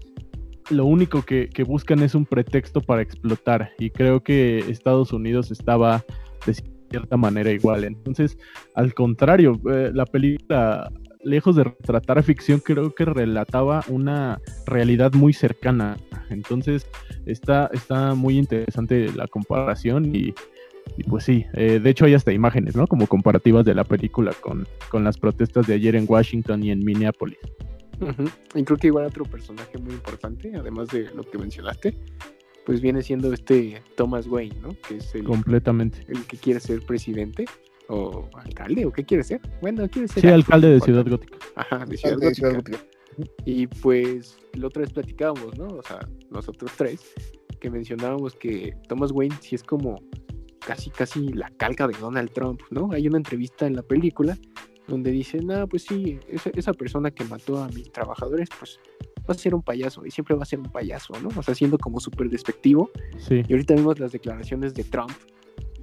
lo 0.70 0.86
único 0.86 1.24
que, 1.24 1.50
buscan 1.66 2.04
es 2.04 2.14
un 2.14 2.26
pretexto 2.26 2.82
para 2.82 3.02
explotar 3.02 3.72
y 3.80 3.90
creo 3.90 4.22
que 4.22 4.60
Estados 4.60 5.14
Unidos 5.14 5.52
estaba 5.52 6.04
de 6.46 6.56
cierta 6.92 7.18
manera 7.18 7.52
igual. 7.52 7.84
Entonces, 7.84 8.38
al 8.76 8.94
contrario, 8.94 9.60
eh, 9.72 9.92
la 9.94 10.06
película, 10.06 10.92
lejos 11.24 11.56
de 11.56 11.66
retratar 11.66 12.22
ficción, 12.24 12.60
creo 12.60 12.94
que 12.94 13.06
relataba 13.06 13.84
una 13.88 14.40
realidad 14.66 15.14
muy 15.14 15.34
cercana. 15.34 15.98
Entonces, 16.30 16.88
está, 17.26 17.70
está 17.74 18.16
muy 18.16 18.38
interesante 18.38 19.12
la 19.14 19.28
comparación 19.28 20.16
y 20.16 20.34
y 20.96 21.04
pues 21.04 21.26
sí, 21.26 21.46
eh, 21.54 21.80
de 21.80 21.90
hecho 21.90 22.06
hay 22.06 22.14
hasta 22.14 22.32
imágenes, 22.32 22.76
¿no? 22.76 22.88
Como 22.88 23.08
comparativas 23.08 23.66
de 23.66 23.76
la 23.76 23.84
película 23.84 24.34
con, 24.40 24.68
con 24.90 25.04
las 25.04 25.18
protestas 25.18 25.68
de 25.68 25.74
ayer 25.74 25.96
en 25.96 26.06
Washington 26.08 26.64
y 26.64 26.72
en 26.72 26.84
Minneapolis. 26.84 27.40
Y 28.54 28.64
creo 28.64 28.78
que 28.78 28.88
igual 28.88 29.06
otro 29.06 29.26
personaje 29.26 29.78
muy 29.80 29.94
importante, 29.94 30.54
además 30.56 30.90
de 30.90 31.10
lo 31.16 31.24
que 31.24 31.38
mencionaste, 31.38 31.96
pues 32.66 32.80
viene 32.80 33.02
siendo 33.02 33.34
este 33.34 33.82
Thomas 33.96 34.28
Wayne, 34.28 34.56
¿no? 34.62 34.70
Que 34.88 34.98
es 34.98 35.16
el, 35.16 35.24
Completamente. 35.24 36.06
el 36.08 36.24
que 36.26 36.38
quiere 36.38 36.60
ser 36.60 36.82
presidente 36.82 37.46
o 37.90 38.30
alcalde 38.34 38.86
o 38.86 38.92
qué 38.92 39.04
quiere 39.04 39.24
ser. 39.24 39.42
Bueno, 39.62 39.88
quiere 39.90 40.08
ser. 40.08 40.22
Sí, 40.22 40.28
alcalde 40.28 40.70
de 40.70 40.80
Ciudad 40.82 41.06
Gótica. 41.08 41.38
Ajá, 41.56 41.86
de 41.86 41.98
Ciudad, 41.98 42.18
Gótica. 42.18 42.80
Y 43.46 43.68
pues 43.68 44.38
la 44.54 44.68
otra 44.68 44.82
vez 44.82 44.94
platicábamos, 44.94 45.58
¿no? 45.58 45.68
O 45.68 45.84
sea, 45.84 46.08
nosotros 46.30 46.72
tres, 46.78 47.14
que 47.60 47.70
mencionábamos 47.70 48.36
que 48.36 48.76
Thomas 48.88 49.12
Wayne 49.12 49.36
sí 49.42 49.56
es 49.56 49.64
como 49.64 50.02
casi, 50.60 50.90
casi 50.90 51.30
la 51.30 51.50
calca 51.58 51.88
de 51.88 51.98
Donald 52.00 52.32
Trump, 52.32 52.62
¿no? 52.70 52.92
Hay 52.92 53.08
una 53.08 53.18
entrevista 53.18 53.66
en 53.66 53.76
la 53.76 53.82
película 53.82 54.38
donde 54.88 55.12
dice, 55.12 55.40
no, 55.40 55.68
pues 55.68 55.84
sí, 55.84 56.20
esa, 56.30 56.74
persona 56.74 57.12
que 57.12 57.24
mató 57.26 57.62
a 57.62 57.68
mis 57.70 57.92
trabajadores, 57.92 58.50
pues 58.58 58.80
va 59.30 59.34
a 59.34 59.38
ser 59.38 59.54
un 59.54 59.62
payaso 59.62 60.06
y 60.06 60.12
siempre 60.12 60.36
va 60.36 60.44
a 60.44 60.46
ser 60.46 60.60
un 60.60 60.72
payaso, 60.72 61.14
¿no? 61.22 61.30
O 61.36 61.44
sea, 61.44 61.56
siendo 61.56 61.78
como 61.78 62.00
súper 62.00 62.30
despectivo. 62.30 62.90
Sí. 63.18 63.44
Y 63.48 63.54
ahorita 63.54 63.76
vemos 63.76 64.00
las 64.00 64.12
declaraciones 64.14 64.74
de 64.74 64.84
Trump, 64.86 65.12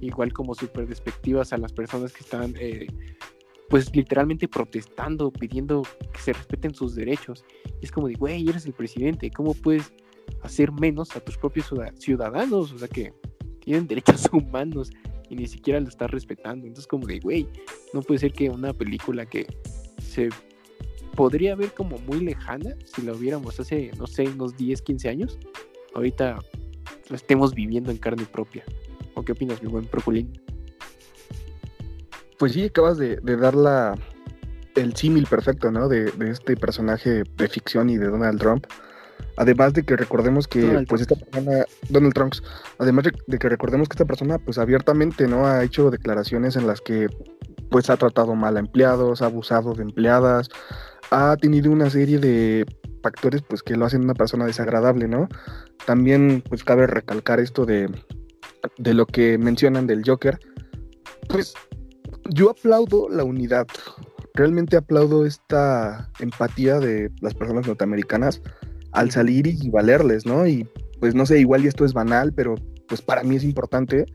igual 0.01 0.33
como 0.33 0.53
súper 0.55 0.87
despectivas 0.87 1.53
a 1.53 1.57
las 1.57 1.73
personas 1.73 2.13
que 2.13 2.23
están, 2.23 2.55
eh, 2.59 2.87
pues 3.69 3.93
literalmente 3.95 4.47
protestando, 4.47 5.31
pidiendo 5.31 5.83
que 6.13 6.19
se 6.19 6.33
respeten 6.33 6.73
sus 6.73 6.95
derechos. 6.95 7.43
Y 7.81 7.85
es 7.85 7.91
como 7.91 8.07
de, 8.07 8.15
güey, 8.15 8.47
eres 8.47 8.65
el 8.65 8.73
presidente, 8.73 9.31
¿cómo 9.31 9.53
puedes 9.53 9.93
hacer 10.41 10.71
menos 10.71 11.15
a 11.15 11.19
tus 11.19 11.37
propios 11.37 11.71
ciudadanos? 11.97 12.71
O 12.71 12.77
sea 12.77 12.87
que 12.87 13.13
tienen 13.59 13.87
derechos 13.87 14.29
humanos 14.31 14.91
y 15.29 15.35
ni 15.35 15.47
siquiera 15.47 15.79
lo 15.79 15.89
está 15.89 16.07
respetando. 16.07 16.67
Entonces 16.67 16.87
como 16.87 17.07
de, 17.07 17.19
güey, 17.19 17.47
no 17.93 18.01
puede 18.01 18.19
ser 18.19 18.33
que 18.33 18.49
una 18.49 18.73
película 18.73 19.25
que 19.25 19.47
se 19.99 20.29
podría 21.15 21.55
ver 21.55 21.73
como 21.73 21.97
muy 21.99 22.19
lejana, 22.19 22.75
si 22.85 23.01
la 23.01 23.13
hubiéramos 23.13 23.59
hace, 23.59 23.91
no 23.97 24.05
sé, 24.05 24.27
unos 24.27 24.55
10, 24.57 24.81
15 24.81 25.09
años, 25.09 25.39
ahorita 25.93 26.39
lo 27.09 27.15
estemos 27.15 27.53
viviendo 27.53 27.91
en 27.91 27.97
carne 27.97 28.25
propia. 28.25 28.63
¿O 29.15 29.23
qué 29.23 29.31
opinas, 29.31 29.61
mi 29.63 29.69
buen 29.69 29.85
Proculín? 29.85 30.31
Pues 32.37 32.51
sí, 32.51 32.65
acabas 32.65 32.97
de, 32.97 33.17
dar 33.21 33.55
la, 33.55 33.97
el 34.75 34.95
símil 34.95 35.25
perfecto, 35.25 35.71
¿no? 35.71 35.87
De, 35.87 36.11
de, 36.11 36.29
este 36.31 36.55
personaje 36.57 37.23
de 37.37 37.47
ficción 37.47 37.89
y 37.89 37.97
de 37.97 38.07
Donald 38.07 38.39
Trump. 38.39 38.65
Además 39.37 39.73
de 39.73 39.83
que 39.83 39.95
recordemos 39.95 40.47
que 40.47 40.85
pues 40.87 41.01
esta 41.01 41.15
persona, 41.15 41.65
Donald 41.89 42.13
Trump, 42.13 42.33
además 42.77 43.05
de, 43.27 43.37
que 43.37 43.49
recordemos 43.49 43.89
que 43.89 43.93
esta 43.93 44.05
persona 44.05 44.37
pues 44.37 44.57
abiertamente 44.57 45.27
no 45.27 45.45
ha 45.45 45.63
hecho 45.63 45.91
declaraciones 45.91 46.55
en 46.55 46.67
las 46.67 46.79
que 46.79 47.07
pues 47.69 47.89
ha 47.89 47.97
tratado 47.97 48.35
mal 48.35 48.55
a 48.55 48.61
empleados, 48.61 49.21
ha 49.21 49.25
abusado 49.25 49.73
de 49.73 49.83
empleadas, 49.83 50.49
ha 51.11 51.35
tenido 51.35 51.71
una 51.71 51.89
serie 51.89 52.19
de 52.19 52.65
factores 53.03 53.41
pues 53.41 53.61
que 53.61 53.75
lo 53.75 53.85
hacen 53.85 54.03
una 54.03 54.13
persona 54.13 54.45
desagradable, 54.45 55.07
¿no? 55.07 55.27
También 55.85 56.41
pues 56.47 56.63
cabe 56.63 56.87
recalcar 56.87 57.41
esto 57.41 57.65
de, 57.65 57.89
de 58.77 58.93
lo 58.93 59.05
que 59.05 59.37
mencionan 59.37 59.87
del 59.87 60.03
Joker. 60.05 60.39
Pues 61.29 61.53
yo 62.29 62.51
aplaudo 62.51 63.09
la 63.09 63.23
unidad, 63.23 63.67
realmente 64.33 64.77
aplaudo 64.77 65.25
esta 65.25 66.11
empatía 66.19 66.79
de 66.79 67.11
las 67.21 67.33
personas 67.33 67.67
norteamericanas 67.67 68.41
al 68.91 69.11
salir 69.11 69.47
y 69.47 69.69
valerles, 69.69 70.25
¿no? 70.25 70.47
Y 70.47 70.67
pues 70.99 71.15
no 71.15 71.25
sé, 71.25 71.39
igual 71.39 71.65
y 71.65 71.67
esto 71.67 71.85
es 71.85 71.93
banal, 71.93 72.33
pero 72.33 72.55
pues 72.87 73.01
para 73.01 73.23
mí 73.23 73.35
es 73.35 73.43
importante 73.43 74.05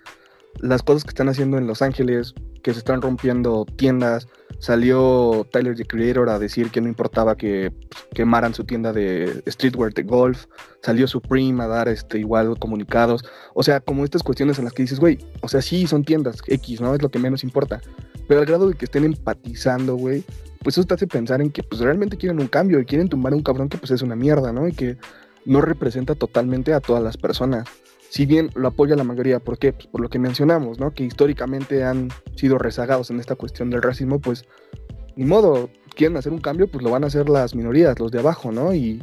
las 0.59 0.82
cosas 0.82 1.05
que 1.05 1.11
están 1.11 1.28
haciendo 1.28 1.59
en 1.59 1.66
Los 1.66 1.82
Ángeles, 1.82 2.34
que 2.62 2.72
se 2.72 2.78
están 2.78 3.02
rompiendo 3.02 3.66
tiendas. 3.76 4.28
Salió 4.58 5.46
Tyler 5.50 5.74
the 5.74 5.84
Creator 5.84 6.28
a 6.28 6.38
decir 6.38 6.70
que 6.70 6.80
no 6.80 6.88
importaba 6.88 7.36
que 7.36 7.70
pues, 7.70 8.04
quemaran 8.14 8.52
su 8.52 8.64
tienda 8.64 8.92
de 8.92 9.42
streetwear 9.46 9.94
de 9.94 10.02
golf. 10.02 10.46
Salió 10.82 11.06
Supreme 11.06 11.62
a 11.62 11.66
dar 11.66 11.88
este 11.88 12.18
igual 12.18 12.58
comunicados. 12.58 13.24
O 13.54 13.62
sea, 13.62 13.80
como 13.80 14.04
estas 14.04 14.22
cuestiones 14.22 14.58
en 14.58 14.64
las 14.64 14.74
que 14.74 14.82
dices, 14.82 15.00
güey, 15.00 15.18
o 15.41 15.49
sea, 15.49 15.62
sí 15.62 15.87
son 15.87 16.04
tiendas 16.04 16.42
X, 16.46 16.80
¿no? 16.80 16.95
Es 16.95 17.03
lo 17.03 17.11
que 17.11 17.18
menos 17.18 17.45
importa. 17.45 17.80
Pero 18.28 18.41
al 18.41 18.46
grado 18.46 18.68
de 18.68 18.74
que 18.74 18.84
estén 18.84 19.04
empatizando, 19.04 19.96
güey, 19.96 20.24
pues 20.62 20.76
eso 20.76 20.87
te 20.87 20.95
hace 20.95 21.07
pensar 21.07 21.41
en 21.41 21.50
que 21.50 21.62
pues 21.62 21.80
realmente 21.80 22.16
quieren 22.16 22.41
un 22.41 22.49
cambio 22.49 22.80
y 22.80 22.84
quieren 22.84 23.08
tumbar 23.08 23.32
a 23.32 23.37
un 23.37 23.42
cabrón 23.42 23.68
que 23.68 23.78
pues 23.78 23.91
es 23.91 24.03
una 24.03 24.14
mierda, 24.14 24.53
¿no? 24.53 24.68
Y 24.68 24.72
que 24.72 24.99
no 25.45 25.61
representa 25.62 26.14
totalmente 26.14 26.74
a 26.74 26.80
todas 26.80 27.03
las 27.03 27.16
personas. 27.16 27.66
Si 28.11 28.26
bien 28.26 28.50
lo 28.57 28.66
apoya 28.66 28.96
la 28.96 29.04
mayoría, 29.04 29.38
¿por 29.38 29.57
qué? 29.57 29.72
Pues 29.72 29.87
por 29.87 30.00
lo 30.00 30.08
que 30.08 30.18
mencionamos, 30.18 30.80
¿no? 30.80 30.92
Que 30.92 31.04
históricamente 31.04 31.84
han 31.84 32.08
sido 32.34 32.58
rezagados 32.58 33.11
en 33.11 33.20
esta 33.20 33.37
cuestión 33.37 33.70
del 33.70 33.82
racismo, 33.82 34.18
pues 34.18 34.46
ni 35.14 35.24
modo, 35.24 35.70
quieren 35.95 36.16
hacer 36.16 36.32
un 36.32 36.41
cambio, 36.41 36.66
pues 36.66 36.82
lo 36.82 36.91
van 36.91 37.04
a 37.04 37.07
hacer 37.07 37.28
las 37.28 37.54
minorías, 37.54 38.00
los 38.00 38.11
de 38.11 38.18
abajo, 38.18 38.50
¿no? 38.50 38.74
Y 38.74 39.00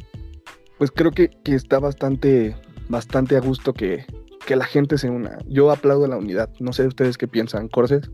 pues 0.77 0.91
creo 0.91 1.11
que, 1.11 1.29
que 1.29 1.55
está 1.55 1.79
bastante, 1.79 2.57
bastante 2.89 3.37
a 3.37 3.39
gusto 3.39 3.71
que, 3.71 4.05
que 4.45 4.57
la 4.57 4.65
gente 4.65 4.97
se 4.97 5.09
una. 5.09 5.37
Yo 5.47 5.71
aplaudo 5.71 6.05
la 6.07 6.17
unidad. 6.17 6.49
No 6.59 6.73
sé 6.73 6.85
ustedes 6.85 7.17
qué 7.17 7.29
piensan, 7.29 7.69
Corses. 7.69 8.11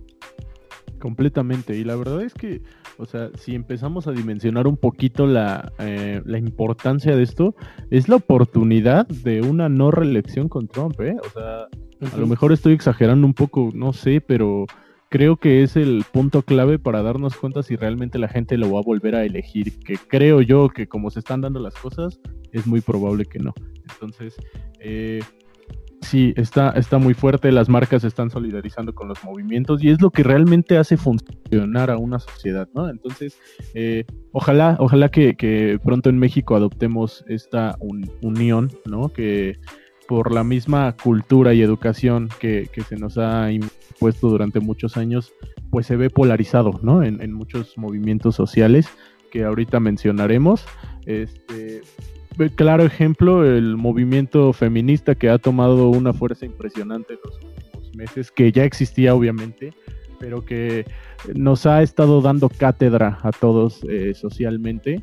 Completamente. 1.03 1.75
Y 1.75 1.83
la 1.83 1.97
verdad 1.97 2.21
es 2.21 2.33
que, 2.33 2.61
o 2.97 3.05
sea, 3.05 3.29
si 3.35 3.55
empezamos 3.55 4.07
a 4.07 4.13
dimensionar 4.13 4.67
un 4.67 4.77
poquito 4.77 5.27
la, 5.27 5.73
eh, 5.79 6.21
la 6.23 6.37
importancia 6.37 7.13
de 7.13 7.23
esto, 7.23 7.55
es 7.89 8.07
la 8.07 8.15
oportunidad 8.15 9.05
de 9.07 9.41
una 9.41 9.67
no 9.67 9.91
reelección 9.91 10.47
con 10.47 10.69
Trump, 10.69 10.97
¿eh? 11.01 11.17
O 11.21 11.29
sea, 11.29 11.67
a 12.09 12.17
lo 12.17 12.25
mejor 12.25 12.53
estoy 12.53 12.71
exagerando 12.71 13.27
un 13.27 13.33
poco, 13.33 13.69
no 13.73 13.91
sé, 13.91 14.21
pero 14.21 14.65
creo 15.09 15.35
que 15.35 15.63
es 15.63 15.75
el 15.75 16.05
punto 16.09 16.41
clave 16.41 16.79
para 16.79 17.01
darnos 17.01 17.35
cuenta 17.35 17.63
si 17.63 17.75
realmente 17.75 18.17
la 18.17 18.29
gente 18.29 18.57
lo 18.57 18.71
va 18.71 18.79
a 18.79 18.83
volver 18.83 19.15
a 19.15 19.25
elegir, 19.25 19.77
que 19.79 19.97
creo 19.97 20.39
yo 20.39 20.69
que 20.69 20.87
como 20.87 21.09
se 21.09 21.19
están 21.19 21.41
dando 21.41 21.59
las 21.59 21.75
cosas, 21.75 22.21
es 22.53 22.65
muy 22.65 22.79
probable 22.79 23.25
que 23.25 23.39
no. 23.39 23.53
Entonces, 23.91 24.37
eh, 24.79 25.19
Sí, 26.03 26.33
está, 26.35 26.71
está 26.71 26.97
muy 26.97 27.13
fuerte, 27.13 27.51
las 27.51 27.69
marcas 27.69 28.01
se 28.01 28.09
están 28.09 28.29
solidarizando 28.29 28.93
con 28.93 29.07
los 29.07 29.23
movimientos 29.23 29.81
y 29.81 29.89
es 29.89 30.01
lo 30.01 30.11
que 30.11 30.21
realmente 30.21 30.77
hace 30.77 30.97
funcionar 30.97 31.89
a 31.89 31.97
una 31.97 32.19
sociedad, 32.19 32.67
¿no? 32.73 32.89
Entonces, 32.89 33.39
eh, 33.73 34.03
ojalá, 34.33 34.75
ojalá 34.79 35.09
que, 35.09 35.79
pronto 35.83 36.09
en 36.09 36.19
México 36.19 36.55
adoptemos 36.55 37.23
esta 37.27 37.77
unión, 38.21 38.69
¿no? 38.85 39.09
Que, 39.09 39.57
por 40.05 40.33
la 40.33 40.43
misma 40.43 40.93
cultura 41.01 41.53
y 41.53 41.61
educación 41.61 42.27
que, 42.39 42.69
se 42.87 42.97
nos 42.97 43.17
ha 43.17 43.51
impuesto 43.51 44.27
durante 44.27 44.59
muchos 44.59 44.97
años, 44.97 45.31
pues 45.71 45.87
se 45.87 45.95
ve 45.95 46.09
polarizado, 46.09 46.79
¿no? 46.83 47.01
En, 47.01 47.21
en 47.21 47.31
muchos 47.31 47.77
movimientos 47.77 48.35
sociales 48.35 48.89
que 49.31 49.45
ahorita 49.45 49.79
mencionaremos. 49.79 50.65
Este, 51.05 51.81
claro 52.55 52.83
ejemplo, 52.83 53.45
el 53.45 53.77
movimiento 53.77 54.53
feminista 54.53 55.15
que 55.15 55.29
ha 55.29 55.37
tomado 55.37 55.89
una 55.89 56.13
fuerza 56.13 56.45
impresionante 56.45 57.13
en 57.13 57.19
los 57.23 57.35
últimos 57.35 57.95
meses, 57.95 58.31
que 58.31 58.51
ya 58.51 58.63
existía 58.63 59.15
obviamente, 59.15 59.73
pero 60.19 60.43
que 60.43 60.85
nos 61.35 61.65
ha 61.65 61.81
estado 61.81 62.21
dando 62.21 62.49
cátedra 62.49 63.19
a 63.23 63.31
todos 63.31 63.81
eh, 63.89 64.13
socialmente. 64.13 65.01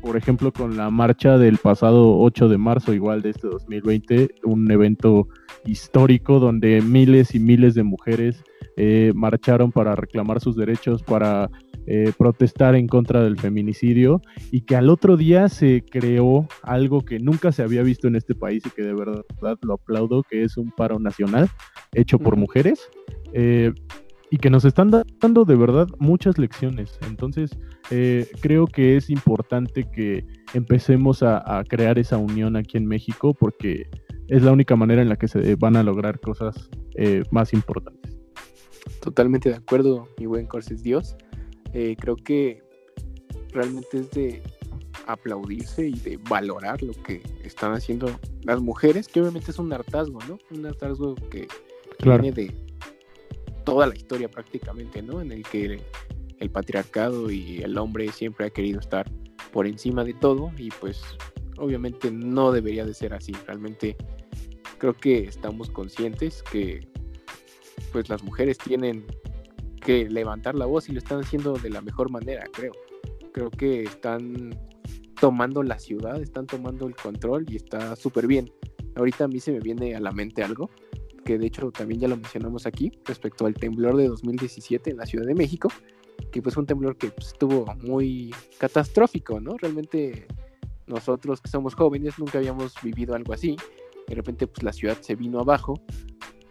Por 0.00 0.16
ejemplo, 0.16 0.52
con 0.52 0.76
la 0.76 0.90
marcha 0.90 1.36
del 1.36 1.58
pasado 1.58 2.18
8 2.18 2.48
de 2.48 2.58
marzo, 2.58 2.94
igual 2.94 3.20
de 3.20 3.30
este 3.30 3.48
2020, 3.48 4.34
un 4.44 4.70
evento 4.70 5.28
histórico 5.66 6.40
donde 6.40 6.80
miles 6.80 7.34
y 7.34 7.38
miles 7.38 7.74
de 7.74 7.82
mujeres 7.82 8.42
eh, 8.76 9.12
marcharon 9.14 9.72
para 9.72 9.94
reclamar 9.94 10.40
sus 10.40 10.56
derechos, 10.56 11.02
para 11.02 11.50
eh, 11.86 12.12
protestar 12.16 12.76
en 12.76 12.86
contra 12.86 13.22
del 13.24 13.36
feminicidio 13.36 14.20
y 14.52 14.60
que 14.60 14.76
al 14.76 14.90
otro 14.90 15.16
día 15.16 15.48
se 15.48 15.82
creó 15.82 16.46
algo 16.62 17.04
que 17.04 17.18
nunca 17.18 17.52
se 17.52 17.62
había 17.62 17.82
visto 17.82 18.06
en 18.06 18.16
este 18.16 18.34
país 18.34 18.62
y 18.66 18.70
que 18.70 18.82
de 18.82 18.94
verdad 18.94 19.58
lo 19.62 19.74
aplaudo, 19.74 20.22
que 20.22 20.44
es 20.44 20.56
un 20.56 20.70
paro 20.70 20.98
nacional 21.00 21.48
hecho 21.92 22.18
por 22.18 22.36
mujeres. 22.36 22.88
Eh, 23.32 23.72
y 24.30 24.36
que 24.36 24.50
nos 24.50 24.64
están 24.64 24.92
dando 24.92 25.44
de 25.44 25.56
verdad 25.56 25.88
muchas 25.98 26.38
lecciones. 26.38 26.96
Entonces, 27.08 27.50
eh, 27.90 28.28
creo 28.40 28.68
que 28.68 28.96
es 28.96 29.10
importante 29.10 29.90
que 29.90 30.24
empecemos 30.54 31.24
a, 31.24 31.64
crear 31.68 31.98
esa 31.98 32.18
unión 32.18 32.54
aquí 32.54 32.76
en 32.78 32.86
México 32.86 33.34
porque 33.34 33.90
es 34.28 34.44
la 34.44 34.52
única 34.52 34.76
manera 34.76 35.02
en 35.02 35.08
la 35.08 35.16
que 35.16 35.26
se 35.26 35.56
van 35.56 35.74
a 35.74 35.82
lograr 35.82 36.20
cosas 36.20 36.70
más 37.32 37.52
importantes. 37.52 38.19
Totalmente 39.00 39.48
de 39.48 39.56
acuerdo, 39.56 40.08
mi 40.18 40.26
buen 40.26 40.46
Corses 40.46 40.82
Dios. 40.82 41.16
Eh, 41.72 41.96
creo 41.98 42.16
que 42.16 42.62
realmente 43.52 43.98
es 43.98 44.10
de 44.10 44.42
aplaudirse 45.06 45.88
y 45.88 45.98
de 46.00 46.18
valorar 46.28 46.82
lo 46.82 46.92
que 46.92 47.22
están 47.42 47.72
haciendo 47.72 48.10
las 48.42 48.60
mujeres, 48.60 49.08
que 49.08 49.20
obviamente 49.20 49.50
es 49.50 49.58
un 49.58 49.72
hartazgo, 49.72 50.18
¿no? 50.28 50.38
Un 50.50 50.66
hartazgo 50.66 51.14
que 51.30 51.48
viene 52.02 52.32
de 52.32 52.54
toda 53.64 53.86
la 53.86 53.94
historia 53.94 54.28
prácticamente, 54.30 55.02
¿no? 55.02 55.20
En 55.20 55.32
el 55.32 55.42
que 55.42 55.80
el 56.38 56.50
patriarcado 56.50 57.30
y 57.30 57.58
el 57.58 57.76
hombre 57.78 58.10
siempre 58.12 58.46
ha 58.46 58.50
querido 58.50 58.80
estar 58.80 59.10
por 59.52 59.66
encima 59.66 60.04
de 60.04 60.14
todo 60.14 60.52
y 60.56 60.70
pues 60.70 61.02
obviamente 61.58 62.10
no 62.10 62.52
debería 62.52 62.84
de 62.84 62.94
ser 62.94 63.12
así. 63.14 63.32
Realmente 63.46 63.96
creo 64.78 64.94
que 64.94 65.24
estamos 65.24 65.70
conscientes 65.70 66.42
que 66.50 66.88
pues 67.92 68.08
las 68.08 68.22
mujeres 68.22 68.58
tienen 68.58 69.04
que 69.80 70.08
levantar 70.08 70.54
la 70.54 70.66
voz 70.66 70.88
y 70.88 70.92
lo 70.92 70.98
están 70.98 71.20
haciendo 71.20 71.54
de 71.54 71.70
la 71.70 71.80
mejor 71.80 72.10
manera, 72.10 72.44
creo. 72.52 72.72
Creo 73.32 73.50
que 73.50 73.82
están 73.82 74.58
tomando 75.20 75.62
la 75.62 75.78
ciudad, 75.78 76.20
están 76.20 76.46
tomando 76.46 76.86
el 76.86 76.96
control 76.96 77.46
y 77.48 77.56
está 77.56 77.94
súper 77.96 78.26
bien. 78.26 78.50
Ahorita 78.96 79.24
a 79.24 79.28
mí 79.28 79.40
se 79.40 79.52
me 79.52 79.60
viene 79.60 79.94
a 79.94 80.00
la 80.00 80.12
mente 80.12 80.42
algo, 80.42 80.70
que 81.24 81.38
de 81.38 81.46
hecho 81.46 81.70
también 81.70 82.00
ya 82.00 82.08
lo 82.08 82.16
mencionamos 82.16 82.66
aquí, 82.66 82.90
respecto 83.04 83.46
al 83.46 83.54
temblor 83.54 83.96
de 83.96 84.08
2017 84.08 84.90
en 84.90 84.96
la 84.96 85.06
Ciudad 85.06 85.26
de 85.26 85.34
México, 85.34 85.68
que 86.32 86.42
pues 86.42 86.54
fue 86.54 86.62
un 86.62 86.66
temblor 86.66 86.96
que 86.96 87.10
pues, 87.10 87.28
estuvo 87.28 87.66
muy 87.82 88.34
catastrófico, 88.58 89.40
¿no? 89.40 89.56
Realmente 89.56 90.26
nosotros 90.86 91.40
que 91.40 91.48
somos 91.48 91.74
jóvenes 91.74 92.18
nunca 92.18 92.38
habíamos 92.38 92.74
vivido 92.82 93.14
algo 93.14 93.32
así. 93.32 93.56
De 94.08 94.14
repente 94.14 94.46
pues 94.46 94.62
la 94.62 94.72
ciudad 94.72 94.98
se 95.00 95.14
vino 95.14 95.40
abajo 95.40 95.80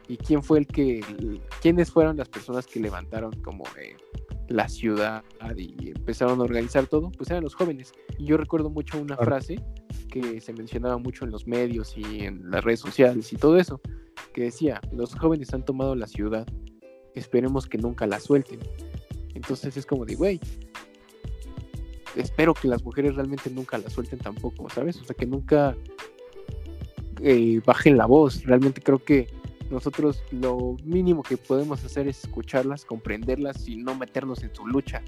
y 0.10 0.18
quién 0.18 0.44
fue 0.44 0.58
el 0.58 0.68
que, 0.68 1.02
quiénes 1.62 1.92
fueron 1.92 2.18
las 2.18 2.28
personas 2.28 2.66
que 2.66 2.80
levantaron 2.80 3.32
como 3.44 3.64
eh, 3.80 3.96
la 4.48 4.68
ciudad 4.68 5.24
y 5.56 5.92
empezaron 5.92 6.40
a 6.42 6.44
organizar 6.44 6.88
todo, 6.88 7.12
pues 7.12 7.30
eran 7.30 7.44
los 7.44 7.54
jóvenes. 7.54 7.94
Y 8.18 8.26
yo 8.26 8.36
recuerdo 8.36 8.72
mucho 8.72 9.00
una 9.00 9.16
frase 9.16 9.64
que 10.12 10.42
se 10.42 10.52
mencionaba 10.52 10.98
mucho 10.98 11.26
en 11.26 11.32
los 11.32 11.46
medios 11.46 11.96
y 11.96 12.26
en 12.26 12.50
las 12.50 12.64
redes 12.64 12.80
sociales 12.80 13.32
y 13.32 13.38
todo 13.38 13.58
eso, 13.58 13.80
que 14.34 14.42
decía, 14.42 14.82
los 14.92 15.14
jóvenes 15.14 15.54
han 15.54 15.64
tomado 15.64 15.94
la 15.94 16.08
ciudad, 16.08 16.48
esperemos 17.14 17.68
que 17.68 17.78
nunca 17.78 18.08
la 18.08 18.20
suelten. 18.20 18.60
Entonces 19.36 19.78
es 19.78 19.86
como 19.86 20.06
de, 20.06 20.16
güey, 20.16 20.40
espero 22.16 22.56
que 22.56 22.68
las 22.68 22.84
mujeres 22.84 23.16
realmente 23.16 23.52
nunca 23.52 23.78
la 23.78 23.92
suelten 23.92 24.18
tampoco, 24.18 24.68
¿sabes? 24.72 25.00
O 25.00 25.06
sea, 25.06 25.16
que 25.16 25.28
nunca 25.28 25.78
eh, 27.22 27.62
bajen 27.64 27.96
la 27.96 28.08
voz. 28.08 28.44
Realmente 28.44 28.82
creo 28.82 28.98
que 28.98 29.28
nosotros 29.70 30.24
lo 30.32 30.76
mínimo 30.84 31.24
que 31.24 31.38
podemos 31.38 31.84
hacer 31.84 32.08
es 32.08 32.24
escucharlas, 32.24 32.86
comprenderlas 32.86 33.68
y 33.68 33.76
no 33.76 33.96
meternos 33.96 34.44
en 34.44 34.54
su 34.54 34.66
lucha. 34.66 35.02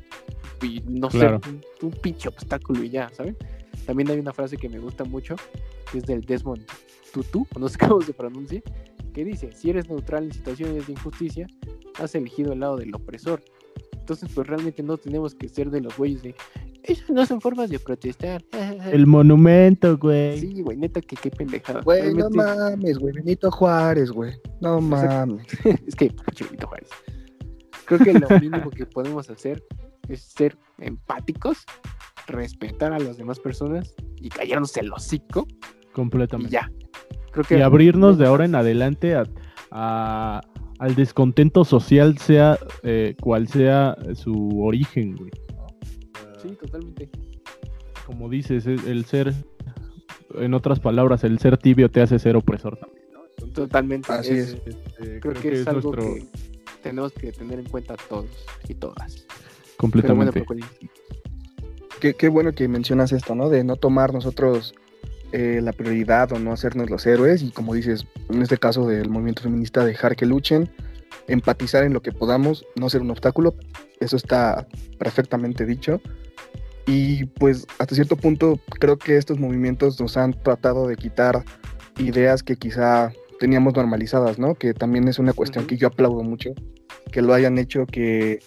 Y 0.61 0.81
no 0.87 1.09
ser 1.09 1.39
un, 1.81 1.91
pinche 1.91 2.29
obstáculo 2.29 2.83
y 2.83 2.89
ya, 2.89 3.09
¿saben? 3.13 3.35
También 3.85 4.09
hay 4.11 4.19
una 4.19 4.33
frase 4.33 4.57
que 4.57 4.69
me 4.69 4.79
gusta 4.79 5.03
mucho, 5.03 5.35
que 5.91 5.97
es 5.97 6.05
del 6.05 6.21
Desmond 6.21 6.65
Tutu, 7.11 7.47
no 7.59 7.67
sé 7.67 7.77
cómo 7.87 8.01
se 8.01 8.13
pronuncia, 8.13 8.61
que 9.13 9.25
dice, 9.25 9.51
si 9.51 9.71
eres 9.71 9.89
neutral 9.89 10.25
en 10.25 10.31
situaciones 10.31 10.87
de 10.87 10.93
injusticia, 10.93 11.47
has 11.99 12.13
elegido 12.15 12.53
el 12.53 12.59
lado 12.59 12.77
del 12.77 12.93
opresor. 12.93 13.43
Entonces, 13.93 14.29
pues 14.33 14.47
realmente 14.47 14.83
no 14.83 14.97
tenemos 14.97 15.35
que 15.35 15.49
ser 15.49 15.69
de 15.69 15.81
los 15.81 15.97
güeyes 15.97 16.21
de, 16.21 16.35
esas 16.83 17.09
no 17.09 17.25
son 17.25 17.41
formas 17.41 17.69
de 17.69 17.79
protestar. 17.79 18.43
El 18.91 19.07
monumento, 19.07 19.97
güey. 19.97 20.39
Sí, 20.39 20.61
güey, 20.61 20.77
neta, 20.77 21.01
que 21.01 21.15
qué 21.15 21.29
pendejada. 21.29 21.81
Güey, 21.81 22.13
no 22.13 22.29
mames, 22.29 22.97
güey. 22.97 23.13
Benito 23.13 23.51
Juárez, 23.51 24.11
güey. 24.11 24.33
No 24.61 24.81
mames. 24.81 25.45
es 25.87 25.95
que, 25.95 26.13
Benito 26.45 26.67
Juárez. 26.67 26.89
Creo 27.85 27.99
que 27.99 28.13
lo 28.13 28.27
mínimo 28.39 28.69
que 28.69 28.85
podemos 28.85 29.29
hacer 29.29 29.63
es 30.07 30.21
ser 30.21 30.57
empáticos, 30.79 31.65
respetar 32.27 32.93
a 32.93 32.99
las 32.99 33.17
demás 33.17 33.39
personas 33.39 33.93
y 34.17 34.29
callarnos 34.29 34.75
el 34.77 34.91
hocico. 34.91 35.47
Completamente. 35.93 36.49
Y 36.49 36.53
ya. 36.53 36.71
Creo 37.31 37.45
que 37.45 37.57
y 37.57 37.61
abrirnos 37.61 38.17
de 38.17 38.27
ahora 38.27 38.45
en 38.45 38.55
adelante 38.55 39.15
a, 39.71 40.41
al 40.79 40.95
descontento 40.95 41.63
social, 41.63 42.17
sea 42.17 42.57
eh, 42.83 43.15
cual 43.21 43.47
sea 43.47 43.95
su 44.15 44.61
origen, 44.63 45.15
güey. 45.15 45.31
Sí, 46.41 46.49
totalmente. 46.59 47.09
Como 48.05 48.29
dices, 48.29 48.65
el 48.65 49.05
ser, 49.05 49.33
en 50.35 50.53
otras 50.53 50.79
palabras, 50.79 51.23
el 51.23 51.39
ser 51.39 51.57
tibio 51.57 51.89
te 51.89 52.01
hace 52.01 52.19
ser 52.19 52.35
opresor 52.35 52.77
también. 52.77 53.01
Totalmente. 53.53 54.11
Así 54.11 54.33
es. 54.33 54.57
Este, 54.65 55.19
creo, 55.19 55.33
que, 55.33 55.53
es, 55.53 55.67
algo 55.67 55.91
que 55.91 56.25
tenemos 56.81 57.11
que 57.13 57.31
tener 57.31 57.59
en 57.59 57.65
cuenta 57.65 57.95
todos 58.09 58.29
y 58.67 58.75
todas. 58.75 59.25
Completamente. 59.77 60.45
qué, 61.99 62.29
bueno 62.29 62.51
que 62.53 62.67
mencionas 62.67 63.11
esto, 63.11 63.35
¿no? 63.35 63.49
De 63.49 63.63
no 63.63 63.75
tomar 63.75 64.13
nosotros 64.13 64.75
eh, 65.31 65.59
la 65.61 65.73
prioridad 65.73 66.31
o 66.33 66.39
no 66.39 66.51
hacernos 66.51 66.89
los 66.89 67.05
héroes 67.05 67.41
y 67.41 67.51
como 67.51 67.73
dices, 67.73 68.05
en 68.29 68.41
este 68.41 68.57
caso 68.57 68.87
del 68.87 69.09
movimiento 69.09 69.41
feminista, 69.43 69.85
dejar 69.85 70.15
que 70.15 70.25
luchen, 70.25 70.69
empatizar 71.31 71.83
en 71.83 71.93
lo 71.93 72.01
que 72.01 72.11
podamos, 72.11 72.65
no 72.75 72.89
ser 72.89 73.01
un 73.01 73.11
obstáculo, 73.11 73.55
eso 73.99 74.15
está 74.15 74.67
perfectamente 74.97 75.65
dicho. 75.65 76.01
Y 76.85 77.25
pues 77.25 77.67
hasta 77.79 77.95
cierto 77.95 78.17
punto 78.17 78.59
creo 78.79 78.97
que 78.97 79.17
estos 79.17 79.39
movimientos 79.39 79.99
nos 79.99 80.17
han 80.17 80.33
tratado 80.33 80.87
de 80.87 80.95
quitar 80.95 81.43
ideas 81.97 82.43
que 82.43 82.55
quizá 82.55 83.13
teníamos 83.39 83.75
normalizadas, 83.75 84.39
¿no? 84.39 84.55
Que 84.55 84.73
también 84.73 85.07
es 85.07 85.19
una 85.19 85.33
cuestión 85.33 85.67
que 85.67 85.77
yo 85.77 85.87
aplaudo 85.87 86.23
mucho, 86.23 86.51
que 87.11 87.21
lo 87.21 87.33
hayan 87.33 87.57
hecho, 87.57 87.85
que, 87.85 88.39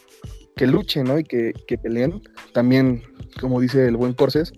que 0.56 0.66
luchen, 0.66 1.04
¿no? 1.04 1.18
Y 1.18 1.24
que, 1.24 1.52
que, 1.66 1.78
peleen. 1.78 2.22
También, 2.52 3.02
como 3.40 3.60
dice 3.60 3.86
el 3.86 3.96
buen 3.96 4.12
Corses, 4.12 4.52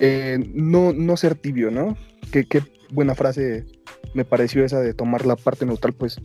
eh, 0.00 0.38
no, 0.54 0.92
no 0.92 1.16
ser 1.16 1.34
tibio, 1.34 1.70
¿no? 1.70 1.96
Qué, 2.32 2.46
qué 2.46 2.62
buena 2.90 3.14
frase 3.14 3.66
me 4.14 4.24
pareció 4.24 4.64
esa 4.64 4.80
de 4.80 4.94
tomar 4.94 5.26
la 5.26 5.36
parte 5.36 5.66
neutral, 5.66 5.92
pues 5.92 6.20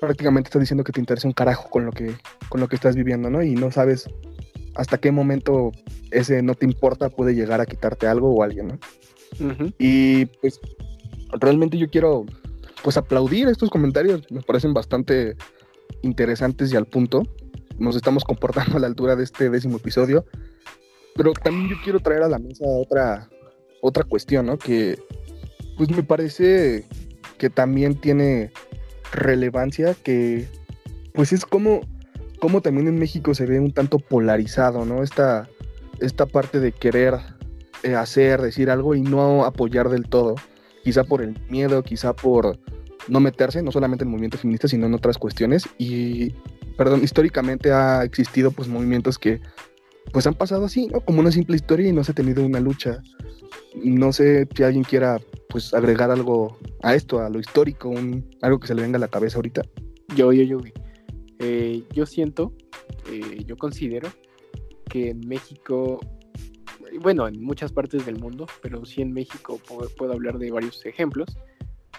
prácticamente 0.00 0.48
estás 0.48 0.60
diciendo 0.60 0.84
que 0.84 0.92
te 0.92 1.00
interesa 1.00 1.28
un 1.28 1.34
carajo 1.34 1.68
con 1.68 1.84
lo 1.84 1.92
que, 1.92 2.14
con 2.48 2.60
lo 2.60 2.68
que 2.68 2.76
estás 2.76 2.94
viviendo, 2.94 3.30
¿no? 3.30 3.42
Y 3.42 3.54
no 3.54 3.70
sabes 3.70 4.08
hasta 4.74 4.98
qué 4.98 5.10
momento 5.10 5.72
ese 6.10 6.42
no 6.42 6.54
te 6.54 6.64
importa 6.64 7.10
puede 7.10 7.34
llegar 7.34 7.60
a 7.60 7.66
quitarte 7.66 8.06
algo 8.06 8.32
o 8.32 8.42
alguien, 8.42 8.68
¿no? 8.68 8.78
Y 9.78 10.26
pues 10.40 10.60
realmente 11.40 11.76
yo 11.76 11.90
quiero 11.90 12.24
pues 12.82 12.96
aplaudir 12.96 13.48
estos 13.48 13.70
comentarios, 13.70 14.22
me 14.30 14.40
parecen 14.40 14.72
bastante 14.72 15.36
interesantes 16.02 16.72
y 16.72 16.76
al 16.76 16.86
punto. 16.86 17.22
Nos 17.78 17.96
estamos 17.96 18.24
comportando 18.24 18.76
a 18.76 18.80
la 18.80 18.86
altura 18.86 19.16
de 19.16 19.24
este 19.24 19.50
décimo 19.50 19.76
episodio, 19.76 20.24
pero 21.14 21.32
también 21.32 21.70
yo 21.70 21.76
quiero 21.82 22.00
traer 22.00 22.22
a 22.22 22.28
la 22.28 22.38
mesa 22.38 22.64
otra, 22.66 23.28
otra 23.82 24.04
cuestión, 24.04 24.46
¿no? 24.46 24.58
Que 24.58 24.98
pues 25.76 25.90
me 25.90 26.02
parece 26.02 26.84
que 27.38 27.50
también 27.50 28.00
tiene 28.00 28.50
relevancia, 29.12 29.94
que 29.94 30.48
pues 31.12 31.32
es 31.32 31.44
como 31.44 31.80
como 32.38 32.60
también 32.60 32.88
en 32.88 32.98
México 32.98 33.34
se 33.34 33.46
ve 33.46 33.60
un 33.60 33.72
tanto 33.72 33.98
polarizado, 33.98 34.84
¿no? 34.84 35.02
Esta, 35.02 35.48
esta 36.00 36.26
parte 36.26 36.60
de 36.60 36.72
querer 36.72 37.14
eh, 37.82 37.94
hacer, 37.94 38.40
decir 38.40 38.70
algo 38.70 38.94
y 38.94 39.02
no 39.02 39.44
apoyar 39.44 39.88
del 39.88 40.08
todo. 40.08 40.36
quizá 40.84 41.04
por 41.04 41.22
el 41.22 41.38
miedo, 41.50 41.82
quizá 41.82 42.14
por 42.14 42.58
no 43.08 43.20
meterse, 43.20 43.62
no 43.62 43.72
solamente 43.72 44.04
en 44.04 44.08
el 44.08 44.12
movimiento 44.12 44.38
feminista, 44.38 44.68
sino 44.68 44.86
en 44.86 44.94
otras 44.94 45.18
cuestiones. 45.18 45.68
Y, 45.78 46.34
perdón, 46.76 47.02
históricamente 47.02 47.72
ha 47.72 48.04
existido 48.04 48.52
pues 48.52 48.68
movimientos 48.68 49.18
que 49.18 49.40
pues 50.12 50.26
han 50.26 50.34
pasado 50.34 50.64
así, 50.64 50.88
¿no? 50.88 51.00
Como 51.00 51.20
una 51.20 51.30
simple 51.30 51.56
historia 51.56 51.88
y 51.88 51.92
no 51.92 52.04
se 52.04 52.12
ha 52.12 52.14
tenido 52.14 52.44
una 52.44 52.60
lucha. 52.60 53.02
No 53.74 54.12
sé 54.12 54.48
si 54.54 54.62
alguien 54.62 54.84
quiera 54.84 55.20
pues 55.48 55.72
agregar 55.74 56.10
algo 56.10 56.58
a 56.82 56.94
esto, 56.94 57.20
a 57.20 57.30
lo 57.30 57.38
histórico, 57.38 57.92
algo 58.42 58.60
que 58.60 58.66
se 58.66 58.74
le 58.74 58.82
venga 58.82 58.96
a 58.96 59.00
la 59.00 59.08
cabeza 59.08 59.36
ahorita. 59.36 59.62
Yo, 60.14 60.32
yo, 60.32 60.42
yo. 60.42 60.58
Eh, 61.38 61.84
yo 61.92 62.04
siento, 62.06 62.52
eh, 63.10 63.44
yo 63.46 63.56
considero 63.56 64.08
que 64.88 65.10
en 65.10 65.20
México, 65.20 66.00
bueno, 67.00 67.28
en 67.28 67.40
muchas 67.42 67.72
partes 67.72 68.04
del 68.04 68.18
mundo, 68.18 68.46
pero 68.62 68.84
sí 68.84 69.02
en 69.02 69.12
México 69.12 69.60
puedo 69.96 70.12
hablar 70.12 70.38
de 70.38 70.50
varios 70.50 70.84
ejemplos 70.84 71.36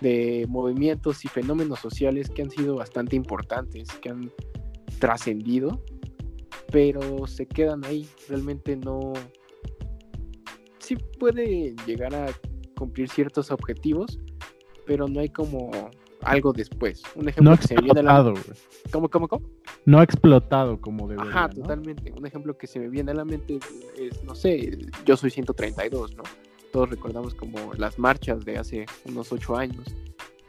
de 0.01 0.45
movimientos 0.47 1.25
y 1.25 1.27
fenómenos 1.27 1.79
sociales 1.79 2.29
que 2.29 2.41
han 2.41 2.49
sido 2.49 2.75
bastante 2.75 3.15
importantes, 3.15 3.89
que 4.01 4.09
han 4.09 4.31
trascendido, 4.99 5.83
pero 6.71 7.27
se 7.27 7.45
quedan 7.45 7.83
ahí. 7.85 8.07
Realmente 8.27 8.75
no. 8.75 9.13
Sí 10.79 10.95
puede 11.19 11.75
llegar 11.85 12.15
a 12.15 12.27
cumplir 12.77 13.09
ciertos 13.09 13.51
objetivos, 13.51 14.19
pero 14.85 15.07
no 15.07 15.19
hay 15.19 15.29
como 15.29 15.71
algo 16.21 16.53
después. 16.53 17.03
Un 17.15 17.29
ejemplo 17.29 17.51
No 17.51 17.57
que 17.57 17.67
se 17.67 17.75
me 17.75 17.81
viene 17.81 17.99
a 17.99 18.03
la 18.03 18.21
güey. 18.21 18.43
¿Cómo, 18.91 19.09
cómo, 19.09 19.27
cómo? 19.27 19.47
No 19.85 19.99
ha 19.99 20.03
explotado 20.03 20.79
como 20.79 21.07
debería. 21.07 21.31
Ajá, 21.31 21.47
¿no? 21.49 21.61
totalmente. 21.61 22.11
Un 22.11 22.25
ejemplo 22.25 22.57
que 22.57 22.67
se 22.67 22.79
me 22.79 22.89
viene 22.89 23.11
a 23.11 23.15
la 23.15 23.25
mente 23.25 23.59
es, 23.97 24.23
no 24.23 24.35
sé, 24.35 24.77
yo 25.05 25.15
soy 25.15 25.29
132, 25.29 26.15
¿no? 26.15 26.23
Todos 26.71 26.89
recordamos 26.89 27.33
como 27.33 27.73
las 27.75 27.97
marchas 27.97 28.45
de 28.45 28.57
hace 28.57 28.85
unos 29.05 29.31
ocho 29.31 29.55
años. 29.55 29.85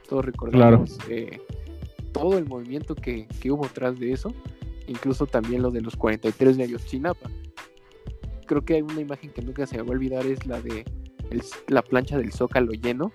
Todos 0.09 0.25
recordamos 0.25 0.99
eh, 1.09 1.41
todo 2.13 2.37
el 2.37 2.47
movimiento 2.47 2.95
que, 2.95 3.27
que 3.41 3.51
hubo 3.51 3.67
tras 3.73 3.99
de 3.99 4.13
eso. 4.13 4.35
Incluso 4.91 5.27
también 5.27 5.63
lo 5.63 5.71
de 5.71 5.81
los 5.81 5.95
43 5.97 6.57
de 6.57 6.65
Ayotzinapa. 6.65 7.31
Creo 8.47 8.65
que 8.65 8.75
hay 8.75 8.83
una 8.83 9.01
imagen 9.01 9.31
que 9.31 9.41
nunca 9.41 9.65
se 9.67 9.77
me 9.77 9.83
va 9.83 9.89
a 9.89 9.93
olvidar, 9.93 10.27
es 10.27 10.45
la 10.47 10.61
de 10.61 10.85
el- 11.31 11.43
la 11.69 11.83
plancha 11.83 12.19
del 12.19 12.33
Zócalo 12.33 12.73
lleno 12.73 13.13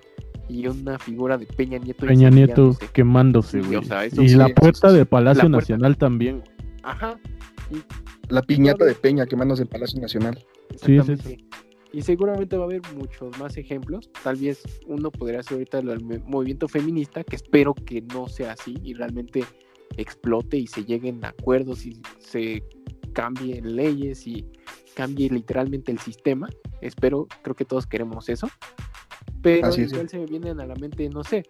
y 0.47 0.67
una 0.67 0.97
figura 0.97 1.37
de 1.37 1.45
Peña 1.45 1.77
Nieto. 1.77 2.05
Peña 2.05 2.29
Nieto 2.29 2.77
quemándose, 2.93 3.61
Sí, 3.61 3.67
güey. 3.67 3.79
o 3.79 3.83
sea, 3.83 4.05
eso 4.05 4.21
y 4.23 4.29
sí, 4.29 4.35
la 4.35 4.47
puerta 4.49 4.89
sí. 4.89 4.95
de 4.95 5.05
Palacio 5.05 5.41
puerta. 5.41 5.57
Nacional 5.57 5.97
también. 5.97 6.43
Ajá. 6.83 7.19
La 8.29 8.41
piñata 8.41 8.85
de 8.85 8.95
Peña 8.95 9.25
quemándose 9.25 9.63
el 9.63 9.69
Palacio 9.69 9.99
Nacional. 9.99 10.37
Sí, 10.81 10.95
es 10.95 11.09
Exactamente. 11.09 11.43
Y 11.91 12.01
seguramente 12.01 12.55
va 12.57 12.63
a 12.63 12.65
haber 12.67 12.81
muchos 12.95 13.37
más 13.39 13.57
ejemplos. 13.57 14.09
Tal 14.23 14.35
vez 14.37 14.61
uno 14.87 15.11
podría 15.11 15.43
ser 15.43 15.53
ahorita 15.53 15.79
el 15.79 16.03
movimiento 16.25 16.67
feminista, 16.67 17.23
que 17.23 17.35
espero 17.35 17.73
que 17.73 18.01
no 18.01 18.27
sea 18.27 18.53
así 18.53 18.75
y 18.83 18.93
realmente 18.93 19.43
explote 19.97 20.57
y 20.57 20.67
se 20.67 20.83
lleguen 20.85 21.23
a 21.25 21.29
acuerdos 21.29 21.85
y 21.85 22.01
se 22.19 22.63
cambien 23.13 23.75
leyes 23.75 24.27
y 24.27 24.45
cambie 24.95 25.29
literalmente 25.29 25.91
el 25.91 25.99
sistema. 25.99 26.49
Espero, 26.81 27.27
creo 27.43 27.55
que 27.55 27.65
todos 27.65 27.85
queremos 27.87 28.29
eso. 28.29 28.47
Pero 29.41 29.67
Así 29.67 29.81
es. 29.81 29.91
igual 29.91 30.09
se 30.09 30.17
me 30.17 30.25
vienen 30.25 30.59
a 30.59 30.65
la 30.65 30.75
mente, 30.75 31.07
no 31.09 31.23
sé, 31.23 31.43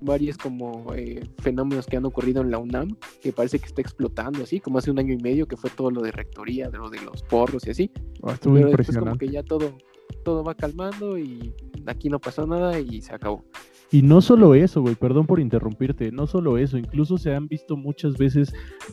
varios 0.00 0.38
como 0.38 0.94
eh, 0.94 1.22
fenómenos 1.38 1.86
que 1.86 1.96
han 1.96 2.04
ocurrido 2.06 2.40
en 2.42 2.50
la 2.50 2.58
UNAM, 2.58 2.96
que 3.20 3.32
parece 3.32 3.58
que 3.58 3.66
está 3.66 3.80
explotando 3.80 4.42
así, 4.42 4.60
como 4.60 4.78
hace 4.78 4.90
un 4.90 4.98
año 4.98 5.12
y 5.12 5.18
medio 5.18 5.46
que 5.46 5.56
fue 5.56 5.70
todo 5.70 5.90
lo 5.90 6.00
de 6.02 6.12
rectoría, 6.12 6.68
de 6.70 6.78
lo 6.78 6.88
de 6.88 7.00
los 7.02 7.22
porros 7.22 7.66
y 7.66 7.70
así. 7.70 7.90
Ah, 8.22 8.32
estuvo 8.32 8.54
Pero 8.54 8.68
después 8.68 8.86
como 8.88 9.10
impresionante. 9.10 9.26
que 9.26 9.32
ya 9.32 9.42
todo, 9.42 9.76
todo 10.24 10.42
va 10.44 10.54
calmando 10.54 11.18
y 11.18 11.52
aquí 11.86 12.08
no 12.08 12.18
pasó 12.20 12.46
nada 12.46 12.78
y 12.80 13.02
se 13.02 13.14
acabó. 13.14 13.44
Y 13.90 14.02
no 14.02 14.20
solo 14.20 14.54
eso, 14.54 14.82
güey, 14.82 14.94
perdón 14.96 15.26
por 15.26 15.40
interrumpirte, 15.40 16.12
no 16.12 16.26
solo 16.26 16.58
eso, 16.58 16.76
incluso 16.76 17.16
se 17.16 17.34
han 17.34 17.48
visto 17.48 17.74
muchas 17.76 18.18
veces 18.18 18.52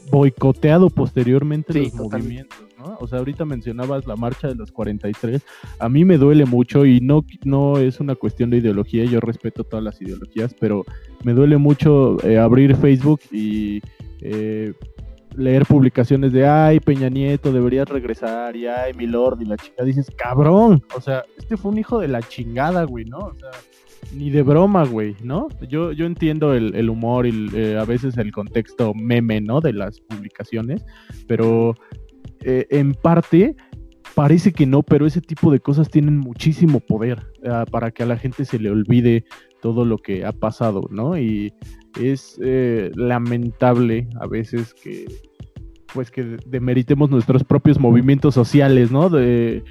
boicoteado 0.10 0.90
posteriormente 0.90 1.74
Sí, 1.74 1.80
los 1.80 1.92
totalmente. 1.92 2.20
movimientos, 2.24 2.58
¿no? 2.78 2.98
O 3.02 3.08
sea, 3.08 3.20
ahorita 3.20 3.44
mencionabas 3.44 4.08
la 4.08 4.16
marcha 4.16 4.48
de 4.48 4.56
los 4.56 4.72
43, 4.72 5.42
a 5.80 5.90
mí 5.90 6.06
me 6.06 6.18
duele 6.18 6.46
mucho 6.46 6.86
y 6.86 7.02
no, 7.02 7.26
no 7.44 7.78
es 7.78 8.00
una 8.00 8.16
cuestión 8.16 8.50
de 8.52 8.58
ideología, 8.58 9.04
yo 9.04 9.20
respeto 9.20 9.66
todas 9.66 9.84
las 9.84 10.02
ideologías, 10.02 10.56
pero 10.58 10.86
me 11.24 11.34
duele 11.34 11.58
mucho 11.58 12.18
eh, 12.26 12.38
abrir 12.38 12.76
Facebook 12.78 13.20
y 13.32 13.82
eh, 14.22 14.74
leer 15.38 15.66
publicaciones 15.66 16.32
de, 16.32 16.48
ay, 16.48 16.80
Peña 16.80 17.10
Nieto, 17.10 17.52
deberías 17.52 17.88
regresar, 17.88 18.56
y 18.56 18.68
ay, 18.68 18.94
mi 18.94 19.08
lord, 19.08 19.42
y 19.42 19.46
la 19.46 19.58
chica, 19.58 19.84
dices, 19.84 20.12
cabrón, 20.18 20.84
o 20.96 21.02
sea, 21.02 21.24
este 21.38 21.58
fue 21.58 21.72
un 21.72 21.78
hijo 21.78 22.00
de 22.00 22.08
la 22.08 22.22
chingada, 22.22 22.84
güey, 22.84 23.06
¿no? 23.06 23.20
O 23.20 23.34
sea, 23.34 23.52
ni 24.14 24.30
de 24.30 24.44
broma, 24.44 24.86
güey, 24.86 25.16
¿no? 25.24 25.48
Yo, 25.68 25.92
yo 25.92 26.06
entiendo 26.06 26.54
el, 26.54 26.76
el 26.76 26.90
humor 26.90 27.26
y 27.26 27.50
eh, 27.54 27.78
a 27.78 27.86
veces 27.86 28.18
el 28.18 28.32
contexto 28.32 28.94
meme, 28.94 29.42
¿no? 29.42 29.62
De 29.62 29.74
las 29.74 30.00
publicaciones, 30.00 30.86
pero 31.28 31.76
eh, 32.42 32.68
en 32.70 32.94
parte 32.94 33.56
parece 34.14 34.54
que 34.54 34.66
no, 34.66 34.84
pero 34.84 35.06
ese 35.06 35.22
tipo 35.22 35.52
de 35.52 35.60
cosas 35.60 35.90
tienen 35.90 36.18
muchísimo 36.18 36.80
poder 36.80 37.26
ah, 37.48 37.66
para 37.70 37.92
que 37.92 38.04
a 38.04 38.06
la 38.06 38.18
gente 38.18 38.46
se 38.46 38.60
le 38.60 38.70
olvide 38.70 39.26
todo 39.66 39.84
lo 39.84 39.98
que 39.98 40.24
ha 40.24 40.32
pasado, 40.32 40.88
¿no? 40.92 41.18
Y 41.18 41.52
es 42.00 42.40
eh, 42.40 42.92
lamentable 42.94 44.08
a 44.22 44.28
veces 44.28 44.76
que 44.76 45.08
pues 45.92 46.12
que 46.12 46.38
demeritemos 46.46 47.10
nuestros 47.10 47.44
propios 47.44 47.80
movimientos 47.80 48.36
sociales, 48.36 48.92
¿no? 48.92 49.10
De, 49.10 49.64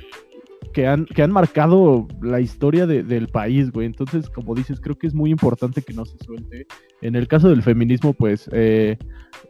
que 0.73 0.87
han, 0.87 1.05
que 1.07 1.23
han 1.23 1.31
marcado 1.33 2.09
la 2.23 2.41
historia 2.41 2.87
de- 2.87 3.03
del 3.03 3.29
país, 3.29 3.71
güey. 3.71 3.87
Entonces, 3.87 4.29
como 4.31 4.55
dices, 4.55 4.81
creo 4.81 4.97
que 4.97 5.07
es 5.07 5.15
muy 5.15 5.31
importante 5.31 5.83
que 5.83 5.93
no 5.93 6.05
se 6.05 6.17
suelte. 6.25 6.67
En 7.03 7.15
el 7.17 7.29
caso 7.29 7.49
del 7.49 7.63
feminismo, 7.63 8.13
pues, 8.13 8.49
eh, 8.53 8.97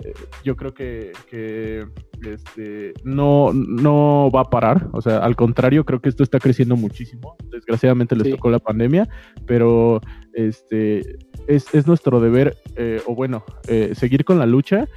eh, 0.04 0.12
yo 0.44 0.56
creo 0.56 0.74
que, 0.74 1.12
que, 1.30 1.86
este, 2.30 2.92
no, 3.04 3.52
no 3.54 4.30
va 4.34 4.42
a 4.42 4.50
parar. 4.50 4.88
O 4.92 5.00
sea, 5.00 5.18
al 5.18 5.36
contrario, 5.36 5.84
creo 5.84 6.00
que 6.00 6.08
esto 6.08 6.22
está 6.22 6.38
creciendo 6.38 6.76
muchísimo. 6.76 7.36
Desgraciadamente 7.50 8.16
les 8.16 8.26
Sí. 8.26 8.32
tocó 8.32 8.50
la 8.50 8.58
pandemia, 8.58 9.08
pero 9.46 10.00
este 10.32 11.16
es, 11.46 11.72
es 11.74 11.86
nuestro 11.86 12.20
deber, 12.20 12.56
eh, 12.76 13.00
o 13.06 13.14
bueno, 13.14 13.44
seguir 13.92 14.24
con 14.24 14.38
la 14.38 14.46
lucha, 14.46 14.88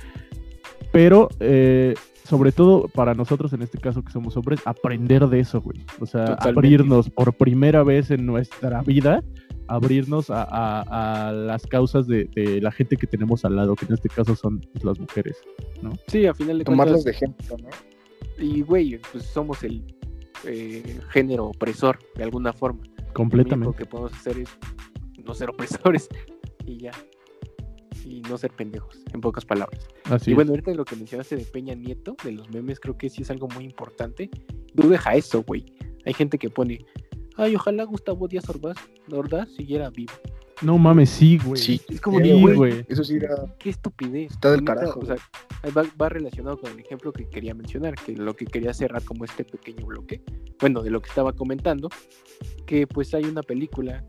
pero 0.92 1.30
eh, 1.40 1.94
sobre 2.28 2.52
todo 2.52 2.88
para 2.90 3.14
nosotros, 3.14 3.54
en 3.54 3.62
este 3.62 3.78
caso 3.78 4.04
que 4.04 4.12
somos 4.12 4.36
hombres, 4.38 4.60
aprender 4.66 5.28
de 5.28 5.40
eso, 5.40 5.62
güey. 5.62 5.86
O 6.00 6.06
sea, 6.06 6.26
Totalmente. 6.26 6.50
abrirnos 6.60 7.10
por 7.10 7.34
primera 7.38 7.84
vez 7.84 8.12
en 8.12 8.26
nuestra 8.26 8.82
vida, 8.82 9.24
abrirnos 9.68 10.30
a, 10.30 10.44
a- 10.44 11.28
a 11.30 11.32
las 11.32 11.66
causas 11.68 12.08
de, 12.08 12.26
de 12.36 12.62
la 12.62 12.72
gente 12.72 12.98
que 12.98 13.08
tenemos 13.08 13.46
al 13.46 13.56
lado, 13.56 13.76
que 13.76 13.86
en 13.86 13.94
este 13.94 14.10
caso 14.10 14.36
son 14.36 14.60
pues, 14.74 14.84
las 14.84 15.00
mujeres. 15.00 15.38
Sí, 16.08 16.26
a 16.26 16.34
final 16.34 16.60
de 16.60 16.66
Tomarlos 16.66 17.04
cuentas. 17.04 17.06
de 17.06 17.12
ejemplo, 17.26 17.58
¿no? 17.64 18.44
Y 18.44 18.62
güey, 18.62 19.00
pues 19.12 19.24
somos 19.26 19.64
el 19.64 19.84
eh, 20.46 21.00
género 21.10 21.46
opresor 21.48 21.98
de 22.16 22.24
alguna 22.24 22.54
forma. 22.54 22.82
Lo 22.84 22.94
único 22.94 23.14
Completamente. 23.14 23.78
que 23.78 23.86
podemos 23.86 24.14
hacer 24.14 24.38
es 24.40 24.50
no 25.26 25.34
ser 25.34 25.50
opresores 25.50 26.08
y 26.66 26.78
ya. 26.78 26.92
Y 28.08 28.22
no 28.22 28.38
ser 28.38 28.52
pendejos, 28.52 29.04
en 29.14 29.20
pocas 29.20 29.44
palabras. 29.44 29.86
Así 30.06 30.32
y 30.32 30.34
bueno, 30.34 30.52
ahorita 30.52 30.72
lo 30.74 30.86
que 30.86 30.96
mencionaste 30.96 31.36
de 31.36 31.44
Peña 31.44 31.76
Nieto, 31.76 32.16
de 32.24 32.32
los 32.32 32.50
memes, 32.50 32.80
creo 32.80 32.98
que 32.98 33.10
sí 33.10 33.24
es 33.24 33.30
algo 33.30 33.50
muy 33.50 33.66
importante. 33.66 34.30
Tú 34.76 34.88
deja 34.88 35.14
eso, 35.16 35.44
güey. 35.44 35.66
Hay 36.06 36.14
gente 36.14 36.38
que 36.38 36.50
pone, 36.50 36.86
ay, 37.36 37.56
ojalá 37.56 37.84
Gustavo 37.84 38.28
Díaz 38.30 38.48
Ordaz, 38.50 38.78
Ordaz 39.12 39.50
siguiera 39.56 39.90
vivo. 39.90 40.14
No 40.62 40.78
mames, 40.78 41.10
sí, 41.10 41.38
güey. 41.38 41.62
Sí, 41.62 41.82
Es 41.90 42.02
como 42.02 42.20
Sí, 42.20 42.42
güey, 42.42 42.56
güey. 42.56 42.86
Eso 42.88 43.04
sí 43.04 43.18
era. 43.18 43.36
qué 43.60 43.70
estupidez. 43.70 44.32
Está 44.32 44.52
del 44.52 44.64
carajo, 44.64 45.02
O 45.02 45.06
sea, 45.06 45.18
va, 45.76 45.84
va 46.02 46.10
relacionado 46.10 46.58
con 46.58 46.72
el 46.72 46.80
ejemplo 46.80 47.12
que 47.12 47.30
quería 47.30 47.54
mencionar, 47.54 47.94
que 47.94 48.16
lo 48.16 48.36
que 48.36 48.46
quería 48.46 48.74
cerrar 48.74 49.04
como 49.04 49.26
este 49.26 49.44
pequeño 49.44 49.86
bloque, 49.86 50.24
bueno, 50.60 50.82
de 50.82 50.90
lo 50.90 51.02
que 51.02 51.10
estaba 51.10 51.34
comentando, 51.34 51.90
que 52.66 52.88
pues 52.88 53.14
hay 53.14 53.26
una 53.26 53.44
película 53.44 54.04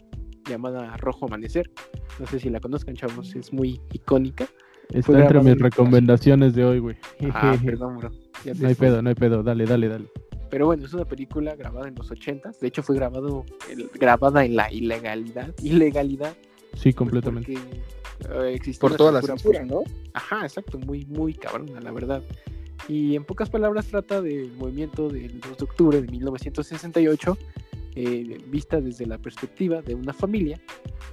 llamada 0.49 0.97
Rojo 0.97 1.27
Amanecer, 1.27 1.71
no 2.19 2.27
sé 2.27 2.41
si 2.41 2.51
la 2.51 2.61
conozcan, 2.61 2.95
chavos, 2.97 3.35
es 3.35 3.53
muy 3.53 3.81
icónica. 3.93 4.47
Está 4.91 5.03
fue 5.13 5.21
entre 5.21 5.39
mis 5.41 5.53
en- 5.53 5.59
recomendaciones 5.59 6.55
de 6.55 6.65
hoy, 6.65 6.79
güey. 6.79 6.97
Ah, 7.33 7.55
perdón, 7.65 7.99
bro. 7.99 8.11
Ya 8.45 8.55
No 8.55 8.69
hay 8.69 8.75
spoilé. 8.75 8.77
pedo, 8.77 9.03
no 9.03 9.09
hay 9.11 9.15
pedo. 9.15 9.43
Dale, 9.43 9.65
dale, 9.67 9.89
dale. 9.89 10.07
Pero 10.51 10.65
bueno, 10.67 10.87
es 10.87 10.95
una 10.95 11.05
película 11.05 11.55
grabada 11.57 11.89
en 11.89 11.95
los 11.95 12.11
80s, 12.11 12.59
de 12.61 12.69
hecho 12.69 12.83
fue 12.83 12.97
grabado, 12.97 13.45
el- 13.71 13.91
grabada 13.99 14.45
en 14.47 14.57
la 14.57 14.73
ilegalidad, 14.73 15.55
ilegalidad. 15.63 16.35
Sí, 16.73 16.85
pues, 16.85 16.95
completamente. 16.97 17.53
porque, 17.53 18.49
eh, 18.51 18.55
existía 18.55 18.81
Por 18.89 18.97
toda 18.97 19.13
la 19.13 19.21
censura, 19.21 19.63
¿no? 19.65 19.83
Ajá, 20.15 20.43
exacto, 20.43 20.79
muy, 20.79 21.05
muy 21.05 21.35
cabrona, 21.35 21.81
la 21.81 21.93
verdad. 21.93 22.23
Y 22.89 23.15
en 23.17 23.25
pocas 23.25 23.51
palabras 23.51 23.87
trata 23.89 24.23
del 24.23 24.53
movimiento 24.53 25.09
del 25.11 25.39
2 25.41 25.59
de 25.59 25.65
octubre 25.65 26.01
de 26.01 26.09
1968, 26.09 27.37
eh, 27.95 28.39
vista 28.49 28.81
desde 28.81 29.07
la 29.07 29.19
perspectiva 29.19 29.83
de 29.83 29.95
una 29.95 30.13
familia 30.13 30.61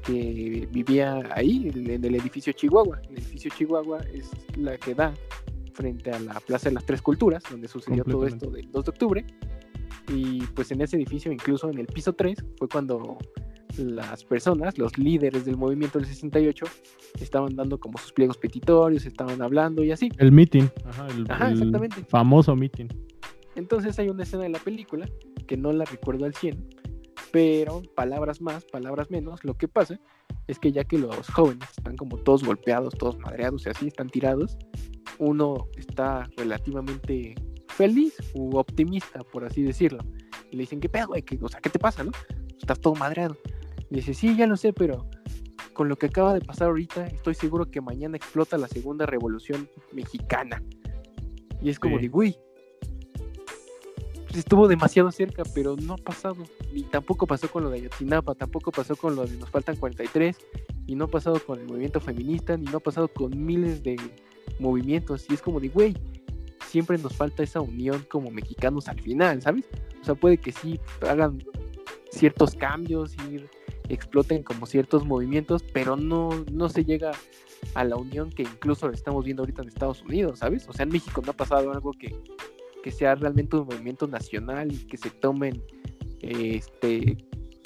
que 0.03 0.67
vivía 0.71 1.21
ahí, 1.31 1.71
en 1.73 2.05
el 2.05 2.15
edificio 2.15 2.53
Chihuahua. 2.53 3.01
El 3.09 3.17
edificio 3.17 3.51
Chihuahua 3.55 3.99
es 4.13 4.29
la 4.57 4.77
que 4.77 4.93
da 4.93 5.13
frente 5.73 6.11
a 6.11 6.19
la 6.19 6.39
Plaza 6.39 6.69
de 6.69 6.75
las 6.75 6.85
Tres 6.85 7.01
Culturas, 7.01 7.43
donde 7.49 7.67
sucedió 7.67 8.03
todo 8.03 8.25
esto 8.25 8.49
del 8.49 8.71
2 8.71 8.85
de 8.85 8.89
octubre. 8.89 9.25
Y 10.07 10.41
pues 10.55 10.71
en 10.71 10.81
ese 10.81 10.95
edificio, 10.97 11.31
incluso 11.31 11.69
en 11.69 11.79
el 11.79 11.87
piso 11.87 12.13
3, 12.13 12.43
fue 12.57 12.67
cuando 12.69 13.17
las 13.77 14.23
personas, 14.23 14.77
los 14.77 14.97
líderes 14.97 15.45
del 15.45 15.57
movimiento 15.57 15.99
del 15.99 16.07
68, 16.07 16.65
estaban 17.19 17.55
dando 17.55 17.79
como 17.79 17.97
sus 17.97 18.13
pliegos 18.13 18.37
petitorios, 18.37 19.05
estaban 19.05 19.41
hablando 19.41 19.83
y 19.83 19.91
así. 19.91 20.09
El 20.17 20.31
meeting, 20.31 20.67
ajá, 20.85 21.07
el, 21.07 21.25
Ajá, 21.29 21.49
el 21.49 21.91
famoso 22.07 22.55
meeting. 22.55 22.87
Entonces 23.55 23.97
hay 23.99 24.09
una 24.09 24.23
escena 24.23 24.43
de 24.43 24.49
la 24.49 24.59
película 24.59 25.07
que 25.45 25.57
no 25.57 25.71
la 25.73 25.85
recuerdo 25.85 26.25
al 26.25 26.33
100, 26.35 26.67
pero 27.31 27.81
palabras 27.95 28.41
más, 28.41 28.65
palabras 28.65 29.09
menos, 29.11 29.43
lo 29.43 29.55
que 29.55 29.67
pasa 29.67 29.99
es 30.47 30.59
que 30.59 30.71
ya 30.71 30.83
que 30.83 30.97
los 30.97 31.27
jóvenes 31.29 31.67
están 31.77 31.95
como 31.97 32.17
todos 32.17 32.43
golpeados, 32.43 32.93
todos 32.95 33.17
madreados 33.19 33.65
y 33.65 33.69
así, 33.69 33.87
están 33.87 34.09
tirados, 34.09 34.57
uno 35.19 35.67
está 35.77 36.27
relativamente 36.37 37.35
feliz 37.69 38.15
u 38.33 38.57
optimista, 38.57 39.23
por 39.23 39.43
así 39.45 39.63
decirlo. 39.63 39.99
Y 40.51 40.55
le 40.57 40.61
dicen, 40.63 40.79
¿qué 40.79 40.87
pedo, 40.89 41.07
güey? 41.07 41.21
¿Qué- 41.23 41.39
O 41.41 41.49
sea, 41.49 41.59
¿qué 41.61 41.69
te 41.69 41.79
pasa, 41.79 42.03
no? 42.03 42.11
Estás 42.59 42.79
todo 42.79 42.95
madreado. 42.95 43.35
Y 43.89 43.95
dice, 43.95 44.13
sí, 44.13 44.35
ya 44.35 44.47
lo 44.47 44.55
sé, 44.57 44.71
pero 44.73 45.09
con 45.73 45.89
lo 45.89 45.97
que 45.97 46.05
acaba 46.05 46.33
de 46.33 46.41
pasar 46.41 46.67
ahorita, 46.69 47.07
estoy 47.07 47.33
seguro 47.35 47.69
que 47.69 47.81
mañana 47.81 48.15
explota 48.17 48.57
la 48.57 48.67
segunda 48.67 49.05
revolución 49.05 49.69
mexicana. 49.91 50.63
Y 51.61 51.69
es 51.69 51.79
como 51.79 51.97
Sí. 51.97 52.03
de, 52.03 52.07
güey, 52.09 52.37
estuvo 54.39 54.67
demasiado 54.67 55.11
cerca, 55.11 55.43
pero 55.53 55.75
no 55.75 55.93
ha 55.93 55.97
pasado. 55.97 56.43
Y 56.73 56.83
tampoco 56.83 57.27
pasó 57.27 57.49
con 57.49 57.63
lo 57.63 57.69
de 57.69 57.79
Ayotzinapa, 57.79 58.35
tampoco 58.35 58.71
pasó 58.71 58.95
con 58.95 59.15
lo 59.15 59.25
de 59.25 59.37
Nos 59.37 59.49
Faltan 59.49 59.75
43, 59.75 60.37
y 60.87 60.95
no 60.95 61.05
ha 61.05 61.07
pasado 61.07 61.39
con 61.39 61.59
el 61.59 61.67
movimiento 61.67 61.99
feminista, 61.99 62.57
ni 62.57 62.65
no 62.65 62.77
ha 62.77 62.81
pasado 62.81 63.07
con 63.07 63.45
miles 63.45 63.83
de 63.83 63.97
movimientos. 64.59 65.25
Y 65.29 65.33
es 65.33 65.41
como 65.41 65.59
de, 65.59 65.69
güey, 65.69 65.95
siempre 66.67 66.97
nos 66.97 67.15
falta 67.15 67.43
esa 67.43 67.61
unión 67.61 68.05
como 68.09 68.31
mexicanos 68.31 68.87
al 68.87 68.99
final, 69.01 69.41
¿sabes? 69.41 69.65
O 70.01 70.03
sea, 70.03 70.15
puede 70.15 70.37
que 70.37 70.51
sí 70.51 70.79
hagan 71.01 71.43
ciertos 72.11 72.55
cambios 72.55 73.15
y 73.29 73.45
exploten 73.89 74.43
como 74.43 74.65
ciertos 74.65 75.05
movimientos, 75.05 75.63
pero 75.73 75.95
no, 75.95 76.29
no 76.51 76.69
se 76.69 76.85
llega 76.85 77.11
a 77.73 77.83
la 77.83 77.95
unión 77.95 78.29
que 78.29 78.43
incluso 78.43 78.89
estamos 78.89 79.25
viendo 79.25 79.43
ahorita 79.43 79.61
en 79.61 79.69
Estados 79.69 80.01
Unidos, 80.03 80.39
¿sabes? 80.39 80.67
O 80.67 80.73
sea, 80.73 80.83
en 80.83 80.89
México 80.89 81.21
no 81.25 81.31
ha 81.31 81.35
pasado 81.35 81.71
algo 81.71 81.91
que, 81.91 82.15
que 82.85 82.91
sea 82.91 83.15
realmente 83.15 83.55
un 83.57 83.65
movimiento 83.65 84.05
nacional 84.07 84.71
y 84.71 84.77
que 84.85 84.95
se 84.95 85.09
tomen 85.09 85.59
eh, 86.21 86.57
este 86.57 87.17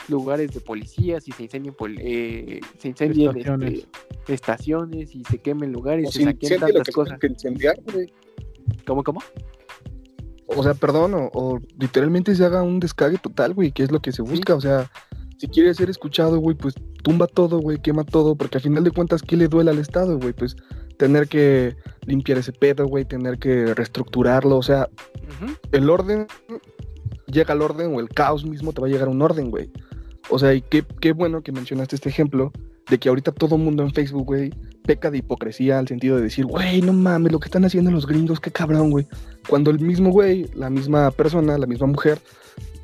lugares 0.08 0.54
de 0.54 0.62
policías 0.62 1.28
y 1.28 1.34
se 1.34 1.44
incendien 1.44 1.76
pol- 1.76 1.98
eh, 2.00 2.62
se 2.78 2.88
incendien 2.88 3.28
este, 3.38 3.42
Estaciones. 3.42 3.88
estaciones 4.30 5.16
y 5.16 5.26
se 5.26 5.40
quemen 5.40 5.74
lugares, 5.74 6.08
O 6.08 6.12
se 6.14 6.20
si 6.20 6.24
saquen 6.24 6.54
lo 6.54 6.60
tantas 6.68 6.84
que 6.86 6.92
cosas. 6.94 7.20
que 7.20 7.28
incendiar, 7.28 7.76
güey. 7.92 8.08
¿Cómo, 8.88 9.04
cómo? 9.04 9.20
O 10.48 10.64
sea, 10.64 10.74
perdón, 10.74 11.14
o, 11.16 11.30
o 11.34 11.60
literalmente 11.78 12.34
se 12.34 12.46
haga 12.46 12.64
un 12.64 12.80
descague 12.80 13.18
total, 13.18 13.54
güey, 13.54 13.74
que 13.74 13.84
es 13.84 13.92
lo 13.92 14.00
que 14.00 14.14
se 14.14 14.22
busca. 14.22 14.56
O 14.56 14.62
sea, 14.62 14.90
si 15.38 15.48
quiere 15.50 15.74
ser 15.74 15.90
escuchado, 15.90 16.40
güey, 16.40 16.56
pues 16.56 16.76
tumba 17.04 17.28
todo, 17.28 17.60
güey, 17.60 17.78
quema 17.82 18.06
todo, 18.06 18.36
porque 18.36 18.58
al 18.58 18.64
final 18.64 18.86
de 18.86 18.92
cuentas, 18.92 19.22
¿qué 19.22 19.36
le 19.36 19.50
duele 19.50 19.70
al 19.72 19.80
Estado, 19.80 20.18
güey? 20.18 20.32
Pues 20.34 20.56
tener 21.00 21.30
que 21.30 21.78
limpiar 22.06 22.38
ese 22.38 22.52
pedo, 22.52 22.86
güey, 22.86 23.06
tener 23.06 23.40
que 23.40 23.74
reestructurarlo, 23.74 24.58
o 24.58 24.62
sea, 24.62 24.90
el 25.72 25.90
orden 25.90 26.28
llega 27.26 27.54
al 27.54 27.62
orden 27.62 27.96
o 27.96 28.02
el 28.02 28.10
caos 28.10 28.46
mismo 28.46 28.74
te 28.74 28.82
va 28.82 28.88
a 28.88 28.90
llegar 28.90 29.08
a 29.08 29.12
un 29.12 29.22
orden, 29.22 29.50
güey. 29.50 29.72
O 30.30 30.38
sea, 30.38 30.54
y 30.54 30.62
qué, 30.62 30.84
qué 31.00 31.14
bueno 31.14 31.42
que 31.42 31.54
mencionaste 31.54 31.96
este 31.96 32.10
ejemplo 32.10 32.52
de 32.90 32.98
que 32.98 33.08
ahorita 33.08 33.32
todo 33.32 33.58
mundo 33.58 33.82
en 33.82 33.94
Facebook, 33.94 34.26
güey, 34.26 34.52
peca 34.86 35.10
de 35.10 35.20
hipocresía 35.20 35.80
al 35.80 35.88
sentido 35.88 36.18
de 36.18 36.24
decir, 36.24 36.46
güey, 36.46 36.82
no 36.82 36.92
mames, 36.92 37.32
lo 37.32 37.40
que 37.40 37.48
están 37.48 37.64
haciendo 37.64 37.92
los 37.92 38.06
gringos, 38.06 38.42
qué 38.42 38.52
cabrón, 38.52 38.92
güey. 38.92 39.08
Cuando 39.48 39.72
el 39.72 39.80
mismo 39.80 40.12
güey, 40.12 40.50
la 40.54 40.70
misma 40.70 41.12
persona, 41.12 41.58
la 41.58 41.66
misma 41.66 41.88
mujer, 41.88 42.20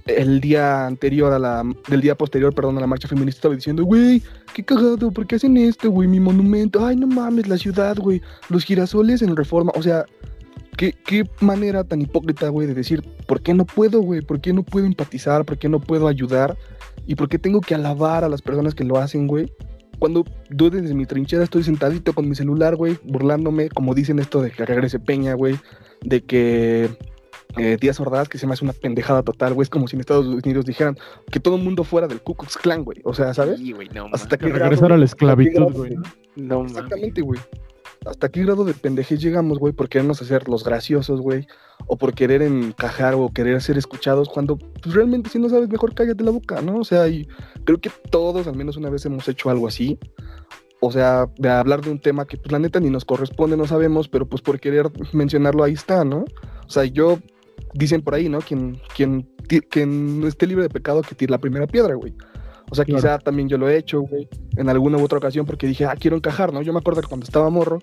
el 0.05 0.39
día 0.39 0.85
anterior 0.85 1.33
a 1.33 1.39
la, 1.39 1.63
del 1.87 2.01
día 2.01 2.15
posterior, 2.15 2.53
perdón, 2.53 2.77
a 2.77 2.81
la 2.81 2.87
marcha 2.87 3.07
feminista 3.07 3.39
estaba 3.39 3.55
diciendo, 3.55 3.83
güey, 3.83 4.21
qué 4.53 4.63
cagado, 4.63 5.11
¿por 5.11 5.25
qué 5.25 5.35
hacen 5.35 5.57
esto, 5.57 5.89
güey? 5.89 6.07
Mi 6.07 6.19
monumento, 6.19 6.85
ay, 6.85 6.95
no 6.95 7.07
mames, 7.07 7.47
la 7.47 7.57
ciudad, 7.57 7.97
güey, 7.97 8.21
los 8.49 8.63
girasoles 8.63 9.21
en 9.21 9.35
reforma, 9.35 9.71
o 9.75 9.81
sea, 9.81 10.05
¿Qué, 10.77 10.91
qué 10.91 11.23
manera 11.39 11.85
tan 11.85 12.01
hipócrita, 12.01 12.49
güey, 12.49 12.67
de 12.67 12.73
decir, 12.73 13.01
¿por 13.27 13.41
qué 13.41 13.53
no 13.53 13.65
puedo, 13.65 14.01
güey? 14.01 14.21
¿Por 14.21 14.41
qué 14.41 14.51
no 14.51 14.63
puedo 14.63 14.85
empatizar? 14.85 15.45
¿Por 15.45 15.57
qué 15.57 15.69
no 15.69 15.79
puedo 15.79 16.07
ayudar? 16.07 16.57
¿Y 17.07 17.15
por 17.15 17.29
qué 17.29 17.39
tengo 17.39 17.61
que 17.61 17.75
alabar 17.75 18.25
a 18.25 18.29
las 18.29 18.41
personas 18.41 18.75
que 18.75 18.83
lo 18.83 18.97
hacen, 18.97 19.25
güey? 19.25 19.49
Cuando 19.99 20.25
yo 20.49 20.69
desde 20.69 20.93
mi 20.93 21.05
trinchera 21.05 21.45
estoy 21.45 21.63
sentadito 21.63 22.11
con 22.11 22.27
mi 22.27 22.35
celular, 22.35 22.75
güey, 22.75 22.97
burlándome, 23.03 23.69
como 23.69 23.95
dicen 23.95 24.19
esto 24.19 24.41
de 24.41 24.51
que 24.51 24.65
regrese 24.65 24.99
Peña, 24.99 25.33
güey, 25.35 25.57
de 26.01 26.21
que 26.25 26.89
eh, 27.57 27.77
Díaz 27.79 27.99
Ordaz, 27.99 28.29
que 28.29 28.37
se 28.37 28.47
me 28.47 28.53
hace 28.53 28.63
una 28.63 28.73
pendejada 28.73 29.23
total, 29.23 29.53
güey, 29.53 29.63
es 29.63 29.69
como 29.69 29.87
si 29.87 29.95
en 29.95 30.01
Estados 30.01 30.25
Unidos 30.25 30.65
dijeran 30.65 30.97
que 31.31 31.39
todo 31.39 31.55
el 31.55 31.63
mundo 31.63 31.83
fuera 31.83 32.07
del 32.07 32.21
Ku 32.21 32.35
Klux 32.35 32.57
Klan, 32.57 32.83
güey, 32.83 33.01
o 33.03 33.13
sea, 33.13 33.33
¿sabes? 33.33 33.59
Sí, 33.59 33.71
güey, 33.71 33.89
no, 33.89 34.07
Hasta 34.11 34.37
Que 34.37 34.47
qué 34.47 34.53
regresar 34.53 34.85
a 34.85 34.87
grado, 34.87 34.99
la 34.99 35.05
esclavitud, 35.05 35.73
güey. 35.73 35.95
¿no? 35.95 36.03
no 36.35 36.57
mames. 36.59 36.71
Exactamente, 36.71 37.21
güey. 37.21 37.39
¿Hasta 38.05 38.29
qué 38.29 38.43
grado 38.43 38.65
de 38.65 38.73
pendejez 38.73 39.19
llegamos, 39.19 39.57
güey, 39.57 39.73
por 39.73 39.89
querernos 39.89 40.21
hacer 40.21 40.47
los 40.47 40.63
graciosos, 40.63 41.21
güey? 41.21 41.47
O 41.87 41.97
por 41.97 42.13
querer 42.13 42.43
encajar 42.43 43.15
o 43.15 43.29
querer 43.29 43.61
ser 43.61 43.77
escuchados 43.77 44.29
cuando 44.29 44.57
pues, 44.57 44.93
realmente 44.93 45.29
si 45.29 45.39
no 45.39 45.49
sabes, 45.49 45.69
mejor 45.69 45.95
cállate 45.95 46.23
la 46.23 46.31
boca, 46.31 46.61
¿no? 46.61 46.77
O 46.77 46.83
sea, 46.83 47.07
y 47.07 47.27
creo 47.63 47.79
que 47.79 47.89
todos 48.11 48.45
al 48.45 48.55
menos 48.55 48.77
una 48.77 48.89
vez 48.89 49.05
hemos 49.05 49.27
hecho 49.27 49.49
algo 49.49 49.67
así. 49.67 49.97
O 50.81 50.91
sea, 50.91 51.27
de 51.37 51.49
hablar 51.49 51.81
de 51.81 51.89
un 51.89 51.99
tema 51.99 52.25
que 52.25 52.37
pues 52.37 52.51
la 52.51 52.59
neta 52.59 52.79
ni 52.79 52.91
nos 52.91 53.05
corresponde, 53.05 53.57
no 53.57 53.65
sabemos, 53.65 54.07
pero 54.07 54.27
pues 54.27 54.43
por 54.43 54.59
querer 54.59 54.91
mencionarlo 55.13 55.63
ahí 55.63 55.73
está, 55.73 56.05
¿no? 56.05 56.25
O 56.67 56.69
sea, 56.69 56.83
yo, 56.85 57.17
dicen 57.73 58.01
por 58.01 58.15
ahí, 58.15 58.29
¿no? 58.29 58.39
Quien, 58.39 58.79
quien, 58.95 59.27
quien 59.69 60.19
no 60.21 60.27
esté 60.27 60.47
libre 60.47 60.63
de 60.63 60.69
pecado 60.69 61.01
que 61.01 61.15
tire 61.15 61.31
la 61.31 61.37
primera 61.39 61.67
piedra, 61.67 61.95
güey. 61.95 62.13
O 62.71 62.75
sea, 62.75 62.83
Claro. 62.83 62.99
quizá 62.99 63.19
también 63.19 63.47
yo 63.47 63.57
lo 63.57 63.69
he 63.69 63.77
hecho, 63.77 64.01
güey, 64.01 64.27
en 64.57 64.69
alguna 64.69 64.97
u 64.97 65.03
otra 65.03 65.17
ocasión 65.19 65.45
porque 65.45 65.67
dije, 65.67 65.85
ah, 65.85 65.95
quiero 65.99 66.17
encajar, 66.17 66.51
¿no? 66.51 66.61
Yo 66.61 66.73
me 66.73 66.79
acuerdo 66.79 67.01
que 67.01 67.07
cuando 67.07 67.23
estaba 67.25 67.49
morro, 67.49 67.79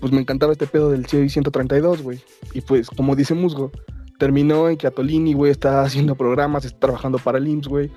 pues 0.00 0.12
me 0.12 0.20
encantaba 0.20 0.52
este 0.52 0.66
pedo 0.66 0.90
del 0.90 1.06
CI 1.06 1.28
132, 1.28 2.02
güey. 2.02 2.20
Y 2.52 2.60
pues, 2.60 2.90
como 2.90 3.14
dice 3.14 3.34
Musgo, 3.34 3.70
terminó 4.18 4.68
en 4.68 4.76
que 4.76 4.86
Atolini, 4.86 5.34
güey, 5.34 5.52
está 5.52 5.82
haciendo 5.84 6.16
programas, 6.16 6.64
está 6.64 6.78
trabajando 6.80 7.18
para 7.18 7.38
el 7.38 7.46
IMSS, 7.46 7.68
güey. 7.68 7.90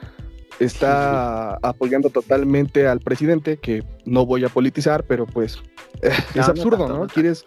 Está 0.59 1.55
apoyando 1.57 2.09
totalmente 2.09 2.87
al 2.87 2.99
presidente, 2.99 3.57
que 3.57 3.83
no 4.05 4.25
voy 4.25 4.43
a 4.43 4.49
politizar, 4.49 5.05
pero 5.05 5.25
pues 5.27 5.61
No, 6.01 6.09
es 6.09 6.35
no 6.35 6.43
absurdo, 6.43 6.87
¿no? 6.87 7.07
Quieres... 7.07 7.45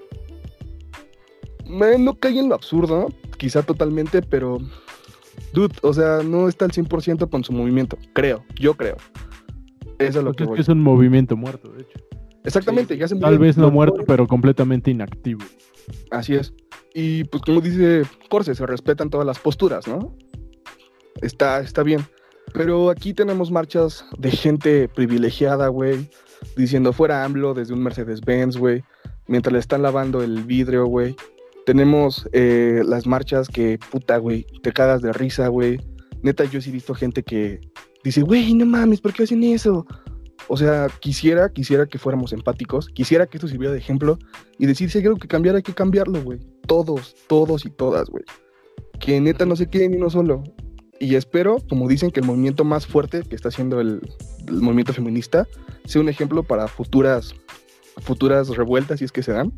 Me- 1.71 1.99
no 1.99 2.15
cae 2.15 2.39
en 2.39 2.49
lo 2.49 2.55
absurdo, 2.55 3.09
quizá 3.39 3.63
totalmente, 3.63 4.23
pero... 4.23 4.59
Dude, 5.53 5.75
o 5.83 5.93
sea, 5.95 6.21
no 6.23 6.49
está 6.49 6.67
al 6.67 6.71
100% 6.73 7.29
con 7.31 7.43
su 7.45 7.53
movimiento, 7.53 7.97
creo, 8.13 8.45
yo 8.59 8.75
creo. 8.75 8.97
Eso 9.99 10.19
es 10.19 10.25
lo 10.25 10.33
que 10.35 10.43
es 10.45 10.49
voy. 10.49 10.57
que 10.57 10.63
es 10.63 10.69
un 10.69 10.81
movimiento 10.83 11.37
muerto, 11.37 11.73
de 11.73 11.83
hecho. 11.83 11.99
Exactamente, 12.45 12.95
Sí, 12.95 13.01
ya 13.01 13.09
se 13.09 13.17
Tal 13.17 13.39
vez 13.39 13.57
no 13.57 13.71
muerto, 13.71 14.03
pero 14.07 14.27
completamente 14.27 14.91
inactivo. 14.91 15.41
Así 16.11 16.35
es. 16.35 16.53
Y 16.95 17.25
pues 17.25 17.43
como 17.43 17.61
dice 17.61 18.03
Corse, 18.29 18.55
se 18.55 18.67
respetan 18.67 19.11
todas 19.11 19.27
las 19.27 19.39
posturas, 19.39 19.87
¿no? 19.89 20.15
Está, 21.21 21.61
está 21.61 21.83
bien. 21.83 22.01
Pero 22.53 22.91
aquí 22.91 23.15
tenemos 23.15 23.51
marchas 23.51 24.05
de 24.19 24.31
gente 24.31 24.89
privilegiada, 24.89 25.69
güey, 25.69 26.09
diciendo 26.57 26.93
fuera 26.93 27.25
AMLO 27.25 27.55
desde 27.55 27.75
un 27.75 27.83
Mercedes-Benz, 27.83 28.57
güey, 28.57 28.83
mientras 29.27 29.53
le 29.53 29.59
están 29.59 29.83
lavando 29.83 30.23
el 30.23 30.43
vidrio, 30.45 30.87
güey. 30.87 31.15
Tenemos 31.67 32.29
eh, 32.33 32.83
las 32.85 33.07
marchas 33.07 33.49
que, 33.49 33.79
puta, 33.91 34.17
güey, 34.19 34.47
te 34.63 34.73
cagas 34.73 35.03
de 35.03 35.13
risa, 35.13 35.49
güey. 35.49 35.79
Neta, 36.23 36.45
yo 36.45 36.61
sí 36.61 36.71
he 36.71 36.73
visto 36.73 36.95
gente 36.95 37.23
que 37.23 37.61
dice, 38.05 38.23
güey, 38.23 38.55
no 38.55 38.67
mames, 38.67 39.01
¿por 39.01 39.13
qué 39.13 39.25
hacen 39.25 39.43
eso? 39.45 39.87
O 40.49 40.57
sea, 40.57 40.89
quisiera, 41.01 41.53
quisiera 41.53 41.87
que 41.87 41.99
fuéramos 41.99 42.33
empáticos, 42.33 42.89
quisiera 42.89 43.27
que 43.27 43.37
esto 43.37 43.47
sirviera 43.47 43.73
de 43.73 43.79
ejemplo 43.79 44.19
y 44.59 44.67
decir 44.67 44.91
si 44.91 44.99
hay 44.99 45.05
algo 45.07 45.19
que 45.19 45.29
cambiar, 45.29 45.55
hay 45.57 45.63
que 45.63 45.75
cambiarlo, 45.75 46.23
güey. 46.23 46.41
Todos, 46.67 47.15
todos 47.29 47.65
y 47.67 47.71
todas, 47.71 48.09
güey. 48.09 48.25
Que 48.99 49.21
neta 49.21 49.47
no 49.47 49.57
se 49.57 49.69
quede 49.69 49.89
ni 49.89 49.97
uno 49.97 50.11
solo. 50.11 50.43
Y 50.99 51.15
espero, 51.15 51.59
como 51.69 51.89
dicen, 51.89 52.11
que 52.11 52.21
el 52.21 52.27
movimiento 52.27 52.65
más 52.65 52.87
fuerte 52.87 53.23
que 53.23 53.35
está 53.35 53.49
haciendo 53.49 53.81
el, 53.81 54.01
el 54.49 54.61
movimiento 54.61 54.93
feminista 54.93 55.47
sea 55.85 56.01
un 56.01 56.09
ejemplo 56.09 56.43
para 56.43 56.69
futuras, 56.69 57.35
futuras 57.99 58.49
revueltas, 58.49 58.99
si 58.99 59.05
es 59.05 59.13
que 59.13 59.23
se 59.23 59.33
dan. 59.33 59.53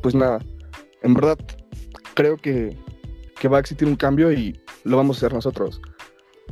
Pues 0.00 0.14
nada, 0.14 0.38
en 1.02 1.14
verdad 1.14 1.38
creo 2.14 2.36
que, 2.36 2.76
que 3.40 3.48
va 3.48 3.58
a 3.58 3.60
existir 3.60 3.88
un 3.88 3.96
cambio 3.96 4.32
y 4.32 4.58
lo 4.84 4.96
vamos 4.96 5.16
a 5.16 5.18
hacer 5.18 5.34
nosotros. 5.34 5.80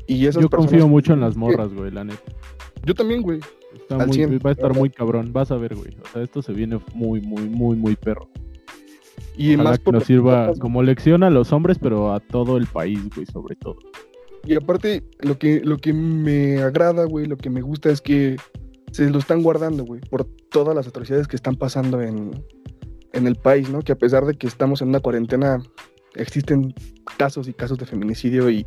Y 0.06 0.26
esas 0.26 0.42
Yo 0.42 0.50
confío 0.50 0.88
mucho 0.88 1.12
en 1.12 1.20
las 1.20 1.36
morras, 1.36 1.72
güey, 1.72 1.90
la 1.90 2.04
neta. 2.04 2.22
Yo 2.84 2.94
también, 2.94 3.22
güey. 3.22 3.40
Está 3.74 3.96
Al 3.96 4.08
muy- 4.08 4.16
100, 4.16 4.38
va 4.44 4.50
a 4.50 4.52
estar 4.52 4.74
muy 4.74 4.90
cabrón, 4.90 5.32
vas 5.32 5.50
a 5.50 5.56
ver, 5.56 5.74
güey. 5.74 5.96
O 6.02 6.08
sea, 6.12 6.22
esto 6.22 6.42
se 6.42 6.52
viene 6.52 6.80
muy, 6.94 7.20
muy, 7.20 7.42
muy, 7.42 7.76
muy 7.76 7.96
perro. 7.96 8.28
Y 9.36 9.54
Ojalá 9.54 9.70
más 9.70 9.78
que 9.78 9.92
nos 9.92 10.04
sirva 10.04 10.52
como 10.58 10.82
lección 10.82 11.22
a 11.22 11.30
los 11.30 11.52
hombres, 11.52 11.78
pero 11.80 12.12
a 12.12 12.20
todo 12.20 12.56
el 12.56 12.66
país, 12.66 13.00
güey, 13.14 13.26
sobre 13.26 13.56
todo. 13.56 13.76
Y 14.44 14.54
aparte, 14.54 15.04
lo 15.20 15.38
que, 15.38 15.60
lo 15.60 15.76
que 15.76 15.92
me 15.92 16.58
agrada, 16.58 17.04
güey, 17.04 17.26
lo 17.26 17.36
que 17.36 17.50
me 17.50 17.60
gusta 17.60 17.90
es 17.90 18.00
que 18.00 18.36
se 18.90 19.08
lo 19.10 19.18
están 19.18 19.42
guardando, 19.42 19.84
güey, 19.84 20.00
por 20.00 20.24
todas 20.24 20.74
las 20.74 20.88
atrocidades 20.88 21.28
que 21.28 21.36
están 21.36 21.56
pasando 21.56 22.00
en, 22.00 22.32
en 23.12 23.26
el 23.26 23.36
país, 23.36 23.68
¿no? 23.70 23.80
Que 23.80 23.92
a 23.92 23.98
pesar 23.98 24.24
de 24.24 24.34
que 24.34 24.46
estamos 24.46 24.82
en 24.82 24.88
una 24.88 25.00
cuarentena, 25.00 25.62
existen 26.14 26.74
casos 27.16 27.48
y 27.48 27.52
casos 27.52 27.78
de 27.78 27.86
feminicidio 27.86 28.50
y 28.50 28.66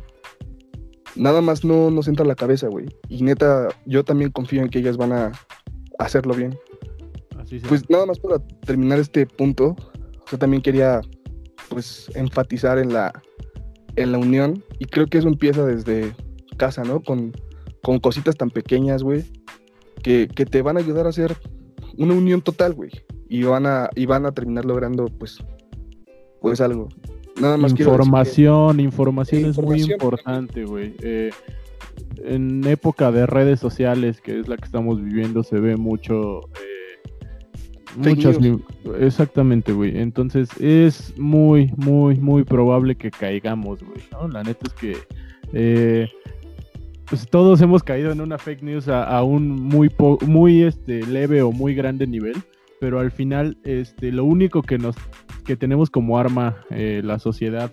nada 1.16 1.40
más 1.40 1.64
no 1.64 1.90
nos 1.90 2.08
entra 2.08 2.24
a 2.24 2.28
la 2.28 2.34
cabeza, 2.34 2.68
güey. 2.68 2.86
Y 3.08 3.22
neta, 3.22 3.68
yo 3.86 4.04
también 4.04 4.30
confío 4.30 4.62
en 4.62 4.68
que 4.68 4.80
ellas 4.80 4.96
van 4.96 5.12
a 5.12 5.32
hacerlo 5.98 6.34
bien. 6.34 6.58
Así. 7.38 7.60
Pues 7.68 7.88
nada 7.90 8.06
más 8.06 8.18
para 8.18 8.38
terminar 8.66 8.98
este 8.98 9.26
punto, 9.26 9.76
yo 10.30 10.38
también 10.38 10.62
quería 10.62 11.00
pues 11.68 12.10
enfatizar 12.14 12.78
en 12.78 12.92
la, 12.92 13.12
en 13.96 14.12
la 14.12 14.18
unión 14.18 14.62
y 14.78 14.86
creo 14.86 15.06
que 15.06 15.18
eso 15.18 15.28
empieza 15.28 15.64
desde 15.64 16.14
casa, 16.56 16.84
¿no? 16.84 17.02
Con, 17.02 17.32
con 17.82 17.98
cositas 17.98 18.36
tan 18.36 18.50
pequeñas, 18.50 19.02
güey, 19.02 19.24
que, 20.02 20.28
que 20.28 20.46
te 20.46 20.62
van 20.62 20.76
a 20.76 20.80
ayudar 20.80 21.06
a 21.06 21.10
hacer 21.10 21.36
una 21.96 22.14
unión 22.14 22.42
total, 22.42 22.74
güey. 22.74 22.90
Y 23.34 23.42
van 23.42 23.66
a, 23.66 23.88
y 23.96 24.06
van 24.06 24.26
a 24.26 24.32
terminar 24.32 24.64
logrando 24.64 25.06
pues, 25.06 25.38
pues 26.40 26.60
algo. 26.60 26.88
Nada 27.40 27.56
más 27.56 27.72
decir 27.72 27.86
que- 27.86 27.90
información, 27.90 28.80
información 28.80 29.44
es 29.46 29.56
muy 29.58 29.80
Información, 29.80 29.90
importante, 29.92 30.64
güey. 30.64 30.94
Eh, 31.02 31.30
en 32.22 32.64
época 32.66 33.10
de 33.10 33.26
redes 33.26 33.58
sociales, 33.58 34.20
que 34.20 34.38
es 34.40 34.46
la 34.48 34.56
que 34.56 34.64
estamos 34.66 35.02
viviendo, 35.02 35.42
se 35.42 35.58
ve 35.58 35.76
mucho. 35.76 36.40
eh, 36.42 37.00
muchas. 37.96 38.38
Exactamente, 39.00 39.72
güey. 39.72 39.98
Entonces 39.98 40.48
es 40.60 41.12
muy, 41.18 41.72
muy, 41.76 42.16
muy 42.16 42.44
probable 42.44 42.94
que 42.94 43.10
caigamos, 43.10 43.82
güey. 43.82 43.98
¿no? 44.12 44.28
La 44.28 44.42
neta 44.44 44.66
es 44.66 44.72
que. 44.74 44.96
eh, 45.52 46.08
pues 47.06 47.28
todos 47.28 47.60
hemos 47.60 47.82
caído 47.82 48.12
en 48.12 48.20
una 48.20 48.38
fake 48.38 48.62
news 48.62 48.88
a, 48.88 49.04
a 49.04 49.22
un 49.24 49.48
muy, 49.50 49.88
po- 49.90 50.18
muy 50.26 50.62
este, 50.62 51.04
leve 51.06 51.42
o 51.42 51.52
muy 51.52 51.74
grande 51.74 52.06
nivel. 52.06 52.36
Pero 52.84 53.00
al 53.00 53.10
final, 53.10 53.56
este, 53.64 54.12
lo 54.12 54.26
único 54.26 54.60
que 54.60 54.76
nos 54.76 54.94
que 55.46 55.56
tenemos 55.56 55.88
como 55.88 56.18
arma 56.18 56.58
eh, 56.68 57.00
la 57.02 57.18
sociedad 57.18 57.72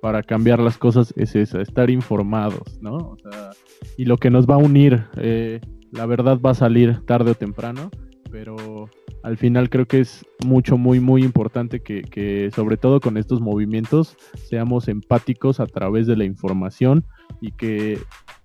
para 0.00 0.22
cambiar 0.22 0.60
las 0.60 0.78
cosas 0.78 1.12
es 1.16 1.34
esa, 1.34 1.60
estar 1.60 1.90
informados, 1.90 2.80
¿no? 2.80 2.94
O 2.94 3.16
sea, 3.16 3.50
y 3.96 4.04
lo 4.04 4.18
que 4.18 4.30
nos 4.30 4.46
va 4.46 4.54
a 4.54 4.58
unir, 4.58 5.06
eh, 5.16 5.60
la 5.90 6.06
verdad 6.06 6.38
va 6.40 6.50
a 6.50 6.54
salir 6.54 7.04
tarde 7.06 7.32
o 7.32 7.34
temprano, 7.34 7.90
pero 8.30 8.88
al 9.24 9.36
final 9.36 9.68
creo 9.68 9.86
que 9.86 9.98
es 9.98 10.24
mucho, 10.46 10.78
muy, 10.78 11.00
muy 11.00 11.24
importante 11.24 11.80
que, 11.80 12.02
que 12.02 12.52
sobre 12.54 12.76
todo 12.76 13.00
con 13.00 13.16
estos 13.16 13.40
movimientos 13.40 14.16
seamos 14.48 14.86
empáticos 14.86 15.58
a 15.58 15.66
través 15.66 16.06
de 16.06 16.16
la 16.16 16.24
información 16.24 17.04
y 17.40 17.50
que 17.50 17.98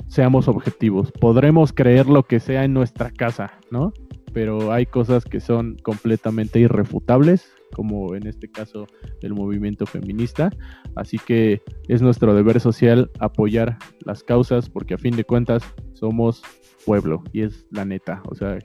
seamos 0.08 0.48
objetivos. 0.48 1.12
Podremos 1.12 1.74
creer 1.74 2.08
lo 2.08 2.24
que 2.24 2.40
sea 2.40 2.64
en 2.64 2.74
nuestra 2.74 3.12
casa, 3.12 3.52
¿no? 3.70 3.94
Pero 4.38 4.72
hay 4.72 4.86
cosas 4.86 5.26
que 5.26 5.40
son 5.40 5.78
completamente 5.82 6.60
irrefutables, 6.60 7.52
como 7.74 8.14
en 8.14 8.28
este 8.28 8.52
caso 8.52 8.86
el 9.24 9.34
movimiento 9.34 9.88
feminista. 9.88 10.52
Así 10.96 11.18
que 11.18 11.64
es 11.88 12.04
nuestro 12.04 12.36
deber 12.36 12.60
social 12.60 13.10
apoyar 13.18 13.80
las 14.06 14.22
causas 14.22 14.70
porque 14.70 14.94
a 14.94 15.00
fin 15.00 15.16
de 15.16 15.24
cuentas 15.24 15.64
somos 15.94 16.44
pueblo 16.86 17.24
y 17.34 17.42
es 17.42 17.66
la 17.72 17.84
neta. 17.84 18.22
O 18.30 18.36
sea, 18.36 18.60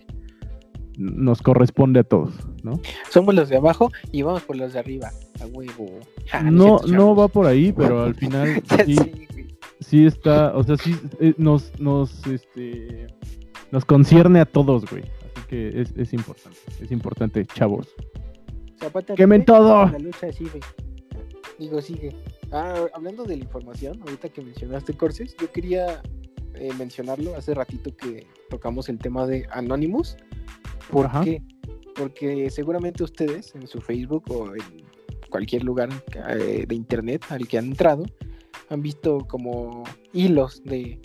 nos 0.98 1.40
corresponde 1.40 2.00
a 2.00 2.04
todos, 2.04 2.34
¿no? 2.62 2.78
Somos 3.08 3.34
los 3.34 3.48
de 3.48 3.56
abajo 3.56 3.90
y 4.10 4.20
vamos 4.20 4.42
por 4.42 4.56
los 4.56 4.74
de 4.74 4.78
arriba. 4.78 5.08
A 5.40 5.46
huevo. 5.46 6.00
Ja, 6.26 6.42
No, 6.42 6.80
no 6.86 7.16
va 7.16 7.28
por 7.28 7.46
ahí, 7.46 7.72
pero 7.72 8.02
al 8.02 8.14
final 8.14 8.62
sí, 8.84 8.96
sí 9.80 10.04
está, 10.04 10.54
o 10.54 10.64
sea, 10.64 10.76
sí 10.76 10.94
eh, 11.18 11.32
nos, 11.38 11.72
nos, 11.80 12.26
este, 12.26 13.06
nos 13.70 13.86
concierne 13.86 14.38
a 14.38 14.44
todos, 14.44 14.84
güey. 14.90 15.04
Que 15.52 15.82
es, 15.82 15.92
es 15.98 16.14
importante, 16.14 16.58
es 16.80 16.90
importante, 16.90 17.44
chavos. 17.44 17.86
Zapata 18.80 19.14
¡Quemen 19.14 19.44
todo! 19.44 19.84
La 19.84 19.98
lucha 19.98 20.32
sigue. 20.32 20.60
Digo, 21.58 21.82
sigue. 21.82 22.16
Ah, 22.52 22.86
hablando 22.94 23.24
de 23.24 23.36
la 23.36 23.44
información, 23.44 24.00
ahorita 24.00 24.30
que 24.30 24.40
mencionaste 24.40 24.94
Corses, 24.94 25.36
yo 25.38 25.52
quería 25.52 26.00
eh, 26.54 26.70
mencionarlo 26.78 27.36
hace 27.36 27.52
ratito 27.52 27.94
que 27.94 28.26
tocamos 28.48 28.88
el 28.88 28.96
tema 28.96 29.26
de 29.26 29.46
Anonymous. 29.50 30.16
¿Por 30.90 31.04
Ajá. 31.04 31.22
qué? 31.22 31.42
Porque 31.96 32.48
seguramente 32.48 33.04
ustedes 33.04 33.54
en 33.54 33.66
su 33.66 33.82
Facebook 33.82 34.24
o 34.30 34.54
en 34.54 34.86
cualquier 35.28 35.64
lugar 35.64 35.90
eh, 36.30 36.64
de 36.66 36.74
internet 36.74 37.26
al 37.28 37.46
que 37.46 37.58
han 37.58 37.66
entrado 37.66 38.06
han 38.70 38.80
visto 38.80 39.18
como 39.28 39.84
hilos 40.14 40.62
de 40.64 40.98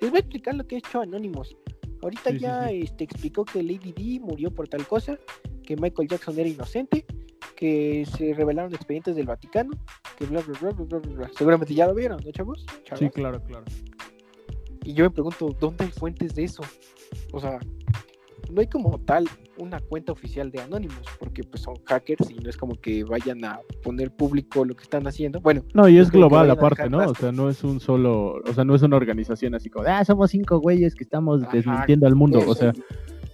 les 0.00 0.10
voy 0.10 0.18
a 0.18 0.20
explicar 0.20 0.54
lo 0.54 0.66
que 0.66 0.76
ha 0.76 0.78
hecho 0.78 1.00
Anonymous. 1.00 1.56
Ahorita 2.02 2.30
Sí, 2.30 2.38
ya 2.38 2.68
sí. 2.68 2.80
Este, 2.82 3.04
explicó 3.04 3.44
que 3.44 3.62
Lady 3.62 3.92
D 3.92 4.20
murió 4.20 4.50
por 4.50 4.68
tal 4.68 4.86
cosa, 4.86 5.18
que 5.64 5.76
Michael 5.76 6.08
Jackson 6.08 6.38
era 6.38 6.48
inocente, 6.48 7.04
que 7.56 8.06
se 8.16 8.34
revelaron 8.34 8.72
expedientes 8.72 9.16
del 9.16 9.26
Vaticano, 9.26 9.72
que 10.16 10.26
bla 10.26 10.40
bla 10.40 10.58
bla 10.60 10.70
bla 10.70 10.84
bla 10.84 10.98
bla. 10.98 11.16
bla. 11.16 11.30
Seguramente 11.36 11.74
ya 11.74 11.86
lo 11.86 11.94
vieron, 11.94 12.20
¿no, 12.24 12.30
chavos? 12.30 12.64
¿Chavos? 12.84 13.00
Sí, 13.00 13.10
claro, 13.10 13.42
claro. 13.42 13.64
Y 14.84 14.94
yo 14.94 15.04
me 15.04 15.10
pregunto, 15.10 15.54
¿dónde 15.58 15.84
hay 15.84 15.90
fuentes 15.90 16.34
de 16.34 16.44
eso? 16.44 16.62
O 17.32 17.40
sea, 17.40 17.58
no 18.50 18.60
hay 18.60 18.66
como 18.66 18.98
tal 18.98 19.28
una 19.58 19.80
cuenta 19.80 20.12
oficial 20.12 20.50
de 20.50 20.60
Anonymous, 20.60 21.06
porque 21.18 21.42
pues 21.42 21.62
son 21.62 21.76
hackers 21.84 22.30
y 22.30 22.34
no 22.34 22.48
es 22.48 22.56
como 22.56 22.80
que 22.80 23.04
vayan 23.04 23.44
a 23.44 23.60
poner 23.82 24.10
público 24.10 24.64
lo 24.64 24.74
que 24.74 24.84
están 24.84 25.06
haciendo. 25.06 25.40
Bueno, 25.40 25.62
No, 25.74 25.88
y 25.88 25.98
es 25.98 26.10
global 26.10 26.50
aparte, 26.50 26.88
¿no? 26.88 26.98
O 26.98 27.14
sea, 27.14 27.32
no 27.32 27.48
es 27.48 27.64
un 27.64 27.80
solo, 27.80 28.40
o 28.44 28.54
sea, 28.54 28.64
no 28.64 28.74
es 28.74 28.82
una 28.82 28.96
organización 28.96 29.54
así 29.54 29.68
como, 29.68 29.86
ah, 29.88 30.04
somos 30.04 30.30
cinco 30.30 30.58
güeyes 30.60 30.94
que 30.94 31.04
estamos 31.04 31.42
Ajá, 31.42 31.52
desmintiendo 31.52 32.06
al 32.06 32.14
mundo. 32.14 32.42
O 32.46 32.54
sea, 32.54 32.72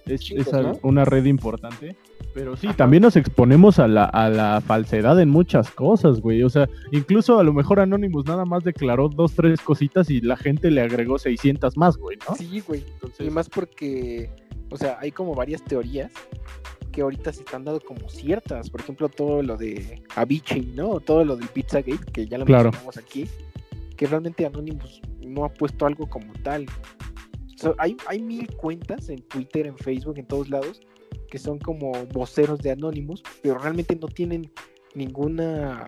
es, 0.05 0.31
una 0.81 1.05
red 1.05 1.25
importante. 1.25 1.95
Pero 2.33 2.57
sí, 2.57 2.67
Ajá. 2.67 2.75
también 2.75 3.01
nos 3.01 3.15
exponemos 3.15 3.79
a 3.79 3.87
la, 3.87 4.03
a 4.03 4.29
la 4.29 4.59
falsedad 4.59 5.19
en 5.21 5.29
muchas 5.29 5.71
cosas, 5.71 6.19
güey. 6.19 6.43
O 6.43 6.49
sea, 6.49 6.67
incluso 6.91 7.39
a 7.39 7.43
lo 7.43 7.53
mejor 7.53 7.79
Anonymous 7.79 8.25
nada 8.25 8.43
más 8.43 8.63
declaró 8.65 9.07
dos, 9.07 9.33
tres 9.35 9.61
cositas 9.61 10.09
y 10.09 10.19
la 10.19 10.35
gente 10.35 10.69
le 10.69 10.81
agregó 10.81 11.17
600 11.17 11.77
más, 11.77 11.95
güey, 11.95 12.17
¿no? 12.27 12.35
Sí, 12.35 12.61
güey. 12.67 12.83
Entonces, 12.93 13.25
Y 13.25 13.29
más 13.29 13.47
porque, 13.47 14.29
o 14.75 14.77
sea, 14.77 14.97
hay 14.99 15.11
como 15.11 15.33
varias 15.33 15.63
teorías 15.63 16.11
que 16.91 17.01
ahorita 17.01 17.33
se 17.33 17.39
están 17.41 17.63
dando 17.65 17.81
como 17.81 18.07
ciertas. 18.09 18.69
Por 18.69 18.81
ejemplo, 18.81 19.09
todo 19.09 19.41
lo 19.41 19.57
de 19.57 20.03
Avicii, 20.15 20.73
¿no? 20.75 20.99
Todo 20.99 21.25
lo 21.25 21.35
del 21.35 21.47
Pizzagate, 21.49 22.11
que 22.11 22.27
ya 22.27 22.37
lo 22.37 22.45
Claro. 22.45 22.65
mencionamos 22.65 22.97
aquí. 22.97 23.25
Que 23.97 24.05
realmente 24.07 24.45
Anonymous 24.45 25.01
no 25.21 25.45
ha 25.45 25.49
puesto 25.53 25.85
algo 25.85 26.07
como 26.07 26.31
tal. 26.43 26.65
So, 27.55 27.73
hay, 27.77 27.95
hay 28.07 28.21
mil 28.21 28.47
cuentas 28.55 29.09
en 29.09 29.21
Twitter, 29.23 29.65
en 29.67 29.77
Facebook, 29.77 30.17
en 30.17 30.25
todos 30.25 30.49
lados, 30.49 30.81
que 31.29 31.37
son 31.39 31.57
como 31.59 31.91
voceros 32.13 32.59
de 32.59 32.71
Anonymous, 32.71 33.23
pero 33.41 33.57
realmente 33.57 33.95
no 33.95 34.07
tienen 34.07 34.51
ninguna. 34.93 35.85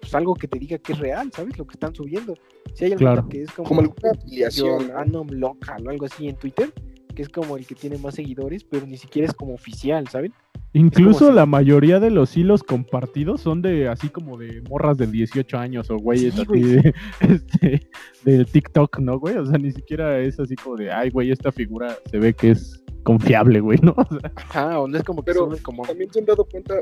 Pues 0.00 0.14
algo 0.14 0.34
que 0.34 0.48
te 0.48 0.58
diga 0.58 0.78
que 0.78 0.92
es 0.94 0.98
real, 0.98 1.30
¿sabes? 1.34 1.58
Lo 1.58 1.66
que 1.66 1.74
están 1.74 1.94
subiendo. 1.94 2.34
Si 2.74 2.86
hay 2.86 2.92
alguna 2.92 3.12
Claro. 3.12 3.28
que 3.28 3.42
es 3.42 3.50
como, 3.52 3.68
Como 3.68 3.80
alguna 3.82 4.10
afiliación. 4.12 4.88
yo, 4.88 4.98
Anom 4.98 5.28
Local 5.28 5.86
o 5.86 5.90
algo 5.90 6.06
así 6.06 6.26
en 6.28 6.36
Twitter, 6.36 6.72
que 7.20 7.24
es 7.24 7.28
como 7.28 7.58
el 7.58 7.66
que 7.66 7.74
tiene 7.74 7.98
más 7.98 8.14
seguidores, 8.14 8.64
pero 8.64 8.86
ni 8.86 8.96
siquiera 8.96 9.28
es 9.28 9.34
como 9.34 9.52
oficial, 9.54 10.08
¿saben? 10.08 10.32
incluso 10.72 11.28
si- 11.28 11.32
la 11.34 11.44
mayoría 11.46 11.98
de 12.00 12.10
los 12.10 12.34
hilos 12.36 12.62
compartidos 12.62 13.40
son 13.42 13.60
de 13.60 13.88
así 13.88 14.08
como 14.08 14.38
de 14.38 14.62
morras 14.70 14.96
de 14.96 15.06
18 15.08 15.58
años 15.58 15.90
o 15.90 15.96
güeyes 15.96 16.32
Sí, 16.34 16.40
así 16.40 16.46
güey. 16.46 16.62
de, 16.62 16.94
este, 17.20 17.90
de 18.24 18.44
TikTok, 18.44 18.98
¿no, 19.00 19.18
güey? 19.18 19.36
O 19.36 19.44
sea, 19.44 19.58
ni 19.58 19.72
siquiera 19.72 20.18
es 20.20 20.38
así 20.40 20.54
como 20.56 20.76
de, 20.76 20.90
ay, 20.92 21.10
güey, 21.10 21.30
esta 21.30 21.50
figura 21.52 21.96
se 22.10 22.18
ve 22.18 22.32
que 22.32 22.52
es 22.52 22.82
confiable, 23.02 23.60
güey, 23.60 23.78
¿no? 23.82 23.94
O 23.98 24.06
sea, 24.20 24.32
Ajá, 24.36 24.78
o 24.80 24.88
no 24.88 24.96
es 24.96 25.02
como 25.04 25.22
que 25.22 25.32
Pero 25.32 25.50
como. 25.62 25.82
También 25.82 26.10
se 26.12 26.20
han 26.20 26.26
dado 26.26 26.44
cuenta, 26.44 26.76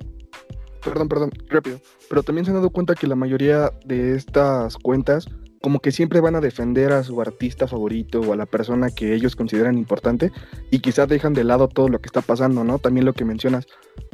perdón, 0.85 1.09
perdón, 1.09 1.31
rápido, 1.49 1.81
pero 2.09 2.23
también 2.23 2.45
se 2.45 2.51
han 2.51 2.57
dado 2.59 2.71
cuenta 2.71 2.95
que 2.95 3.07
la 3.07 3.17
mayoría 3.17 3.73
de 3.87 4.15
estas 4.15 4.77
cuentas 4.77 5.27
como 5.61 5.81
que 5.81 5.93
siempre 5.93 6.21
van 6.21 6.37
a 6.37 6.41
defender 6.41 6.93
a 6.93 7.03
su 7.03 7.21
artista 7.21 7.67
favorito 7.67 8.21
o 8.21 8.33
a 8.33 8.37
la 8.37 8.47
persona 8.47 8.91
que 8.91 9.15
ellos 9.15 9.37
consideran 9.37 9.77
importante 9.77 10.31
y 10.71 10.79
quizás 10.81 11.09
dejan 11.09 11.35
de 11.35 11.45
lado 11.45 11.69
todo 11.69 11.89
lo 11.89 12.01
que 12.01 12.07
está 12.07 12.21
pasando, 12.21 12.65
¿no? 12.65 12.79
También 12.79 13.05
lo 13.07 13.13
que 13.13 13.25
mencionas, 13.25 13.67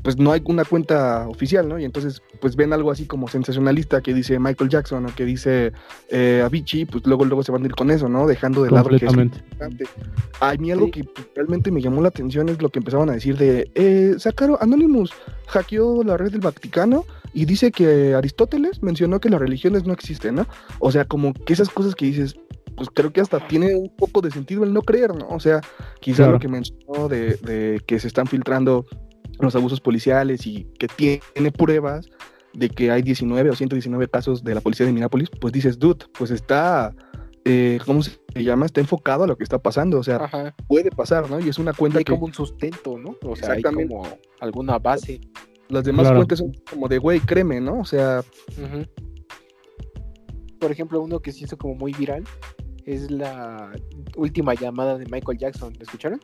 pues 0.03 0.17
no 0.17 0.33
hay 0.33 0.43
una 0.47 0.65
cuenta 0.65 1.29
oficial, 1.29 1.69
¿no? 1.69 1.79
Y 1.79 1.85
entonces 1.85 2.23
pues 2.41 2.57
ven 2.57 2.73
algo 2.73 2.91
así 2.91 3.07
como 3.07 3.29
sensacionalista 3.29 4.01
que 4.01 4.15
dice 4.15 4.39
Michael 4.39 4.71
Jackson 4.71 5.07
o 5.07 5.15
que 5.15 5.25
dice 5.25 5.73
eh, 6.09 6.43
Avicii, 6.45 6.87
pues 6.87 7.07
luego 7.07 7.25
luego 7.25 7.43
se 7.43 7.53
van 7.53 7.63
a 7.63 7.67
ir 7.67 7.75
con 7.75 7.91
eso, 7.91 8.09
¿no? 8.09 8.27
Dejando 8.27 8.63
de 8.63 8.71
lado 8.71 8.89
que 8.89 8.97
es 8.97 9.03
importante. 9.03 9.85
A 10.41 10.55
mí 10.55 10.71
algo 10.73 10.87
Sí. 10.87 10.91
que 10.93 11.09
realmente 11.35 11.71
me 11.71 11.81
llamó 11.81 12.03
la 12.03 12.09
atención 12.09 12.49
es 12.49 12.61
lo 12.61 12.69
que 12.69 12.79
empezaban 12.79 13.09
a 13.11 13.13
decir 13.13 13.37
de, 13.37 13.71
eh, 13.75 14.15
sacaron, 14.19 14.57
Anonymous 14.61 15.13
hackeó 15.47 16.03
la 16.05 16.17
red 16.17 16.33
del 16.33 16.41
Vaticano 16.41 17.05
y 17.33 17.47
dice 17.47 17.73
que 17.73 18.15
Aristóteles 18.15 18.83
mencionó 18.83 19.21
que 19.21 19.29
las 19.29 19.41
religiones 19.41 19.85
no 19.85 19.93
existen, 19.93 20.37
¿no? 20.37 20.47
O 20.79 20.93
sea, 20.93 21.05
como 21.05 21.34
que 21.47 21.53
esas 21.53 21.69
cosas 21.71 21.95
que 21.95 22.07
dices, 22.07 22.37
pues 22.77 22.89
creo 22.93 23.13
que 23.13 23.21
hasta 23.21 23.47
tiene 23.47 23.75
un 23.75 23.89
poco 23.89 24.21
de 24.21 24.31
sentido 24.31 24.65
el 24.65 24.73
no 24.73 24.83
creer, 24.83 25.15
¿no? 25.15 25.29
O 25.29 25.41
sea, 25.41 25.61
quizá 26.01 26.17
Claro. 26.25 26.33
lo 26.33 26.39
que 26.41 26.49
mencionó 26.49 27.09
de, 27.09 27.37
de 27.37 27.81
que 27.87 27.99
se 28.01 28.09
están 28.09 28.27
filtrando 28.27 28.85
los 29.41 29.55
abusos 29.57 29.81
policiales 29.81 30.47
y 30.47 30.65
que 30.79 30.89
tiene 30.89 31.21
pruebas 31.53 32.09
de 32.53 32.69
que 32.69 32.91
hay 32.91 33.03
19 33.03 33.51
o 33.51 33.55
119 33.55 34.09
casos 34.09 34.45
de 34.45 34.55
la 34.55 34.61
policía 34.61 34.87
de 34.87 34.93
Minneapolis, 34.93 35.29
pues 35.41 35.53
dices, 35.53 35.79
dude, 35.79 36.05
pues 36.17 36.31
está, 36.31 36.95
eh, 37.45 37.79
¿cómo 37.85 38.01
se 38.03 38.13
llama? 38.37 38.67
Está 38.67 38.81
enfocado 38.81 39.25
a 39.25 39.27
lo 39.27 39.37
que 39.37 39.43
está 39.43 39.59
pasando, 39.59 39.99
o 39.99 40.03
sea, 40.05 40.17
Ajá, 40.17 40.55
puede 40.69 40.91
pasar, 40.91 41.29
¿no? 41.29 41.41
Y 41.41 41.49
es 41.49 41.59
una 41.59 41.73
cuenta 41.73 41.99
hay 41.99 42.05
que 42.05 42.13
como 42.13 42.27
un 42.27 42.35
sustento, 42.35 42.97
¿no? 42.97 43.17
O 43.23 43.35
sea, 43.35 43.53
hay 43.53 43.63
como 43.63 44.07
alguna 44.41 44.79
base. 44.79 45.21
las 45.69 45.83
demás 45.85 46.05
Claro. 46.05 46.17
cuentas 46.19 46.39
son 46.39 46.53
como 46.71 46.87
de, 46.89 46.99
güey, 46.99 47.19
créeme, 47.21 47.61
¿no? 47.61 47.81
O 47.81 47.85
sea. 47.85 48.23
Por 50.65 50.73
ejemplo, 50.73 51.03
uno 51.03 51.21
que 51.21 51.31
se 51.31 51.45
hizo 51.45 51.59
como 51.59 51.75
muy 51.75 51.93
viral 51.93 52.25
es 52.87 53.11
la 53.11 53.71
última 54.17 54.55
llamada 54.55 54.97
de 54.97 55.05
Michael 55.11 55.37
Jackson. 55.37 55.75
¿La 55.77 55.83
escucharon? 55.83 56.19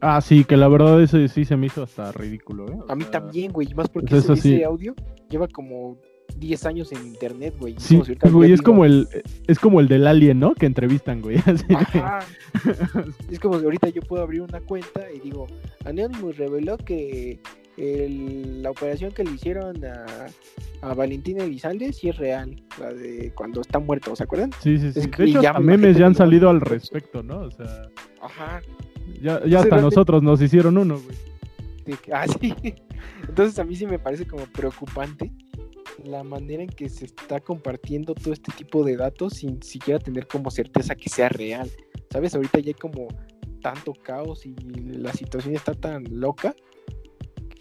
Ah, 0.00 0.20
sí, 0.20 0.44
que 0.44 0.56
la 0.56 0.68
verdad 0.68 1.02
eso 1.02 1.18
sí 1.26 1.44
se 1.44 1.56
me 1.56 1.66
hizo 1.66 1.82
hasta 1.82 2.12
ridículo, 2.12 2.68
¿eh? 2.68 2.78
O 2.86 2.92
A 2.92 2.94
mí 2.94 3.02
sea, 3.02 3.10
también, 3.10 3.50
güey. 3.50 3.74
Más 3.74 3.88
porque 3.88 4.10
pues 4.10 4.22
ese, 4.22 4.34
eso 4.34 4.40
sí. 4.40 4.54
ese 4.54 4.64
audio 4.64 4.94
lleva 5.28 5.48
como 5.48 5.98
10 6.36 6.64
años 6.66 6.92
en 6.92 7.04
internet, 7.08 7.54
güey. 7.58 7.74
Sí, 7.78 8.00
güey, 8.30 8.52
es 8.52 8.60
digo- 8.60 8.70
como 8.70 8.84
el 8.84 9.08
es 9.48 9.58
como 9.58 9.80
el 9.80 9.88
del 9.88 10.06
alien, 10.06 10.38
¿no? 10.38 10.54
Que 10.54 10.66
entrevistan, 10.66 11.20
güey. 11.20 11.38
Ajá. 11.74 12.20
es 13.32 13.40
como 13.40 13.58
si 13.58 13.64
ahorita 13.64 13.88
yo 13.88 14.02
puedo 14.02 14.22
abrir 14.22 14.42
una 14.42 14.60
cuenta 14.60 15.10
y 15.12 15.18
digo, 15.18 15.48
Anonymous 15.84 16.36
reveló 16.36 16.76
que 16.76 17.40
el- 17.76 18.62
la 18.62 18.70
operación 18.70 19.12
que 19.12 19.24
le 19.24 19.32
hicieron 19.32 19.84
a, 19.84 20.26
a 20.82 20.94
Valentín 20.94 21.40
Elizalde 21.40 21.92
sí 21.92 22.08
es 22.08 22.16
real, 22.16 22.62
la 22.78 22.92
de 22.92 23.32
cuando 23.34 23.60
está 23.60 23.78
muerto, 23.78 24.14
¿se 24.16 24.24
acuerdan? 24.24 24.50
Sí, 24.60 24.78
sí, 24.78 24.92
sí. 24.92 24.98
Es 25.00 25.04
De 25.06 25.10
que 25.10 25.24
hecho, 25.24 25.42
ya 25.42 25.54
memes 25.54 25.96
ya 25.96 26.06
han 26.06 26.14
salido 26.14 26.48
al 26.50 26.60
respecto, 26.60 27.22
¿no? 27.22 27.40
O 27.40 27.50
sea, 27.50 27.88
Ajá. 28.20 28.60
ya, 29.20 29.44
ya 29.46 29.60
hasta 29.60 29.80
nosotros 29.80 30.22
nos 30.22 30.40
hicieron 30.42 30.76
uno, 30.78 31.00
güey. 31.00 31.16
Ah, 32.12 32.26
sí. 32.40 32.54
Entonces 33.28 33.58
a 33.58 33.64
mí 33.64 33.74
sí 33.74 33.86
me 33.86 33.98
parece 33.98 34.26
como 34.26 34.44
preocupante 34.46 35.32
la 36.04 36.22
manera 36.24 36.62
en 36.62 36.68
que 36.68 36.88
se 36.88 37.04
está 37.06 37.40
compartiendo 37.40 38.14
todo 38.14 38.32
este 38.32 38.50
tipo 38.56 38.84
de 38.84 38.96
datos 38.96 39.34
sin 39.34 39.62
siquiera 39.62 39.98
tener 39.98 40.26
como 40.26 40.50
certeza 40.50 40.94
que 40.94 41.08
sea 41.08 41.28
real. 41.28 41.70
¿Sabes? 42.10 42.34
Ahorita 42.34 42.58
ya 42.60 42.68
hay 42.68 42.74
como 42.74 43.08
tanto 43.62 43.92
caos 43.94 44.44
y 44.46 44.54
la 44.54 45.12
situación 45.12 45.54
está 45.54 45.72
tan 45.74 46.04
loca 46.10 46.54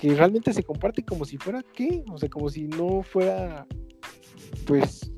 que 0.02 0.15
realmente 0.15 0.52
se 0.52 0.64
comparte 0.64 1.03
como 1.03 1.26
si 1.26 1.38
fuera 1.38 1.64
qué, 1.76 2.03
o 2.11 2.18
sea, 2.18 2.28
como 2.28 2.49
si 2.49 2.64
no 2.64 3.03
fuera 3.03 3.68
pues 4.65 5.11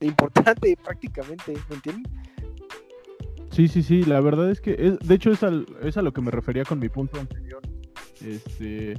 importante 0.00 0.76
prácticamente, 0.84 1.52
¿me 1.68 1.74
entienden? 1.74 2.04
Sí, 3.50 3.66
sí, 3.66 3.82
sí, 3.82 4.04
la 4.04 4.20
verdad 4.20 4.48
es 4.50 4.60
que, 4.60 4.74
de 4.76 5.14
hecho, 5.14 5.32
es, 5.32 5.42
al- 5.42 5.66
es 5.82 5.96
a 5.96 6.02
lo 6.02 6.12
que 6.12 6.20
me 6.22 6.30
refería 6.30 6.64
con 6.64 6.78
mi 6.78 6.88
punto 6.88 7.18
anterior. 7.18 7.60
Este, 8.24 8.94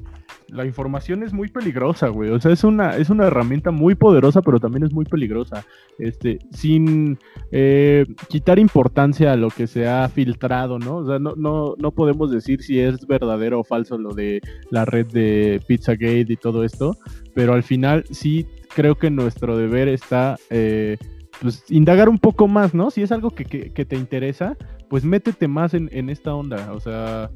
la 0.54 0.66
información 0.66 1.24
es 1.24 1.34
muy 1.34 1.50
peligrosa, 1.50 2.08
güey. 2.10 2.30
O 2.30 2.40
sea, 2.40 2.52
es 2.52 2.64
una, 2.64 2.96
es 2.98 3.10
una 3.10 3.28
herramienta 3.28 3.72
muy 3.72 3.96
poderosa, 3.96 4.42
pero 4.42 4.60
también 4.60 4.84
es 4.84 4.94
muy 4.94 5.06
peligrosa. 5.06 5.66
Este, 6.00 6.40
sin 6.52 7.18
eh, 7.52 8.06
quitar 8.30 8.60
importancia 8.60 9.34
a 9.34 9.36
lo 9.36 9.50
que 9.50 9.68
se 9.68 9.88
ha 9.88 10.08
filtrado, 10.10 10.80
¿no? 10.80 10.98
O 10.98 11.06
sea, 11.08 11.20
no, 11.20 11.34
no, 11.36 11.76
no 11.78 11.92
podemos 11.92 12.32
decir 12.32 12.62
si 12.62 12.80
es 12.80 13.06
verdadero 13.08 13.60
o 13.60 13.64
falso 13.64 13.98
lo 13.98 14.14
de 14.14 14.42
la 14.70 14.86
red 14.86 15.08
de 15.08 15.60
Pizzagate 15.68 16.26
y 16.30 16.38
todo 16.38 16.64
esto, 16.64 16.96
pero 17.36 17.54
al 17.54 17.64
final 17.64 18.06
sí 18.12 18.46
creo 18.76 18.96
que 18.96 19.10
nuestro 19.10 19.58
deber 19.58 19.88
está 19.88 20.38
eh, 20.50 20.98
pues 21.42 21.64
indagar 21.70 22.10
un 22.10 22.20
poco 22.20 22.48
más, 22.48 22.74
¿no? 22.74 22.90
Si 22.92 23.02
es 23.02 23.12
algo 23.12 23.32
que, 23.32 23.46
que- 23.46 23.72
que 23.72 23.86
te 23.86 23.96
interesa, 23.96 24.56
pues 24.90 25.04
métete 25.04 25.48
más 25.48 25.74
en, 25.74 25.90
en 25.92 26.10
esta 26.10 26.34
onda, 26.36 26.72
o 26.74 26.80
sea, 26.80 27.30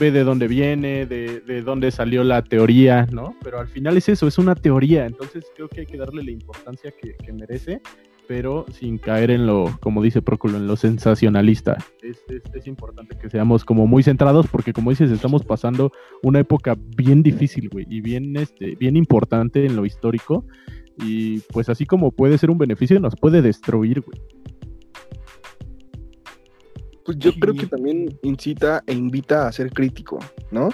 ve 0.00 0.10
de 0.10 0.24
dónde 0.24 0.48
viene, 0.48 1.06
de, 1.06 1.40
de 1.40 1.62
dónde 1.62 1.90
salió 1.90 2.24
la 2.24 2.42
teoría, 2.42 3.06
¿no? 3.12 3.36
Pero 3.44 3.60
al 3.60 3.68
final 3.68 3.96
es 3.96 4.08
eso, 4.08 4.26
es 4.26 4.38
una 4.38 4.54
teoría, 4.54 5.06
entonces 5.06 5.44
creo 5.54 5.68
que 5.68 5.80
hay 5.80 5.86
que 5.86 5.98
darle 5.98 6.24
la 6.24 6.30
importancia 6.30 6.90
que, 7.00 7.14
que 7.14 7.32
merece, 7.32 7.80
pero 8.26 8.64
sin 8.72 8.96
caer 8.98 9.30
en 9.32 9.46
lo, 9.46 9.76
como 9.80 10.02
dice 10.02 10.22
Próculo, 10.22 10.56
en 10.56 10.66
lo 10.66 10.76
sensacionalista. 10.76 11.76
Es, 12.02 12.18
es- 12.28 12.42
es 12.54 12.66
importante 12.66 13.16
que 13.18 13.28
seamos 13.28 13.64
como 13.64 13.86
muy 13.86 14.02
centrados, 14.02 14.46
porque 14.48 14.72
como 14.72 14.90
dices, 14.90 15.10
estamos 15.10 15.44
pasando 15.44 15.92
una 16.22 16.38
época 16.40 16.76
bien 16.96 17.22
difícil, 17.22 17.68
güey, 17.68 17.86
y 17.90 18.00
bien, 18.00 18.36
este, 18.36 18.76
bien 18.76 18.96
importante 18.96 19.66
en 19.66 19.76
lo 19.76 19.84
histórico, 19.84 20.44
y 21.04 21.40
pues 21.52 21.68
así 21.68 21.86
como 21.86 22.10
puede 22.12 22.38
ser 22.38 22.50
un 22.50 22.58
beneficio, 22.58 22.98
nos 23.00 23.16
puede 23.16 23.42
destruir, 23.42 24.00
güey. 24.00 24.18
Pues 27.10 27.18
yo 27.18 27.32
Sí. 27.32 27.40
creo 27.40 27.54
que 27.54 27.66
también 27.66 28.16
incita 28.22 28.84
e 28.86 28.92
invita 28.94 29.48
a 29.48 29.52
ser 29.52 29.72
crítico, 29.72 30.20
¿no? 30.52 30.68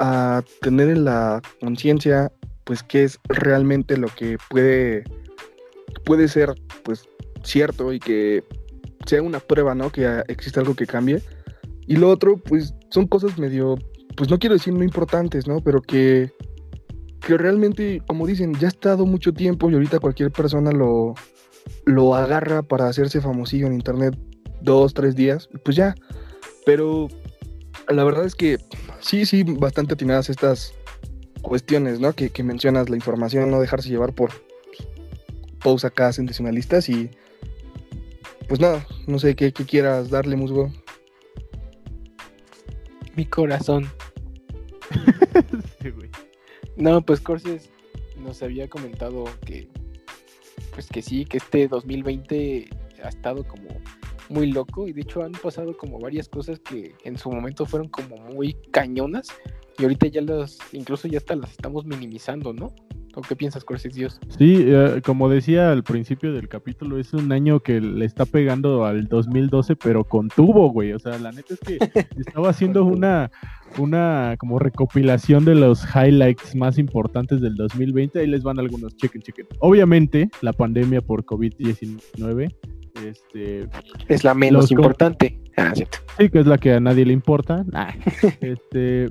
A 0.00 0.42
tener 0.62 0.88
en 0.88 1.04
la 1.04 1.40
conciencia, 1.60 2.32
pues, 2.64 2.82
qué 2.82 3.04
es 3.04 3.20
realmente 3.28 3.96
lo 3.96 4.08
que 4.08 4.36
puede, 4.48 5.04
puede 6.04 6.26
ser, 6.26 6.52
pues, 6.82 7.08
cierto 7.44 7.92
y 7.92 8.00
que 8.00 8.42
sea 9.06 9.22
una 9.22 9.38
prueba, 9.38 9.76
¿no? 9.76 9.90
Que 9.92 10.24
existe 10.26 10.58
algo 10.58 10.74
que 10.74 10.88
cambie. 10.88 11.22
Y 11.86 11.94
lo 11.94 12.08
otro, 12.08 12.36
pues, 12.36 12.74
son 12.88 13.06
cosas 13.06 13.38
medio, 13.38 13.78
pues, 14.16 14.28
no 14.28 14.40
quiero 14.40 14.56
decir 14.56 14.74
no 14.74 14.82
importantes, 14.82 15.46
¿no? 15.46 15.60
Pero 15.60 15.80
que, 15.82 16.32
que 17.20 17.38
realmente, 17.38 18.02
como 18.08 18.26
dicen, 18.26 18.54
ya 18.54 18.66
ha 18.66 18.70
estado 18.70 19.06
mucho 19.06 19.32
tiempo 19.32 19.70
y 19.70 19.74
ahorita 19.74 20.00
cualquier 20.00 20.32
persona 20.32 20.72
lo, 20.72 21.14
lo 21.84 22.16
agarra 22.16 22.62
para 22.64 22.88
hacerse 22.88 23.20
famosillo 23.20 23.68
en 23.68 23.74
internet 23.74 24.18
dos, 24.60 24.94
tres 24.94 25.14
días, 25.16 25.48
pues 25.64 25.76
ya. 25.76 25.94
Pero 26.66 27.08
la 27.88 28.04
verdad 28.04 28.24
es 28.24 28.34
que 28.34 28.58
sí, 29.00 29.26
sí, 29.26 29.42
bastante 29.44 29.94
atinadas 29.94 30.30
estas 30.30 30.74
cuestiones, 31.42 32.00
¿no? 32.00 32.12
Que, 32.12 32.30
que 32.30 32.42
mencionas 32.42 32.88
la 32.90 32.96
información, 32.96 33.50
no 33.50 33.60
dejarse 33.60 33.88
llevar 33.88 34.14
por 34.14 34.30
posts 35.60 35.84
acá 35.84 36.12
sensacionalistas 36.12 36.88
y 36.88 37.10
pues 38.48 38.60
nada, 38.60 38.84
no 39.06 39.18
sé 39.18 39.36
qué, 39.36 39.52
qué 39.52 39.64
quieras 39.64 40.10
darle, 40.10 40.36
Musgo. 40.36 40.72
Mi 43.16 43.24
corazón. 43.24 43.88
Sí, 45.80 45.90
güey. 45.90 46.10
No, 46.76 47.00
pues 47.00 47.20
Corses 47.20 47.70
nos 48.18 48.42
había 48.42 48.68
comentado 48.68 49.24
que, 49.46 49.68
pues 50.74 50.88
que 50.88 51.00
sí, 51.00 51.24
que 51.24 51.38
este 51.38 51.68
2020 51.68 52.68
ha 53.02 53.08
estado 53.08 53.46
como 53.46 53.68
muy 54.30 54.50
loco 54.50 54.88
y 54.88 54.92
de 54.92 55.02
hecho 55.02 55.22
han 55.22 55.32
pasado 55.32 55.76
como 55.76 55.98
varias 55.98 56.28
cosas 56.28 56.60
que 56.60 56.94
en 57.04 57.18
su 57.18 57.30
momento 57.30 57.66
fueron 57.66 57.88
como 57.88 58.16
muy 58.16 58.54
cañonas 58.70 59.28
y 59.78 59.82
ahorita 59.82 60.06
ya 60.06 60.22
las, 60.22 60.58
incluso 60.72 61.08
ya 61.08 61.18
hasta 61.18 61.34
las 61.34 61.50
estamos 61.52 61.84
minimizando, 61.84 62.52
¿no? 62.52 62.72
¿O 63.16 63.22
qué 63.22 63.34
piensas, 63.34 63.64
Corses 63.64 63.94
Dios? 63.94 64.20
Sí, 64.38 64.64
eh, 64.68 65.00
como 65.04 65.28
decía 65.28 65.72
al 65.72 65.82
principio 65.82 66.32
del 66.32 66.48
capítulo, 66.48 66.98
es 66.98 67.12
un 67.12 67.32
año 67.32 67.58
que 67.60 67.80
le 67.80 68.04
está 68.04 68.24
pegando 68.24 68.84
al 68.84 69.08
2012, 69.08 69.74
pero 69.74 70.04
con 70.04 70.28
tubo, 70.28 70.70
güey. 70.70 70.92
O 70.92 70.98
sea, 71.00 71.18
la 71.18 71.32
neta 71.32 71.54
es 71.54 71.60
que 71.60 71.78
estaba 72.16 72.50
haciendo 72.50 72.84
una, 72.84 73.32
una 73.78 74.36
como 74.38 74.60
recopilación 74.60 75.44
de 75.44 75.56
los 75.56 75.84
highlights 75.92 76.54
más 76.54 76.78
importantes 76.78 77.40
del 77.40 77.56
2020. 77.56 78.20
Ahí 78.20 78.28
les 78.28 78.44
van 78.44 78.60
algunos, 78.60 78.94
chequen, 78.96 79.22
chequen. 79.22 79.46
Obviamente, 79.58 80.30
la 80.40 80.52
pandemia 80.52 81.00
por 81.00 81.24
COVID-19, 81.24 82.54
este, 83.06 83.68
Es 84.08 84.24
la 84.24 84.34
menos 84.34 84.70
importante. 84.70 85.38
Ah, 85.56 85.72
cierto. 85.74 85.98
sí, 86.18 86.30
que 86.30 86.38
es 86.38 86.46
la 86.46 86.56
que 86.58 86.72
a 86.72 86.80
nadie 86.80 87.04
le 87.04 87.12
importa. 87.12 87.64
Nah, 87.70 87.90
este, 88.40 89.04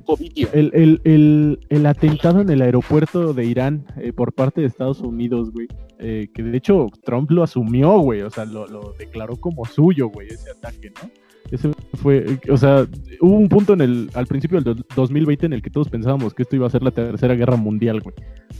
el, 0.52 0.70
el, 0.74 1.00
el, 1.04 1.58
el 1.68 1.86
atentado 1.86 2.40
en 2.40 2.50
el 2.50 2.62
aeropuerto 2.62 3.32
de 3.34 3.44
Irán 3.44 3.84
eh, 3.98 4.12
por 4.12 4.32
parte 4.32 4.60
de 4.60 4.66
Estados 4.66 5.00
Unidos, 5.00 5.50
güey. 5.52 5.68
eh, 5.98 6.28
que 6.34 6.42
de 6.42 6.56
hecho 6.56 6.86
Trump 7.04 7.30
lo 7.30 7.42
asumió, 7.42 7.98
güey. 8.00 8.22
O 8.22 8.30
sea, 8.30 8.44
lo, 8.46 8.66
lo 8.66 8.94
declaró 8.98 9.36
como 9.36 9.64
suyo, 9.64 10.08
güey, 10.08 10.28
ese 10.28 10.50
ataque, 10.50 10.90
¿no? 11.02 11.10
Ese 11.52 11.70
fue, 11.94 12.38
o 12.48 12.56
sea, 12.56 12.86
hubo 13.20 13.36
un 13.36 13.48
punto 13.48 13.72
en 13.74 13.80
el, 13.80 14.10
al 14.14 14.26
principio 14.26 14.60
del 14.60 14.76
do- 14.76 14.84
2020 14.94 15.46
en 15.46 15.52
el 15.52 15.62
que 15.62 15.70
todos 15.70 15.88
pensábamos 15.88 16.32
que 16.32 16.42
esto 16.44 16.54
iba 16.56 16.66
a 16.66 16.70
ser 16.70 16.82
la 16.82 16.92
tercera 16.92 17.34
guerra 17.34 17.56
mundial, 17.56 18.00
güey. 18.00 18.14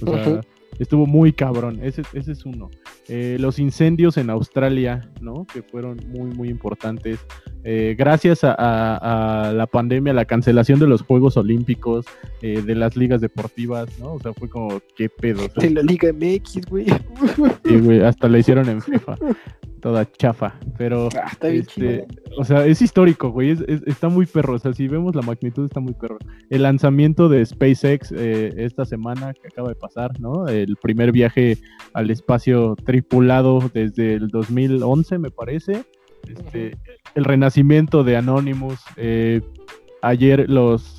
O 0.04 0.22
sea. 0.24 0.40
Estuvo 0.80 1.06
muy 1.06 1.32
cabrón. 1.32 1.78
Ese, 1.82 2.02
ese 2.12 2.32
es 2.32 2.44
uno. 2.44 2.68
Eh, 3.08 3.36
los 3.38 3.58
incendios 3.60 4.16
en 4.16 4.30
Australia, 4.30 5.08
¿no? 5.20 5.46
Que 5.52 5.62
fueron 5.62 5.98
muy, 6.08 6.30
muy 6.32 6.48
importantes. 6.48 7.20
Eh, 7.62 7.94
gracias 7.96 8.42
a, 8.42 8.54
a- 8.54 9.48
a 9.48 9.52
la 9.52 9.66
pandemia, 9.66 10.12
la 10.14 10.24
cancelación 10.24 10.80
de 10.80 10.86
los 10.88 11.02
Juegos 11.02 11.36
Olímpicos, 11.36 12.06
eh, 12.42 12.62
de 12.62 12.74
las 12.74 12.96
ligas 12.96 13.20
deportivas, 13.20 13.86
¿no? 14.00 14.14
O 14.14 14.20
sea, 14.20 14.32
fue 14.32 14.48
como, 14.48 14.80
¿qué 14.96 15.08
pedo? 15.08 15.42
De 15.56 15.70
la 15.70 15.82
Liga 15.82 16.10
MX, 16.12 16.66
güey. 16.68 16.86
sí, 17.66 17.76
güey, 17.78 18.02
hasta 18.02 18.28
la 18.28 18.38
hicieron 18.38 18.68
en 18.68 18.80
FIFA. 18.80 19.16
Toda 19.80 20.10
chafa. 20.12 20.58
Pero, 20.76 21.08
Ah, 21.16 21.28
está 21.32 21.48
bien 21.48 21.62
este, 21.66 22.06
o 22.36 22.44
sea, 22.44 22.66
es 22.66 22.82
histórico, 22.82 23.30
güey. 23.30 23.50
es- 23.50 23.64
es- 23.66 23.82
está 23.86 24.08
muy 24.08 24.26
perro. 24.26 24.54
O 24.54 24.58
sea, 24.58 24.72
si 24.74 24.86
vemos 24.88 25.14
la 25.14 25.22
magnitud, 25.22 25.64
está 25.64 25.80
muy 25.80 25.94
perro. 25.94 26.18
El 26.50 26.62
lanzamiento 26.62 27.28
de 27.28 27.44
SpaceX 27.46 28.12
eh, 28.12 28.52
esta 28.56 28.84
semana 28.84 29.32
que 29.32 29.48
acaba 29.48 29.68
de 29.70 29.74
pasar, 29.74 30.20
¿no? 30.20 30.46
El 30.48 30.76
primer 30.76 31.12
viaje 31.12 31.56
al 31.94 32.10
espacio 32.10 32.76
tripulado 32.84 33.70
desde 33.72 34.14
el 34.14 34.28
2011, 34.28 35.18
me 35.18 35.30
parece. 35.30 35.84
Este, 36.28 36.76
el 37.14 37.24
renacimiento 37.24 38.04
de 38.04 38.16
Anonymous. 38.18 38.78
eh, 38.96 39.40
ayer 40.02 40.48
los. 40.50 40.98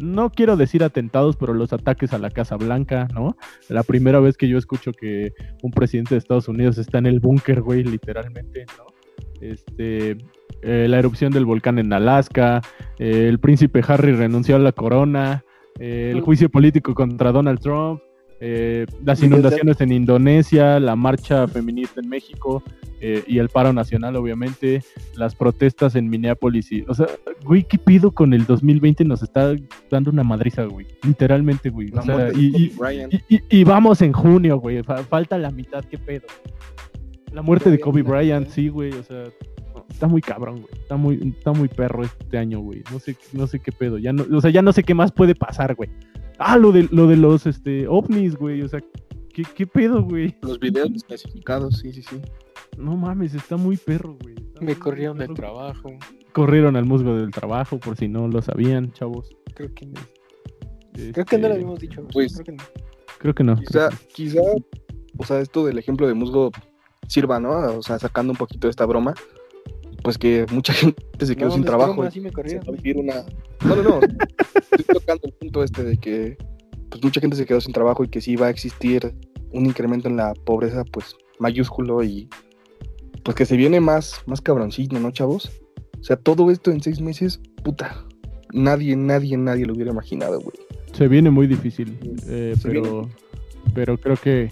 No 0.00 0.30
quiero 0.30 0.56
decir 0.56 0.84
atentados, 0.84 1.36
pero 1.36 1.54
los 1.54 1.72
ataques 1.72 2.12
a 2.12 2.18
la 2.18 2.30
Casa 2.30 2.56
Blanca, 2.56 3.08
¿no? 3.14 3.36
La 3.68 3.82
primera 3.82 4.20
vez 4.20 4.36
que 4.36 4.48
yo 4.48 4.58
escucho 4.58 4.92
que 4.92 5.32
un 5.62 5.70
presidente 5.72 6.14
de 6.14 6.18
Estados 6.18 6.48
Unidos 6.48 6.78
está 6.78 6.98
en 6.98 7.06
el 7.06 7.20
búnker, 7.20 7.62
güey, 7.62 7.82
literalmente, 7.84 8.66
¿no? 8.76 8.86
Este, 9.40 10.16
eh, 10.62 10.86
la 10.88 10.98
erupción 10.98 11.32
del 11.32 11.44
volcán 11.44 11.78
en 11.78 11.92
Alaska, 11.92 12.62
eh, 12.98 13.26
el 13.28 13.38
príncipe 13.38 13.82
Harry 13.86 14.12
renunció 14.12 14.56
a 14.56 14.58
la 14.58 14.72
corona, 14.72 15.44
eh, 15.78 16.10
el 16.12 16.20
juicio 16.20 16.48
político 16.48 16.94
contra 16.94 17.30
Donald 17.30 17.60
Trump, 17.60 18.00
Eh, 18.40 18.86
las 19.04 19.22
inundaciones 19.22 19.80
en 19.80 19.92
Indonesia, 19.92 20.78
la 20.78 20.94
marcha 20.96 21.48
feminista 21.48 22.00
en 22.00 22.08
México 22.08 22.62
eh, 23.00 23.22
y 23.26 23.38
el 23.38 23.48
paro 23.48 23.72
nacional, 23.72 24.14
obviamente, 24.16 24.82
las 25.16 25.34
protestas 25.34 25.96
en 25.96 26.08
Minneapolis. 26.08 26.70
Y, 26.72 26.84
o 26.88 26.94
sea, 26.94 27.06
güey, 27.44 27.64
¿qué 27.64 27.78
pido 27.78 28.12
con 28.12 28.32
el 28.34 28.46
2020? 28.46 29.04
Nos 29.04 29.22
está 29.22 29.54
dando 29.90 30.10
una 30.10 30.22
madriza, 30.22 30.64
güey. 30.64 30.86
Literalmente, 31.02 31.70
güey. 31.70 31.90
O 31.92 32.02
sea, 32.02 32.30
y, 33.50 33.64
vamos 33.64 34.02
en 34.02 34.12
junio, 34.12 34.58
güey. 34.58 34.82
fa- 34.82 35.02
falta 35.04 35.36
la 35.38 35.50
mitad, 35.50 35.84
¿qué 35.84 35.98
pedo? 35.98 36.26
La 37.32 37.42
muerte 37.42 37.70
de 37.70 37.78
Kobe 37.80 38.02
Bryant, 38.02 38.48
sí, 38.48 38.68
güey. 38.68 38.92
O 38.92 39.02
sea, 39.02 39.24
está 39.90 40.06
muy 40.06 40.20
cabrón, 40.22 40.62
güey. 40.62 40.72
Está 40.80 40.96
muy, 40.96 41.34
está 41.36 41.52
muy 41.52 41.68
perro 41.68 42.04
este 42.04 42.38
año, 42.38 42.60
güey. 42.60 42.82
No 42.90 42.98
sé, 42.98 43.16
no 43.32 43.46
sé 43.46 43.60
qué 43.60 43.70
pedo. 43.72 43.98
Ya 43.98 44.12
no, 44.12 44.24
o 44.32 44.40
sea, 44.40 44.50
ya 44.50 44.62
no 44.62 44.72
sé 44.72 44.82
qué 44.82 44.94
más 44.94 45.12
puede 45.12 45.34
pasar, 45.34 45.74
güey. 45.74 45.90
Ah, 46.38 46.56
lo 46.56 46.72
de, 46.72 46.88
lo 46.90 47.06
de 47.06 47.16
los 47.16 47.46
este, 47.46 47.86
ovnis, 47.88 48.36
güey. 48.36 48.62
O 48.62 48.68
sea, 48.68 48.80
¿qué, 49.32 49.42
qué 49.54 49.66
pedo, 49.66 50.02
güey? 50.02 50.36
Los 50.42 50.58
videos 50.60 50.92
desclasificados, 50.92 51.78
sí, 51.78 51.92
sí, 51.92 52.02
sí. 52.02 52.20
No 52.76 52.96
mames, 52.96 53.34
está 53.34 53.56
muy 53.56 53.76
perro, 53.76 54.16
güey. 54.22 54.34
Está 54.36 54.60
Me 54.60 54.78
corrieron 54.78 55.18
del 55.18 55.34
trabajo. 55.34 55.90
Corrieron 56.32 56.76
al 56.76 56.84
musgo 56.84 57.14
del 57.16 57.30
trabajo, 57.30 57.78
por 57.78 57.96
si 57.96 58.06
no 58.08 58.28
lo 58.28 58.40
sabían, 58.42 58.92
chavos. 58.92 59.30
Creo 59.54 59.74
que 59.74 59.86
no. 59.86 60.00
Creo 60.92 61.12
que 61.12 61.20
no 61.20 61.22
Este, 61.22 61.48
lo 61.48 61.54
habíamos 61.54 61.80
dicho. 61.80 62.06
pues, 62.12 62.34
creo 62.34 62.44
que 62.44 62.52
no. 62.52 62.64
Creo 63.18 63.34
que 63.34 63.44
no. 63.44 63.56
Quizá, 63.56 63.88
quizá, 64.14 64.40
o 65.16 65.24
sea, 65.24 65.40
esto 65.40 65.64
del 65.66 65.78
ejemplo 65.78 66.06
de 66.06 66.14
musgo 66.14 66.52
sirva, 67.08 67.40
¿no? 67.40 67.50
O 67.78 67.82
sea, 67.82 67.98
sacando 67.98 68.32
un 68.32 68.36
poquito 68.38 68.68
de 68.68 68.70
esta 68.70 68.86
broma, 68.86 69.14
pues 70.02 70.18
que 70.18 70.46
mucha 70.52 70.72
gente 70.74 71.02
se 71.26 71.36
quedó 71.36 71.48
No, 71.48 71.54
sin 71.54 71.64
trabajo. 71.64 71.92
broma, 71.94 72.08
y 72.08 72.12
sí 72.12 72.20
me 72.20 72.28
se 72.30 72.34
corrieron. 72.34 72.64
va 72.66 72.72
a 72.72 72.76
vivir 72.76 72.96
una... 72.98 73.14
No, 73.64 73.76
no, 73.76 73.82
no. 73.82 74.00
Estoy 74.70 74.84
tocando 74.94 75.26
el 75.26 75.32
punto 75.32 75.62
este 75.64 75.82
de 75.84 75.96
que 75.98 76.36
pues 76.90 77.02
mucha 77.02 77.20
gente 77.20 77.36
se 77.36 77.44
quedó 77.44 77.60
sin 77.60 77.72
trabajo 77.72 78.04
y 78.04 78.08
que 78.08 78.20
sí 78.20 78.36
va 78.36 78.46
a 78.46 78.50
existir 78.50 79.14
un 79.52 79.66
incremento 79.66 80.08
en 80.08 80.16
la 80.16 80.32
pobreza, 80.34 80.84
pues 80.84 81.16
mayúsculo 81.38 82.02
y 82.02 82.28
pues 83.24 83.34
que 83.34 83.44
se 83.46 83.56
viene 83.56 83.80
más, 83.80 84.22
más 84.26 84.40
cabroncito, 84.40 84.98
¿no, 84.98 85.10
chavos? 85.10 85.50
O 86.00 86.04
sea, 86.04 86.16
todo 86.16 86.50
esto 86.50 86.70
en 86.70 86.82
seis 86.82 87.00
meses, 87.00 87.40
puta. 87.64 88.04
Nadie, 88.54 88.96
nadie, 88.96 89.36
nadie 89.36 89.66
lo 89.66 89.74
hubiera 89.74 89.90
imaginado, 89.90 90.40
güey. 90.40 90.56
Se 90.92 91.08
viene 91.08 91.30
muy 91.30 91.46
difícil, 91.46 91.98
eh, 92.26 92.54
pero, 92.62 92.82
viene. 93.02 93.08
pero 93.74 93.98
creo 93.98 94.16
que 94.16 94.50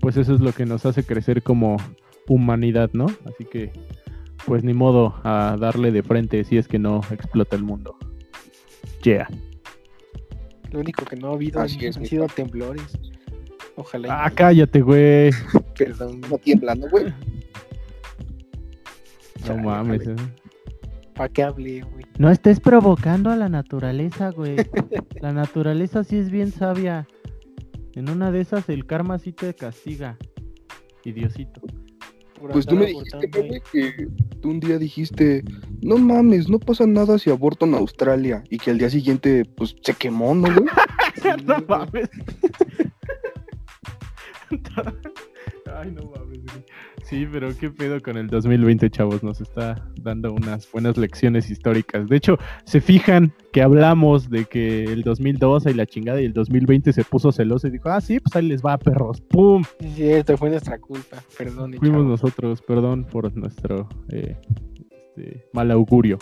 pues 0.00 0.16
eso 0.16 0.34
es 0.34 0.40
lo 0.40 0.52
que 0.52 0.66
nos 0.66 0.84
hace 0.84 1.02
crecer 1.04 1.42
como 1.42 1.76
humanidad, 2.28 2.90
¿no? 2.92 3.06
Así 3.24 3.44
que 3.44 3.72
pues 4.46 4.64
ni 4.64 4.72
modo 4.74 5.14
a 5.24 5.56
darle 5.58 5.90
de 5.92 6.02
frente 6.02 6.42
si 6.44 6.56
es 6.58 6.68
que 6.68 6.78
no 6.78 7.00
explota 7.10 7.56
el 7.56 7.62
mundo. 7.62 7.96
Yeah. 9.02 9.28
Lo 10.70 10.80
único 10.80 11.04
que 11.04 11.16
no 11.16 11.30
ha 11.30 11.34
habido 11.34 11.60
Así 11.60 11.84
es, 11.86 11.96
han 11.96 12.02
mi 12.02 12.08
sido 12.08 12.26
temblores. 12.26 12.98
Ojalá. 13.76 14.24
Ah, 14.24 14.30
cállate, 14.30 14.80
güey. 14.80 15.30
Perdón. 15.78 16.20
No 16.28 16.36
tiembla, 16.38 16.74
¿no, 16.74 16.88
güey? 16.88 17.12
No 19.46 19.56
mames. 19.56 20.06
eh. 20.06 20.16
¿Para 21.14 21.28
qué 21.30 21.42
hablé, 21.42 21.80
güey? 21.82 22.04
No 22.18 22.30
estés 22.30 22.60
provocando 22.60 23.30
a 23.30 23.36
la 23.36 23.48
naturaleza, 23.48 24.30
güey. 24.30 24.56
La 25.20 25.32
naturaleza 25.32 26.04
sí 26.04 26.16
es 26.16 26.30
bien 26.30 26.52
sabia. 26.52 27.06
En 27.94 28.08
una 28.10 28.30
de 28.30 28.40
esas 28.40 28.68
el 28.68 28.86
karma 28.86 29.18
sí 29.18 29.32
te 29.32 29.54
castiga. 29.54 30.16
Idiosito. 31.04 31.60
Pues 32.52 32.66
tú 32.66 32.76
me 32.76 32.86
dijiste, 32.86 33.28
güey, 33.28 33.62
que 33.72 34.08
tú 34.40 34.50
un 34.50 34.60
día 34.60 34.78
dijiste, 34.78 35.42
no 35.80 35.98
mames, 35.98 36.48
no 36.48 36.58
pasa 36.58 36.86
nada 36.86 37.18
si 37.18 37.30
aborto 37.30 37.66
en 37.66 37.74
Australia. 37.74 38.44
Y 38.50 38.58
que 38.58 38.70
al 38.70 38.78
día 38.78 38.90
siguiente, 38.90 39.44
pues, 39.44 39.76
se 39.82 39.94
quemó, 39.94 40.34
¿no, 40.34 40.48
güey? 40.54 40.66
no 41.44 41.58
mames. 41.68 42.08
Ay, 45.74 45.90
no 45.92 46.02
mames. 46.10 46.40
güey. 46.44 46.64
Sí, 47.08 47.26
pero 47.32 47.56
qué 47.58 47.70
pedo 47.70 48.02
con 48.02 48.18
el 48.18 48.26
2020, 48.26 48.90
chavos. 48.90 49.22
Nos 49.22 49.40
está 49.40 49.82
dando 50.02 50.30
unas 50.30 50.70
buenas 50.70 50.98
lecciones 50.98 51.48
históricas. 51.50 52.06
De 52.06 52.16
hecho, 52.16 52.36
se 52.64 52.82
fijan 52.82 53.32
que 53.50 53.62
hablamos 53.62 54.28
de 54.28 54.44
que 54.44 54.84
el 54.84 55.00
2012 55.04 55.70
y 55.70 55.74
la 55.74 55.86
chingada 55.86 56.20
y 56.20 56.26
el 56.26 56.34
2020 56.34 56.92
se 56.92 57.04
puso 57.04 57.32
celoso 57.32 57.66
y 57.66 57.70
dijo, 57.70 57.88
ah, 57.88 58.02
sí, 58.02 58.20
pues 58.20 58.36
ahí 58.36 58.46
les 58.46 58.62
va, 58.62 58.76
perros. 58.76 59.22
¡Pum! 59.22 59.64
Sí, 59.80 59.86
es 59.86 59.94
cierto, 59.94 60.36
fue 60.36 60.50
nuestra 60.50 60.78
culpa. 60.78 61.16
Perdón. 61.38 61.72
Fuimos 61.78 62.00
chavos. 62.00 62.10
nosotros, 62.10 62.60
perdón 62.60 63.04
por 63.04 63.34
nuestro 63.34 63.88
eh, 64.10 64.36
este, 64.90 65.48
mal 65.54 65.70
augurio. 65.70 66.18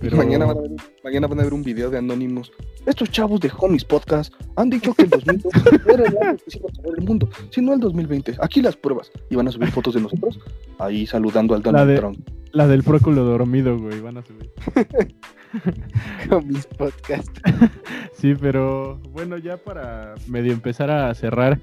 Pero... 0.00 0.16
Mañana, 0.16 0.44
van 0.46 0.58
a 0.58 0.60
ver, 0.60 0.70
mañana 1.02 1.26
van 1.26 1.40
a 1.40 1.44
ver 1.44 1.54
un 1.54 1.62
video 1.62 1.90
de 1.90 1.98
Anónimos. 1.98 2.52
Estos 2.84 3.10
chavos 3.10 3.40
de 3.40 3.50
Homies 3.56 3.84
Podcast 3.84 4.34
han 4.56 4.68
dicho 4.70 4.92
que 4.94 5.04
el 5.04 5.10
2020 5.10 5.48
no 5.86 5.92
era 5.94 6.04
el 6.04 6.18
año 6.18 6.36
que 6.44 6.50
se 6.50 6.58
iba 6.58 6.68
a 6.68 6.72
acabar 6.72 6.98
el 6.98 7.04
mundo, 7.04 7.28
sino 7.50 7.72
el 7.72 7.80
2020. 7.80 8.36
Aquí 8.40 8.60
las 8.60 8.76
pruebas. 8.76 9.10
Y 9.30 9.36
van 9.36 9.48
a 9.48 9.52
subir 9.52 9.70
fotos 9.70 9.94
de 9.94 10.00
nosotros 10.00 10.38
ahí 10.78 11.06
saludando 11.06 11.54
al 11.54 11.62
Donald 11.62 11.90
de- 11.90 11.96
Trump. 11.96 12.28
La 12.52 12.68
del 12.68 12.84
próculo 12.84 13.24
dormido, 13.24 13.76
güey, 13.78 14.00
van 14.00 14.18
a 14.18 14.22
subir. 14.22 14.50
Con 16.28 16.48
mis 16.48 16.66
podcasts. 16.66 17.40
Sí, 18.12 18.34
pero 18.40 18.98
bueno, 19.10 19.36
ya 19.38 19.56
para 19.58 20.14
medio 20.28 20.52
empezar 20.52 20.90
a 20.90 21.12
cerrar, 21.14 21.60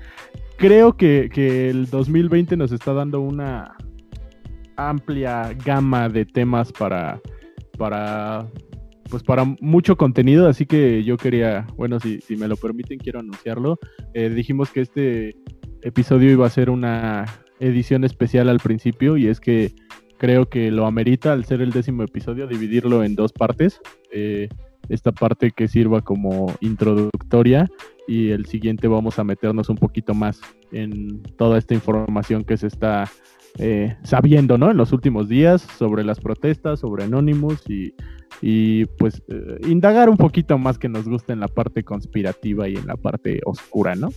creo 0.57 0.95
que, 0.95 1.29
que 1.33 1.69
el 1.71 1.89
2020 1.89 2.55
nos 2.57 2.71
está 2.71 2.93
dando 2.93 3.19
una 3.21 3.75
amplia 4.75 5.55
gama 5.65 6.07
de 6.09 6.25
temas 6.25 6.71
para, 6.71 7.19
para, 7.81 8.45
pues 9.09 9.23
para 9.23 9.43
mucho 9.59 9.97
contenido, 9.97 10.47
así 10.47 10.67
que 10.67 11.03
yo 11.03 11.17
quería, 11.17 11.65
bueno, 11.77 11.99
si, 11.99 12.21
me 12.37 12.47
lo 12.47 12.55
permiten, 12.55 12.99
quiero 12.99 13.21
anunciarlo. 13.21 13.79
Eh, 14.13 14.29
dijimos 14.29 14.69
que 14.69 14.81
este 14.81 15.35
episodio 15.81 16.29
iba 16.29 16.45
a 16.45 16.51
ser 16.51 16.69
una 16.69 17.25
edición 17.59 18.03
especial 18.03 18.49
al 18.49 18.59
principio 18.59 19.17
y 19.17 19.25
es 19.25 19.39
que 19.39 19.73
creo 20.19 20.47
que 20.47 20.69
lo 20.69 20.85
amerita 20.85 21.33
al 21.33 21.43
ser 21.45 21.63
el 21.63 21.71
décimo 21.71 22.03
episodio 22.03 22.45
dividirlo 22.45 23.03
en 23.03 23.15
dos 23.15 23.33
partes. 23.33 23.81
Eh, 24.11 24.47
esta 24.87 25.11
parte 25.11 25.49
que 25.49 25.67
sirva 25.67 26.01
como 26.01 26.53
introductoria 26.59 27.67
y 28.07 28.29
el 28.29 28.45
siguiente 28.45 28.87
vamos 28.87 29.17
a 29.17 29.23
meternos 29.23 29.69
un 29.69 29.77
poquito 29.77 30.13
más 30.13 30.39
en 30.71 31.23
toda 31.35 31.57
esta 31.57 31.73
información 31.73 32.43
que 32.43 32.57
se 32.57 32.67
está 32.67 33.09
eh, 33.57 33.97
sabiendo, 34.03 34.57
¿no? 34.57 34.71
En 34.71 34.77
los 34.77 34.93
últimos 34.93 35.27
días 35.27 35.61
sobre 35.77 36.03
las 36.03 36.19
protestas, 36.19 36.79
sobre 36.79 37.03
Anonymous 37.03 37.61
y, 37.69 37.93
y 38.41 38.85
pues 38.85 39.21
eh, 39.27 39.59
indagar 39.67 40.09
un 40.09 40.17
poquito 40.17 40.57
más 40.57 40.77
que 40.77 40.89
nos 40.89 41.07
gusta 41.07 41.33
en 41.33 41.39
la 41.39 41.47
parte 41.47 41.83
conspirativa 41.83 42.67
y 42.67 42.75
en 42.75 42.87
la 42.87 42.95
parte 42.95 43.41
oscura, 43.45 43.95
¿no? 43.95 44.09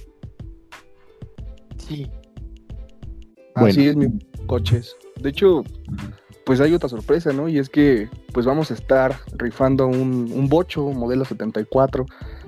Sí. 1.79 2.07
Bueno. 3.57 3.69
Así 3.69 3.89
es, 3.89 3.97
mi 3.97 4.09
coches. 4.47 4.97
De 5.21 5.31
hecho, 5.31 5.63
pues 6.45 6.61
hay 6.61 6.73
otra 6.73 6.89
sorpresa, 6.89 7.33
¿no? 7.33 7.49
Y 7.49 7.59
es 7.59 7.69
que 7.69 8.09
pues 8.33 8.47
vamos 8.47 8.71
a 8.71 8.75
estar 8.75 9.17
rifando 9.37 9.87
un, 9.87 10.31
un 10.33 10.49
bocho 10.49 10.91
modelo 10.91 11.25
74, 11.25 12.07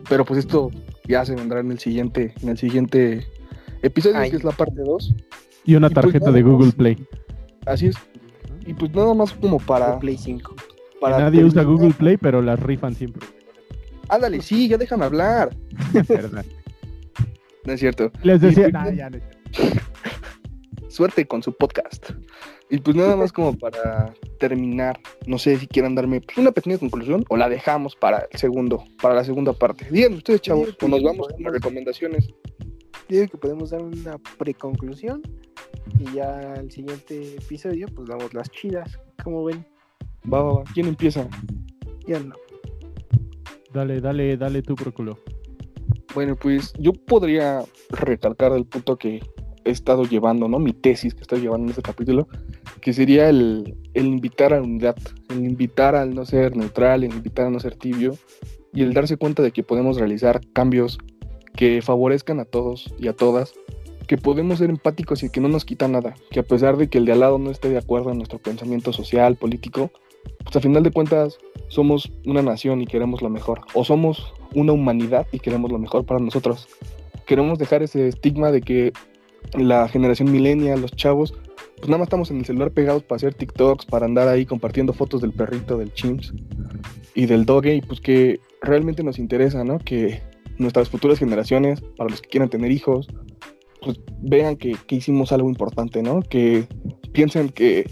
pero 0.09 0.25
pues 0.25 0.41
esto 0.41 0.71
ya 1.07 1.25
se 1.25 1.35
vendrá 1.35 1.61
en 1.61 1.71
el 1.71 1.79
siguiente, 1.79 2.35
en 2.43 2.49
el 2.51 2.59
siguiente 2.59 3.27
episodio, 3.83 4.19
Ay. 4.19 4.31
que 4.31 4.37
es 4.37 4.45
la 4.45 4.53
parte 4.53 4.83
2. 4.83 5.15
Y 5.67 5.75
una 5.75 5.89
Y 5.89 5.91
pues 5.91 6.05
tarjeta 6.05 6.31
de 6.31 6.43
Google. 6.43 6.73
Play. 6.73 7.07
Así 7.67 7.89
es. 7.89 7.97
Y 8.65 8.75
pues 8.75 8.95
nada 8.95 9.15
más 9.15 9.33
como 9.33 9.59
para... 9.59 9.99
Play 9.99 10.17
5. 10.17 10.55
para 11.01 11.19
Nadie 11.19 11.45
usa 11.45 11.63
Google 11.63 11.93
Play, 11.93 12.17
pero 12.17 12.41
las 12.41 12.59
rifan 12.61 12.95
siempre. 12.95 13.27
Ándale, 14.09 14.41
sí, 14.41 14.69
ya 14.69 14.79
déjame 14.79 15.05
hablar. 15.05 15.55
¿Verdad? 16.09 16.45
No 17.65 17.73
es 17.73 17.81
cierto. 17.81 18.13
Les 18.23 18.41
decía, 18.41 18.69
Y 18.69 18.73
pues, 18.73 18.85
"Nah, 18.85 18.91
ya 18.93 19.11
no 19.11 19.17
es 19.17 19.23
cierto". 19.53 19.81
Suerte 20.89 21.27
con 21.27 21.43
su 21.43 21.53
podcast. 21.53 22.11
Y 22.71 22.79
pues 22.79 22.97
nada 22.97 23.15
más 23.17 23.33
como 23.33 23.57
para 23.57 24.13
terminar, 24.41 24.99
no 25.27 25.39
sé 25.39 25.57
si 25.59 25.67
quieran 25.67 25.95
darme 25.95 26.21
pues, 26.21 26.39
una 26.39 26.51
pequeña 26.53 26.79
conclusión 26.79 27.25
o 27.29 27.37
la 27.37 27.49
dejamos 27.49 27.95
para 27.95 28.27
el 28.31 28.39
segundo, 28.39 28.85
para 29.01 29.15
la 29.15 29.25
segunda 29.25 29.53
parte. 29.53 29.87
Digan 29.91 30.15
ustedes, 30.15 30.41
chavos, 30.41 30.77
o 30.81 30.89
nos 30.89 31.03
vamos 31.03 31.29
con 31.29 31.43
las 31.43 31.53
recomendaciones. 31.53 32.29
Digo 33.09 33.29
que 33.29 33.37
podemos 33.39 33.71
dar 33.71 33.83
una 33.83 34.19
preconclusión 34.39 35.23
y 35.99 36.15
ya 36.15 36.55
al 36.55 36.71
siguiente 36.71 37.37
episodio 37.37 37.87
pues 37.95 38.09
damos 38.09 38.33
las 38.35 38.51
chidas. 38.51 38.99
Como 39.23 39.45
ven, 39.45 39.65
Va, 40.33 40.43
va, 40.43 40.55
va. 40.55 40.65
¿Quién 40.75 40.87
empieza? 40.87 41.29
ya 42.07 42.21
no. 42.21 42.35
Dale, 43.73 44.01
dale, 44.01 44.37
dale 44.37 44.63
tu 44.63 44.75
próculo. 44.75 45.19
Bueno, 46.15 46.37
pues 46.37 46.73
yo 46.79 46.93
podría 46.93 47.65
recalcar 47.91 48.53
el 48.53 48.65
punto 48.65 48.97
que 48.97 49.21
he 49.65 49.71
estado 49.71 50.05
llevando, 50.05 50.49
¿no? 50.49 50.59
Mi 50.59 50.73
tesis 50.73 51.15
que 51.15 51.23
estoy 51.23 51.41
llevando 51.41 51.65
en 51.65 51.71
este 51.71 51.83
capítulo, 51.83 52.29
que 52.81 52.93
sería 52.93 53.29
el, 53.29 53.77
el 53.95 54.07
invitar 54.07 54.55
a 54.55 54.61
la 54.61 54.63
unidad, 54.63 54.97
el 55.29 55.45
invitar 55.45 55.95
al 55.95 56.15
no 56.15 56.25
ser 56.25 56.57
neutral, 56.57 57.05
el 57.05 57.13
invitar 57.13 57.47
a 57.47 57.51
no 57.51 57.61
ser 57.61 57.77
tibio 57.77 58.13
y 58.73 58.83
el 58.83 58.95
darse 58.95 59.17
cuenta 59.17 59.43
de 59.43 59.51
que 59.51 59.63
podemos 59.63 59.99
realizar 59.99 60.41
cambios 60.53 60.99
que 61.55 61.83
favorezcan 61.83 62.41
a 62.41 62.45
todos 62.45 62.95
y 62.99 63.09
a 63.09 63.13
todas, 63.13 63.53
que 64.07 64.17
podemos 64.17 64.59
ser 64.59 64.71
empáticos 64.71 65.23
y 65.23 65.31
que 65.31 65.41
no 65.41 65.49
nos 65.49 65.65
quita 65.65 65.89
nada, 65.89 66.15
que 66.31 66.41
a 66.41 66.43
pesar 66.43 66.77
de 66.77 66.89
que 66.89 66.99
el 66.99 67.05
de 67.05 67.13
al 67.13 67.21
lado 67.21 67.39
no 67.39 67.51
esté 67.51 67.69
de 67.69 67.79
acuerdo 67.79 68.11
en 68.11 68.19
nuestro 68.19 68.39
pensamiento 68.39 68.93
social, 68.93 69.37
político, 69.37 69.91
pues 70.45 70.57
a 70.57 70.61
final 70.61 70.83
de 70.83 70.91
cuentas 70.91 71.39
somos 71.69 72.13
una 72.25 72.43
nación 72.43 72.81
y 72.81 72.87
queremos 72.87 73.23
lo 73.23 73.31
mejor, 73.31 73.61
o 73.75 73.85
somos 73.85 74.33
una 74.55 74.73
humanidad 74.73 75.27
y 75.33 75.41
queremos 75.41 75.71
lo 75.71 75.79
mejor 75.79 76.05
para 76.05 76.21
nosotros. 76.21 76.69
queremos 77.27 77.59
dejar 77.59 77.83
ese 77.83 78.07
estigma 78.07 78.53
de 78.53 78.63
que 78.63 78.93
la 79.55 79.89
generación 79.89 80.31
millennial, 80.31 80.81
los 80.81 80.93
chavos, 80.93 81.35
pues 81.77 81.89
nada 81.89 81.99
más 81.99 82.07
estamos 82.07 82.31
en 82.31 82.39
el 82.39 82.45
celular 82.45 82.71
pegados 82.71 83.03
para 83.03 83.17
hacer 83.17 83.35
TikToks, 83.35 83.87
para 83.87 84.07
andar 84.07 84.29
ahí 84.29 84.47
compartiendo 84.47 84.93
fotos 84.93 85.21
del 85.21 85.33
perrito, 85.33 85.77
del 85.77 85.93
chimps 85.93 86.33
y 87.15 87.27
del 87.27 87.45
doge, 87.45 87.75
y 87.75 87.81
pues 87.81 88.01
que 88.01 88.41
realmente 88.63 89.03
nos 89.03 89.19
interesa, 89.19 89.65
¿no? 89.65 89.79
Que 89.79 90.23
nuestras 90.59 90.89
futuras 90.89 91.19
generaciones, 91.19 91.81
para 91.97 92.11
los 92.11 92.23
que 92.23 92.29
quieran 92.29 92.49
tener 92.49 92.71
hijos, 92.71 93.09
pues 93.87 94.01
vean 94.21 94.57
que, 94.57 94.77
que 94.89 94.97
hicimos 94.97 95.31
algo 95.31 95.49
importante, 95.49 96.03
¿no? 96.03 96.21
Que 96.21 96.67
piensen 97.13 97.51
que 97.51 97.89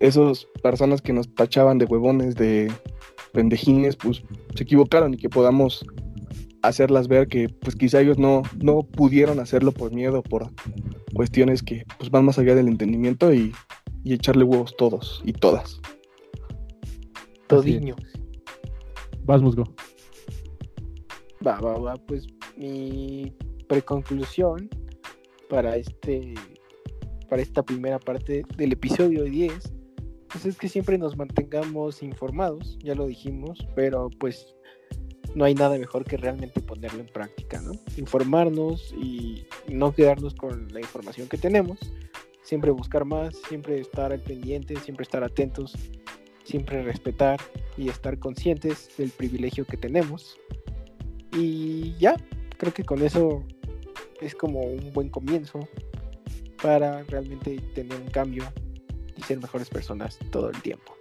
esas 0.00 0.46
personas 0.62 1.00
que 1.00 1.14
nos 1.14 1.34
tachaban 1.34 1.78
de 1.78 1.86
huevones, 1.86 2.34
de 2.34 2.70
pendejines, 3.32 3.96
pues 3.96 4.22
se 4.54 4.64
equivocaron 4.64 5.14
y 5.14 5.16
que 5.16 5.30
podamos 5.30 5.82
hacerlas 6.60 7.08
ver 7.08 7.26
que 7.26 7.48
pues 7.48 7.74
quizá 7.74 8.02
ellos 8.02 8.18
no, 8.18 8.42
no 8.62 8.82
pudieron 8.82 9.40
hacerlo 9.40 9.72
por 9.72 9.94
miedo, 9.94 10.22
por 10.22 10.50
cuestiones 11.14 11.62
que 11.62 11.84
pues 11.96 12.10
van 12.10 12.26
más 12.26 12.38
allá 12.38 12.54
del 12.54 12.68
entendimiento 12.68 13.32
y, 13.32 13.54
y 14.04 14.12
echarle 14.12 14.44
huevos 14.44 14.76
todos 14.76 15.22
y 15.24 15.32
todas. 15.32 15.80
Todiño. 17.46 17.96
Vas, 19.24 19.40
Musgo. 19.40 19.64
Va, 21.46 21.58
va, 21.60 21.78
va. 21.78 21.94
Pues 21.94 22.26
mi 22.58 23.32
preconclusión 23.68 24.68
para 25.54 25.76
este 25.76 26.34
para 27.28 27.40
esta 27.40 27.62
primera 27.62 28.00
parte 28.00 28.42
del 28.56 28.72
episodio 28.72 29.22
10 29.22 29.72
pues 30.26 30.46
es 30.46 30.56
que 30.56 30.68
siempre 30.68 30.98
nos 30.98 31.16
mantengamos 31.16 32.02
informados, 32.02 32.76
ya 32.82 32.96
lo 32.96 33.06
dijimos, 33.06 33.64
pero 33.76 34.10
pues 34.18 34.56
no 35.36 35.44
hay 35.44 35.54
nada 35.54 35.78
mejor 35.78 36.04
que 36.04 36.16
realmente 36.16 36.60
ponerlo 36.60 36.98
en 36.98 37.06
práctica, 37.06 37.60
¿no? 37.60 37.70
Informarnos 37.96 38.92
y 39.00 39.44
no 39.68 39.94
quedarnos 39.94 40.34
con 40.34 40.72
la 40.72 40.80
información 40.80 41.28
que 41.28 41.38
tenemos, 41.38 41.78
siempre 42.42 42.72
buscar 42.72 43.04
más, 43.04 43.36
siempre 43.48 43.78
estar 43.78 44.12
al 44.12 44.20
pendiente, 44.20 44.74
siempre 44.80 45.04
estar 45.04 45.22
atentos, 45.22 45.76
siempre 46.42 46.82
respetar 46.82 47.40
y 47.76 47.88
estar 47.90 48.18
conscientes 48.18 48.88
del 48.98 49.10
privilegio 49.10 49.64
que 49.64 49.76
tenemos. 49.76 50.36
Y 51.32 51.94
ya, 52.00 52.16
creo 52.58 52.74
que 52.74 52.82
con 52.82 53.02
eso 53.02 53.44
es 54.24 54.34
como 54.34 54.60
un 54.60 54.92
buen 54.92 55.08
comienzo 55.08 55.60
para 56.62 57.02
realmente 57.04 57.58
tener 57.74 58.00
un 58.00 58.08
cambio 58.10 58.44
y 59.16 59.22
ser 59.22 59.38
mejores 59.40 59.68
personas 59.68 60.18
todo 60.30 60.50
el 60.50 60.60
tiempo. 60.62 60.94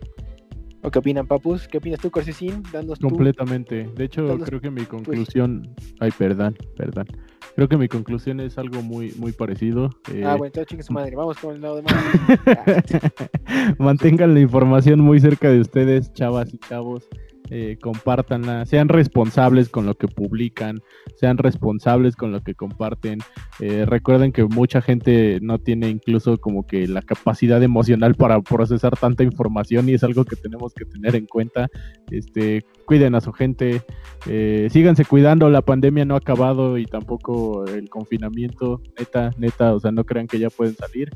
¿O 0.86 0.92
qué 0.92 1.00
opinan, 1.00 1.26
Papus? 1.26 1.68
¿Qué 1.70 1.78
opinas 1.78 2.00
tú, 2.02 2.12
Corsecín? 2.12 2.62
Danos 2.74 3.00
tú- 3.00 3.08
Completamente. 3.08 3.90
De 3.96 4.04
hecho, 4.04 4.28
Danos 4.28 4.46
creo 4.50 4.60
que 4.60 4.70
mi 4.70 4.84
conclusión. 4.86 5.74
Ay, 6.02 6.12
perdón, 6.18 6.58
perdón. 6.76 7.08
Creo 7.56 7.70
que 7.70 7.78
mi 7.78 7.88
conclusión 7.88 8.42
es 8.42 8.58
algo 8.58 8.82
muy, 8.82 9.14
muy 9.18 9.32
parecido. 9.32 9.90
eh, 10.12 10.24
Ah, 10.26 10.36
bueno, 10.36 10.48
entonces 10.48 10.68
chingue 10.68 10.84
su 10.84 10.92
madre. 10.92 11.16
Vamos 11.16 11.38
con 11.38 11.56
el 11.56 11.62
lado 11.62 11.78
de 11.78 11.84
más. 11.84 11.94
Mantengan 13.78 14.34
la 14.34 14.40
información 14.42 15.00
muy 15.00 15.20
cerca 15.22 15.50
de 15.50 15.62
ustedes, 15.62 16.12
chavas 16.14 16.54
y 16.54 16.58
chavos. 16.58 17.08
Eh, 17.50 17.78
compártanla, 17.82 18.66
sean 18.66 18.90
responsables 18.90 19.70
con 19.70 19.86
lo 19.86 19.96
que 19.96 20.08
publican, 20.08 20.82
sean 21.16 21.38
responsables 21.38 22.16
con 22.16 22.32
lo 22.32 22.42
que 22.42 22.56
comparten. 22.56 23.20
Eh, 23.60 23.86
recuerden 23.86 24.32
que 24.32 24.44
mucha 24.46 24.82
gente 24.82 25.40
no 25.42 25.60
tiene 25.60 25.90
incluso 25.90 26.38
como 26.38 26.66
que 26.66 26.88
la 26.88 27.02
capacidad 27.02 27.62
emocional 27.62 28.16
para 28.16 28.42
procesar 28.42 28.98
tanta 28.98 29.24
información 29.24 29.90
y 29.90 29.94
es 29.94 30.04
algo 30.04 30.26
que 30.26 30.36
tenemos 30.36 30.74
que 30.74 30.86
tener 30.86 31.16
en 31.16 31.26
cuenta. 31.26 31.70
Este, 32.12 32.64
cuiden 32.86 33.16
a 33.16 33.22
su 33.22 33.34
gente, 33.34 33.82
eh, 34.28 34.68
síganse 34.72 35.06
cuidando, 35.06 35.50
la 35.50 35.62
pandemia 35.62 36.06
no 36.06 36.16
ha 36.16 36.20
acabado 36.20 36.78
y 36.78 36.86
tampoco 36.86 37.66
el 37.66 37.90
confinamiento, 37.90 38.82
neta, 38.98 39.32
neta, 39.38 39.74
o 39.74 39.80
sea, 39.80 39.92
no 39.92 40.06
crean 40.06 40.28
que 40.28 40.40
ya 40.40 40.50
pueden 40.50 40.76
salir. 40.76 41.10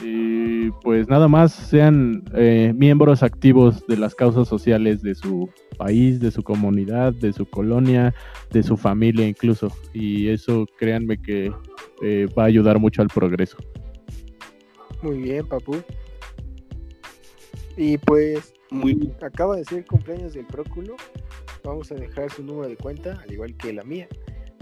Y 0.00 0.70
pues 0.82 1.08
nada 1.08 1.26
más 1.26 1.52
sean 1.52 2.22
eh, 2.34 2.72
miembros 2.76 3.22
activos 3.22 3.84
de 3.86 3.96
las 3.96 4.14
causas 4.14 4.46
sociales 4.46 5.02
de 5.02 5.14
su 5.14 5.50
país, 5.76 6.20
de 6.20 6.30
su 6.30 6.42
comunidad, 6.42 7.12
de 7.14 7.32
su 7.32 7.46
colonia, 7.46 8.14
de 8.52 8.62
su 8.62 8.76
familia 8.76 9.26
incluso. 9.26 9.72
Y 9.92 10.28
eso 10.28 10.66
créanme 10.78 11.20
que 11.20 11.52
eh, 12.02 12.28
va 12.38 12.44
a 12.44 12.46
ayudar 12.46 12.78
mucho 12.78 13.02
al 13.02 13.08
progreso. 13.08 13.56
Muy 15.02 15.18
bien, 15.18 15.46
Papu. 15.46 15.76
Y 17.76 17.98
pues 17.98 18.52
Muy 18.70 19.12
acaba 19.22 19.56
de 19.56 19.64
ser 19.64 19.78
el 19.78 19.86
cumpleaños 19.86 20.34
del 20.34 20.46
Próculo. 20.46 20.96
Vamos 21.64 21.90
a 21.92 21.96
dejar 21.96 22.30
su 22.30 22.42
número 22.42 22.68
de 22.68 22.76
cuenta, 22.76 23.20
al 23.22 23.32
igual 23.32 23.56
que 23.56 23.72
la 23.72 23.84
mía, 23.84 24.08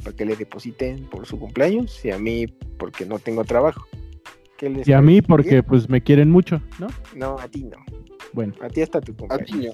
para 0.02 0.16
que 0.16 0.24
le 0.24 0.36
depositen 0.36 1.04
por 1.04 1.26
su 1.26 1.38
cumpleaños 1.38 2.04
y 2.04 2.10
a 2.10 2.18
mí 2.18 2.46
porque 2.78 3.04
no 3.04 3.18
tengo 3.18 3.44
trabajo. 3.44 3.86
¿Qué 4.58 4.70
les 4.70 4.88
Y 4.88 4.92
a 4.92 5.00
mí 5.02 5.20
porque 5.22 5.62
pues 5.62 5.88
me 5.88 6.02
quieren 6.02 6.30
mucho, 6.30 6.60
¿no? 6.78 6.86
No, 7.14 7.36
a 7.38 7.48
ti 7.48 7.64
no. 7.64 7.76
Bueno, 8.32 8.54
A 8.60 8.68
ti 8.68 8.82
hasta 8.82 9.00
tu 9.00 9.14
cumpleaños. 9.14 9.48
Patiño. 9.56 9.72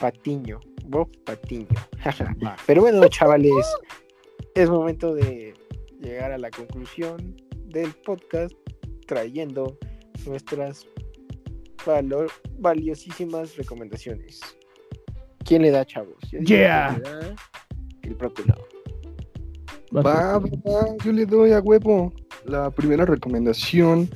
Patiño. 0.00 0.60
Bob 0.86 1.10
Patiño. 1.24 1.66
Pero 2.66 2.82
bueno, 2.82 3.06
chavales, 3.08 3.52
es 4.54 4.70
momento 4.70 5.14
de 5.14 5.52
llegar 6.00 6.32
a 6.32 6.38
la 6.38 6.50
conclusión 6.50 7.36
del 7.66 7.92
podcast 8.06 8.54
trayendo 9.06 9.76
nuestras 10.26 10.86
valor- 11.84 12.30
valiosísimas 12.58 13.56
recomendaciones. 13.56 14.40
¿Quién 15.44 15.62
le 15.62 15.70
da, 15.70 15.84
chavos? 15.84 16.16
Yeah. 16.30 16.96
le 16.96 17.00
da 17.02 17.34
El 18.02 18.16
Va, 19.96 20.02
tú. 20.02 20.02
va, 20.02 20.38
va, 20.38 20.96
yo 21.04 21.12
le 21.12 21.24
doy 21.26 21.52
a 21.52 21.60
huevo. 21.60 22.12
La 22.48 22.70
primera 22.70 23.04
recomendación, 23.04 24.08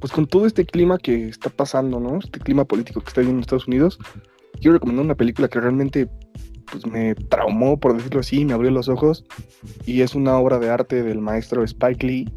pues 0.00 0.12
con 0.12 0.26
todo 0.26 0.46
este 0.46 0.64
clima 0.64 0.98
que 0.98 1.28
está 1.28 1.50
pasando, 1.50 1.98
¿no? 1.98 2.18
Este 2.18 2.38
clima 2.38 2.64
político 2.64 3.00
que 3.00 3.08
está 3.08 3.20
viviendo 3.20 3.38
en 3.38 3.42
Estados 3.42 3.66
Unidos, 3.66 3.98
quiero 4.60 4.74
recomendar 4.74 5.04
una 5.04 5.14
película 5.14 5.48
que 5.48 5.60
realmente 5.60 6.08
pues, 6.70 6.86
me 6.86 7.14
traumó, 7.14 7.78
por 7.78 7.96
decirlo 7.96 8.20
así, 8.20 8.44
me 8.44 8.52
abrió 8.52 8.70
los 8.70 8.88
ojos, 8.88 9.24
y 9.86 10.02
es 10.02 10.14
una 10.14 10.36
obra 10.38 10.58
de 10.58 10.70
arte 10.70 11.02
del 11.02 11.20
maestro 11.20 11.64
Spike 11.64 12.06
Lee, 12.06 12.32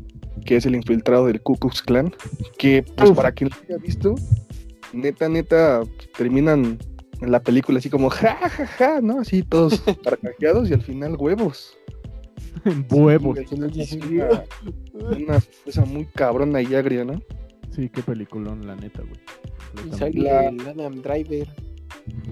que 0.45 0.55
es 0.55 0.65
el 0.65 0.75
infiltrado 0.75 1.25
del 1.25 1.41
Ku 1.41 1.57
Klux 1.57 1.81
Klan, 1.81 2.13
que 2.57 2.83
pues 2.95 3.11
Uf. 3.11 3.17
para 3.17 3.31
quien 3.31 3.49
lo 3.49 3.55
haya 3.63 3.77
visto, 3.77 4.15
neta, 4.93 5.27
neta, 5.29 5.83
terminan 6.17 6.77
en 7.21 7.31
la 7.31 7.41
película 7.41 7.79
así 7.79 7.89
como 7.89 8.09
ja, 8.09 8.35
ja, 8.49 8.67
ja, 8.67 9.01
¿no? 9.01 9.19
Así 9.19 9.43
todos 9.43 9.81
carcajeados 10.03 10.69
y 10.69 10.73
al 10.73 10.81
final 10.81 11.15
huevos. 11.17 11.76
Huevos. 12.89 13.37
Al 13.37 13.73
Sí. 13.85 13.99
Una 14.93 15.39
cosa 15.65 15.85
muy 15.85 16.05
cabrona 16.05 16.61
y 16.61 16.73
agria, 16.75 17.05
¿no? 17.05 17.21
Sí, 17.71 17.89
qué 17.89 18.01
peliculón, 18.01 18.65
la 18.65 18.75
neta, 18.75 19.01
güey. 19.01 19.87
Y 19.91 19.95
sale 19.95 20.19
La- 20.21 20.47
el 20.47 20.59
Adam 20.67 21.01
Driver. 21.01 21.47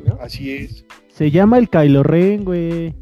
¿no? 0.07 0.15
Así 0.21 0.51
es. 0.51 0.85
Se 1.09 1.29
llama 1.31 1.57
el 1.57 1.69
Kylo 1.69 2.03
Ren, 2.03 2.43
güey. 2.45 2.93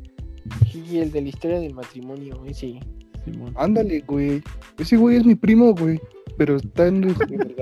Y 0.74 0.98
el 0.98 1.12
de 1.12 1.22
la 1.22 1.30
historia 1.30 1.60
del 1.60 1.74
matrimonio, 1.74 2.44
ese 2.46 2.60
sí. 2.60 2.80
Simón. 3.26 3.54
Ándale, 3.56 4.02
güey. 4.02 4.42
Ese 4.78 4.98
güey 4.98 5.18
es 5.18 5.26
mi 5.26 5.36
primo, 5.36 5.74
güey. 5.74 6.00
Pero 6.38 6.58
está 6.58 6.88
en 6.88 7.04
el, 7.04 7.16
en 7.32 7.42
el. 7.42 7.56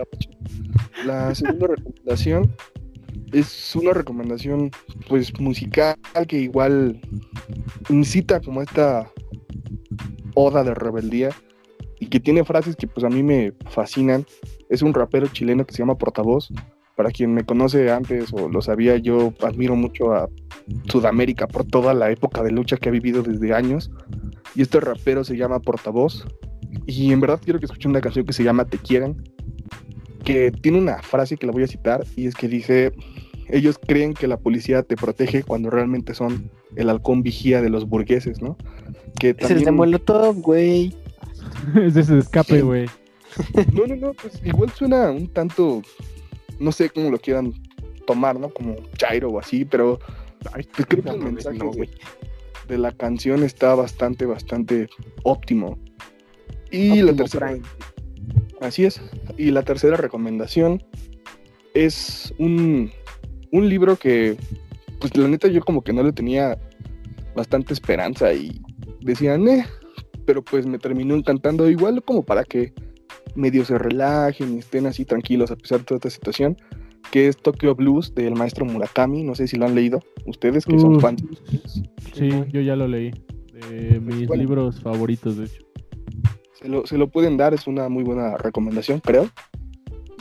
La 1.06 1.34
segunda 1.36 1.68
recomendación 1.68 2.52
es 3.32 3.76
una 3.76 3.94
recomendación, 3.94 4.72
pues, 5.08 5.38
musical 5.40 5.96
que 6.28 6.40
igual 6.40 7.00
incita 7.90 8.40
como 8.42 8.62
esta 8.62 9.10
oda 10.34 10.64
de 10.64 10.74
rebeldía 10.74 11.30
y 12.00 12.08
que 12.08 12.20
tiene 12.20 12.44
frases 12.44 12.76
que, 12.76 12.88
pues, 12.88 13.04
a 13.04 13.10
mí 13.10 13.24
me 13.24 13.54
fascinan. 13.70 14.26
Es 14.70 14.82
un 14.82 14.94
rapero 14.94 15.28
chileno 15.28 15.66
que 15.66 15.74
se 15.74 15.80
llama 15.80 15.98
Portavoz. 15.98 16.50
Para 16.96 17.10
quien 17.10 17.34
me 17.34 17.44
conoce 17.44 17.90
antes 17.90 18.32
o 18.34 18.50
lo 18.50 18.62
sabía, 18.62 18.98
yo 18.98 19.34
admiro 19.42 19.76
mucho 19.76 20.14
a 20.14 20.30
Sudamérica 20.88 21.48
por 21.48 21.66
toda 21.66 21.94
la 21.94 22.12
época 22.12 22.44
de 22.44 22.52
lucha 22.52 22.78
que 22.78 22.90
ha 22.90 22.92
vivido 22.92 23.24
desde 23.24 23.54
años. 23.54 23.90
Y 24.56 24.62
este 24.62 24.80
rapero 24.80 25.24
se 25.24 25.38
llama 25.38 25.60
Portavoz. 25.60 26.26
Y 26.86 27.12
en 27.12 27.22
verdad 27.22 27.40
quiero 27.44 27.60
que 27.60 27.66
escuchen 27.66 27.92
una 27.92 28.02
canción 28.02 28.26
que 28.26 28.34
se 28.34 28.44
llama 28.44 28.66
Te 28.66 28.78
Quieran. 28.78 29.24
Que 30.24 30.52
tiene 30.52 30.78
una 30.78 31.02
frase 31.02 31.38
que 31.38 31.48
la 31.48 31.54
voy 31.54 31.64
a 31.64 31.68
citar. 31.68 32.04
Y 32.16 32.28
es 32.28 32.36
que 32.36 32.48
dice: 32.48 32.92
Ellos 33.52 33.78
creen 33.86 34.14
que 34.14 34.28
la 34.28 34.38
policía 34.38 34.84
te 34.84 34.96
protege 34.96 35.44
cuando 35.44 35.70
realmente 35.70 36.14
son 36.14 36.50
el 36.76 36.90
halcón 36.90 37.22
vigía 37.22 37.62
de 37.62 37.70
los 37.70 37.88
burgueses, 37.88 38.42
¿no? 38.42 38.58
Que 39.20 39.30
Ese 39.32 39.40
es 39.42 39.48
también... 39.48 39.66
de 39.66 39.72
Molotov, 39.72 40.36
güey. 40.42 40.96
Ese 41.76 42.00
es 42.00 42.10
el 42.10 42.20
escape, 42.20 42.62
güey. 42.62 42.88
No, 43.74 43.86
no, 43.88 43.96
no, 43.96 44.14
pues 44.14 44.42
igual 44.44 44.70
suena 44.72 45.10
un 45.12 45.28
tanto. 45.30 45.82
No 46.60 46.72
sé 46.74 46.90
cómo 46.90 47.10
lo 47.10 47.18
quieran 47.18 47.54
tomar, 48.06 48.38
¿no? 48.40 48.50
Como 48.50 48.76
Chairo 48.98 49.30
o 49.30 49.40
así, 49.40 49.64
pero. 49.64 50.00
Ay, 50.54 50.68
pues 50.76 50.86
creo 50.88 51.02
que 51.04 51.10
No 51.12 51.16
el 51.28 51.34
mensaje 51.34 51.58
no, 51.58 51.72
de- 51.72 51.78
güey. 51.78 51.90
de 52.68 52.78
la 52.78 52.92
canción 52.92 53.44
está 53.44 53.74
bastante, 53.76 54.26
bastante 54.26 54.90
óptimo. 55.24 55.78
Y 56.72 57.02
la 57.02 57.14
tercera, 57.14 57.48
Prime. 57.48 57.62
así 58.60 58.84
es. 58.86 59.02
Y 59.38 59.52
la 59.52 59.64
tercera 59.64 59.96
recomendación 59.98 60.84
es 61.74 62.34
un, 62.38 62.92
un 63.52 63.70
libro 63.70 63.96
que, 63.96 64.38
pues 65.00 65.16
la 65.18 65.28
neta 65.28 65.48
yo 65.48 65.62
como 65.62 65.84
que 65.84 65.94
no 65.94 66.04
le 66.04 66.14
tenía 66.14 66.58
bastante 67.36 67.74
esperanza 67.74 68.34
y 68.34 68.62
decían, 69.02 69.48
eh, 69.48 69.66
pero 70.26 70.44
pues 70.44 70.66
me 70.66 70.78
terminó 70.80 71.16
encantando 71.16 71.70
igual 71.70 72.02
como 72.04 72.24
para 72.24 72.44
que 72.44 72.74
medio 73.36 73.64
se 73.66 73.78
relajen 73.78 74.56
y 74.56 74.60
estén 74.60 74.86
así 74.86 75.06
tranquilos 75.06 75.52
a 75.52 75.56
pesar 75.56 75.80
de 75.80 75.86
toda 75.86 75.98
esta 75.98 76.10
situación, 76.10 76.58
que 77.12 77.28
es 77.28 77.38
Tokyo 77.38 77.76
Blues 77.76 78.14
del 78.14 78.36
maestro 78.36 78.66
Murakami, 78.66 79.24
no 79.24 79.36
sé 79.36 79.48
si 79.48 79.58
lo 79.58 79.66
han 79.66 79.76
leído 79.76 80.02
ustedes 80.26 80.66
que 80.66 80.80
son 80.80 81.00
fans. 81.02 81.24
Sí, 82.14 82.30
yo 82.52 82.62
ya 82.62 82.76
lo 82.76 82.88
leí. 82.88 83.12
De 83.70 84.00
mis 84.00 84.28
Bueno. 84.28 84.42
libros 84.44 84.82
favoritos, 84.82 85.38
de 85.38 85.46
hecho. 85.46 85.64
Se 86.54 86.68
lo, 86.68 86.86
se 86.86 86.98
lo 86.98 87.10
pueden 87.10 87.38
dar, 87.38 87.54
es 87.54 87.68
una 87.68 87.90
muy 87.90 88.04
buena 88.04 88.38
recomendación, 88.38 89.00
creo. 89.00 89.30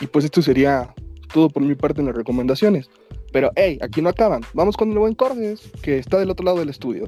Y 0.00 0.06
pues 0.06 0.24
esto 0.24 0.40
sería 0.42 0.94
todo 1.32 1.48
por 1.50 1.62
mi 1.62 1.74
parte 1.74 2.00
en 2.00 2.06
las 2.06 2.16
recomendaciones. 2.16 2.88
Pero 3.32 3.50
hey, 3.56 3.78
aquí 3.80 4.02
no 4.02 4.08
acaban. 4.08 4.42
Vamos 4.54 4.76
con 4.76 4.90
el 4.90 4.98
buen 4.98 5.14
Cordes, 5.14 5.70
que 5.82 5.98
está 5.98 6.18
del 6.18 6.30
otro 6.30 6.44
lado 6.44 6.58
del 6.58 6.68
estudio. 6.68 7.06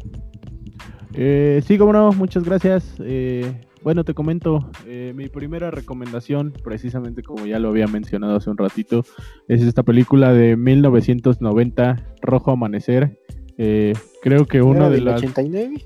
Eh, 1.15 1.63
sí, 1.67 1.79
como 1.79 1.93
no, 1.93 2.13
muchas 2.13 2.45
gracias. 2.45 2.95
Eh, 3.01 3.53
bueno, 3.83 4.05
te 4.05 4.15
comento, 4.15 4.71
eh, 4.87 5.13
mi 5.15 5.29
primera 5.29 5.71
recomendación, 5.73 6.53
precisamente 6.63 7.23
como 7.23 7.47
ya 7.47 7.59
lo 7.59 7.69
había 7.69 7.89
mencionado 7.89 8.37
hace 8.37 8.49
un 8.49 8.57
ratito, 8.57 9.05
es 9.49 9.61
esta 9.61 9.83
película 9.83 10.33
de 10.33 10.57
1990, 10.57 12.15
Rojo 12.21 12.53
Amanecer. 12.53 13.19
Eh, 13.59 13.93
creo 14.23 14.47
que 14.47 14.63
una 14.63 14.87
¿Era 14.87 14.89
de 14.91 14.95
del 14.97 15.05
las... 15.07 15.17
89? 15.17 15.85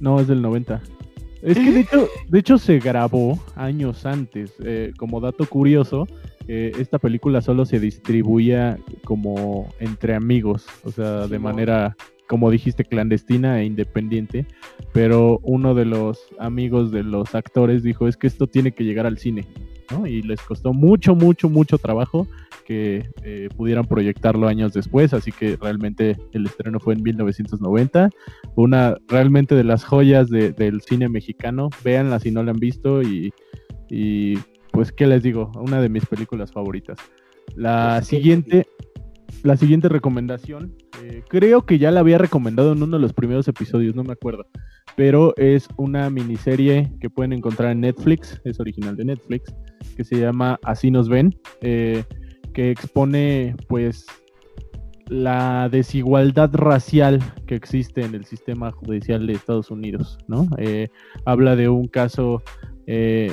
No, 0.00 0.20
es 0.20 0.28
del 0.28 0.40
90. 0.40 0.80
Es 1.42 1.58
que 1.58 1.72
de 1.72 1.80
hecho, 1.80 2.08
de 2.28 2.38
hecho 2.38 2.56
se 2.56 2.78
grabó 2.78 3.38
años 3.56 4.06
antes. 4.06 4.54
Eh, 4.62 4.92
como 4.96 5.20
dato 5.20 5.44
curioso, 5.46 6.06
eh, 6.48 6.72
esta 6.78 6.98
película 6.98 7.40
solo 7.40 7.64
se 7.64 7.78
distribuía 7.80 8.78
como 9.04 9.72
entre 9.80 10.14
amigos, 10.14 10.66
o 10.84 10.90
sea, 10.90 11.26
de 11.26 11.38
manera, 11.38 11.96
como 12.28 12.50
dijiste, 12.50 12.84
clandestina 12.84 13.60
e 13.60 13.64
independiente. 13.64 14.46
Pero 14.92 15.38
uno 15.42 15.74
de 15.74 15.84
los 15.86 16.18
amigos 16.38 16.90
de 16.92 17.02
los 17.02 17.34
actores 17.34 17.82
dijo, 17.82 18.08
es 18.08 18.16
que 18.16 18.26
esto 18.26 18.46
tiene 18.46 18.72
que 18.72 18.84
llegar 18.84 19.06
al 19.06 19.18
cine. 19.18 19.46
¿no? 19.90 20.06
Y 20.06 20.22
les 20.22 20.40
costó 20.40 20.72
mucho, 20.72 21.14
mucho, 21.14 21.48
mucho 21.50 21.76
trabajo 21.78 22.26
que 22.64 23.04
eh, 23.24 23.48
pudieran 23.56 23.86
proyectarlo 23.86 24.46
años 24.48 24.72
después, 24.72 25.12
así 25.12 25.32
que 25.32 25.56
realmente 25.60 26.16
el 26.32 26.46
estreno 26.46 26.78
fue 26.80 26.94
en 26.94 27.02
1990 27.02 28.08
una 28.54 28.96
realmente 29.08 29.54
de 29.54 29.64
las 29.64 29.84
joyas 29.84 30.30
de- 30.30 30.52
del 30.52 30.80
cine 30.80 31.08
mexicano. 31.08 31.68
Véanla 31.84 32.20
si 32.20 32.30
no 32.30 32.42
la 32.42 32.52
han 32.52 32.58
visto 32.60 33.02
y, 33.02 33.32
y, 33.90 34.38
pues 34.72 34.92
qué 34.92 35.06
les 35.06 35.22
digo, 35.22 35.52
una 35.56 35.80
de 35.80 35.88
mis 35.88 36.06
películas 36.06 36.52
favoritas. 36.52 36.98
La 37.54 37.96
Pues, 37.98 38.08
siguiente, 38.08 38.66
la 39.42 39.56
siguiente 39.56 39.88
recomendación, 39.88 40.74
eh, 41.02 41.22
creo 41.28 41.66
que 41.66 41.78
ya 41.78 41.90
la 41.90 42.00
había 42.00 42.18
recomendado 42.18 42.72
en 42.72 42.82
uno 42.82 42.96
de 42.96 43.02
los 43.02 43.12
primeros 43.12 43.48
episodios, 43.48 43.94
no 43.94 44.04
me 44.04 44.12
acuerdo, 44.12 44.46
pero 44.96 45.34
es 45.36 45.68
una 45.76 46.08
miniserie 46.10 46.92
que 47.00 47.10
pueden 47.10 47.32
encontrar 47.32 47.72
en 47.72 47.80
Netflix, 47.80 48.40
es 48.44 48.60
original 48.60 48.96
de 48.96 49.06
Netflix, 49.06 49.54
que 49.96 50.04
se 50.04 50.18
llama 50.18 50.58
Así 50.62 50.90
nos 50.90 51.08
ven, 51.08 51.34
eh, 51.60 52.04
que 52.52 52.70
expone 52.70 53.56
pues 53.68 54.06
la 55.08 55.68
desigualdad 55.70 56.54
racial 56.54 57.20
que 57.46 57.54
existe 57.54 58.02
en 58.02 58.14
el 58.14 58.24
sistema 58.24 58.70
judicial 58.70 59.26
de 59.26 59.34
Estados 59.34 59.70
Unidos, 59.70 60.18
¿no? 60.28 60.46
Eh, 60.58 60.88
habla 61.26 61.56
de 61.56 61.68
un 61.68 61.86
caso 61.86 62.42
eh, 62.86 63.32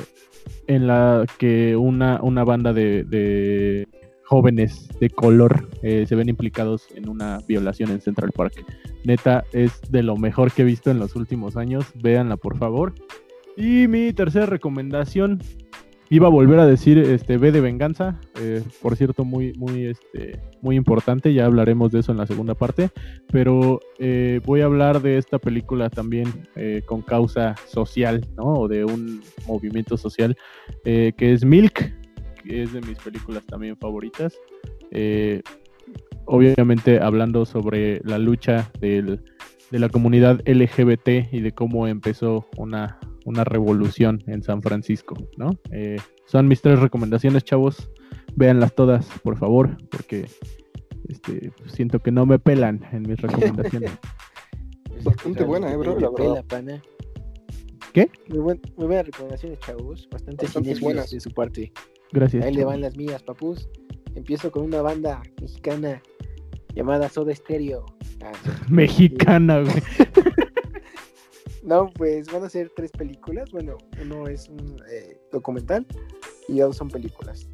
en 0.66 0.86
la 0.86 1.26
que 1.38 1.76
una, 1.76 2.20
una 2.22 2.44
banda 2.44 2.72
de, 2.72 3.04
de 3.04 3.88
jóvenes 4.30 4.88
de 5.00 5.10
color 5.10 5.68
eh, 5.82 6.04
se 6.06 6.14
ven 6.14 6.28
implicados 6.28 6.86
en 6.94 7.08
una 7.08 7.40
violación 7.48 7.90
en 7.90 8.00
Central 8.00 8.30
Park. 8.30 8.64
Neta, 9.02 9.42
es 9.52 9.80
de 9.90 10.04
lo 10.04 10.16
mejor 10.16 10.52
que 10.52 10.62
he 10.62 10.64
visto 10.64 10.90
en 10.90 11.00
los 11.00 11.16
últimos 11.16 11.56
años. 11.56 11.86
Véanla, 11.96 12.36
por 12.36 12.56
favor. 12.56 12.94
Y 13.56 13.88
mi 13.88 14.12
tercera 14.12 14.46
recomendación 14.46 15.40
Iba 16.12 16.26
a 16.26 16.30
volver 16.30 16.58
a 16.58 16.66
decir 16.66 16.98
este 16.98 17.38
B 17.38 17.52
de 17.52 17.60
venganza, 17.60 18.18
eh, 18.40 18.64
por 18.82 18.96
cierto, 18.96 19.24
muy, 19.24 19.52
muy, 19.52 19.84
este, 19.86 20.40
muy 20.60 20.74
importante, 20.74 21.32
ya 21.32 21.46
hablaremos 21.46 21.92
de 21.92 22.00
eso 22.00 22.10
en 22.10 22.18
la 22.18 22.26
segunda 22.26 22.56
parte, 22.56 22.90
pero 23.30 23.78
eh, 24.00 24.40
voy 24.44 24.62
a 24.62 24.64
hablar 24.64 25.02
de 25.02 25.18
esta 25.18 25.38
película 25.38 25.88
también 25.88 26.48
eh, 26.56 26.82
con 26.84 27.02
causa 27.02 27.54
social, 27.68 28.26
¿no? 28.36 28.54
O 28.54 28.66
de 28.66 28.84
un 28.84 29.22
movimiento 29.46 29.96
social, 29.96 30.36
eh, 30.84 31.12
que 31.16 31.32
es 31.32 31.44
Milk, 31.44 31.94
que 32.42 32.64
es 32.64 32.72
de 32.72 32.80
mis 32.80 32.98
películas 32.98 33.44
también 33.46 33.76
favoritas. 33.76 34.36
Obviamente 36.24 36.98
hablando 36.98 37.46
sobre 37.46 38.00
la 38.02 38.18
lucha 38.18 38.72
del, 38.80 39.22
de 39.70 39.78
la 39.78 39.88
comunidad 39.88 40.40
LGBT 40.44 41.32
y 41.32 41.40
de 41.40 41.52
cómo 41.52 41.86
empezó 41.86 42.48
una, 42.56 42.98
una 43.30 43.44
revolución 43.44 44.22
en 44.26 44.42
San 44.42 44.62
Francisco, 44.62 45.16
¿no? 45.36 45.50
Eh, 45.72 45.96
son 46.26 46.48
mis 46.48 46.60
tres 46.60 46.78
recomendaciones, 46.78 47.44
chavos. 47.44 47.90
Véanlas 48.36 48.74
todas, 48.74 49.06
por 49.22 49.36
favor, 49.36 49.76
porque 49.90 50.26
este, 51.08 51.52
siento 51.66 51.98
que 51.98 52.12
no 52.12 52.26
me 52.26 52.38
pelan 52.38 52.86
en 52.92 53.02
mis 53.02 53.20
recomendaciones. 53.20 53.90
Bastante 55.04 55.44
buena, 55.44 55.72
eh, 55.72 55.76
bro, 55.76 55.98
la 55.98 56.42
pela. 56.42 56.82
¿Qué? 57.92 58.10
Muy, 58.28 58.38
buen, 58.38 58.60
muy 58.76 58.86
buenas 58.86 59.06
recomendaciones, 59.06 59.58
chavos. 59.60 60.08
Bastante, 60.10 60.46
Bastante 60.46 60.74
buenas. 60.80 61.10
de 61.10 61.20
su 61.20 61.30
parte. 61.30 61.72
Gracias. 62.12 62.44
Ahí 62.44 62.54
le 62.54 62.64
van 62.64 62.80
las 62.80 62.96
mías, 62.96 63.22
papus. 63.22 63.68
Empiezo 64.14 64.50
con 64.50 64.64
una 64.64 64.82
banda 64.82 65.22
mexicana 65.40 66.02
llamada 66.74 67.08
Soda 67.08 67.34
Stereo. 67.34 67.86
Ah, 68.22 68.32
sí. 68.44 68.50
Mexicana, 68.72 69.60
güey. 69.60 69.82
No, 71.62 71.90
pues 71.94 72.26
van 72.32 72.44
a 72.44 72.48
ser 72.48 72.70
tres 72.74 72.90
películas. 72.92 73.50
Bueno, 73.50 73.76
uno 74.02 74.26
es 74.28 74.48
un 74.48 74.76
eh, 74.90 75.20
documental 75.30 75.86
y 76.48 76.58
dos 76.60 76.76
son 76.76 76.88
películas. 76.88 77.46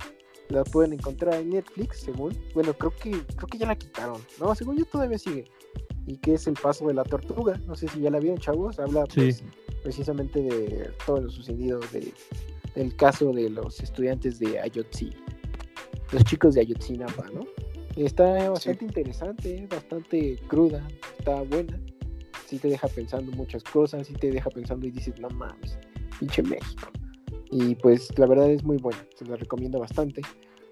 La 0.49 0.62
pueden 0.62 0.93
encontrar 0.93 1.35
en 1.35 1.51
Netflix, 1.51 2.01
según. 2.01 2.37
Bueno, 2.55 2.73
creo 2.74 2.93
que 2.93 3.11
creo 3.11 3.49
que 3.49 3.59
ya 3.59 3.66
la 3.66 3.77
quitaron. 3.77 4.20
No, 4.41 4.55
según 4.55 4.77
yo 4.77 4.85
todavía 4.85 5.19
sigue. 5.19 5.45
Y 6.07 6.19
que 6.19 6.35
es 6.35 6.47
el 6.47 6.55
paso 6.55 6.87
de 6.87 6.95
la 6.95 7.03
tortuga. 7.03 7.61
No 7.66 7.74
sé 7.74 7.89
si 7.89 8.01
ya 8.01 8.11
la 8.11 8.20
vieron, 8.20 8.39
chavos. 8.39 8.78
Habla 8.78 9.07
Sí. 9.09 9.20
pues, 9.20 9.45
precisamente 9.83 10.41
de 10.41 10.91
todo 11.05 11.20
lo 11.20 11.31
sucedido 11.31 11.81
de, 11.93 12.12
del 12.77 12.95
caso 12.97 13.33
de 13.33 13.51
los 13.51 13.81
estudiantes 13.81 14.39
de 14.39 14.61
Ayotzi. 14.61 15.11
Los 16.12 16.23
chicos 16.24 16.55
de 16.55 16.61
Ayotzinapa, 16.61 17.28
¿no? 17.31 17.45
Está 17.97 18.51
bastante 18.51 18.85
interesante, 18.85 19.66
bastante 19.70 20.37
cruda, 20.47 20.87
está 21.19 21.43
buena. 21.43 21.81
Sí 22.47 22.59
te 22.59 22.68
deja 22.68 22.89
pensando 22.89 23.32
muchas 23.32 23.62
cosas, 23.64 24.06
sí 24.06 24.14
te 24.14 24.31
deja 24.31 24.51
pensando 24.51 24.86
y 24.86 24.90
dices, 24.90 25.18
no 25.20 25.28
mames, 25.31 25.78
pinche 26.18 26.43
México. 26.43 26.89
Y 27.51 27.74
pues 27.77 28.16
la 28.18 28.27
verdad 28.27 28.51
es 28.51 28.62
muy 28.64 28.77
buena, 28.77 29.05
se 29.16 29.24
la 29.24 29.36
recomiendo 29.36 29.78
bastante. 29.78 30.23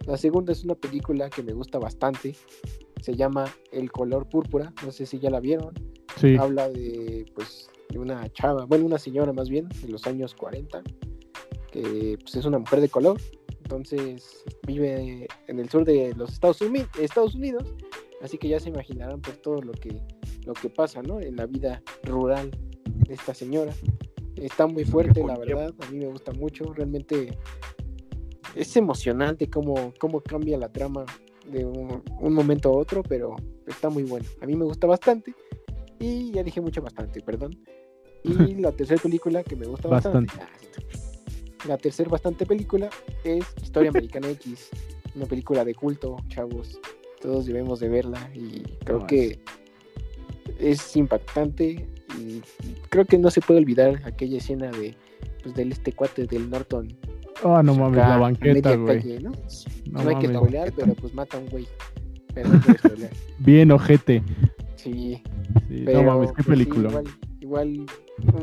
La 0.06 0.16
segunda 0.16 0.52
es 0.52 0.64
una 0.64 0.74
película 0.74 1.30
que 1.30 1.42
me 1.42 1.52
gusta 1.52 1.78
bastante, 1.78 2.34
se 3.01 3.14
llama 3.14 3.46
El 3.72 3.90
color 3.90 4.28
púrpura, 4.28 4.72
no 4.84 4.92
sé 4.92 5.06
si 5.06 5.18
ya 5.18 5.30
la 5.30 5.40
vieron. 5.40 5.74
Sí. 6.16 6.36
Habla 6.36 6.68
de 6.68 7.26
pues 7.34 7.68
de 7.88 7.98
una 7.98 8.28
chava, 8.32 8.64
bueno, 8.66 8.86
una 8.86 8.98
señora 8.98 9.32
más 9.32 9.48
bien, 9.48 9.68
de 9.68 9.88
los 9.88 10.06
años 10.06 10.34
40, 10.34 10.82
que 11.70 12.18
pues, 12.20 12.36
es 12.36 12.44
una 12.44 12.59
mujer 12.59 12.80
de 12.80 12.88
color, 12.88 13.20
entonces 13.62 14.44
vive 14.66 15.26
en 15.48 15.59
el 15.59 15.68
sur 15.68 15.84
de 15.84 16.14
los 16.16 16.32
Estados 16.32 16.60
Unidos, 16.60 17.66
así 18.24 18.38
que 18.38 18.48
ya 18.48 18.59
se 18.59 18.70
imaginarán 18.70 19.20
pues 19.20 19.40
todo 19.42 19.60
lo 19.60 19.72
que, 19.72 20.01
lo 20.46 20.55
que 20.55 20.70
pasa, 20.70 21.02
¿no? 21.02 21.20
En 21.20 21.36
la 21.36 21.46
vida 21.46 21.82
rural 22.02 22.51
de 22.86 23.14
esta 23.14 23.34
señora. 23.34 23.72
Está 24.36 24.66
muy 24.66 24.84
fuerte, 24.84 25.22
la 25.22 25.36
verdad, 25.36 25.74
a 25.78 25.90
mí 25.90 25.98
me 25.98 26.06
gusta 26.06 26.32
mucho, 26.32 26.72
realmente 26.72 27.38
es 28.56 28.76
emocionante 28.76 29.48
cómo, 29.48 29.92
cómo 30.01 30.20
cambia 30.20 30.56
la 30.56 30.72
trama 30.72 31.05
de 31.46 31.66
un, 31.66 32.02
un 32.20 32.32
momento 32.32 32.70
a 32.70 32.72
otro, 32.72 33.02
pero 33.02 33.36
está 33.66 33.90
muy 33.90 34.05
bueno. 34.05 34.24
A 34.40 34.46
mí 34.46 34.56
me 34.56 34.64
gusta 34.64 34.86
bastante. 34.86 35.34
Y 36.01 36.32
ya 36.32 36.42
dije 36.42 36.60
mucho 36.60 36.80
bastante, 36.80 37.20
perdón. 37.20 37.56
Y 38.22 38.55
la 38.56 38.72
tercera 38.72 39.01
película 39.02 39.44
que 39.44 39.55
me 39.55 39.66
gusta 39.66 39.88
bastante. 39.88 40.32
Ah, 40.40 40.48
sí. 40.59 41.68
La 41.68 41.76
tercera 41.76 42.10
bastante 42.10 42.46
película 42.46 42.88
es 43.22 43.44
Historia 43.62 43.90
Americana 43.90 44.30
X. 44.30 44.70
Una 45.14 45.26
película 45.26 45.64
de 45.64 45.74
culto, 45.74 46.16
chavos. 46.28 46.80
Todos 47.24 47.46
debemos 47.46 47.80
de 47.80 47.88
verla 47.88 48.30
y 48.34 48.60
creo 48.84 49.01
No, 49.01 49.06
que 49.06 49.38
es 50.60 50.94
impactante 50.94 51.88
y 52.20 52.42
creo 52.90 53.06
que 53.06 53.16
no 53.16 53.30
se 53.30 53.40
puede 53.40 53.60
olvidar 53.60 54.01
aquella 54.05 54.36
escena 54.36 54.70
de 54.70 54.94
pues, 55.42 55.55
del 55.55 55.72
este 55.72 55.92
cuate 55.92 56.26
del 56.26 56.51
Norton. 56.51 56.94
Ah, 57.42 57.62
no 57.64 57.74
mames, 57.74 57.98
acá 57.98 58.09
la 58.10 58.16
banqueta, 58.18 58.76
güey. 58.76 58.98
calle, 59.01 59.20
¿no? 59.20 59.30
No 59.90 60.02
No, 60.05 60.10
hay 60.10 60.16
que 60.16 60.28
mames. 60.28 60.36
spoilear, 60.36 60.72
pero 60.76 60.94
pues 60.94 61.14
mata 61.14 61.38
a 61.38 61.40
un 61.40 61.48
güey. 61.48 61.66
Pero 62.34 62.51
no. 62.51 62.60
Bien 63.38 63.70
ojete. 63.72 64.22
Sí, 64.76 65.22
Sí, 65.68 65.82
pero 65.86 66.02
no 66.02 66.12
mames, 66.12 66.28
qué 66.32 66.42
pues, 66.42 66.44
sí, 66.44 66.51
película. 66.51 66.88
igual, 66.90 67.05
igual 67.40 67.86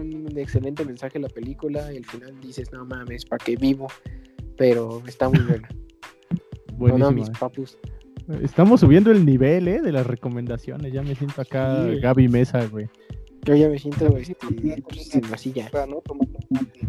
un 0.01 0.37
excelente 0.37 0.83
mensaje 0.83 1.19
la 1.19 1.29
película 1.29 1.93
y 1.93 1.97
al 1.97 2.05
final 2.05 2.39
dices, 2.41 2.73
no 2.73 2.83
mames, 2.85 3.25
¿para 3.25 3.45
qué 3.45 3.55
vivo? 3.57 3.87
Pero 4.57 5.03
está 5.05 5.29
muy 5.29 5.39
buena. 5.41 5.69
No, 6.79 6.87
no, 6.97 7.11
mis 7.11 7.27
Buenísima. 7.27 7.39
papus. 7.39 7.77
Estamos 8.41 8.79
subiendo 8.79 9.11
el 9.11 9.25
nivel, 9.25 9.67
¿eh? 9.67 9.81
De 9.81 9.91
las 9.91 10.05
recomendaciones. 10.07 10.93
Ya 10.93 11.01
me 11.01 11.15
siento 11.15 11.41
acá 11.41 11.85
Sí. 11.85 11.99
Gaby 11.99 12.27
Mesa, 12.27 12.65
güey. 12.67 12.89
Yo 13.43 13.55
ya 13.55 13.67
me 13.69 13.79
siento 13.79 14.15
este, 14.17 14.25
sí, 14.25 14.81
pues, 14.83 15.15
una 15.15 15.25
en 15.25 15.31
masilla. 15.31 15.69
¿no? 15.87 15.97
Tomando 16.05 16.39
mate 16.49 16.81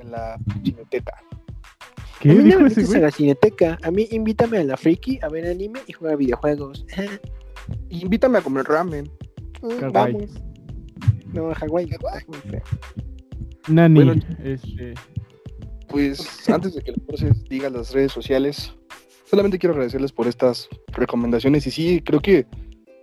en 0.00 0.10
la 0.10 0.38
cineteca. 0.62 1.14
¿Qué 2.20 2.30
a 2.30 2.34
mí 2.34 2.42
dijo 2.44 2.66
ese 2.66 2.82
a 2.82 2.86
güey? 2.86 3.00
la 3.00 3.10
cineteca. 3.10 3.78
A 3.82 3.90
mí 3.90 4.06
invítame 4.10 4.58
a 4.58 4.64
la 4.64 4.76
friki 4.76 5.18
a 5.22 5.28
ver 5.28 5.46
anime 5.46 5.80
y 5.86 5.92
jugar 5.92 6.16
videojuegos. 6.16 6.84
Invítame 7.88 8.38
a 8.38 8.42
comer 8.42 8.66
ramen. 8.66 9.10
Kawaii. 9.80 10.12
Vamos. 10.12 10.30
No, 11.32 11.52
Hawái. 11.52 11.88
Nani, 13.68 14.04
Bueno, 14.04 14.22
este, 14.44 14.94
Pues 15.88 16.48
antes 16.48 16.74
de 16.74 16.82
que 16.82 16.92
el 16.92 17.00
proceso 17.00 17.34
diga 17.48 17.68
las 17.70 17.92
redes 17.92 18.12
sociales, 18.12 18.72
solamente 19.34 19.58
quiero 19.58 19.74
agradecerles 19.74 20.12
por 20.12 20.28
estas 20.28 20.68
recomendaciones 20.92 21.66
y 21.66 21.72
sí, 21.72 22.00
creo 22.04 22.20
que 22.20 22.46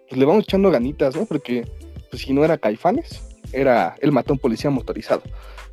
pues, 0.08 0.18
le 0.18 0.24
vamos 0.24 0.45
echando 0.45 0.72
ganitas, 0.72 1.14
¿no? 1.14 1.26
Porque 1.26 1.68
pues, 2.10 2.22
si 2.22 2.32
no 2.32 2.45
era 2.45 2.58
Caifanes, 2.58 3.22
era 3.52 3.98
el 3.99 4.14
matón 4.14 4.38
policía 4.38 4.70
motorizado. 4.70 5.24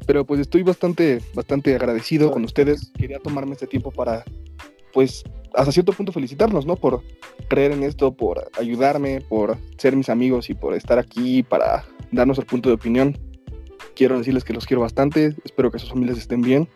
Pero 0.05 0.25
pues 0.25 0.41
estoy 0.41 0.65
bastante, 0.65 1.21
bastante 1.33 1.77
agradecido 1.77 2.33
con 2.33 2.45
ustedes. 2.45 2.91
Quería 2.99 3.21
tomarme 3.21 3.53
este 3.53 3.69
tiempo 3.69 3.93
para, 3.93 4.25
pues, 4.93 5.23
hasta 5.55 5.71
cierto 5.71 5.93
punto 5.93 6.11
felicitarnos, 6.11 6.67
¿no? 6.67 6.75
Por 6.75 7.03
creer 7.49 7.71
en 7.71 7.85
esto, 7.85 8.13
por 8.13 8.51
ayudarme, 8.59 9.21
por 9.21 9.59
ser 9.77 9.95
mis 9.95 10.09
amigos 10.09 10.51
y 10.51 10.55
por 10.55 10.75
estar 10.75 10.99
aquí 10.99 11.45
para 11.45 11.85
darnos 12.11 12.37
el 12.39 12.47
punto 12.47 12.69
de 12.69 12.75
opinión. 12.75 13.17
Quiero 13.95 14.19
decirles 14.19 14.43
que 14.43 14.55
los 14.55 14.67
quiero 14.67 14.81
bastante, 14.81 15.37
espero 15.45 15.71
que 15.71 15.79
sus 15.79 15.91
familias 15.91 16.19
estén 16.19 16.43
bien. 16.43 16.69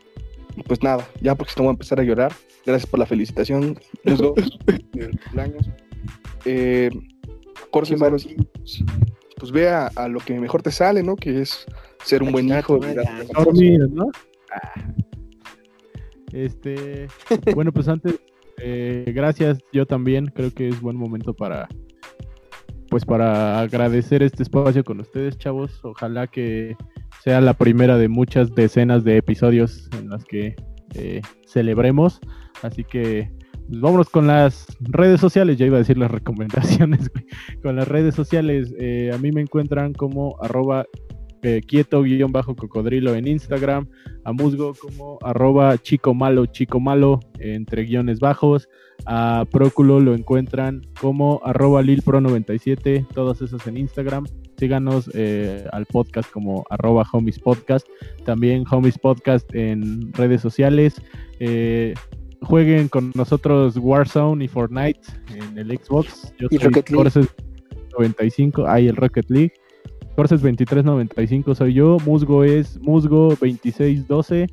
Pues 0.66 0.82
nada, 0.82 1.06
ya 1.20 1.34
porque 1.34 1.52
no 1.56 1.64
voy 1.64 1.70
a 1.70 1.72
empezar 1.72 2.00
a 2.00 2.02
llorar. 2.02 2.32
Gracias 2.64 2.88
por 2.88 3.00
la 3.00 3.06
felicitación, 3.06 3.78
Musgo, 4.04 4.34
del 4.92 5.18
cumpleaños. 5.18 5.70
Eh, 6.44 6.90
pues, 7.70 8.84
pues 9.38 9.52
ve 9.52 9.68
a, 9.68 9.86
a 9.96 10.08
lo 10.08 10.20
que 10.20 10.38
mejor 10.38 10.62
te 10.62 10.70
sale, 10.70 11.02
¿no? 11.02 11.16
Que 11.16 11.40
es 11.42 11.66
ser 12.04 12.22
un 12.22 12.32
buen 12.32 12.48
hijo. 12.48 12.78
dormir, 13.34 13.88
¿no? 13.90 14.10
Ah. 14.52 14.92
Este, 16.32 17.08
bueno, 17.54 17.72
pues 17.72 17.88
antes, 17.88 18.18
eh, 18.58 19.10
gracias, 19.14 19.58
yo 19.72 19.86
también 19.86 20.26
creo 20.26 20.52
que 20.52 20.68
es 20.68 20.80
buen 20.80 20.96
momento 20.96 21.34
para, 21.34 21.68
pues 22.88 23.04
para 23.04 23.60
agradecer 23.60 24.22
este 24.22 24.42
espacio 24.42 24.84
con 24.84 25.00
ustedes, 25.00 25.36
chavos. 25.36 25.80
Ojalá 25.84 26.26
que 26.26 26.76
sea 27.22 27.40
la 27.40 27.54
primera 27.54 27.96
de 27.98 28.08
muchas 28.08 28.54
decenas 28.54 29.04
de 29.04 29.16
episodios 29.16 29.88
en 29.98 30.10
las 30.10 30.24
que 30.24 30.56
eh, 30.94 31.20
celebremos. 31.46 32.20
Así 32.62 32.84
que 32.84 33.30
pues, 33.68 33.80
vámonos 33.80 34.08
con 34.08 34.26
las 34.26 34.66
redes 34.80 35.20
sociales. 35.20 35.56
Ya 35.56 35.66
iba 35.66 35.76
a 35.76 35.80
decir 35.80 35.98
las 35.98 36.10
recomendaciones. 36.10 37.10
Con 37.62 37.76
las 37.76 37.88
redes 37.88 38.14
sociales, 38.14 38.74
eh, 38.78 39.10
a 39.14 39.18
mí 39.18 39.32
me 39.32 39.40
encuentran 39.40 39.92
como 39.92 40.36
arroba 40.42 40.86
eh, 41.42 41.60
quieto-cocodrilo 41.66 43.16
en 43.16 43.26
Instagram, 43.26 43.88
a 44.24 44.32
Musgo 44.32 44.74
como 44.74 45.18
arroba 45.22 45.76
chico 45.76 46.14
malo, 46.14 46.46
chico 46.46 46.78
malo, 46.78 47.18
entre 47.40 47.82
guiones 47.82 48.20
bajos, 48.20 48.68
a 49.06 49.44
Próculo 49.50 49.98
lo 49.98 50.14
encuentran 50.14 50.82
como 51.00 51.40
arroba 51.44 51.82
lilpro97, 51.82 53.08
todas 53.12 53.42
esas 53.42 53.66
en 53.66 53.78
Instagram. 53.78 54.24
Síganos 54.62 55.10
eh, 55.14 55.66
al 55.72 55.86
podcast 55.86 56.30
como 56.30 56.64
arroba 56.70 57.04
homies 57.10 57.40
podcast, 57.40 57.84
también 58.24 58.62
homies 58.70 58.96
podcast 58.96 59.52
en 59.56 60.12
redes 60.12 60.40
sociales. 60.40 61.02
Eh, 61.40 61.94
jueguen 62.42 62.86
con 62.86 63.10
nosotros 63.16 63.76
Warzone 63.76 64.44
y 64.44 64.46
Fortnite 64.46 65.00
en 65.34 65.58
el 65.58 65.76
Xbox. 65.76 66.32
Yo 66.38 66.46
Y 66.48 66.58
soy 66.58 66.66
Rocket 66.68 66.90
League. 66.90 67.02
Corses 67.02 67.28
95, 67.98 68.68
hay 68.68 68.86
el 68.86 68.94
Rocket 68.94 69.28
League. 69.30 69.52
Corses 70.14 70.40
2395 70.40 71.56
soy 71.56 71.74
yo, 71.74 71.96
Musgo 72.06 72.44
es 72.44 72.78
Musgo 72.82 73.30
2612 73.30 74.46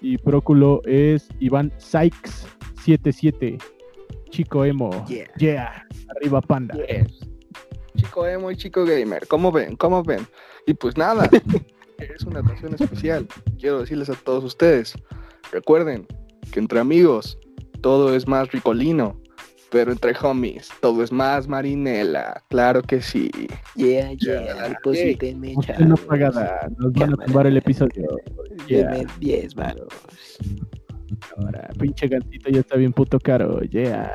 y 0.00 0.16
Próculo 0.18 0.80
es 0.84 1.28
Iván 1.40 1.72
Sykes 1.78 2.46
77. 2.84 3.58
Chico 4.30 4.64
emo. 4.64 5.04
Yeah. 5.08 5.26
Yeah. 5.38 5.86
Arriba 6.14 6.40
panda. 6.40 6.76
Yes. 6.86 7.28
Chico 7.96 8.26
emo 8.26 8.50
y 8.50 8.56
chico 8.56 8.84
gamer, 8.84 9.26
¿cómo 9.26 9.50
ven? 9.52 9.76
¿Cómo 9.76 10.02
ven? 10.02 10.26
Y 10.66 10.74
pues 10.74 10.96
nada, 10.96 11.28
es 11.98 12.22
una 12.24 12.40
ocasión 12.40 12.74
especial. 12.78 13.26
Quiero 13.58 13.80
decirles 13.80 14.10
a 14.10 14.14
todos 14.14 14.44
ustedes, 14.44 14.94
recuerden 15.52 16.06
que 16.52 16.60
entre 16.60 16.78
amigos 16.80 17.38
todo 17.80 18.14
es 18.14 18.26
más 18.28 18.50
ricolino, 18.52 19.20
pero 19.70 19.92
entre 19.92 20.14
homies 20.20 20.70
todo 20.80 21.02
es 21.02 21.10
más 21.12 21.48
marinela. 21.48 22.42
Claro 22.48 22.82
que 22.82 23.00
sí. 23.02 23.30
Yeah, 23.74 24.12
Yeah, 24.12 24.12
yeah. 24.12 24.44
yeah. 24.54 24.68
Deposítenme, 24.68 25.54
Usted 25.56 25.78
no 25.80 25.96
chavos. 25.96 26.00
paga 26.02 26.30
nada, 26.30 26.68
nos 26.78 26.92
van 26.92 27.12
a 27.14 27.16
tumbar 27.24 27.46
el 27.46 27.56
episodio. 27.56 28.08
Yeah. 28.66 28.90
Denme 28.90 29.06
10 29.20 29.54
varos. 29.54 29.86
Ahora, 31.36 31.68
pinche 31.78 32.08
gatito 32.08 32.50
ya 32.50 32.60
está 32.60 32.76
bien 32.76 32.92
puto 32.92 33.20
caro. 33.20 33.60
Yeah. 33.62 34.10